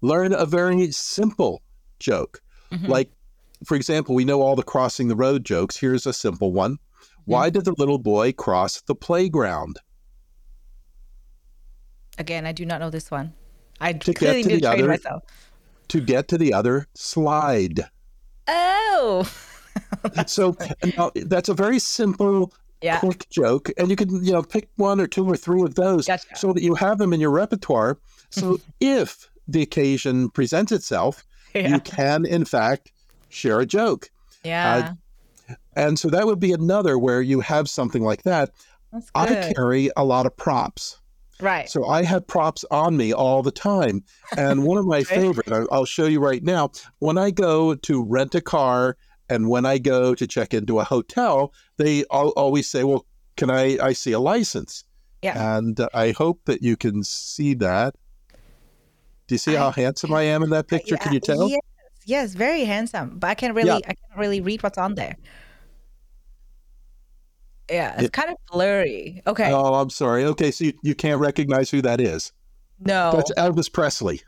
learn 0.00 0.32
a 0.32 0.44
very 0.46 0.90
simple 0.92 1.62
joke. 1.98 2.40
Mhm. 2.70 2.88
Like, 2.88 3.10
for 3.64 3.76
example, 3.76 4.14
we 4.14 4.24
know 4.24 4.42
all 4.42 4.56
the 4.56 4.62
crossing 4.62 5.08
the 5.08 5.16
road 5.16 5.44
jokes. 5.44 5.76
Here's 5.76 6.06
a 6.06 6.12
simple 6.12 6.52
one 6.52 6.78
Why 7.24 7.50
did 7.50 7.64
the 7.64 7.74
little 7.78 7.98
boy 7.98 8.32
cross 8.32 8.80
the 8.80 8.96
playground? 8.96 9.78
Again, 12.18 12.46
I 12.46 12.52
do 12.52 12.66
not 12.66 12.80
know 12.80 12.90
this 12.90 13.10
one. 13.10 13.32
I 13.80 13.92
get 13.92 14.16
clearly 14.16 14.42
to 14.42 14.48
need 14.48 14.54
to 14.56 14.60
train 14.60 14.80
other- 14.80 14.88
myself. 14.88 15.22
To 15.88 16.00
get 16.00 16.28
to 16.28 16.38
the 16.38 16.52
other 16.52 16.86
slide. 16.94 17.84
Oh, 18.48 19.30
so 20.26 20.56
now, 20.96 21.10
that's 21.14 21.48
a 21.48 21.54
very 21.54 21.78
simple, 21.78 22.52
yeah. 22.80 22.98
quick 23.00 23.28
joke, 23.30 23.70
and 23.78 23.90
you 23.90 23.96
can 23.96 24.24
you 24.24 24.32
know 24.32 24.42
pick 24.42 24.68
one 24.76 25.00
or 25.00 25.06
two 25.06 25.26
or 25.28 25.36
three 25.36 25.62
of 25.62 25.74
those 25.74 26.06
Gotcha. 26.06 26.36
so 26.36 26.52
that 26.52 26.62
you 26.62 26.74
have 26.74 26.98
them 26.98 27.12
in 27.12 27.20
your 27.20 27.30
repertoire. 27.30 27.98
So 28.30 28.60
if 28.80 29.28
the 29.48 29.62
occasion 29.62 30.30
presents 30.30 30.72
itself, 30.72 31.24
Yeah. 31.54 31.68
you 31.68 31.80
can 31.80 32.24
in 32.24 32.44
fact 32.44 32.92
share 33.28 33.60
a 33.60 33.66
joke, 33.66 34.10
Yeah. 34.44 34.94
Uh, 35.48 35.54
and 35.74 35.98
so 35.98 36.08
that 36.10 36.26
would 36.26 36.40
be 36.40 36.52
another 36.52 36.98
where 36.98 37.22
you 37.22 37.40
have 37.40 37.68
something 37.68 38.02
like 38.02 38.22
that. 38.22 38.50
I 39.14 39.52
carry 39.56 39.90
a 39.96 40.04
lot 40.04 40.26
of 40.26 40.36
props. 40.36 40.98
Right. 41.40 41.68
So 41.68 41.86
I 41.86 42.04
have 42.04 42.26
props 42.26 42.64
on 42.70 42.96
me 42.96 43.12
all 43.12 43.42
the 43.42 43.50
time. 43.50 44.04
And 44.36 44.64
one 44.64 44.78
of 44.78 44.86
my 44.86 45.02
favorite, 45.18 45.48
I'll 45.72 45.84
show 45.86 46.04
you 46.06 46.20
right 46.20 46.42
now, 46.42 46.70
when 47.00 47.18
I 47.18 47.30
go 47.30 47.74
to 47.74 48.02
rent 48.04 48.34
a 48.34 48.40
car 48.40 48.96
and 49.28 49.48
when 49.48 49.64
I 49.66 49.78
go 49.78 50.14
to 50.14 50.26
check 50.26 50.52
into 50.54 50.78
a 50.80 50.84
hotel, 50.84 51.52
they 51.76 52.04
al- 52.12 52.30
always 52.30 52.68
say, 52.68 52.84
Well, 52.84 53.06
can 53.36 53.50
I, 53.50 53.78
I 53.82 53.92
see 53.92 54.12
a 54.12 54.18
license? 54.20 54.84
Yeah. 55.22 55.56
And 55.56 55.78
uh, 55.78 55.88
I 55.94 56.10
hope 56.10 56.40
that 56.46 56.62
you 56.62 56.76
can 56.76 57.02
see 57.04 57.54
that. 57.54 57.94
Do 59.28 59.34
you 59.34 59.38
see 59.38 59.54
how 59.54 59.70
handsome 59.70 60.12
I 60.12 60.22
am 60.22 60.42
in 60.42 60.50
that 60.50 60.66
picture? 60.74 60.96
Can 60.96 61.12
you 61.12 61.20
tell? 61.20 61.48
Yes, 61.48 61.60
yes, 62.04 62.34
very 62.34 62.64
handsome. 62.64 63.18
But 63.18 63.28
I 63.28 63.34
can't 63.34 63.54
really, 63.54 63.68
Yeah. 63.68 63.76
I 63.76 63.94
can't 63.94 64.18
really 64.18 64.40
read 64.40 64.62
what's 64.62 64.78
on 64.78 64.96
there. 64.96 65.16
Yeah, 67.70 67.94
it's 67.94 68.04
It- 68.04 68.12
kind 68.12 68.30
of 68.30 68.36
blurry. 68.50 69.22
Okay, 69.26 69.50
Oh, 69.52 69.74
I'm 69.74 69.90
sorry. 69.90 70.24
Okay, 70.24 70.50
so 70.50 70.64
you, 70.64 70.72
you 70.82 70.94
can't 70.94 71.20
recognize 71.20 71.70
who 71.70 71.80
that 71.82 72.00
is. 72.00 72.32
no. 72.80 73.12
That's 73.14 73.32
Elvis 73.34 73.72
Presley. 73.72 74.20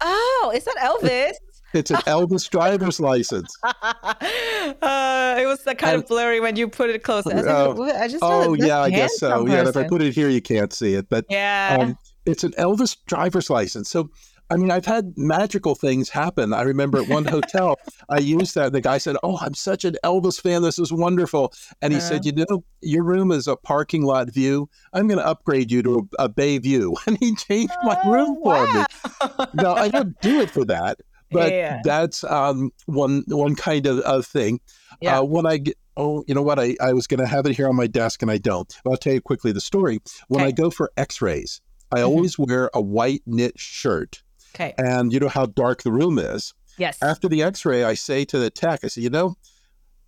oh, 0.00 0.52
is 0.54 0.64
that 0.64 0.76
Elvis? 0.78 1.34
It's 1.74 1.90
an 1.90 1.96
Elvis 2.06 2.48
driver's 2.50 3.00
license. 3.00 3.56
uh, 3.64 5.36
it 5.38 5.46
was 5.46 5.62
kind 5.78 5.96
of 5.96 6.06
blurry 6.06 6.40
when 6.40 6.56
you 6.56 6.68
put 6.68 6.90
it 6.90 7.02
close. 7.02 7.26
I, 7.26 7.34
like, 7.34 7.46
Oh, 7.46 7.82
I 7.98 8.08
just 8.08 8.22
Oh 8.22 8.54
yeah, 8.54 8.80
I 8.80 8.90
guess 8.90 9.18
so. 9.18 9.46
Yeah, 9.46 9.68
if 9.68 9.76
I 9.76 9.84
put 9.88 10.02
it 10.02 10.14
here, 10.14 10.28
you 10.28 10.40
can't 10.42 10.72
see 10.72 10.94
it, 10.94 11.08
but 11.08 11.24
yeah. 11.28 11.78
um, 11.80 11.98
it's 12.26 12.44
an 12.44 12.52
Elvis 12.52 12.96
driver's 13.06 13.50
license. 13.50 13.88
So, 13.90 14.10
I 14.50 14.56
mean, 14.56 14.70
I've 14.70 14.84
had 14.84 15.14
magical 15.16 15.74
things 15.74 16.10
happen. 16.10 16.52
I 16.52 16.62
remember 16.62 16.98
at 17.00 17.08
one 17.08 17.24
hotel, 17.36 17.76
I 18.10 18.18
used 18.18 18.54
that. 18.54 18.72
The 18.72 18.80
guy 18.82 18.98
said, 18.98 19.16
"Oh, 19.22 19.38
I'm 19.40 19.54
such 19.54 19.84
an 19.86 19.96
Elvis 20.04 20.40
fan. 20.40 20.60
This 20.62 20.78
is 20.78 20.92
wonderful." 20.92 21.52
And 21.80 21.92
he 21.92 21.98
Uh-huh. 21.98 22.08
said, 22.08 22.26
"You 22.26 22.32
know, 22.32 22.62
your 22.82 23.02
room 23.02 23.32
is 23.32 23.48
a 23.48 23.56
parking 23.56 24.02
lot 24.02 24.30
view. 24.30 24.68
I'm 24.92 25.08
going 25.08 25.18
to 25.18 25.26
upgrade 25.26 25.70
you 25.70 25.82
to 25.84 26.08
a, 26.18 26.24
a 26.24 26.28
bay 26.28 26.58
view." 26.58 26.96
And 27.06 27.16
he 27.18 27.34
changed 27.34 27.72
my 27.82 27.98
room 28.06 28.36
for 28.42 28.66
me. 28.72 28.84
Oh, 29.22 29.46
No, 29.54 29.72
I 29.74 29.88
don't 29.88 30.20
do 30.20 30.40
it 30.40 30.50
for 30.50 30.64
that, 30.66 30.98
but 31.32 31.52
Yeah. 31.52 31.80
that's 31.84 32.24
um, 32.24 32.70
one 32.86 33.24
one 33.28 33.54
kind 33.54 33.86
of, 33.86 33.98
of 34.00 34.26
thing. 34.26 34.60
Yeah. 35.00 35.20
Uh, 35.20 35.22
when 35.24 35.46
I 35.46 35.56
get, 35.58 35.76
oh, 35.96 36.24
you 36.26 36.34
know 36.34 36.42
what? 36.42 36.58
I, 36.58 36.76
I 36.80 36.92
was 36.92 37.06
going 37.06 37.20
to 37.20 37.26
have 37.26 37.46
it 37.46 37.56
here 37.56 37.68
on 37.68 37.76
my 37.76 37.86
desk 37.86 38.22
and 38.22 38.30
I 38.30 38.38
don't. 38.38 38.72
But 38.84 38.90
I'll 38.90 38.96
tell 38.96 39.14
you 39.14 39.20
quickly 39.20 39.52
the 39.52 39.60
story. 39.60 40.00
When 40.28 40.42
I 40.44 40.50
go 40.50 40.70
for 40.70 40.90
X-rays, 40.96 41.60
I 41.90 41.98
Mhm. 42.00 42.06
always 42.06 42.38
wear 42.38 42.70
a 42.74 42.80
white 42.80 43.22
knit 43.26 43.58
shirt, 43.58 44.22
okay. 44.54 44.74
and 44.78 45.12
you 45.12 45.20
know 45.20 45.28
how 45.28 45.46
dark 45.46 45.82
the 45.82 45.92
room 45.92 46.18
is. 46.18 46.54
Yes. 46.78 46.98
After 47.02 47.28
the 47.28 47.42
X-ray, 47.42 47.84
I 47.84 47.94
say 47.94 48.24
to 48.26 48.38
the 48.38 48.48
tech, 48.50 48.80
I 48.84 48.88
say, 48.88 49.02
you 49.02 49.10
know. 49.10 49.36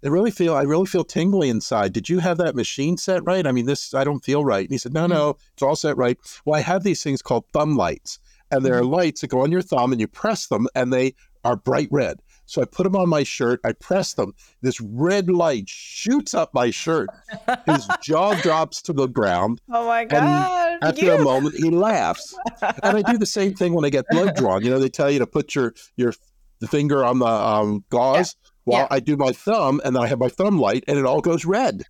I 0.02 0.08
really 0.08 0.30
feel 0.30 0.54
I 0.54 0.64
really 0.64 0.84
feel 0.84 1.02
tingly 1.02 1.48
inside. 1.48 1.94
Did 1.94 2.10
you 2.10 2.18
have 2.18 2.36
that 2.36 2.54
machine 2.54 2.98
set 2.98 3.24
right? 3.24 3.46
I 3.46 3.52
mean, 3.52 3.64
this 3.64 3.94
I 3.94 4.04
don't 4.04 4.22
feel 4.22 4.44
right. 4.44 4.60
And 4.64 4.70
he 4.70 4.76
said, 4.76 4.92
No, 4.92 5.06
no, 5.06 5.36
it's 5.54 5.62
all 5.62 5.76
set 5.76 5.96
right. 5.96 6.18
Well, 6.44 6.58
I 6.58 6.60
have 6.60 6.82
these 6.84 7.02
things 7.02 7.22
called 7.22 7.46
thumb 7.54 7.74
lights, 7.74 8.18
and 8.50 8.64
there 8.64 8.74
are 8.78 8.84
lights 8.84 9.20
that 9.22 9.28
go 9.28 9.40
on 9.42 9.50
your 9.52 9.62
thumb, 9.62 9.92
and 9.92 10.00
you 10.00 10.08
press 10.08 10.46
them, 10.46 10.66
and 10.74 10.92
they 10.92 11.14
are 11.44 11.56
bright 11.56 11.88
red. 11.90 12.20
So 12.46 12.60
I 12.60 12.66
put 12.66 12.84
them 12.84 12.94
on 12.96 13.08
my 13.08 13.22
shirt. 13.22 13.60
I 13.64 13.72
press 13.72 14.14
them. 14.14 14.34
This 14.60 14.80
red 14.80 15.30
light 15.30 15.64
shoots 15.68 16.34
up 16.34 16.52
my 16.52 16.70
shirt. 16.70 17.08
His 17.66 17.88
jaw 18.02 18.34
drops 18.34 18.82
to 18.82 18.92
the 18.92 19.06
ground. 19.06 19.60
oh 19.70 19.86
my 19.86 20.04
god. 20.04 20.78
After 20.82 21.04
you. 21.06 21.12
a 21.14 21.22
moment, 21.22 21.54
he 21.56 21.70
laughs. 21.70 22.36
And 22.82 22.98
I 22.98 23.02
do 23.10 23.16
the 23.18 23.26
same 23.26 23.54
thing 23.54 23.72
when 23.72 23.84
I 23.84 23.90
get 23.90 24.04
blood 24.10 24.36
drawn. 24.36 24.62
You 24.62 24.70
know, 24.70 24.78
they 24.78 24.88
tell 24.90 25.10
you 25.10 25.18
to 25.20 25.26
put 25.26 25.54
your 25.54 25.74
your 25.96 26.12
finger 26.68 27.04
on 27.04 27.18
the 27.18 27.26
um, 27.26 27.84
gauze. 27.90 28.36
Well, 28.66 28.80
Yeah. 28.80 28.86
I 28.90 29.00
do 29.00 29.16
my 29.16 29.32
thumb, 29.32 29.80
and 29.84 29.94
then 29.96 30.02
I 30.02 30.06
have 30.06 30.18
my 30.18 30.28
thumb 30.28 30.58
light, 30.58 30.84
and 30.88 30.98
it 30.98 31.04
all 31.06 31.20
goes 31.20 31.44
red. 31.44 31.82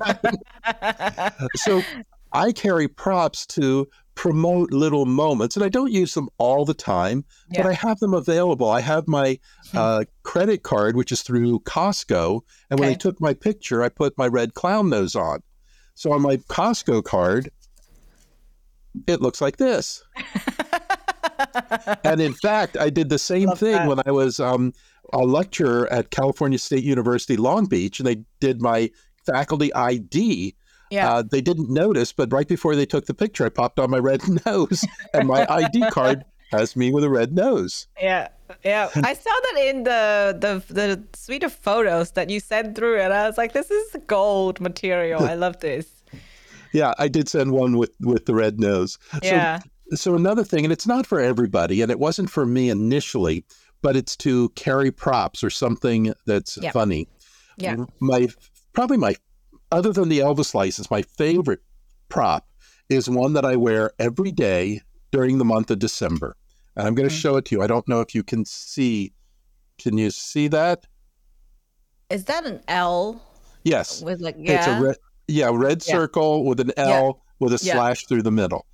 So 1.56 1.82
I 2.32 2.52
carry 2.52 2.88
props 2.88 3.46
to 3.46 3.86
promote 4.14 4.72
little 4.72 5.06
moments, 5.06 5.56
and 5.56 5.64
I 5.64 5.68
don't 5.68 5.90
use 5.90 6.14
them 6.14 6.28
all 6.38 6.64
the 6.64 6.74
time, 6.74 7.24
Yeah. 7.50 7.62
but 7.62 7.68
I 7.70 7.72
have 7.74 7.98
them 7.98 8.12
available. 8.14 8.68
I 8.68 8.80
have 8.80 9.08
my 9.08 9.38
Hmm. 9.70 9.78
uh, 9.78 10.04
credit 10.22 10.62
card, 10.62 10.96
which 10.96 11.10
is 11.12 11.22
through 11.22 11.60
Costco, 11.60 12.42
and 12.70 12.78
when 12.78 12.90
i 12.90 12.94
took 12.94 13.20
my 13.20 13.32
picture, 13.34 13.82
I 13.82 13.88
put 13.88 14.16
my 14.18 14.26
red 14.28 14.54
clown 14.54 14.90
nose 14.90 15.16
on. 15.16 15.42
So 15.94 16.12
on 16.12 16.20
my 16.22 16.36
Costco 16.36 17.04
card, 17.04 17.50
it 19.06 19.22
looks 19.22 19.40
like 19.40 19.56
this. 19.56 20.02
and 22.04 22.20
in 22.20 22.32
fact, 22.34 22.76
I 22.76 22.90
did 22.90 23.08
the 23.08 23.18
same 23.18 23.48
Love 23.48 23.58
thing 23.58 23.72
that. 23.72 23.88
when 23.88 24.00
I 24.06 24.10
was 24.10 24.38
um, 24.40 24.72
a 25.12 25.18
lecturer 25.20 25.90
at 25.92 26.10
California 26.10 26.58
State 26.58 26.84
University, 26.84 27.36
Long 27.36 27.66
Beach, 27.66 27.98
and 28.00 28.06
they 28.06 28.22
did 28.40 28.60
my 28.60 28.90
faculty 29.26 29.72
ID. 29.74 30.54
Yeah. 30.92 31.10
Uh, 31.12 31.22
they 31.22 31.40
didn't 31.40 31.70
notice, 31.70 32.12
but 32.12 32.32
right 32.32 32.46
before 32.46 32.76
they 32.76 32.86
took 32.86 33.06
the 33.06 33.14
picture, 33.14 33.44
I 33.46 33.48
popped 33.48 33.78
on 33.78 33.90
my 33.90 33.98
red 33.98 34.20
nose, 34.46 34.84
and 35.14 35.26
my 35.26 35.46
ID 35.60 35.90
card 35.90 36.24
has 36.52 36.76
me 36.76 36.92
with 36.92 37.02
a 37.04 37.08
red 37.10 37.32
nose. 37.32 37.86
Yeah, 38.00 38.28
yeah. 38.64 38.90
I 38.94 39.14
saw 39.14 39.30
that 39.46 39.56
in 39.70 39.84
the 39.84 40.36
the 40.38 40.52
the 40.80 41.02
suite 41.14 41.44
of 41.44 41.52
photos 41.52 42.10
that 42.12 42.28
you 42.30 42.38
sent 42.40 42.76
through, 42.76 43.00
and 43.00 43.12
I 43.12 43.26
was 43.26 43.38
like, 43.38 43.52
"This 43.54 43.70
is 43.70 43.96
gold 44.06 44.60
material. 44.60 45.22
I 45.24 45.34
love 45.34 45.60
this." 45.60 45.86
Yeah, 46.74 46.94
I 46.98 47.08
did 47.08 47.28
send 47.28 47.52
one 47.52 47.76
with 47.76 47.92
with 48.00 48.24
the 48.24 48.34
red 48.34 48.58
nose. 48.58 48.98
Yeah, 49.22 49.60
So, 49.90 49.96
so 49.96 50.14
another 50.14 50.42
thing, 50.42 50.64
and 50.64 50.72
it's 50.72 50.86
not 50.86 51.06
for 51.06 51.20
everybody, 51.20 51.82
and 51.82 51.90
it 51.90 51.98
wasn't 51.98 52.30
for 52.30 52.46
me 52.46 52.70
initially, 52.70 53.44
but 53.82 53.94
it's 53.94 54.16
to 54.24 54.48
carry 54.56 54.90
props 54.90 55.44
or 55.44 55.50
something 55.50 56.14
that's 56.24 56.56
Yeah. 56.56 56.72
funny. 56.72 57.08
Yeah. 57.58 57.76
My 58.00 58.28
probably 58.72 58.96
my 58.96 59.16
other 59.72 59.92
than 59.92 60.08
the 60.08 60.20
Elvis 60.20 60.54
license, 60.54 60.90
my 60.90 61.02
favorite 61.02 61.60
prop 62.08 62.46
is 62.88 63.08
one 63.10 63.32
that 63.32 63.44
I 63.44 63.56
wear 63.56 63.90
every 63.98 64.30
day 64.30 64.82
during 65.10 65.38
the 65.38 65.44
month 65.44 65.70
of 65.70 65.78
December. 65.80 66.36
And 66.76 66.86
I'm 66.86 66.94
going 66.94 67.08
to 67.08 67.14
Mhm. 67.14 67.18
show 67.18 67.36
it 67.36 67.44
to 67.46 67.56
you. 67.56 67.62
I 67.62 67.66
don't 67.66 67.86
know 67.88 68.00
if 68.00 68.14
you 68.14 68.22
can 68.22 68.44
see. 68.44 69.12
Can 69.78 69.98
you 69.98 70.10
see 70.10 70.48
that? 70.48 70.86
is 72.10 72.24
that 72.24 72.44
an 72.44 72.60
L 72.68 73.22
Yes. 73.64 74.02
with 74.02 74.20
like 74.20 74.36
It's 74.38 74.66
yeah? 74.66 74.78
a 74.78 74.82
red, 74.82 74.96
yeah, 75.28 75.50
red 75.50 75.82
Yeah. 75.86 75.94
circle 75.94 76.44
with 76.44 76.60
an 76.60 76.72
L 76.76 77.22
with 77.40 77.54
a 77.54 77.64
Yeah. 77.64 77.72
slash 77.74 78.06
through 78.06 78.22
the 78.22 78.30
middle. 78.30 78.66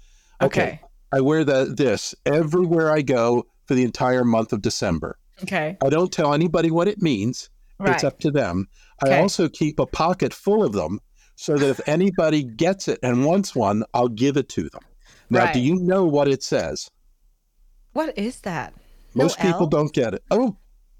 okay, 0.42 0.80
I 1.12 1.20
wear 1.20 1.44
that 1.44 1.76
this 1.76 2.14
everywhere 2.26 2.90
I 2.92 3.02
go 3.02 3.44
for 3.66 3.74
the 3.74 3.84
entire 3.84 4.24
month 4.24 4.52
of 4.52 4.60
December. 4.62 5.18
okay, 5.42 5.76
I 5.82 5.88
don't 5.88 6.12
tell 6.12 6.34
anybody 6.34 6.70
what 6.72 6.88
it 6.88 7.00
means. 7.00 7.48
right. 7.80 7.94
It's 7.94 8.02
up 8.02 8.18
to 8.20 8.32
them. 8.32 8.66
Okay. 9.02 9.14
I 9.16 9.20
also 9.20 9.48
keep 9.48 9.78
a 9.78 9.86
pocket 9.86 10.34
full 10.34 10.64
of 10.64 10.72
them 10.72 11.00
so 11.36 11.56
that 11.56 11.70
if 11.70 11.80
anybody 11.86 12.42
gets 12.42 12.88
it 12.88 12.98
and 13.02 13.24
wants 13.24 13.54
one, 13.54 13.84
I'll 13.94 14.08
give 14.08 14.36
it 14.36 14.48
to 14.50 14.68
them. 14.70 14.82
Now, 15.30 15.52
do 15.52 15.60
you 15.60 15.76
know 15.76 16.04
what 16.04 16.26
it 16.28 16.42
says? 16.42 16.90
What 17.92 18.16
is 18.18 18.40
that? 18.40 18.72
No 19.14 19.24
Most 19.24 19.38
people 19.38 19.62
L? 19.62 19.66
don't 19.68 19.92
get 19.92 20.14
it. 20.14 20.22
Oh, 20.30 20.56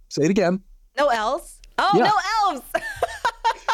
say 0.08 0.24
it 0.24 0.30
again. 0.30 0.62
No 0.98 1.08
elves. 1.08 1.60
Oh, 1.78 1.90
Yeah. 1.96 2.04
no 2.04 2.12
elves. 2.52 2.66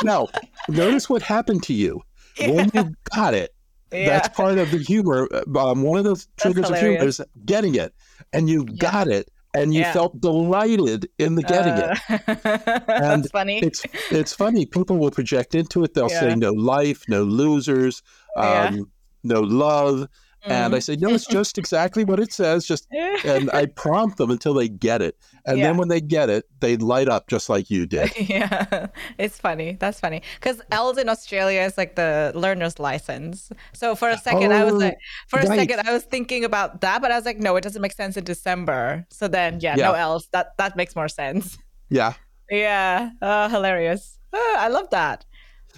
Now, 0.03 0.29
notice 0.69 1.09
what 1.09 1.23
happened 1.23 1.63
to 1.65 1.73
you 1.73 2.03
when 2.39 2.69
you 2.75 2.93
got 3.15 3.33
it. 3.33 3.55
yeah. 3.93 4.07
That's 4.07 4.29
part 4.37 4.59
of 4.59 4.71
the 4.71 4.79
humor. 4.79 5.29
Um, 5.57 5.83
one 5.83 5.99
of 5.99 6.05
the 6.05 6.27
triggers 6.37 6.69
of 6.69 6.79
humor 6.79 7.05
is 7.07 7.23
getting 7.47 7.75
it, 7.77 7.95
and 8.33 8.49
you 8.51 8.67
Yeah. 8.69 8.75
got 8.91 9.09
it, 9.09 9.31
and 9.55 9.73
you 9.73 9.81
Yeah. 9.81 9.93
felt 9.93 10.21
delighted 10.21 11.09
in 11.19 11.35
the 11.37 11.43
getting 11.43 11.75
it. 11.75 11.99
it. 12.09 12.83
And 12.89 13.23
That's 13.23 13.31
funny. 13.31 13.59
It's 13.61 13.83
it's 14.11 14.33
funny. 14.35 14.67
People 14.67 14.99
will 14.99 15.11
project 15.11 15.55
into 15.55 15.85
it. 15.85 15.95
They'll 15.95 16.09
say 16.09 16.35
no 16.35 16.53
life, 16.53 17.05
no 17.09 17.23
losers, 17.23 18.03
um, 18.37 18.45
Yeah. 18.45 18.77
no 19.23 19.41
love, 19.41 20.09
and 20.47 20.75
I 20.75 20.79
say 20.79 20.97
no. 20.97 21.11
It's 21.11 21.27
just 21.27 21.59
exactly 21.59 22.05
what 22.05 22.21
it 22.21 22.33
says. 22.33 22.67
Just 22.67 22.87
and 23.25 23.51
I 23.53 23.67
prompt 23.67 24.19
them 24.19 24.31
until 24.31 24.55
they 24.55 24.69
get 24.69 25.03
it, 25.03 25.17
and 25.47 25.59
Yeah. 25.59 25.65
then 25.69 25.77
when 25.77 25.89
they 25.89 26.01
get 26.01 26.31
it, 26.31 26.45
they 26.61 26.77
light 26.77 27.09
up 27.09 27.29
just 27.29 27.49
like 27.49 27.71
you 27.71 27.87
did. 27.87 28.13
yeah, 28.29 28.87
it's 29.19 29.39
funny. 29.39 29.77
That's 29.81 30.01
funny 30.01 30.23
because 30.41 30.61
L's 30.71 30.99
in 30.99 31.09
Australia 31.09 31.63
is 31.63 31.77
like 31.79 31.97
the 31.97 32.33
learner's 32.35 32.79
license. 32.79 33.51
So 33.73 33.95
for 33.95 34.09
a 34.11 34.19
second, 34.19 34.53
I 34.53 34.65
was 34.65 34.75
Oh, 34.75 34.79
like, 34.79 34.99
for 35.29 35.39
a 35.41 35.47
right. 35.47 35.59
second, 35.61 35.87
I 35.89 35.93
was 35.93 36.05
thinking 36.05 36.45
about 36.45 36.81
that, 36.83 37.01
but 37.03 37.11
I 37.11 37.17
was 37.17 37.25
like, 37.25 37.39
no, 37.39 37.57
it 37.57 37.63
doesn't 37.63 37.83
make 37.83 37.93
sense 37.93 38.17
in 38.17 38.25
December. 38.25 39.07
So 39.11 39.29
then, 39.29 39.59
yeah, 39.61 39.75
no 39.77 39.93
Yeah. 39.95 40.03
L's. 40.03 40.29
That 40.33 40.57
that 40.59 40.77
makes 40.77 40.95
more 40.97 41.09
sense. 41.09 41.59
Yeah. 41.91 42.15
Yeah, 42.51 43.11
uh, 43.23 43.49
hilarious. 43.49 44.19
Ah, 44.35 44.65
I 44.65 44.69
love 44.69 44.91
that. 44.91 45.25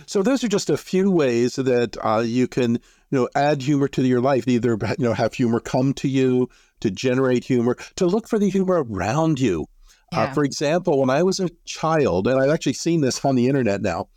So 0.06 0.22
those 0.22 0.42
are 0.44 0.48
just 0.48 0.68
a 0.68 0.76
few 0.76 1.10
ways 1.10 1.56
that 1.56 1.96
uh, 2.02 2.22
you 2.26 2.48
can, 2.48 2.80
you 3.10 3.18
know, 3.18 3.28
add 3.34 3.62
humor 3.62 3.88
to 3.88 4.02
your 4.02 4.20
life. 4.20 4.48
Either 4.48 4.78
you 4.98 5.04
know 5.04 5.12
have 5.12 5.34
humor 5.34 5.60
come 5.60 5.94
to 5.94 6.08
you 6.08 6.48
to 6.80 6.90
generate 6.90 7.44
humor, 7.44 7.76
to 7.96 8.06
look 8.06 8.28
for 8.28 8.38
the 8.38 8.50
humor 8.50 8.84
around 8.84 9.40
you. 9.40 9.66
Uh, 10.12 10.32
for 10.32 10.44
example, 10.44 11.00
when 11.00 11.10
I 11.10 11.24
was 11.24 11.40
a 11.40 11.50
child, 11.64 12.28
and 12.28 12.40
I've 12.40 12.50
actually 12.50 12.74
seen 12.74 13.00
this 13.00 13.24
on 13.24 13.34
the 13.34 13.48
internet 13.48 13.82
now, 13.82 14.08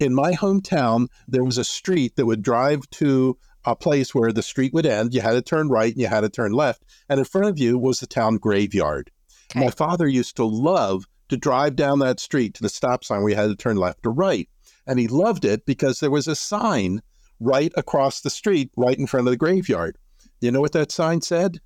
in 0.00 0.12
my 0.12 0.32
hometown 0.32 1.06
there 1.28 1.44
was 1.44 1.56
a 1.56 1.64
street 1.64 2.16
that 2.16 2.26
would 2.26 2.42
drive 2.42 2.88
to 2.92 3.38
a 3.64 3.76
place 3.76 4.14
where 4.14 4.32
the 4.32 4.42
street 4.42 4.74
would 4.74 4.86
end. 4.86 5.14
You 5.14 5.20
had 5.20 5.32
to 5.32 5.42
turn 5.42 5.68
right 5.68 5.92
and 5.92 6.00
you 6.00 6.08
had 6.08 6.22
to 6.22 6.28
turn 6.28 6.52
left, 6.52 6.84
and 7.08 7.18
in 7.18 7.24
front 7.24 7.48
of 7.48 7.58
you 7.58 7.78
was 7.78 8.00
the 8.00 8.06
town 8.06 8.36
graveyard. 8.38 9.10
Okay. 9.50 9.64
My 9.64 9.70
father 9.70 10.08
used 10.08 10.36
to 10.36 10.44
love 10.44 11.06
to 11.28 11.36
drive 11.36 11.76
down 11.76 11.98
that 12.00 12.20
street 12.20 12.54
to 12.54 12.62
the 12.62 12.68
stop 12.68 13.04
sign 13.04 13.22
where 13.22 13.30
you 13.30 13.36
had 13.36 13.48
to 13.48 13.56
turn 13.56 13.76
left 13.76 14.06
or 14.06 14.12
right. 14.12 14.48
And 14.86 14.98
he 14.98 15.08
loved 15.08 15.44
it 15.44 15.66
because 15.66 16.00
there 16.00 16.10
was 16.10 16.28
a 16.28 16.36
sign 16.36 17.02
right 17.40 17.72
across 17.76 18.20
the 18.20 18.30
street, 18.30 18.70
right 18.76 18.98
in 18.98 19.06
front 19.06 19.26
of 19.26 19.30
the 19.30 19.36
graveyard. 19.36 19.96
You 20.40 20.50
know 20.50 20.60
what 20.60 20.72
that 20.72 20.92
sign 20.92 21.20
said? 21.22 21.60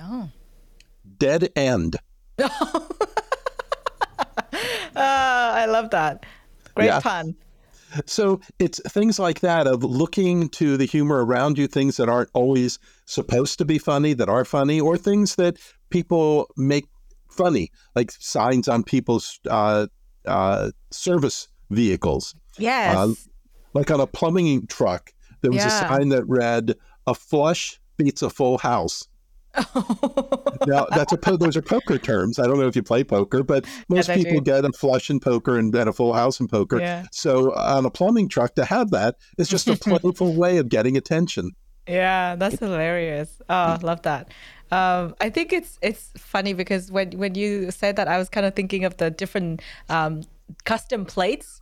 No. 0.00 0.30
Dead 1.18 1.50
end. 1.56 1.96
Ah, 4.96 5.54
I 5.54 5.66
love 5.66 5.90
that. 5.90 6.26
Great 6.74 6.86
Yeah. 6.86 7.00
pun. 7.00 7.34
So 8.06 8.40
it's 8.58 8.80
things 8.92 9.18
like 9.18 9.40
that 9.40 9.66
of 9.66 9.82
looking 9.82 10.48
to 10.50 10.76
the 10.76 10.84
humor 10.84 11.24
around 11.24 11.58
you, 11.58 11.66
things 11.66 11.96
that 11.96 12.08
aren't 12.08 12.30
always 12.34 12.78
supposed 13.06 13.58
to 13.58 13.64
be 13.64 13.78
funny, 13.78 14.12
that 14.14 14.28
are 14.28 14.44
funny, 14.44 14.80
or 14.80 14.96
things 14.96 15.36
that 15.36 15.56
people 15.90 16.48
make 16.56 16.86
funny, 17.30 17.70
like 17.96 18.10
signs 18.12 18.68
on 18.68 18.84
people's 18.84 19.40
uh, 19.48 19.86
uh, 20.26 20.70
service 20.90 21.48
vehicles. 21.70 22.34
Yes. 22.58 23.28
Like 23.74 23.90
on 23.90 24.00
a 24.00 24.06
plumbing 24.06 24.66
truck, 24.66 25.12
there 25.42 25.50
was 25.50 25.64
a 25.64 25.70
sign 25.70 26.08
that 26.10 26.24
read, 26.26 26.74
"A 27.06 27.14
flush 27.14 27.80
beats 27.96 28.22
a 28.22 28.30
full 28.30 28.58
house." 28.58 29.06
now 30.66 30.86
that's 30.94 31.12
a 31.12 31.16
po- 31.16 31.36
those 31.36 31.56
are 31.56 31.62
poker 31.62 31.98
terms. 31.98 32.38
I 32.38 32.46
don't 32.46 32.58
know 32.58 32.68
if 32.68 32.76
you 32.76 32.82
play 32.82 33.02
poker, 33.02 33.42
but 33.42 33.64
most 33.88 34.08
Yes, 34.08 34.16
people 34.16 34.40
do. 34.40 34.52
get 34.52 34.64
a 34.64 34.72
flush 34.72 35.10
in 35.10 35.18
poker 35.20 35.58
and 35.58 35.72
then 35.72 35.88
a 35.88 35.92
full 35.92 36.12
house 36.12 36.38
in 36.40 36.46
poker. 36.46 36.78
Yeah. 36.78 37.06
So 37.12 37.52
on 37.54 37.84
a 37.84 37.90
plumbing 37.90 38.28
truck 38.28 38.54
to 38.54 38.64
have 38.64 38.90
that 38.90 39.16
is 39.38 39.48
just 39.48 39.66
a 39.68 39.76
playful 40.00 40.34
way 40.34 40.58
of 40.58 40.68
getting 40.68 40.96
attention. 40.96 41.50
Yeah, 41.88 42.36
that's 42.36 42.60
hilarious. 42.60 43.42
Oh, 43.48 43.78
love 43.82 44.02
that. 44.02 44.30
Um, 44.70 45.16
I 45.20 45.30
think 45.30 45.52
it's 45.52 45.78
it's 45.82 46.12
funny 46.16 46.52
because 46.52 46.92
when 46.92 47.12
when 47.18 47.34
you 47.34 47.70
said 47.72 47.96
that, 47.96 48.06
I 48.06 48.18
was 48.18 48.28
kind 48.28 48.46
of 48.46 48.54
thinking 48.54 48.84
of 48.84 48.98
the 48.98 49.10
different 49.10 49.62
um, 49.88 50.22
custom 50.64 51.04
plates 51.04 51.59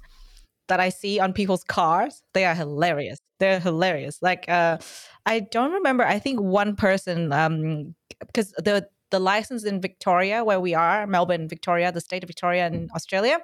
that 0.69 0.81
I 0.81 0.91
see 0.91 1.19
on 1.19 1.33
people's 1.33 1.65
cars. 1.65 2.23
They 2.35 2.45
are 2.45 2.55
hilarious. 2.55 3.19
They're 3.39 3.61
hilarious. 3.61 4.19
Like 4.23 4.49
uh, 4.49 4.79
I 5.27 5.41
don't 5.41 5.73
remember. 5.73 6.05
I 6.05 6.19
think 6.19 6.41
one 6.41 6.77
person 6.77 7.33
um, 7.33 7.95
because 8.21 8.53
the 8.53 8.89
the 9.11 9.19
license 9.19 9.65
in 9.65 9.81
Victoria, 9.81 10.45
where 10.45 10.61
we 10.61 10.75
are, 10.75 11.07
Melbourne, 11.07 11.49
Victoria, 11.49 11.91
the 11.91 12.01
state 12.01 12.23
of 12.23 12.29
Victoria 12.29 12.67
in 12.67 12.91
Australia, 12.95 13.41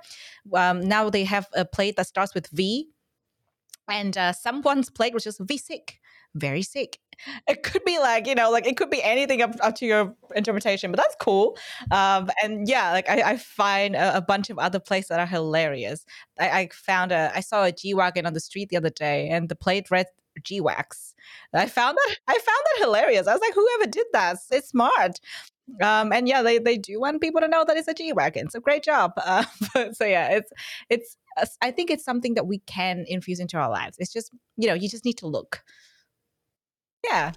um, 0.52 0.80
now 0.80 1.08
they 1.08 1.24
have 1.24 1.46
a 1.54 1.64
plate 1.64 1.96
that 1.96 2.06
starts 2.06 2.34
with 2.34 2.48
V, 2.48 2.88
and 3.88 4.16
uh, 4.16 4.32
someone's 4.32 4.90
plate 4.90 5.14
was 5.14 5.24
just 5.24 5.40
V 5.40 5.56
sick, 5.56 6.00
very 6.34 6.62
sick. 6.62 6.98
It 7.48 7.62
could 7.62 7.84
be 7.84 7.98
like 7.98 8.26
you 8.26 8.34
know, 8.34 8.50
like 8.50 8.66
it 8.66 8.76
could 8.76 8.90
be 8.90 9.02
anything 9.02 9.42
up, 9.42 9.54
up 9.60 9.74
to 9.76 9.86
your 9.86 10.14
interpretation, 10.34 10.90
but 10.90 10.98
that's 10.98 11.16
cool. 11.20 11.56
Um, 11.90 12.30
and 12.42 12.68
yeah, 12.68 12.92
like 12.92 13.08
I, 13.08 13.32
I 13.32 13.36
find 13.36 13.94
a, 13.96 14.16
a 14.16 14.20
bunch 14.20 14.50
of 14.50 14.58
other 14.58 14.80
places 14.80 15.08
that 15.08 15.20
are 15.20 15.26
hilarious. 15.26 16.04
I, 16.38 16.48
I 16.48 16.68
found 16.72 17.12
a, 17.12 17.30
I 17.34 17.40
saw 17.40 17.64
a 17.64 17.72
G 17.72 17.94
wagon 17.94 18.26
on 18.26 18.32
the 18.32 18.40
street 18.40 18.68
the 18.68 18.76
other 18.76 18.90
day, 18.90 19.28
and 19.28 19.48
the 19.48 19.56
plate 19.56 19.90
read 19.90 20.06
G 20.42 20.60
wax. 20.60 21.14
I 21.52 21.66
found 21.66 21.96
that 21.96 22.16
I 22.28 22.32
found 22.32 22.44
that 22.46 22.84
hilarious. 22.84 23.26
I 23.26 23.32
was 23.32 23.40
like, 23.40 23.54
whoever 23.54 23.90
did 23.90 24.06
that, 24.12 24.38
it's 24.50 24.68
smart. 24.68 25.20
Um, 25.82 26.12
and 26.12 26.28
yeah, 26.28 26.42
they, 26.42 26.58
they 26.58 26.76
do 26.76 27.00
want 27.00 27.22
people 27.22 27.40
to 27.40 27.48
know 27.48 27.64
that 27.66 27.76
it's 27.76 27.88
a 27.88 27.94
G 27.94 28.12
wagon. 28.12 28.50
So 28.50 28.60
great 28.60 28.84
job. 28.84 29.12
Uh, 29.24 29.44
so 29.92 30.04
yeah, 30.04 30.28
it's 30.28 30.52
it's 30.90 31.16
uh, 31.36 31.46
I 31.62 31.70
think 31.70 31.90
it's 31.90 32.04
something 32.04 32.34
that 32.34 32.46
we 32.46 32.58
can 32.58 33.04
infuse 33.08 33.40
into 33.40 33.56
our 33.56 33.70
lives. 33.70 33.96
It's 33.98 34.12
just 34.12 34.30
you 34.56 34.68
know 34.68 34.74
you 34.74 34.88
just 34.88 35.04
need 35.04 35.18
to 35.18 35.26
look. 35.26 35.64
Yeah, 37.10 37.32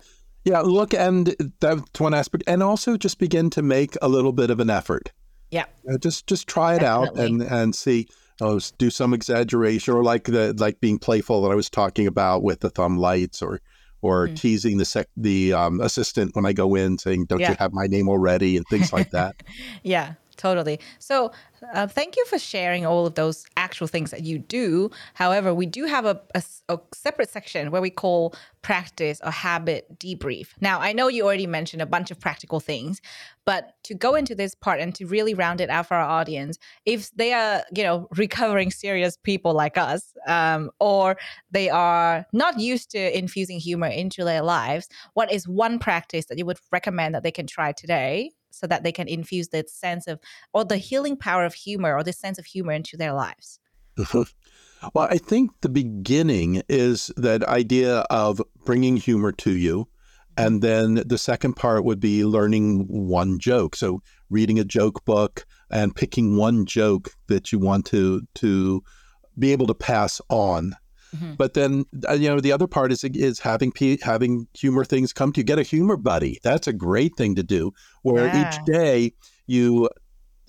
Yeah, 0.45 0.59
look, 0.61 0.93
and 0.93 1.35
that's 1.59 1.99
one 1.99 2.13
aspect, 2.13 2.43
and 2.47 2.63
also 2.63 2.97
just 2.97 3.19
begin 3.19 3.49
to 3.51 3.61
make 3.61 3.95
a 4.01 4.07
little 4.07 4.31
bit 4.31 4.49
of 4.49 4.59
an 4.59 4.69
effort. 4.69 5.11
yeah, 5.51 5.65
Uh, 5.89 5.97
just 5.97 6.27
just 6.27 6.47
try 6.47 6.75
it 6.75 6.83
out 6.83 7.17
and 7.17 7.41
and 7.41 7.75
see. 7.75 8.07
Oh, 8.39 8.59
do 8.77 8.91
some 8.91 9.15
exaggeration, 9.15 9.95
or 9.95 10.03
like 10.03 10.25
the 10.25 10.53
like 10.57 10.79
being 10.79 10.99
playful 10.99 11.41
that 11.41 11.49
I 11.51 11.55
was 11.55 11.71
talking 11.71 12.05
about 12.05 12.43
with 12.43 12.59
the 12.59 12.69
thumb 12.69 12.97
lights, 12.97 13.41
or 13.41 13.59
or 14.03 14.27
Mm. 14.27 14.35
teasing 14.35 14.77
the 14.77 14.85
sec 14.85 15.07
the 15.17 15.53
um, 15.53 15.81
assistant 15.81 16.35
when 16.35 16.45
I 16.45 16.53
go 16.53 16.75
in, 16.75 16.99
saying, 16.99 17.25
"Don't 17.25 17.39
Yeah. 17.41 17.49
you 17.51 17.55
have 17.57 17.73
my 17.73 17.87
name 17.87 18.07
already?" 18.09 18.55
and 18.55 18.65
things 18.67 18.93
like 18.93 19.09
that. 19.09 19.35
yeah, 19.83 20.13
totally. 20.37 20.79
So 20.99 21.31
uh, 21.73 21.87
thank 21.87 22.15
you 22.15 22.25
for 22.25 22.37
sharing 22.37 22.85
all 22.85 23.05
of 23.05 23.15
those 23.15 23.45
actual 23.57 23.87
things 23.87 24.11
that 24.11 24.23
you 24.23 24.37
do. 24.37 24.91
However, 25.15 25.53
we 25.53 25.65
do 25.65 25.85
have 25.85 26.05
a 26.05 26.21
separate 26.93 27.29
section 27.29 27.71
where 27.71 27.81
we 27.81 27.89
call 27.89 28.35
practice 28.61 29.19
or 29.23 29.31
habit 29.31 29.97
debrief. 29.97 30.49
Now, 30.59 30.79
I 30.79 30.93
know 30.93 31.07
you 31.07 31.23
already 31.23 31.47
mentioned 31.47 31.81
a 31.81 31.85
bunch 31.85 32.11
of 32.11 32.19
practical 32.19 32.59
things, 32.59 33.01
but 33.45 33.75
to 33.83 33.95
go 33.95 34.15
into 34.15 34.35
this 34.35 34.53
part 34.53 34.79
and 34.79 34.93
to 34.95 35.07
really 35.07 35.33
round 35.33 35.61
it 35.61 35.69
out 35.69 35.87
for 35.87 35.95
our 35.95 36.07
audience, 36.19 36.59
if 36.85 37.09
they 37.11 37.33
are, 37.33 37.63
you 37.73 37.83
know, 37.83 38.07
recovering 38.17 38.69
serious 38.69 39.17
people 39.17 39.53
like 39.53 39.77
us, 39.77 40.13
um, 40.27 40.69
or 40.79 41.17
they 41.49 41.69
are 41.69 42.25
not 42.33 42.59
used 42.59 42.91
to 42.91 43.17
infusing 43.17 43.59
humor 43.59 43.87
into 43.87 44.23
their 44.23 44.41
lives, 44.41 44.89
what 45.13 45.31
is 45.31 45.47
one 45.47 45.79
practice 45.79 46.25
that 46.25 46.37
you 46.37 46.45
would 46.45 46.59
recommend 46.71 47.15
that 47.15 47.23
they 47.23 47.31
can 47.31 47.47
try 47.47 47.71
today 47.71 48.31
so 48.57 48.67
that 48.67 48.83
they 48.83 48.91
can 48.91 49.07
infuse 49.07 49.49
that 49.49 49.69
sense 49.69 50.07
of 50.07 50.19
or 50.53 50.65
the 50.65 50.77
healing 50.77 51.17
power 51.17 51.45
of 51.45 51.53
humor 51.53 51.95
or 51.95 52.03
the 52.03 52.13
sense 52.13 52.37
of 52.37 52.45
humor 52.45 52.71
into 52.71 52.97
their 52.97 53.13
lives? 53.13 53.59
Mm-hmm. 53.97 54.89
well, 54.93 55.07
I 55.09 55.17
think 55.17 55.51
the 55.61 55.69
beginning 55.69 56.61
is 56.69 57.11
that 57.17 57.43
idea 57.43 57.99
of 58.09 58.41
bringing 58.65 58.97
humor 58.97 59.31
to 59.33 59.51
you. 59.51 59.87
And 60.37 60.61
mm-hmm. 60.61 60.95
then 60.95 61.07
the 61.07 61.17
second 61.17 61.55
part 61.55 61.83
would 61.83 61.99
be 61.99 62.23
learning 62.23 62.85
one 62.87 63.39
joke. 63.39 63.75
So 63.75 64.01
reading 64.29 64.59
a 64.59 64.65
joke 64.65 65.03
book 65.05 65.45
and 65.71 65.95
picking 65.95 66.37
one 66.37 66.65
joke 66.65 67.09
that 67.27 67.51
you 67.51 67.59
want 67.59 67.85
to 67.87 68.21
to 68.35 68.83
be 69.37 69.51
able 69.51 69.67
to 69.67 69.73
pass 69.73 70.21
on. 70.29 70.75
Mhm. 71.15 71.37
But 71.37 71.53
then 71.53 71.85
uh, 72.09 72.13
you 72.13 72.27
know 72.29 72.39
the 72.39 72.51
other 72.51 72.67
part 72.67 72.91
is 72.91 73.03
is 73.03 73.39
having 73.39 73.71
pe- 73.71 73.97
having 74.01 74.47
humor 74.53 74.83
things 74.85 75.13
come 75.13 75.31
to 75.33 75.39
you. 75.39 75.43
Get 75.45 75.59
a 75.59 75.63
humor 75.63 75.97
buddy. 75.97 76.39
That's 76.43 76.67
a 76.67 76.73
great 76.73 77.15
thing 77.15 77.35
to 77.35 77.43
do. 77.43 77.71
Where 78.01 78.27
Yeah. 78.27 78.49
each 78.49 78.57
day 78.65 79.13
you 79.45 79.89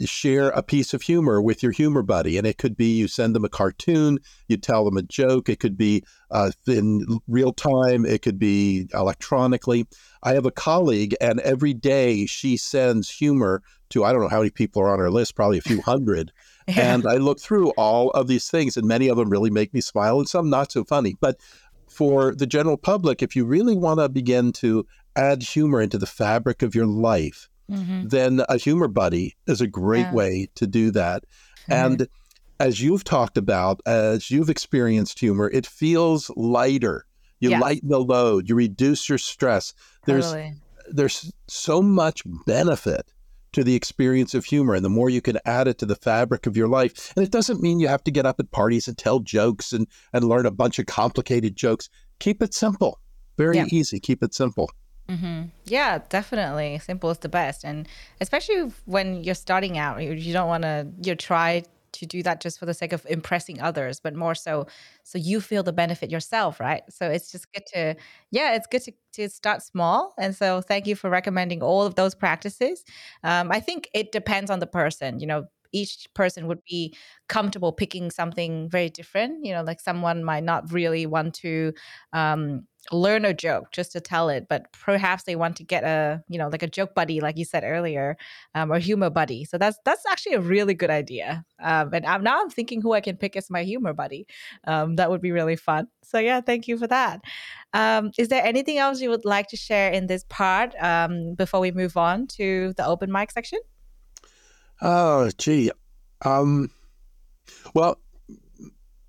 share 0.05 0.51
a 0.51 0.63
piece 0.63 0.95
of 0.95 1.03
humor 1.03 1.43
with 1.43 1.61
your 1.61 1.73
humor 1.73 2.03
buddy. 2.03 2.39
And 2.39 2.47
it 2.47 2.57
could 2.57 2.77
be 2.77 2.97
you 2.97 3.09
send 3.09 3.35
them 3.35 3.45
a 3.45 3.49
cartoon, 3.49 4.19
you 4.47 4.57
tell 4.57 4.85
them 4.85 4.97
a 4.97 5.03
joke. 5.03 5.49
It 5.49 5.59
could 5.59 5.77
be 5.77 6.05
uh, 6.31 6.53
in 6.69 7.05
real 7.27 7.53
time, 7.53 8.07
it 8.07 8.23
could 8.23 8.39
be 8.39 8.87
electronically. 8.95 9.87
I 10.23 10.35
have 10.35 10.47
a 10.47 10.53
colleague, 10.53 11.17
and 11.21 11.41
every 11.41 11.75
day 11.75 12.27
she 12.27 12.57
sends 12.57 13.11
humor 13.11 13.63
to, 13.91 14.05
I 14.05 14.13
don't 14.13 14.21
know 14.23 14.29
how 14.29 14.39
many 14.39 14.51
people 14.51 14.83
are 14.83 14.93
on 14.93 14.99
her 15.01 15.11
list, 15.11 15.35
probably 15.35 15.59
a 15.59 15.63
few 15.63 15.81
hundred. 15.83 16.31
And 16.77 17.07
I 17.07 17.17
look 17.17 17.41
through 17.41 17.71
all 17.71 18.11
of 18.11 18.27
these 18.29 18.49
things, 18.51 18.77
and 18.77 18.87
many 18.87 19.09
of 19.09 19.17
them 19.17 19.31
really 19.31 19.51
make 19.51 19.73
me 19.73 19.81
smile, 19.81 20.19
and 20.19 20.29
some 20.29 20.51
not 20.51 20.71
so 20.73 20.85
funny. 20.85 21.15
But 21.21 21.39
for 21.89 22.35
the 22.35 22.47
general 22.47 22.77
public, 22.77 23.23
if 23.23 23.35
you 23.35 23.45
really 23.45 23.77
want 23.77 24.01
to 24.01 24.09
begin 24.09 24.53
to 24.53 24.87
add 25.17 25.43
humor 25.43 25.81
into 25.81 25.99
the 25.99 26.07
fabric 26.07 26.63
of 26.63 26.75
your 26.75 26.87
life, 26.87 27.49
Mhm. 27.71 28.11
then 28.11 28.43
a 28.49 28.57
humor 28.59 28.89
buddy 28.89 29.37
is 29.47 29.61
a 29.61 29.67
great 29.67 30.07
Yeah. 30.07 30.15
way 30.15 30.49
to 30.55 30.67
do 30.67 30.91
that. 30.93 31.25
And 31.69 32.09
as 32.61 32.81
you've 32.83 33.05
talked 33.05 33.37
about, 33.39 33.81
as 33.87 34.31
you've 34.31 34.51
experienced 34.51 35.19
humor, 35.21 35.51
it 35.51 35.67
feels 35.67 36.31
lighter. 36.37 37.05
You 37.41 37.51
Yes. 37.51 37.61
lighten 37.63 37.89
the 37.89 38.01
load, 38.01 38.49
you 38.49 38.55
reduce 38.55 39.09
your 39.09 39.19
stress. 39.19 39.75
There's 40.07 40.27
Totally. 40.27 40.55
there's 40.91 41.33
so 41.49 41.83
much 41.83 42.23
benefit 42.47 43.13
to 43.59 43.65
the 43.65 43.75
experience 43.75 44.35
of 44.35 44.45
humor 44.45 44.75
and 44.77 44.85
the 44.85 44.89
more 44.89 45.11
you 45.11 45.21
can 45.21 45.37
add 45.45 45.67
it 45.67 45.79
to 45.79 45.85
the 45.87 45.97
fabric 45.97 46.47
of 46.47 46.57
your 46.57 46.69
life 46.69 47.13
and 47.17 47.25
it 47.27 47.33
doesn't 47.33 47.61
mean 47.61 47.81
you 47.81 47.89
have 47.89 48.05
to 48.05 48.13
get 48.13 48.25
up 48.25 48.39
at 48.39 48.49
parties 48.53 48.87
and 48.87 48.97
tell 48.97 49.19
jokes 49.19 49.73
and 49.73 49.89
and 50.13 50.23
learn 50.23 50.47
a 50.47 50.51
bunch 50.53 50.79
of 50.79 50.87
complicated 50.87 51.57
jokes. 51.57 51.89
Keep 52.21 52.41
it 52.41 52.55
simple. 52.55 53.01
Very 53.37 53.57
Yeah. 53.57 53.67
easy. 53.79 53.99
Keep 53.99 54.23
it 54.23 54.33
simple. 54.33 54.71
Hmm 55.09 55.47
Yeah, 55.65 55.99
definitely. 56.09 56.79
Simple 56.79 57.11
is 57.11 57.19
the 57.19 57.29
best, 57.29 57.65
and 57.65 57.89
especially 58.21 58.71
when 58.85 59.25
you're 59.25 59.35
starting 59.35 59.77
out, 59.77 60.03
you, 60.05 60.13
you 60.13 60.33
don't 60.33 60.49
want 60.55 60.63
to 60.63 60.87
you 61.03 61.17
try 61.17 61.65
to 61.99 62.07
do 62.07 62.23
that 62.23 62.41
just 62.41 62.59
for 62.59 62.67
the 62.67 62.75
sake 62.75 62.93
of 62.93 63.07
impressing 63.09 63.61
others, 63.61 64.01
but 64.01 64.15
more 64.15 64.35
so 64.35 64.67
so 65.05 65.19
you 65.19 65.41
feel 65.41 65.63
the 65.63 65.73
benefit 65.73 66.11
yourself, 66.11 66.61
right? 66.61 66.83
So 66.91 67.11
it's 67.11 67.31
just 67.33 67.53
good 67.53 67.65
to 67.75 67.97
yeah, 68.31 68.55
it's 68.55 68.67
good 68.67 68.83
to 68.85 68.93
to 69.15 69.29
start 69.29 69.63
small, 69.63 70.15
and 70.19 70.35
so 70.37 70.61
thank 70.61 70.87
you 70.87 70.97
for 70.97 71.11
recommending 71.11 71.63
all 71.63 71.83
of 71.83 71.95
those 71.97 72.15
practices. 72.15 72.85
Um, 73.25 73.51
I 73.53 73.61
think 73.61 73.89
it 73.95 74.13
depends 74.13 74.51
on 74.51 74.59
the 74.61 74.67
person, 74.67 75.21
you 75.21 75.27
know. 75.27 75.47
Each 75.73 76.07
person 76.15 76.47
would 76.47 76.63
be 76.65 76.95
comfortable 77.29 77.73
picking 77.73 78.11
something 78.11 78.69
very 78.69 78.91
different. 78.91 79.45
You 79.45 79.55
know, 79.55 79.63
like 79.63 79.81
someone 79.81 80.25
might 80.25 80.45
not 80.45 80.73
really 80.73 81.07
want 81.07 81.35
to 81.37 81.73
um, 82.13 82.67
learn 82.93 83.25
a 83.25 83.35
joke 83.35 83.71
just 83.73 83.93
to 83.93 84.01
tell 84.01 84.29
it, 84.29 84.47
but 84.49 84.73
perhaps 84.73 85.25
they 85.25 85.37
want 85.37 85.57
to 85.57 85.65
get 85.65 85.85
a, 85.85 86.23
you 86.29 86.39
know, 86.39 86.49
like 86.49 86.63
a 86.63 86.67
joke 86.69 86.95
buddy, 86.95 87.21
like 87.21 87.37
you 87.37 87.45
said 87.45 87.65
earlier, 87.65 88.17
um, 88.55 88.73
or 88.73 88.79
humor 88.79 89.11
buddy. 89.11 89.45
So 89.45 89.59
that's 89.59 89.79
that's 89.85 90.05
actually 90.07 90.35
a 90.35 90.41
really 90.41 90.75
good 90.75 90.91
idea. 90.91 91.45
Um, 91.61 91.93
and 91.93 92.07
I'm 92.07 92.23
now 92.23 92.41
I'm 92.41 92.51
thinking 92.51 92.81
who 92.81 92.93
I 92.93 93.01
can 93.01 93.17
pick 93.17 93.37
as 93.37 93.51
my 93.51 93.63
humor 93.63 93.93
buddy. 93.93 94.27
Um, 94.67 94.97
that 94.97 95.11
would 95.11 95.21
be 95.21 95.33
really 95.33 95.57
fun. 95.57 95.89
So 96.03 96.19
yeah, 96.19 96.41
thank 96.41 96.69
you 96.69 96.79
for 96.79 96.87
that. 96.87 97.21
Um, 97.73 98.11
is 98.19 98.29
there 98.29 98.45
anything 98.45 98.79
else 98.79 99.01
you 99.01 99.11
would 99.11 99.25
like 99.25 99.49
to 99.49 99.57
share 99.57 99.91
in 99.93 100.07
this 100.07 100.25
part 100.29 100.75
um, 100.81 101.35
before 101.35 101.61
we 101.61 101.71
move 101.71 101.97
on 101.97 102.27
to 102.29 102.73
the 102.77 102.87
open 102.87 103.13
mic 103.13 103.31
section? 103.31 103.59
Oh 104.83 105.31
gee 105.39 105.71
um 106.25 106.71
well 107.75 107.99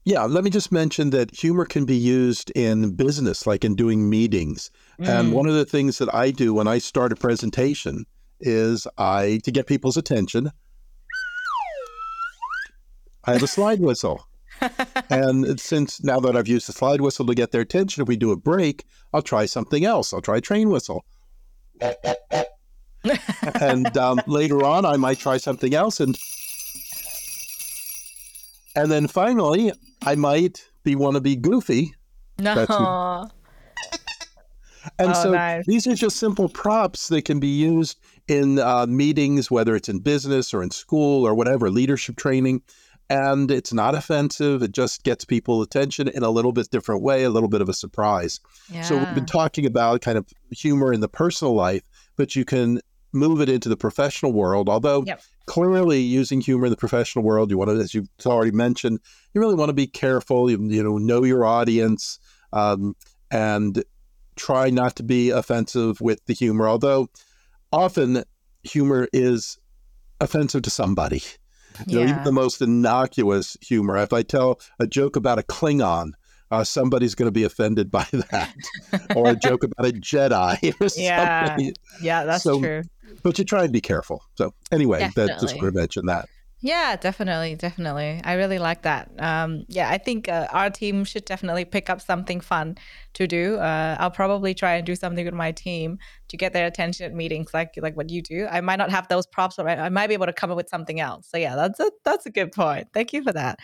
yeah 0.06 0.24
let 0.24 0.44
me 0.44 0.50
just 0.50 0.72
mention 0.72 1.10
that 1.12 1.36
humor 1.36 1.66
can 1.66 1.86
be 1.86 1.96
used 1.96 2.52
in 2.56 2.96
business 2.96 3.46
like 3.46 3.64
in 3.66 3.76
doing 3.76 4.10
meetings 4.10 4.72
And 5.00 5.30
Mm. 5.30 5.34
one 5.34 5.48
of 5.48 5.54
the 5.56 5.66
things 5.66 5.98
that 6.00 6.14
I 6.14 6.32
do 6.32 6.54
when 6.54 6.68
I 6.68 6.78
start 6.80 7.14
a 7.14 7.16
presentation 7.16 8.06
is 8.42 8.86
I, 8.98 9.40
to 9.44 9.52
get 9.52 9.66
people's 9.68 9.96
attention, 9.98 10.52
I 13.26 13.34
have 13.34 13.44
a 13.44 13.48
slide 13.48 13.80
whistle. 13.80 14.28
and 15.10 15.60
since 15.60 16.04
now 16.04 16.20
that 16.20 16.36
I've 16.36 16.48
used 16.50 16.68
the 16.68 16.74
slide 16.74 17.00
whistle 17.02 17.26
to 17.28 17.34
get 17.36 17.52
their 17.52 17.62
attention, 17.62 18.02
if 18.02 18.08
we 18.10 18.18
do 18.18 18.32
a 18.32 18.38
break, 18.38 18.84
I'll 19.14 19.22
try 19.22 19.46
something 19.46 19.86
else. 19.86 20.14
I'll 20.14 20.22
try 20.22 20.40
train 20.42 20.70
whistle. 20.70 21.06
and 23.62 23.96
um, 23.98 24.22
later 24.28 24.64
on, 24.64 24.86
I 24.86 24.98
might 24.98 25.20
try 25.20 25.38
something 25.38 25.74
else. 25.74 26.00
And 26.00 26.18
and 28.76 28.92
then 28.92 29.08
finally, 29.08 29.72
I 30.06 30.16
might 30.16 30.66
be 30.84 30.96
want 30.96 31.16
to 31.16 31.22
be 31.22 31.36
goofy. 31.36 31.94
no. 32.40 32.56
That's- 32.56 33.32
And 34.98 35.12
Oh, 35.12 35.24
so 35.24 35.32
nice. 35.32 35.66
these 35.66 35.86
are 35.88 35.96
just 35.96 36.18
simple 36.18 36.50
props 36.50 37.10
that 37.10 37.24
can 37.26 37.40
be 37.40 37.48
used 37.48 37.98
in 38.28 38.60
uh, 38.60 38.86
meetings, 38.88 39.52
whether 39.52 39.76
it's 39.76 39.90
in 39.90 40.00
business 40.00 40.54
or 40.54 40.64
in 40.64 40.72
school 40.72 41.26
or 41.28 41.34
whatever, 41.34 41.70
leadership 41.70 42.16
training. 42.16 42.62
And 43.10 43.50
it's 43.52 43.74
not 43.74 43.94
offensive. 43.96 44.62
It 44.64 44.72
just 44.72 45.04
gets 45.04 45.26
people 45.26 45.62
attention 45.62 46.08
in 46.08 46.24
a 46.24 46.30
little 46.30 46.52
bit 46.54 46.70
different 46.72 47.02
way, 47.02 47.24
a 47.24 47.30
little 47.30 47.50
bit 47.50 47.62
of 47.62 47.70
a 47.70 47.74
surprise. 47.74 48.40
Yeah. 48.72 48.82
So 48.84 48.98
we've 48.98 49.14
been 49.16 49.26
talking 49.26 49.66
about 49.66 50.02
kind 50.02 50.18
of 50.18 50.26
humor 50.52 50.94
in 50.94 51.02
the 51.02 51.10
personal 51.10 51.54
life, 51.56 51.84
but 52.16 52.36
you 52.36 52.46
can 52.46 52.80
move 53.12 53.42
it 53.42 53.50
into 53.50 53.70
the 53.70 53.78
professional 53.78 54.32
world. 54.34 54.70
Although 54.70 55.04
Yep. 55.06 55.22
clearly 55.46 56.00
using 56.00 56.42
humor 56.42 56.66
in 56.66 56.72
the 56.72 56.78
professional 56.78 57.24
world, 57.26 57.50
you 57.50 57.58
want 57.58 57.70
to, 57.72 57.78
as 57.78 57.94
you've 57.94 58.08
already 58.26 58.52
mentioned, 58.52 59.00
you 59.34 59.42
really 59.42 59.56
want 59.56 59.70
to 59.70 59.74
be 59.74 59.88
careful. 59.88 60.50
You, 60.50 60.62
you 60.64 60.84
know, 60.84 60.98
know 60.98 61.24
your 61.24 61.46
audience 61.46 62.20
um, 62.54 62.96
and 63.32 63.84
try 64.36 64.70
not 64.70 64.96
to 64.98 65.04
be 65.04 65.30
offensive 65.32 66.00
with 66.02 66.24
the 66.26 66.34
humor. 66.34 66.68
Although 66.68 67.10
often 67.72 68.24
humor 68.64 69.08
is 69.14 69.58
offensive 70.22 70.62
to 70.64 70.70
somebody. 70.70 71.22
You 71.88 72.00
know, 72.00 72.04
even 72.04 72.24
the 72.24 72.32
most 72.32 72.62
innocuous 72.62 73.56
humor. 73.62 73.96
If 73.98 74.12
I 74.12 74.22
tell 74.24 74.60
a 74.80 74.88
joke 74.88 75.16
about 75.16 75.40
a 75.40 75.44
Klingon, 75.44 76.12
uh, 76.52 76.64
somebody's 76.64 77.14
going 77.16 77.28
to 77.28 77.32
be 77.32 77.44
offended 77.44 77.90
by 77.92 78.06
that, 78.32 78.54
or 79.16 79.30
a 79.30 79.36
joke 79.36 79.64
about 79.64 79.86
a 79.88 79.94
Jedi 79.94 80.74
or 80.82 80.88
Yeah. 81.02 81.48
something. 81.48 81.74
yeah, 82.02 82.24
that's 82.26 82.44
so- 82.44 82.60
true. 82.60 82.82
But 83.24 83.38
you 83.38 83.46
try 83.46 83.64
and 83.64 83.74
be 83.74 83.82
careful. 83.82 84.24
So 84.36 84.54
anyway, 84.72 85.10
that 85.16 85.40
just 85.40 85.56
want 85.56 85.74
to 85.74 85.80
mention 85.80 86.06
that. 86.08 86.28
Yeah, 86.62 86.98
definitely, 86.98 87.56
definitely. 87.56 88.20
I 88.26 88.34
really 88.34 88.60
like 88.60 88.82
that. 88.82 89.10
Um, 89.18 89.64
yeah, 89.70 89.90
I 89.90 89.98
think 89.98 90.28
uh, 90.28 90.48
our 90.52 90.70
team 90.70 91.06
should 91.06 91.24
definitely 91.24 91.64
pick 91.64 91.90
up 91.90 92.02
something 92.02 92.42
fun 92.42 92.78
to 93.14 93.28
do. 93.28 93.56
Uh, 93.58 93.96
I'll 93.98 94.12
probably 94.12 94.54
try 94.54 94.76
and 94.76 94.86
do 94.86 94.94
something 94.98 95.24
with 95.24 95.34
my 95.34 95.54
team 95.54 96.00
to 96.28 96.36
get 96.36 96.52
their 96.52 96.66
attention 96.68 97.06
at 97.06 97.14
meetings, 97.14 97.54
like 97.54 97.76
like 97.78 97.96
what 97.96 98.10
you 98.10 98.22
do. 98.22 98.46
I 98.52 98.60
might 98.60 98.76
not 98.76 98.92
have 98.92 99.08
those 99.08 99.26
props, 99.26 99.56
but 99.56 99.68
I, 99.68 99.88
might 99.88 100.08
be 100.08 100.14
able 100.14 100.26
to 100.26 100.34
come 100.34 100.52
up 100.52 100.58
with 100.58 100.68
something 100.68 101.00
else. 101.00 101.28
So 101.30 101.38
yeah, 101.38 101.56
that's 101.56 101.80
a 101.80 101.92
that's 102.04 102.26
a 102.26 102.30
good 102.30 102.52
point. 102.52 102.90
Thank 102.94 103.14
you 103.14 103.24
for 103.24 103.32
that. 103.32 103.60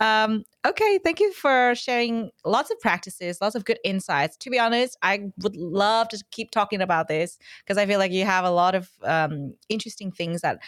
Um, 0.00 0.44
okay, 0.66 0.98
thank 1.04 1.20
you 1.20 1.32
for 1.34 1.74
sharing 1.74 2.30
lots 2.46 2.70
of 2.70 2.78
practices, 2.80 3.38
lots 3.42 3.56
of 3.56 3.66
good 3.66 3.78
insights. 3.84 4.38
To 4.38 4.50
be 4.50 4.58
honest, 4.58 4.96
I 5.02 5.30
would 5.42 5.56
love 5.56 6.08
to 6.08 6.24
keep 6.30 6.50
talking 6.50 6.80
about 6.80 7.08
this 7.08 7.38
because 7.62 7.76
I 7.76 7.84
feel 7.84 7.98
like 7.98 8.12
you 8.12 8.24
have 8.24 8.46
a 8.46 8.50
lot 8.50 8.74
of 8.74 8.88
um, 9.02 9.54
interesting 9.68 10.10
things 10.12 10.40
that 10.40 10.60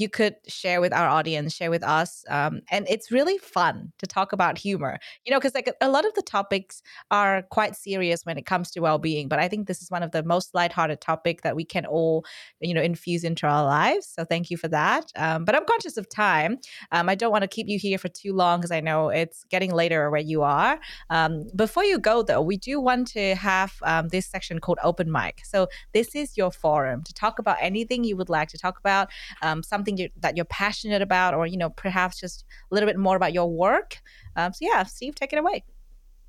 you 0.00 0.08
could 0.08 0.34
share 0.48 0.80
with 0.80 0.94
our 0.94 1.06
audience, 1.06 1.54
share 1.54 1.70
with 1.70 1.84
us. 1.84 2.24
Um, 2.30 2.62
and 2.70 2.86
it's 2.88 3.12
really 3.12 3.36
fun 3.36 3.92
to 3.98 4.06
talk 4.06 4.32
about 4.32 4.56
humor, 4.56 4.98
you 5.26 5.30
know, 5.30 5.38
because 5.38 5.54
like 5.54 5.70
a 5.82 5.90
lot 5.90 6.06
of 6.06 6.14
the 6.14 6.22
topics 6.22 6.82
are 7.10 7.42
quite 7.42 7.76
serious 7.76 8.24
when 8.24 8.38
it 8.38 8.46
comes 8.46 8.70
to 8.70 8.80
well-being. 8.80 9.28
But 9.28 9.40
I 9.40 9.46
think 9.46 9.68
this 9.68 9.82
is 9.82 9.90
one 9.90 10.02
of 10.02 10.12
the 10.12 10.22
most 10.22 10.54
lighthearted 10.54 11.02
topic 11.02 11.42
that 11.42 11.54
we 11.54 11.66
can 11.66 11.84
all, 11.84 12.24
you 12.60 12.72
know, 12.72 12.80
infuse 12.80 13.24
into 13.24 13.46
our 13.46 13.62
lives. 13.62 14.06
So 14.06 14.24
thank 14.24 14.50
you 14.50 14.56
for 14.56 14.68
that. 14.68 15.12
Um, 15.16 15.44
but 15.44 15.54
I'm 15.54 15.66
conscious 15.66 15.98
of 15.98 16.08
time. 16.08 16.56
Um, 16.92 17.10
I 17.10 17.14
don't 17.14 17.30
want 17.30 17.42
to 17.42 17.48
keep 17.48 17.68
you 17.68 17.78
here 17.78 17.98
for 17.98 18.08
too 18.08 18.32
long 18.32 18.60
because 18.60 18.70
I 18.70 18.80
know 18.80 19.10
it's 19.10 19.44
getting 19.50 19.74
later 19.74 20.10
where 20.10 20.22
you 20.22 20.40
are. 20.40 20.80
Um, 21.10 21.44
before 21.54 21.84
you 21.84 21.98
go, 21.98 22.22
though, 22.22 22.40
we 22.40 22.56
do 22.56 22.80
want 22.80 23.06
to 23.08 23.34
have 23.34 23.74
um, 23.82 24.08
this 24.08 24.26
section 24.26 24.60
called 24.60 24.78
open 24.82 25.12
mic. 25.12 25.42
So 25.44 25.68
this 25.92 26.14
is 26.14 26.38
your 26.38 26.50
forum 26.50 27.02
to 27.02 27.12
talk 27.12 27.38
about 27.38 27.58
anything 27.60 28.02
you 28.04 28.16
would 28.16 28.30
like 28.30 28.48
to 28.48 28.58
talk 28.58 28.78
about 28.78 29.08
um, 29.42 29.62
something 29.90 30.04
you, 30.04 30.10
that 30.20 30.36
you're 30.36 30.44
passionate 30.46 31.02
about, 31.02 31.34
or 31.34 31.46
you 31.46 31.56
know, 31.56 31.70
perhaps 31.70 32.20
just 32.20 32.44
a 32.70 32.74
little 32.74 32.86
bit 32.88 32.98
more 32.98 33.16
about 33.16 33.32
your 33.32 33.50
work. 33.50 33.98
Um, 34.36 34.52
so 34.52 34.58
yeah, 34.62 34.84
Steve, 34.84 35.14
take 35.14 35.32
it 35.32 35.38
away. 35.38 35.64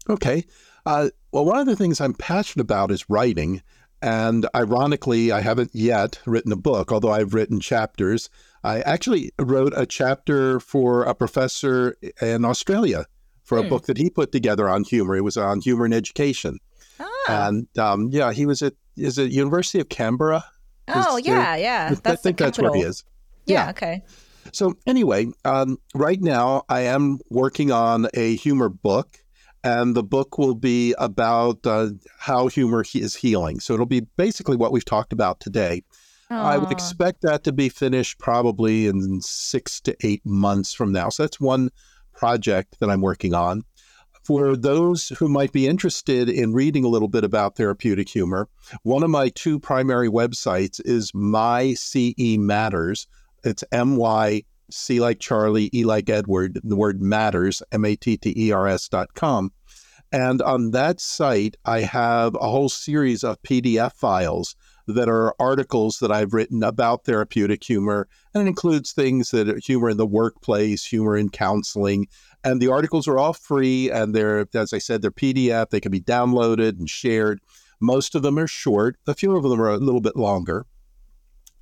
Okay. 0.09 0.45
Uh, 0.85 1.09
well, 1.31 1.45
one 1.45 1.59
of 1.59 1.67
the 1.67 1.75
things 1.75 2.01
I'm 2.01 2.13
passionate 2.13 2.63
about 2.63 2.91
is 2.91 3.09
writing. 3.09 3.61
And 4.03 4.47
ironically, 4.55 5.31
I 5.31 5.41
haven't 5.41 5.69
yet 5.73 6.19
written 6.25 6.51
a 6.51 6.55
book, 6.55 6.91
although 6.91 7.11
I've 7.11 7.35
written 7.35 7.59
chapters. 7.59 8.31
I 8.63 8.81
actually 8.81 9.31
wrote 9.37 9.73
a 9.75 9.85
chapter 9.85 10.59
for 10.59 11.03
a 11.03 11.13
professor 11.13 11.95
in 12.19 12.43
Australia 12.43 13.05
for 13.43 13.59
a 13.59 13.61
Hmm. 13.61 13.69
book 13.69 13.85
that 13.85 13.97
he 13.97 14.09
put 14.09 14.31
together 14.31 14.67
on 14.67 14.83
humor. 14.85 15.15
It 15.15 15.21
was 15.21 15.37
on 15.37 15.61
humor 15.61 15.85
and 15.85 15.93
education. 15.93 16.57
Ah. 16.99 17.47
And 17.47 17.67
um, 17.77 18.09
yeah, 18.11 18.31
he 18.33 18.47
was 18.47 18.63
at 18.63 18.73
is 18.97 19.17
it 19.19 19.31
University 19.31 19.79
of 19.79 19.89
Canberra? 19.89 20.43
oh 20.87 21.17
is 21.17 21.25
yeah, 21.25 21.55
yeah. 21.55 21.95
I 22.03 22.15
think 22.15 22.37
that's 22.37 22.57
where 22.57 22.73
he 22.73 22.81
is. 22.81 23.03
Yeah. 23.45 23.65
Yeah. 23.65 23.69
Okay. 23.71 24.03
So 24.51 24.75
anyway, 24.85 25.27
um, 25.45 25.77
right 25.93 26.21
now 26.21 26.63
I 26.67 26.81
am 26.81 27.19
working 27.29 27.71
on 27.71 28.07
a 28.13 28.35
humor 28.35 28.69
book, 28.69 29.17
and 29.63 29.95
the 29.95 30.03
book 30.03 30.37
will 30.37 30.55
be 30.55 30.93
about 30.97 31.65
uh, 31.65 31.89
how 32.17 32.47
humor 32.47 32.83
is 32.93 33.15
healing. 33.15 33.59
So 33.59 33.73
it'll 33.73 33.85
be 33.85 34.01
basically 34.17 34.57
what 34.57 34.71
we've 34.71 34.85
talked 34.85 35.13
about 35.13 35.39
today. 35.39 35.83
I 36.31 36.57
would 36.57 36.71
expect 36.71 37.23
that 37.23 37.43
to 37.43 37.51
be 37.51 37.67
finished 37.67 38.17
probably 38.17 38.87
in 38.87 39.19
six 39.21 39.81
to 39.81 39.95
eight 40.01 40.25
months 40.25 40.73
from 40.73 40.93
now. 40.93 41.09
So 41.09 41.23
that's 41.23 41.41
one 41.41 41.71
project 42.13 42.79
that 42.79 42.89
I'm 42.89 43.01
working 43.01 43.33
on. 43.33 43.63
For 44.23 44.55
those 44.55 45.09
who 45.09 45.27
might 45.27 45.51
be 45.51 45.67
interested 45.67 46.29
in 46.29 46.53
reading 46.53 46.85
a 46.85 46.87
little 46.87 47.09
bit 47.09 47.25
about 47.25 47.57
therapeutic 47.57 48.07
humor, 48.07 48.47
one 48.83 49.03
of 49.03 49.09
my 49.09 49.27
two 49.29 49.59
primary 49.59 50.07
websites 50.07 50.79
is 50.85 51.11
My 51.13 51.73
CE 51.73 52.37
Matters. 52.37 53.07
It's 53.43 53.63
M 53.71 53.95
Y 53.97 54.43
C 54.69 54.99
like 54.99 55.19
Charlie, 55.19 55.69
E 55.73 55.83
like 55.83 56.09
Edward, 56.09 56.59
the 56.63 56.75
word 56.75 57.01
matters, 57.01 57.61
M 57.71 57.85
A 57.85 57.95
T 57.95 58.17
T 58.17 58.33
E 58.35 58.51
R 58.51 58.67
S 58.67 58.87
dot 58.87 59.13
com. 59.13 59.51
And 60.11 60.41
on 60.41 60.71
that 60.71 60.99
site, 60.99 61.55
I 61.63 61.81
have 61.81 62.35
a 62.35 62.49
whole 62.49 62.69
series 62.69 63.23
of 63.23 63.41
PDF 63.43 63.93
files 63.93 64.55
that 64.87 65.07
are 65.07 65.33
articles 65.39 65.99
that 65.99 66.11
I've 66.11 66.33
written 66.33 66.63
about 66.63 67.05
therapeutic 67.05 67.63
humor. 67.63 68.09
And 68.33 68.43
it 68.43 68.49
includes 68.49 68.91
things 68.91 69.31
that 69.31 69.47
are 69.47 69.59
humor 69.59 69.89
in 69.89 69.95
the 69.95 70.05
workplace, 70.05 70.83
humor 70.83 71.15
in 71.15 71.29
counseling. 71.29 72.07
And 72.43 72.61
the 72.61 72.67
articles 72.67 73.07
are 73.07 73.17
all 73.17 73.31
free. 73.31 73.89
And 73.89 74.13
they're, 74.13 74.47
as 74.53 74.73
I 74.73 74.79
said, 74.79 75.01
they're 75.01 75.11
PDF. 75.11 75.69
They 75.69 75.79
can 75.79 75.91
be 75.91 76.01
downloaded 76.01 76.77
and 76.77 76.89
shared. 76.89 77.39
Most 77.79 78.13
of 78.13 78.21
them 78.21 78.37
are 78.37 78.47
short, 78.47 78.97
a 79.07 79.15
few 79.15 79.35
of 79.35 79.43
them 79.43 79.59
are 79.59 79.69
a 79.69 79.77
little 79.77 80.01
bit 80.01 80.15
longer. 80.15 80.67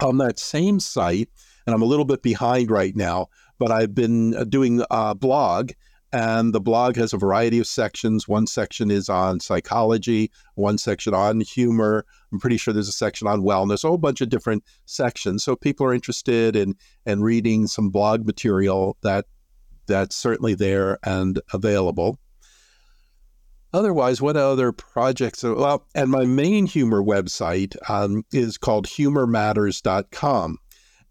On 0.01 0.18
that 0.18 0.38
same 0.38 0.81
site, 0.81 1.30
and 1.70 1.76
I'm 1.76 1.84
a 1.84 1.86
little 1.86 2.04
bit 2.04 2.24
behind 2.24 2.72
right 2.72 2.96
now, 2.96 3.28
but 3.60 3.72
I've 3.72 3.94
been 3.94 4.36
uh, 4.36 4.44
doing 4.44 4.84
a 4.90 5.14
blog 5.14 5.70
and 6.12 6.52
the 6.52 6.60
blog 6.60 6.96
has 6.96 7.14
a 7.14 7.18
variety 7.18 7.60
of 7.60 7.68
sections. 7.68 8.28
One 8.28 8.48
section 8.48 8.90
is 8.90 9.08
on 9.08 9.40
psychology, 9.40 10.32
one 10.56 10.80
section 10.80 11.14
on 11.14 11.41
humor. 11.41 12.08
I'm 12.32 12.40
pretty 12.40 12.58
sure 12.58 12.74
there's 12.74 12.90
a 12.90 12.91
section 12.91 13.28
on 13.28 13.44
wellness, 13.44 13.84
a 13.84 13.88
whole 13.88 14.00
bunch 14.00 14.20
of 14.20 14.30
different 14.30 14.64
sections. 14.86 15.44
So 15.44 15.56
people 15.56 15.86
are 15.86 15.94
interested 15.94 16.56
in 16.56 16.74
in 17.06 17.22
reading 17.22 17.68
some 17.68 17.91
blog 17.91 18.26
material 18.26 18.98
that 19.04 19.26
that's 19.86 20.16
certainly 20.16 20.56
there 20.56 20.98
and 21.04 21.40
available. 21.54 22.18
Otherwise, 23.74 24.20
what 24.20 24.38
other 24.38 24.72
projects? 24.72 25.44
Well, 25.44 25.86
and 25.94 26.10
my 26.10 26.26
main 26.26 26.66
humor 26.66 27.04
website 27.04 27.76
um, 27.88 28.24
is 28.32 28.58
called 28.58 28.88
humormatters.com. 28.88 30.58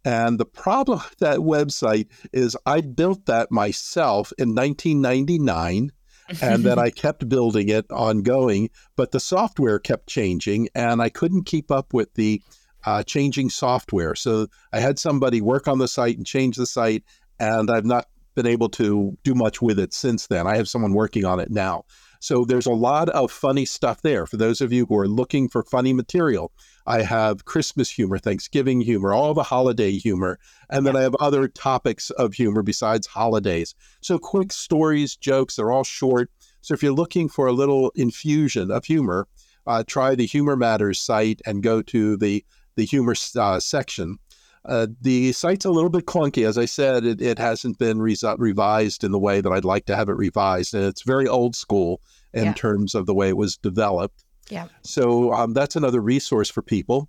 And 0.05 0.39
the 0.39 0.47
problem 0.47 0.99
with 0.99 1.19
that 1.19 1.39
website 1.39 2.09
is 2.33 2.57
I 2.67 2.81
built 2.81 3.27
that 3.27 3.51
myself 3.51 4.33
in 4.39 4.55
1999 4.55 5.93
and 6.41 6.65
then 6.65 6.79
I 6.79 6.91
kept 6.91 7.29
building 7.29 7.69
it 7.69 7.87
ongoing, 7.91 8.71
but 8.97 9.13
the 9.13 9.21
software 9.21 9.79
kept 9.79 10.09
changing 10.09 10.69
and 10.75 11.03
I 11.03 11.09
couldn't 11.09 11.45
keep 11.45 11.71
up 11.71 11.93
with 11.93 12.15
the 12.15 12.43
uh, 12.85 13.03
changing 13.03 13.51
software. 13.51 14.15
So 14.15 14.47
I 14.73 14.81
had 14.81 14.99
somebody 14.99 15.41
work 15.41 15.69
on 15.69 15.79
the 15.79 15.89
site 15.89 16.17
and 16.17 16.27
change 16.27 16.57
the 16.57 16.67
site, 16.67 17.05
and 17.39 17.71
I've 17.71 17.85
not 17.85 18.07
been 18.35 18.47
able 18.47 18.69
to 18.71 19.19
do 19.25 19.35
much 19.35 19.61
with 19.61 19.79
it 19.79 19.93
since 19.93 20.29
then. 20.29 20.47
I 20.47 20.57
have 20.57 20.69
someone 20.69 20.93
working 20.93 21.25
on 21.25 21.41
it 21.41 21.51
now. 21.51 21.85
So 22.21 22.45
there's 22.45 22.67
a 22.67 22.73
lot 22.73 23.09
of 23.11 23.31
funny 23.31 23.65
stuff 23.65 24.03
there. 24.03 24.27
For 24.27 24.37
those 24.37 24.61
of 24.61 24.73
you 24.73 24.87
who 24.87 24.97
are 24.97 25.09
looking 25.09 25.49
for 25.49 25.63
funny 25.65 25.93
material, 25.93 26.53
I 26.89 27.03
have 27.03 27.45
Christmas 27.45 27.91
humor, 27.91 28.17
Thanksgiving 28.17 28.81
humor, 28.81 29.13
all 29.13 29.35
the 29.35 29.43
holiday 29.43 29.93
humor, 29.93 30.39
and 30.71 30.87
then 30.87 30.97
I 30.97 31.03
have 31.03 31.15
other 31.21 31.47
topics 31.47 32.09
of 32.11 32.33
humor 32.33 32.63
besides 32.63 33.07
holidays. 33.07 33.75
So 34.01 34.19
quick 34.19 34.53
stories, 34.53 35.15
jokes, 35.15 35.57
they're 35.57 35.71
all 35.71 35.85
short. 35.85 36.31
So 36.63 36.73
if 36.73 36.83
you're 36.83 36.93
looking 36.93 37.29
for 37.29 37.47
a 37.47 37.53
little 37.53 37.93
infusion 37.95 38.71
of 38.71 38.87
humor, 38.87 39.29
uh, 39.67 39.85
try 39.87 40.15
the 40.15 40.25
Humor 40.25 40.57
Matters 40.57 40.99
site 40.99 41.43
and 41.45 41.63
go 41.63 41.83
to 41.83 42.17
the 42.17 42.43
the 42.77 42.87
humor 42.87 43.15
uh, 43.37 43.61
section. 43.61 44.17
Uh, 44.65 44.87
the 45.01 45.33
site's 45.33 45.65
a 45.67 45.71
little 45.71 45.91
bit 45.91 46.07
clunky. 46.07 46.47
As 46.47 46.57
I 46.57 46.65
said, 46.65 47.05
it, 47.05 47.21
it 47.21 47.39
hasn't 47.39 47.79
been 47.79 48.01
res- 48.01 48.25
revised 48.39 49.05
in 49.05 49.13
the 49.13 49.19
way 49.19 49.41
that 49.41 49.53
I'd 49.53 49.65
like 49.65 49.85
to 49.87 49.97
have 49.97 50.09
it 50.09 50.13
revised. 50.13 50.75
And 50.75 50.85
it's 50.85 51.03
very 51.03 51.27
old 51.27 51.55
school 51.55 52.01
in 52.33 52.45
Yeah. 52.45 52.53
terms 52.55 52.95
of 52.95 53.07
the 53.07 53.15
way 53.15 53.29
it 53.29 53.37
was 53.37 53.57
developed. 53.57 54.25
Yeah. 54.51 54.69
So 54.83 55.33
um, 55.33 55.53
that's 55.53 55.77
another 55.77 56.01
resource 56.01 56.51
for 56.51 56.63
people. 56.63 57.09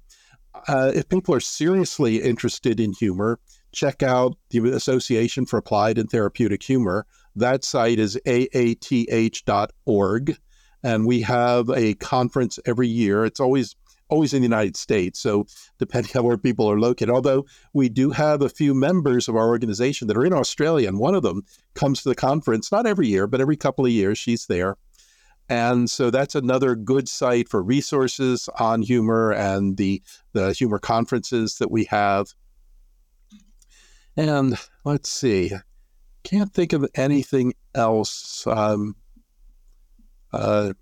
Uh, 0.67 0.91
if 0.93 1.07
people 1.09 1.33
are 1.33 1.39
seriously 1.39 2.21
interested 2.21 2.79
in 2.79 2.93
humor, 2.93 3.39
check 3.71 4.03
out 4.03 4.35
the 4.49 4.59
Association 4.73 5.45
for 5.45 5.57
Applied 5.57 5.97
and 5.97 6.09
Therapeutic 6.09 6.63
Humor. 6.63 7.05
That 7.35 7.63
site 7.63 7.99
is 7.99 8.19
aath.org. 8.25 9.37
and 10.83 11.05
we 11.05 11.21
have 11.21 11.69
a 11.69 11.93
conference 11.95 12.59
every 12.65 12.87
year. 12.87 13.25
It's 13.25 13.39
always 13.39 13.75
always 14.09 14.33
in 14.33 14.41
the 14.41 14.47
United 14.47 14.75
States. 14.75 15.19
So 15.19 15.45
depending 15.77 16.17
on 16.17 16.23
where 16.23 16.37
people 16.37 16.69
are 16.69 16.79
located, 16.79 17.11
although 17.11 17.45
we 17.73 17.89
do 17.89 18.09
have 18.09 18.41
a 18.41 18.49
few 18.49 18.73
members 18.73 19.27
of 19.27 19.35
our 19.35 19.47
organization 19.47 20.07
that 20.07 20.17
are 20.17 20.25
in 20.25 20.33
Australia, 20.33 20.87
and 20.87 20.97
one 20.97 21.13
of 21.15 21.21
them 21.21 21.43
comes 21.75 22.01
to 22.01 22.09
the 22.09 22.15
conference 22.15 22.71
not 22.71 22.87
every 22.87 23.07
year, 23.07 23.27
but 23.27 23.39
every 23.39 23.55
couple 23.55 23.85
of 23.85 23.91
years 23.91 24.17
she's 24.17 24.47
there. 24.47 24.75
And 25.49 25.89
so 25.89 26.11
that's 26.11 26.35
another 26.35 26.75
good 26.75 27.09
site 27.09 27.49
for 27.49 27.63
resources 27.63 28.47
on 28.59 28.83
humor 28.83 29.31
and 29.33 29.77
the 29.77 30.01
the 30.33 30.53
humor 30.53 30.77
conferences 30.77 31.55
that 31.57 31.71
we 31.71 31.85
have. 31.85 32.27
And 34.15 34.55
let's 34.85 35.09
see, 35.09 35.51
can't 36.23 36.53
think 36.53 36.73
of 36.73 36.85
anything 36.95 37.53
else. 37.73 38.45
Um, 38.45 38.95
uh, 40.31 40.73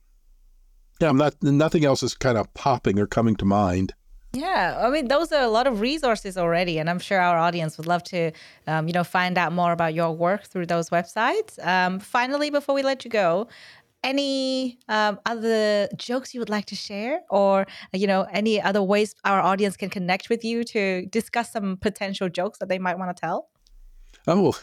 yeah, 0.99 1.09
I'm 1.09 1.17
not. 1.17 1.35
Nothing 1.41 1.85
else 1.85 2.03
is 2.03 2.15
kind 2.15 2.37
of 2.37 2.53
popping 2.53 2.99
or 2.99 3.07
coming 3.07 3.35
to 3.37 3.45
mind. 3.45 3.93
Yeah, 4.33 4.77
I 4.79 4.89
mean, 4.89 5.07
those 5.07 5.31
are 5.31 5.41
a 5.41 5.47
lot 5.47 5.67
of 5.67 5.79
resources 5.79 6.37
already, 6.37 6.77
and 6.79 6.89
I'm 6.89 6.99
sure 6.99 7.19
our 7.19 7.37
audience 7.37 7.77
would 7.77 7.87
love 7.87 8.03
to, 8.03 8.31
um, 8.67 8.87
you 8.87 8.93
know, 8.93 9.03
find 9.03 9.37
out 9.37 9.53
more 9.53 9.71
about 9.71 9.93
your 9.93 10.11
work 10.11 10.43
through 10.43 10.65
those 10.65 10.89
websites. 10.89 11.65
Um, 11.65 11.99
finally, 11.99 12.49
before 12.49 12.75
we 12.75 12.83
let 12.83 13.05
you 13.05 13.09
go, 13.09 13.47
any 14.03 14.79
um, 14.87 15.19
other 15.25 15.87
jokes 15.97 16.33
you 16.33 16.39
would 16.39 16.49
like 16.49 16.65
to 16.65 16.75
share, 16.75 17.21
or 17.29 17.65
you 17.93 18.07
know, 18.07 18.27
any 18.31 18.61
other 18.61 18.81
ways 18.81 19.15
our 19.23 19.41
audience 19.41 19.77
can 19.77 19.89
connect 19.89 20.29
with 20.29 20.43
you 20.43 20.63
to 20.65 21.05
discuss 21.07 21.51
some 21.51 21.77
potential 21.77 22.29
jokes 22.29 22.59
that 22.59 22.69
they 22.69 22.79
might 22.79 22.97
want 22.97 23.15
to 23.15 23.19
tell? 23.19 23.49
Oh, 24.27 24.55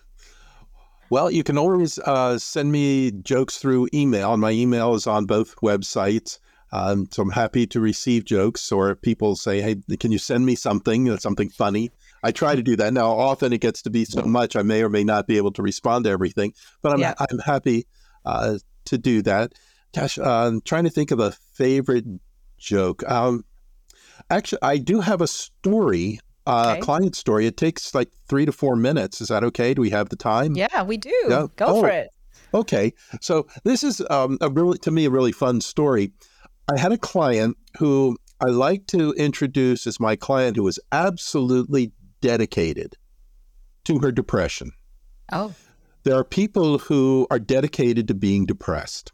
well, 1.11 1.31
you 1.31 1.45
can 1.45 1.59
always 1.59 1.99
uh, 1.99 2.39
send 2.39 2.73
me 2.73 3.11
jokes 3.11 3.59
through 3.59 3.89
email, 3.93 4.33
and 4.33 4.41
my 4.41 4.51
email 4.51 4.95
is 4.95 5.07
on 5.07 5.27
both 5.27 5.55
websites. 5.57 6.39
Um, 6.73 7.07
so 7.13 7.23
I'm 7.23 7.31
happy 7.31 7.67
to 7.69 7.81
receive 7.81 8.25
jokes, 8.25 8.73
or 8.73 8.97
people 8.97 9.37
say, 9.37 9.61
"Hey, 9.61 9.77
can 10.01 10.11
you 10.11 10.19
send 10.19 10.45
me 10.45 10.57
something, 10.57 11.17
something 11.19 11.51
funny?" 11.51 11.93
I 12.25 12.33
try 12.33 12.57
to 12.57 12.63
do 12.63 12.75
that. 12.77 12.93
Now, 12.93 13.13
often 13.13 13.53
it 13.53 13.61
gets 13.61 13.83
to 13.83 13.91
be 13.91 14.05
so 14.05 14.23
much 14.23 14.57
I 14.57 14.63
may 14.63 14.83
or 14.83 14.89
may 14.89 15.05
not 15.05 15.27
be 15.27 15.37
able 15.37 15.53
to 15.53 15.63
respond 15.63 16.05
to 16.07 16.11
everything, 16.11 16.53
but 16.83 16.93
I'm 16.93 17.01
yeah. 17.01 17.15
I'm 17.19 17.39
happy 17.39 17.87
uh, 18.25 18.59
to 18.87 18.99
do 18.99 19.23
that. 19.23 19.53
Gosh, 19.95 20.19
uh, 20.19 20.47
I'm 20.47 20.61
trying 20.61 20.85
to 20.85 20.91
think 20.91 21.11
of 21.11 21.21
a 21.21 21.33
favorite 21.33 22.05
joke. 22.59 23.09
Um, 23.09 23.45
actually, 24.31 24.59
I 24.63 24.79
do 24.79 25.01
have 25.01 25.21
a 25.21 25.27
story 25.27 26.19
uh, 26.47 26.73
okay. 26.73 26.81
client 26.81 27.17
story. 27.17 27.47
It 27.47 27.57
takes 27.57 27.95
like 27.95 28.11
three 28.29 28.45
to 28.47 28.53
four 28.53 28.77
minutes. 28.77 29.21
Is 29.21 29.29
that 29.29 29.45
okay? 29.45 29.75
Do 29.75 29.81
we 29.81 29.91
have 29.91 30.09
the 30.09 30.17
time? 30.17 30.55
Yeah, 30.55 30.83
we 30.83 30.97
do. 30.97 31.15
Yeah? 31.29 31.47
Go 31.57 31.67
oh, 31.67 31.81
for 31.81 31.89
it. 31.89 32.11
Okay. 32.53 32.93
So 33.21 33.47
this 33.65 33.83
is 33.83 34.03
um, 34.11 34.39
a 34.41 34.51
really, 34.51 34.79
to 34.79 34.91
me, 34.91 35.07
a 35.07 35.11
really 35.11 35.33
fun 35.33 35.61
story. 35.61 36.13
I 36.73 36.79
had 36.79 36.93
a 36.93 36.99
client 36.99 37.57
who 37.79 38.17
I 38.41 38.51
like 38.51 38.87
to 38.89 39.13
introduce 39.13 39.87
as 39.87 39.99
my 39.99 40.17
client 40.17 40.57
who 40.57 40.63
was 40.63 40.79
absolutely 40.93 41.93
dedicated 42.21 42.97
to 43.85 43.99
her 43.99 44.13
depression. 44.13 44.73
Oh. 45.33 45.55
There 46.05 46.15
are 46.15 46.25
people 46.25 46.79
who 46.79 47.27
are 47.31 47.39
dedicated 47.39 48.09
to 48.09 48.15
being 48.15 48.47
depressed. 48.47 49.13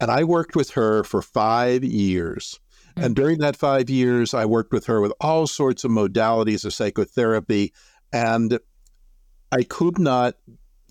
And 0.00 0.10
I 0.10 0.24
worked 0.24 0.56
with 0.56 0.70
her 0.70 1.04
for 1.04 1.22
five 1.22 1.84
years. 1.84 2.58
Mm-hmm. 2.90 3.04
And 3.04 3.16
during 3.16 3.38
that 3.38 3.56
five 3.56 3.90
years, 3.90 4.34
I 4.34 4.44
worked 4.46 4.72
with 4.72 4.86
her 4.86 5.00
with 5.00 5.12
all 5.20 5.46
sorts 5.46 5.84
of 5.84 5.90
modalities 5.90 6.64
of 6.64 6.74
psychotherapy. 6.74 7.72
And 8.12 8.58
I 9.50 9.62
could 9.64 9.98
not 9.98 10.34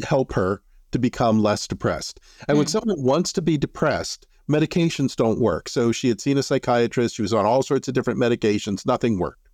help 0.03 0.33
her 0.33 0.61
to 0.91 0.99
become 0.99 1.41
less 1.41 1.67
depressed. 1.67 2.19
And 2.41 2.49
mm-hmm. 2.49 2.57
when 2.57 2.65
mm. 2.67 2.69
someone 2.69 3.03
wants 3.03 3.33
to 3.33 3.41
be 3.41 3.57
depressed, 3.57 4.27
medications 4.49 5.15
don't 5.15 5.39
work. 5.39 5.69
So 5.69 5.91
she 5.91 6.09
had 6.09 6.19
seen 6.19 6.37
a 6.37 6.43
psychiatrist, 6.43 7.15
she 7.15 7.21
was 7.21 7.33
on 7.33 7.45
all 7.45 7.63
sorts 7.63 7.87
of 7.87 7.93
different 7.93 8.19
medications, 8.19 8.85
nothing 8.85 9.17
worked. 9.17 9.47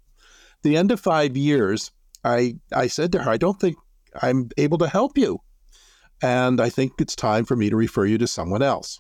The 0.63 0.75
end 0.75 0.91
of 0.91 0.99
five 0.99 1.37
years, 1.37 1.91
I, 2.23 2.55
I 2.73 2.87
said 2.87 3.11
to 3.11 3.19
her, 3.19 3.31
I 3.31 3.37
don't 3.37 3.59
think 3.59 3.77
I'm 4.21 4.49
able 4.57 4.79
to 4.79 4.87
help 4.87 5.17
you. 5.17 5.39
And 6.21 6.59
I 6.59 6.69
think 6.69 6.93
it's 6.99 7.15
time 7.15 7.45
for 7.45 7.55
me 7.55 7.69
to 7.69 7.75
refer 7.75 8.05
you 8.05 8.17
to 8.17 8.27
someone 8.27 8.61
else. 8.61 8.99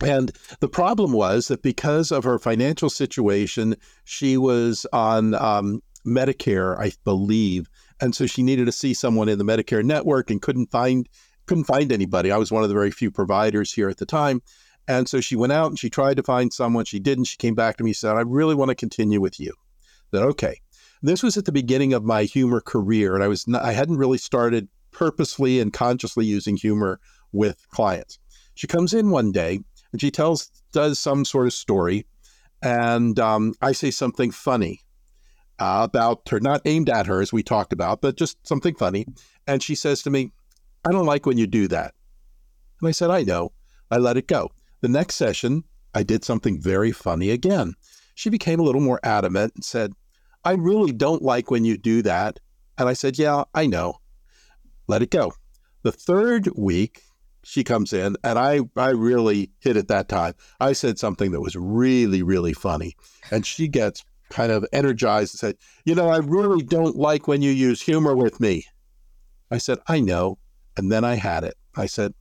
And 0.00 0.30
the 0.60 0.68
problem 0.68 1.12
was 1.12 1.48
that 1.48 1.62
because 1.62 2.12
of 2.12 2.24
her 2.24 2.38
financial 2.38 2.90
situation, 2.90 3.76
she 4.04 4.36
was 4.36 4.86
on 4.92 5.34
um, 5.34 5.82
Medicare, 6.06 6.78
I 6.78 6.92
believe, 7.04 7.68
and 8.00 8.14
so 8.14 8.26
she 8.26 8.42
needed 8.42 8.66
to 8.66 8.72
see 8.72 8.92
someone 8.92 9.28
in 9.28 9.38
the 9.38 9.44
Medicare 9.44 9.84
network 9.84 10.30
and 10.30 10.42
couldn't 10.42 10.70
find 10.70 11.08
couldn't 11.46 11.64
find 11.64 11.92
anybody. 11.92 12.32
I 12.32 12.36
was 12.36 12.50
one 12.50 12.64
of 12.64 12.68
the 12.68 12.74
very 12.74 12.90
few 12.90 13.10
providers 13.10 13.72
here 13.72 13.88
at 13.88 13.98
the 13.98 14.06
time. 14.06 14.42
And 14.88 15.08
so 15.08 15.20
she 15.20 15.36
went 15.36 15.52
out 15.52 15.68
and 15.68 15.78
she 15.78 15.88
tried 15.88 16.16
to 16.16 16.22
find 16.24 16.52
someone. 16.52 16.84
She 16.84 16.98
didn't. 16.98 17.24
She 17.24 17.36
came 17.36 17.54
back 17.54 17.76
to 17.76 17.84
me 17.84 17.90
and 17.90 17.96
said, 17.96 18.16
I 18.16 18.22
really 18.22 18.56
want 18.56 18.70
to 18.70 18.74
continue 18.74 19.20
with 19.20 19.38
you. 19.38 19.54
Then 20.10 20.24
okay. 20.24 20.60
This 21.02 21.22
was 21.22 21.36
at 21.36 21.44
the 21.44 21.52
beginning 21.52 21.92
of 21.92 22.04
my 22.04 22.24
humor 22.24 22.60
career, 22.60 23.14
and 23.14 23.22
I 23.22 23.28
was 23.28 23.46
not, 23.46 23.62
I 23.62 23.72
hadn't 23.72 23.98
really 23.98 24.18
started 24.18 24.68
purposely 24.96 25.60
and 25.60 25.72
consciously 25.72 26.24
using 26.24 26.56
humor 26.56 26.98
with 27.32 27.66
clients. 27.70 28.18
She 28.54 28.66
comes 28.66 28.94
in 28.94 29.10
one 29.10 29.30
day 29.32 29.60
and 29.92 30.00
she 30.00 30.10
tells 30.10 30.50
does 30.72 30.98
some 30.98 31.24
sort 31.24 31.46
of 31.46 31.52
story, 31.52 32.06
and 32.62 33.18
um, 33.20 33.54
I 33.60 33.72
say 33.72 33.90
something 33.90 34.30
funny 34.30 34.80
uh, 35.58 35.82
about 35.84 36.28
her, 36.28 36.40
not 36.40 36.62
aimed 36.64 36.88
at 36.88 37.06
her 37.06 37.20
as 37.20 37.32
we 37.32 37.42
talked 37.42 37.72
about, 37.72 38.00
but 38.00 38.16
just 38.16 38.44
something 38.46 38.74
funny, 38.74 39.06
and 39.46 39.62
she 39.62 39.74
says 39.74 40.02
to 40.02 40.10
me, 40.10 40.32
"I 40.84 40.92
don't 40.92 41.06
like 41.06 41.26
when 41.26 41.38
you 41.38 41.46
do 41.46 41.68
that," 41.68 41.94
and 42.80 42.88
I 42.88 42.92
said, 42.92 43.10
"I 43.10 43.22
know." 43.22 43.52
I 43.90 43.98
let 43.98 44.16
it 44.16 44.26
go. 44.26 44.50
The 44.80 44.88
next 44.88 45.14
session, 45.14 45.64
I 45.94 46.02
did 46.02 46.24
something 46.24 46.60
very 46.60 46.92
funny 46.92 47.30
again. 47.30 47.74
She 48.14 48.30
became 48.30 48.58
a 48.58 48.62
little 48.62 48.80
more 48.80 49.00
adamant 49.02 49.52
and 49.54 49.64
said, 49.64 49.92
I 50.44 50.52
really 50.52 50.92
don't 50.92 51.22
like 51.22 51.50
when 51.50 51.64
you 51.64 51.76
do 51.76 52.02
that. 52.02 52.40
And 52.78 52.88
I 52.88 52.92
said, 52.92 53.18
Yeah, 53.18 53.44
I 53.54 53.66
know. 53.66 54.00
Let 54.88 55.02
it 55.02 55.10
go. 55.10 55.32
The 55.82 55.92
third 55.92 56.48
week, 56.56 57.02
she 57.44 57.62
comes 57.62 57.92
in 57.92 58.16
and 58.24 58.38
I, 58.38 58.60
I 58.76 58.90
really 58.90 59.50
hit 59.60 59.76
it 59.76 59.88
that 59.88 60.08
time. 60.08 60.34
I 60.58 60.72
said 60.72 60.98
something 60.98 61.30
that 61.30 61.40
was 61.40 61.54
really, 61.54 62.22
really 62.22 62.52
funny. 62.52 62.96
And 63.30 63.46
she 63.46 63.68
gets 63.68 64.04
kind 64.30 64.50
of 64.50 64.66
energized 64.72 65.34
and 65.34 65.38
said, 65.38 65.56
You 65.84 65.94
know, 65.94 66.08
I 66.08 66.18
really 66.18 66.62
don't 66.62 66.96
like 66.96 67.28
when 67.28 67.42
you 67.42 67.50
use 67.50 67.80
humor 67.82 68.16
with 68.16 68.40
me. 68.40 68.66
I 69.50 69.58
said, 69.58 69.78
I 69.86 70.00
know. 70.00 70.38
And 70.76 70.90
then 70.90 71.04
I 71.04 71.14
had 71.14 71.44
it. 71.44 71.54
I 71.76 71.86
said, 71.86 72.14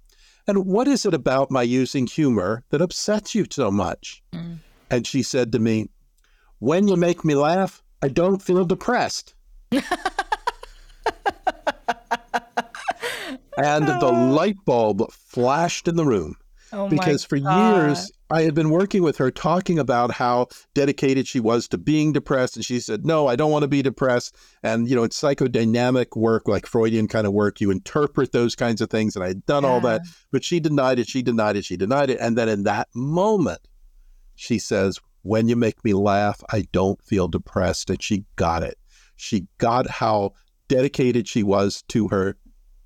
And 0.47 0.65
what 0.65 0.87
is 0.87 1.05
it 1.05 1.13
about 1.13 1.51
my 1.51 1.63
using 1.63 2.07
humor 2.07 2.63
that 2.69 2.81
upsets 2.81 3.33
you 3.33 3.45
so 3.49 3.71
much? 3.71 4.23
Mm. 4.31 4.59
And 4.91 5.07
she 5.07 5.23
said 5.23 5.51
to 5.53 5.59
me, 5.59 5.89
When 6.59 6.87
you 6.87 6.95
make 6.95 7.25
me 7.25 7.35
laugh, 7.35 7.81
I 8.01 8.09
don't 8.09 8.41
feel 8.41 8.65
depressed. 8.65 9.33
and 13.57 13.88
the 13.88 14.07
oh. 14.07 14.34
light 14.34 14.57
bulb 14.65 15.11
flashed 15.11 15.88
in 15.88 15.95
the 15.95 16.06
room. 16.06 16.36
Oh 16.73 16.90
because 16.90 17.23
for 17.23 17.36
years 17.36 18.11
I 18.30 18.41
had 18.41 18.56
been 18.56 18.72
working 18.72 19.03
with 19.03 19.18
her 19.18 19.30
talking 19.30 19.77
about 19.77 20.11
how 20.11 20.48
dedicated 20.73 21.27
she 21.27 21.40
was 21.40 21.68
to 21.69 21.77
being 21.77 22.11
depressed. 22.11 22.56
And 22.56 22.65
she 22.65 22.80
said, 22.80 23.06
No, 23.06 23.27
I 23.27 23.36
don't 23.36 23.52
want 23.52 23.64
to 23.64 23.68
be 23.68 23.84
depressed. 23.84 24.36
And, 24.64 24.90
you 24.90 24.95
know, 24.95 25.03
it's 25.03 25.19
psychodynamic 25.19 26.18
work, 26.18 26.48
like 26.48 26.65
Freudian 26.65 27.07
kind 27.07 27.27
of 27.27 27.34
work. 27.34 27.61
You 27.61 27.69
interpret 27.69 28.32
those 28.32 28.56
kinds 28.56 28.82
of 28.82 28.90
things. 28.90 29.15
And 29.15 29.23
I 29.23 29.30
had 29.30 29.45
done 29.45 29.64
yeah. 29.64 29.69
all 29.69 29.82
that. 29.82 30.02
But 30.32 30.44
she 30.44 30.60
denied 30.60 30.98
it. 30.98 31.07
She 31.07 31.22
denied 31.22 31.56
it. 31.56 31.65
She 31.65 31.77
denied 31.77 32.10
it. 32.10 32.19
And 32.19 32.38
then 32.38 32.49
in 32.49 32.64
that 32.64 32.88
moment, 32.95 33.61
she 34.34 34.57
says, 34.57 34.99
When 35.22 35.48
you 35.48 35.56
make 35.56 35.84
me 35.86 35.94
laugh, 35.94 36.44
I 36.52 36.65
don't 36.72 37.02
feel 37.03 37.27
depressed. 37.27 37.91
And 37.91 38.02
she 38.02 38.26
got 38.38 38.64
it. 38.64 38.80
She 39.15 39.48
got 39.60 39.88
how 39.88 40.34
dedicated 40.68 41.27
she 41.27 41.44
was 41.44 41.84
to 41.90 42.07
her 42.07 42.38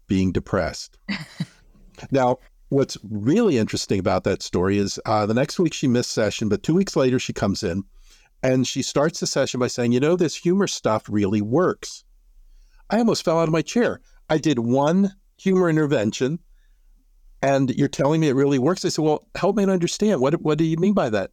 being 0.10 0.34
depressed. 0.34 0.98
now, 2.11 2.40
what's 2.68 2.98
really 3.10 3.57
interesting 3.57 3.99
about 3.99 4.26
that 4.26 4.41
story 4.41 4.77
is 4.77 4.99
uh, 5.06 5.26
the 5.26 5.34
next 5.34 5.57
week 5.60 5.73
she 5.73 5.88
missed 5.88 6.11
session, 6.11 6.49
but 6.49 6.64
two 6.64 6.73
weeks 6.73 6.98
later 6.98 7.18
she 7.18 7.31
comes 7.31 7.64
in 7.64 7.84
and 8.44 8.68
she 8.68 8.81
starts 8.81 9.22
the 9.22 9.27
session 9.27 9.61
by 9.61 9.68
saying, 9.68 9.94
You 9.94 10.02
know, 10.02 10.18
this 10.18 10.36
humor 10.36 10.68
stuff 10.68 11.03
really 11.07 11.41
works. 11.41 12.03
I 12.90 12.98
almost 12.98 13.23
fell 13.23 13.40
out 13.40 13.48
of 13.48 13.53
my 13.53 13.61
chair. 13.61 14.02
I 14.30 14.38
did 14.38 14.60
one 14.60 15.14
humor 15.38 15.69
intervention 15.69 16.40
and 17.41 17.69
you're 17.69 17.88
telling 17.88 18.19
me 18.19 18.27
it 18.27 18.36
really 18.36 18.60
works. 18.60 18.84
I 18.84 18.90
said, 18.90 19.06
Well, 19.06 19.27
help 19.36 19.56
me 19.56 19.65
to 19.65 19.72
understand. 19.72 20.19
What, 20.19 20.41
what 20.41 20.57
do 20.57 20.65
you 20.65 20.77
mean 20.77 20.94
by 20.94 21.10
that? 21.11 21.31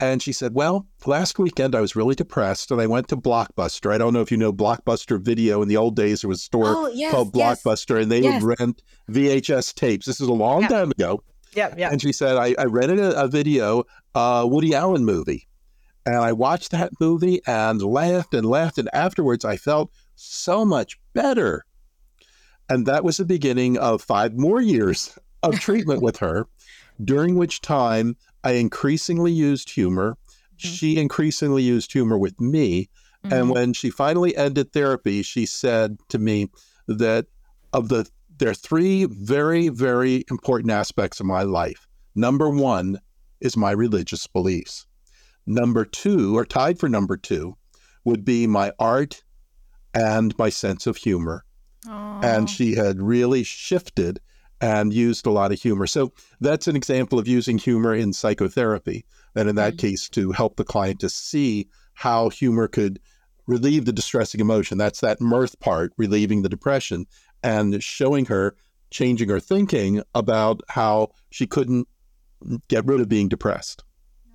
And 0.00 0.22
she 0.22 0.32
said, 0.32 0.54
Well, 0.54 0.86
last 1.06 1.38
weekend 1.38 1.74
I 1.74 1.80
was 1.80 1.96
really 1.96 2.14
depressed 2.14 2.70
and 2.70 2.80
I 2.80 2.86
went 2.86 3.08
to 3.08 3.16
Blockbuster. 3.16 3.92
I 3.92 3.98
don't 3.98 4.12
know 4.12 4.20
if 4.20 4.30
you 4.30 4.36
know 4.36 4.52
Blockbuster 4.52 5.20
Video. 5.20 5.60
In 5.60 5.68
the 5.68 5.76
old 5.76 5.96
days, 5.96 6.20
there 6.20 6.28
was 6.28 6.38
a 6.38 6.44
store 6.44 6.66
oh, 6.66 6.86
yes, 6.88 7.10
called 7.10 7.32
Blockbuster 7.32 7.96
yes. 7.96 8.02
and 8.02 8.12
they 8.12 8.20
yes. 8.20 8.42
would 8.42 8.58
rent 8.58 8.82
VHS 9.10 9.74
tapes. 9.74 10.06
This 10.06 10.20
is 10.20 10.28
a 10.28 10.32
long 10.32 10.62
yeah. 10.62 10.68
time 10.68 10.90
ago. 10.92 11.22
Yeah, 11.54 11.74
yeah. 11.76 11.90
And 11.90 12.00
she 12.00 12.12
said, 12.12 12.36
I, 12.36 12.54
I 12.58 12.64
rented 12.64 13.00
a, 13.00 13.22
a 13.22 13.26
video, 13.26 13.84
a 14.14 14.46
Woody 14.46 14.74
Allen 14.74 15.04
movie. 15.04 15.48
And 16.06 16.16
I 16.16 16.32
watched 16.32 16.70
that 16.70 16.92
movie 17.00 17.40
and 17.46 17.82
laughed 17.82 18.34
and 18.34 18.46
laughed. 18.46 18.78
And 18.78 18.88
afterwards, 18.92 19.44
I 19.44 19.56
felt 19.56 19.90
so 20.14 20.64
much 20.64 20.98
better. 21.12 21.64
And 22.68 22.86
that 22.86 23.02
was 23.02 23.16
the 23.16 23.24
beginning 23.24 23.78
of 23.78 24.02
five 24.02 24.34
more 24.34 24.60
years 24.60 25.18
of 25.42 25.58
treatment 25.60 26.02
with 26.02 26.18
her 26.18 26.46
during 27.04 27.36
which 27.36 27.60
time 27.60 28.16
I 28.44 28.52
increasingly 28.52 29.32
used 29.32 29.70
humor. 29.70 30.12
Mm-hmm. 30.12 30.68
She 30.68 30.98
increasingly 30.98 31.62
used 31.62 31.92
humor 31.92 32.18
with 32.18 32.40
me. 32.40 32.88
Mm-hmm. 33.24 33.32
And 33.32 33.50
when 33.50 33.72
she 33.72 33.90
finally 33.90 34.36
ended 34.36 34.72
therapy, 34.72 35.22
she 35.22 35.46
said 35.46 35.98
to 36.08 36.18
me 36.18 36.48
that 36.86 37.26
of 37.72 37.88
the 37.88 38.08
there 38.38 38.50
are 38.50 38.54
three 38.54 39.04
very, 39.04 39.68
very 39.68 40.24
important 40.30 40.70
aspects 40.70 41.18
of 41.18 41.26
my 41.26 41.42
life. 41.42 41.88
Number 42.14 42.48
one 42.48 43.00
is 43.40 43.56
my 43.56 43.72
religious 43.72 44.26
beliefs. 44.28 44.86
Number 45.46 45.84
two, 45.84 46.36
or 46.36 46.44
tied 46.44 46.78
for 46.78 46.88
number 46.88 47.16
two, 47.16 47.56
would 48.04 48.24
be 48.24 48.46
my 48.46 48.72
art 48.78 49.22
and 49.92 50.36
my 50.38 50.50
sense 50.50 50.86
of 50.86 50.98
humor. 50.98 51.44
Aww. 51.86 52.24
And 52.24 52.48
she 52.48 52.74
had 52.74 53.02
really 53.02 53.42
shifted 53.42 54.20
and 54.60 54.92
used 54.92 55.26
a 55.26 55.30
lot 55.30 55.52
of 55.52 55.60
humor. 55.60 55.86
So 55.86 56.12
that's 56.40 56.66
an 56.66 56.76
example 56.76 57.18
of 57.18 57.28
using 57.28 57.58
humor 57.58 57.94
in 57.94 58.12
psychotherapy. 58.12 59.04
And 59.34 59.48
in 59.48 59.56
that 59.56 59.74
mm-hmm. 59.74 59.86
case, 59.86 60.08
to 60.10 60.32
help 60.32 60.56
the 60.56 60.64
client 60.64 61.00
to 61.00 61.08
see 61.08 61.68
how 61.94 62.28
humor 62.28 62.68
could 62.68 63.00
relieve 63.46 63.84
the 63.84 63.92
distressing 63.92 64.40
emotion. 64.40 64.78
That's 64.78 65.00
that 65.00 65.20
mirth 65.20 65.58
part, 65.60 65.92
relieving 65.96 66.42
the 66.42 66.48
depression, 66.48 67.06
and 67.42 67.82
showing 67.82 68.26
her, 68.26 68.56
changing 68.90 69.28
her 69.28 69.40
thinking 69.40 70.02
about 70.14 70.60
how 70.68 71.10
she 71.30 71.46
couldn't 71.46 71.88
get 72.68 72.84
rid 72.86 73.00
of 73.00 73.08
being 73.08 73.28
depressed. 73.28 73.84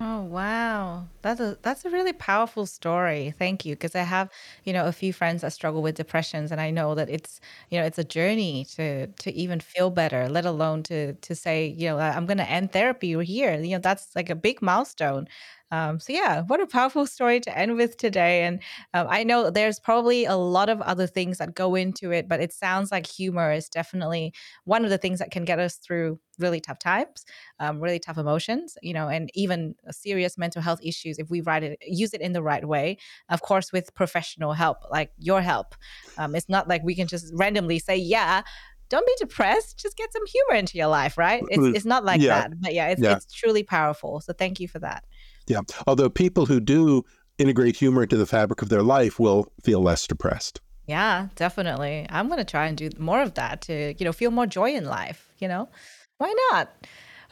Oh 0.06 0.22
wow. 0.22 1.08
That's 1.22 1.40
a 1.40 1.56
that's 1.62 1.84
a 1.86 1.90
really 1.90 2.12
powerful 2.12 2.66
story. 2.66 3.32
Thank 3.38 3.64
you 3.64 3.74
because 3.74 3.94
I 3.94 4.02
have, 4.02 4.28
you 4.64 4.72
know, 4.72 4.84
a 4.86 4.92
few 4.92 5.12
friends 5.14 5.40
that 5.42 5.52
struggle 5.54 5.80
with 5.82 5.94
depressions 5.94 6.52
and 6.52 6.60
I 6.60 6.70
know 6.70 6.94
that 6.94 7.08
it's, 7.08 7.40
you 7.70 7.78
know, 7.80 7.86
it's 7.86 7.98
a 7.98 8.04
journey 8.04 8.66
to 8.76 9.06
to 9.06 9.32
even 9.32 9.60
feel 9.60 9.90
better, 9.90 10.28
let 10.28 10.44
alone 10.44 10.82
to 10.84 11.14
to 11.14 11.34
say, 11.34 11.66
you 11.68 11.88
know, 11.88 11.98
I'm 11.98 12.26
going 12.26 12.36
to 12.38 12.50
end 12.50 12.72
therapy 12.72 13.14
here. 13.24 13.54
You 13.58 13.76
know, 13.76 13.78
that's 13.78 14.14
like 14.14 14.28
a 14.28 14.34
big 14.34 14.60
milestone. 14.60 15.26
Um, 15.74 15.98
so 15.98 16.12
yeah, 16.12 16.42
what 16.42 16.60
a 16.60 16.66
powerful 16.66 17.04
story 17.16 17.40
to 17.40 17.58
end 17.58 17.76
with 17.76 17.96
today. 17.96 18.44
And 18.44 18.60
um, 18.92 19.08
I 19.10 19.24
know 19.24 19.50
there's 19.50 19.80
probably 19.80 20.24
a 20.24 20.36
lot 20.36 20.68
of 20.68 20.80
other 20.82 21.08
things 21.08 21.38
that 21.38 21.54
go 21.54 21.74
into 21.74 22.12
it, 22.12 22.28
but 22.28 22.40
it 22.40 22.52
sounds 22.52 22.92
like 22.92 23.06
humor 23.06 23.50
is 23.52 23.68
definitely 23.68 24.32
one 24.64 24.84
of 24.84 24.90
the 24.90 24.98
things 24.98 25.18
that 25.18 25.32
can 25.32 25.44
get 25.44 25.58
us 25.58 25.76
through 25.76 26.20
really 26.38 26.60
tough 26.60 26.78
times, 26.78 27.24
um, 27.58 27.80
really 27.80 27.98
tough 27.98 28.18
emotions, 28.18 28.76
you 28.82 28.94
know, 28.94 29.08
and 29.08 29.30
even 29.34 29.74
serious 29.90 30.38
mental 30.38 30.62
health 30.62 30.80
issues 30.82 31.18
if 31.18 31.28
we 31.28 31.40
write 31.40 31.64
it, 31.64 31.78
use 31.84 32.14
it 32.14 32.20
in 32.20 32.32
the 32.32 32.42
right 32.42 32.64
way. 32.64 32.96
Of 33.28 33.42
course, 33.42 33.72
with 33.72 33.94
professional 33.94 34.52
help, 34.52 34.78
like 34.90 35.10
your 35.18 35.42
help. 35.42 35.74
Um, 36.18 36.36
it's 36.36 36.48
not 36.48 36.68
like 36.68 36.84
we 36.84 36.94
can 36.94 37.08
just 37.08 37.32
randomly 37.34 37.80
say, 37.80 37.96
yeah, 37.96 38.42
don't 38.90 39.06
be 39.06 39.14
depressed. 39.18 39.78
Just 39.78 39.96
get 39.96 40.12
some 40.12 40.26
humor 40.26 40.54
into 40.54 40.78
your 40.78 40.86
life, 40.86 41.18
right? 41.18 41.42
It's, 41.48 41.76
it's 41.76 41.84
not 41.84 42.04
like 42.04 42.20
yeah. 42.20 42.42
that. 42.42 42.60
But 42.60 42.74
yeah 42.74 42.88
it's, 42.88 43.00
yeah, 43.00 43.16
it's 43.16 43.32
truly 43.32 43.62
powerful. 43.62 44.20
So 44.20 44.32
thank 44.32 44.60
you 44.60 44.68
for 44.68 44.78
that. 44.80 45.04
Yeah. 45.46 45.60
Although 45.86 46.10
people 46.10 46.46
who 46.46 46.60
do 46.60 47.04
integrate 47.38 47.76
humor 47.76 48.02
into 48.02 48.16
the 48.16 48.26
fabric 48.26 48.62
of 48.62 48.68
their 48.68 48.82
life 48.82 49.18
will 49.18 49.52
feel 49.62 49.82
less 49.82 50.06
depressed. 50.06 50.60
Yeah, 50.86 51.28
definitely. 51.34 52.06
I'm 52.10 52.28
going 52.28 52.38
to 52.38 52.44
try 52.44 52.66
and 52.66 52.76
do 52.76 52.90
more 52.98 53.22
of 53.22 53.34
that 53.34 53.62
to, 53.62 53.94
you 53.98 54.04
know, 54.04 54.12
feel 54.12 54.30
more 54.30 54.46
joy 54.46 54.74
in 54.74 54.84
life, 54.84 55.28
you 55.38 55.48
know? 55.48 55.68
Why 56.18 56.34
not? 56.50 56.70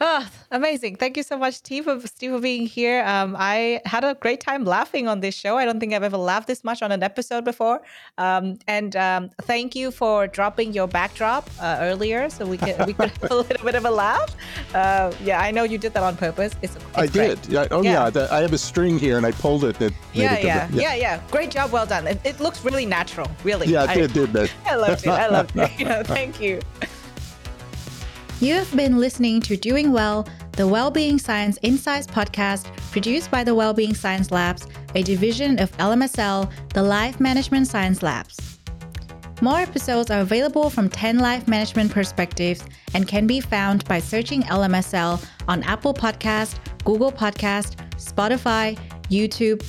Oh, 0.05 0.27
amazing. 0.51 0.97
Thank 0.97 1.15
you 1.15 1.23
so 1.23 1.37
much, 1.37 1.53
Steve, 1.53 1.85
for, 1.85 1.97
Steve, 2.05 2.31
for 2.31 2.41
being 2.41 2.67
here. 2.67 3.05
Um, 3.05 3.37
I 3.39 3.79
had 3.85 4.03
a 4.03 4.15
great 4.15 4.41
time 4.41 4.65
laughing 4.65 5.07
on 5.07 5.21
this 5.21 5.33
show. 5.33 5.57
I 5.57 5.63
don't 5.63 5.79
think 5.79 5.93
I've 5.93 6.03
ever 6.03 6.17
laughed 6.17 6.47
this 6.47 6.61
much 6.65 6.81
on 6.81 6.91
an 6.91 7.01
episode 7.03 7.45
before. 7.45 7.81
Um, 8.17 8.59
and 8.67 8.97
um, 8.97 9.29
thank 9.43 9.77
you 9.77 9.91
for 9.91 10.27
dropping 10.27 10.73
your 10.73 10.89
backdrop 10.89 11.49
uh, 11.61 11.77
earlier 11.79 12.29
so 12.29 12.45
we 12.45 12.57
could, 12.57 12.75
we 12.85 12.91
could 12.91 13.11
have 13.11 13.31
a 13.31 13.35
little 13.43 13.63
bit 13.65 13.75
of 13.75 13.85
a 13.85 13.91
laugh. 13.91 14.35
Uh, 14.75 15.13
yeah, 15.23 15.39
I 15.39 15.51
know 15.51 15.63
you 15.63 15.77
did 15.77 15.93
that 15.93 16.03
on 16.03 16.17
purpose. 16.17 16.53
It's, 16.61 16.75
it's 16.75 16.85
I 16.95 17.07
great. 17.07 17.41
did. 17.41 17.53
Yeah. 17.53 17.67
Oh, 17.71 17.81
yeah. 17.81 17.91
yeah 17.93 18.09
the, 18.09 18.33
I 18.33 18.41
have 18.41 18.51
a 18.51 18.57
string 18.57 18.99
here 18.99 19.15
and 19.15 19.25
I 19.25 19.31
pulled 19.31 19.63
it. 19.63 19.81
it 19.81 19.93
yeah, 20.11 20.33
it 20.33 20.43
yeah, 20.43 20.67
yeah, 20.73 20.81
yeah, 20.81 20.95
yeah. 20.95 21.21
Great 21.31 21.49
job. 21.49 21.71
Well 21.71 21.85
done. 21.85 22.07
It, 22.07 22.19
it 22.25 22.41
looks 22.41 22.65
really 22.65 22.85
natural, 22.85 23.31
really. 23.45 23.67
Yeah, 23.67 23.83
I, 23.83 23.95
did, 23.95 24.11
didn't? 24.11 24.53
I 24.65 24.75
loved 24.75 25.07
it. 25.07 25.09
I 25.09 25.27
loved 25.29 25.55
it. 25.55 25.79
You 25.79 25.85
know, 25.89 26.03
thank 26.03 26.41
you. 26.41 26.59
You 28.43 28.55
have 28.55 28.75
been 28.75 28.97
listening 28.97 29.39
to 29.43 29.55
Doing 29.55 29.93
Well, 29.93 30.27
the 30.51 30.67
Wellbeing 30.67 31.17
Science 31.17 31.57
Insights 31.61 32.05
podcast 32.05 32.65
produced 32.91 33.31
by 33.31 33.41
the 33.41 33.55
Wellbeing 33.55 33.93
Science 33.93 34.31
Labs, 34.31 34.67
a 34.95 35.01
division 35.01 35.61
of 35.61 35.71
LMSL, 35.77 36.51
the 36.73 36.83
Life 36.83 37.21
Management 37.21 37.67
Science 37.67 38.03
Labs. 38.03 38.59
More 39.41 39.59
episodes 39.59 40.11
are 40.11 40.19
available 40.19 40.69
from 40.69 40.89
10 40.89 41.19
life 41.19 41.47
management 41.47 41.91
perspectives 41.91 42.65
and 42.93 43.07
can 43.07 43.27
be 43.27 43.39
found 43.39 43.85
by 43.85 43.99
searching 43.99 44.41
LMSL 44.41 45.25
on 45.47 45.63
Apple 45.63 45.93
Podcast, 45.93 46.57
Google 46.83 47.13
Podcast, 47.13 47.77
Spotify, 47.95 48.77
YouTube, 49.09 49.61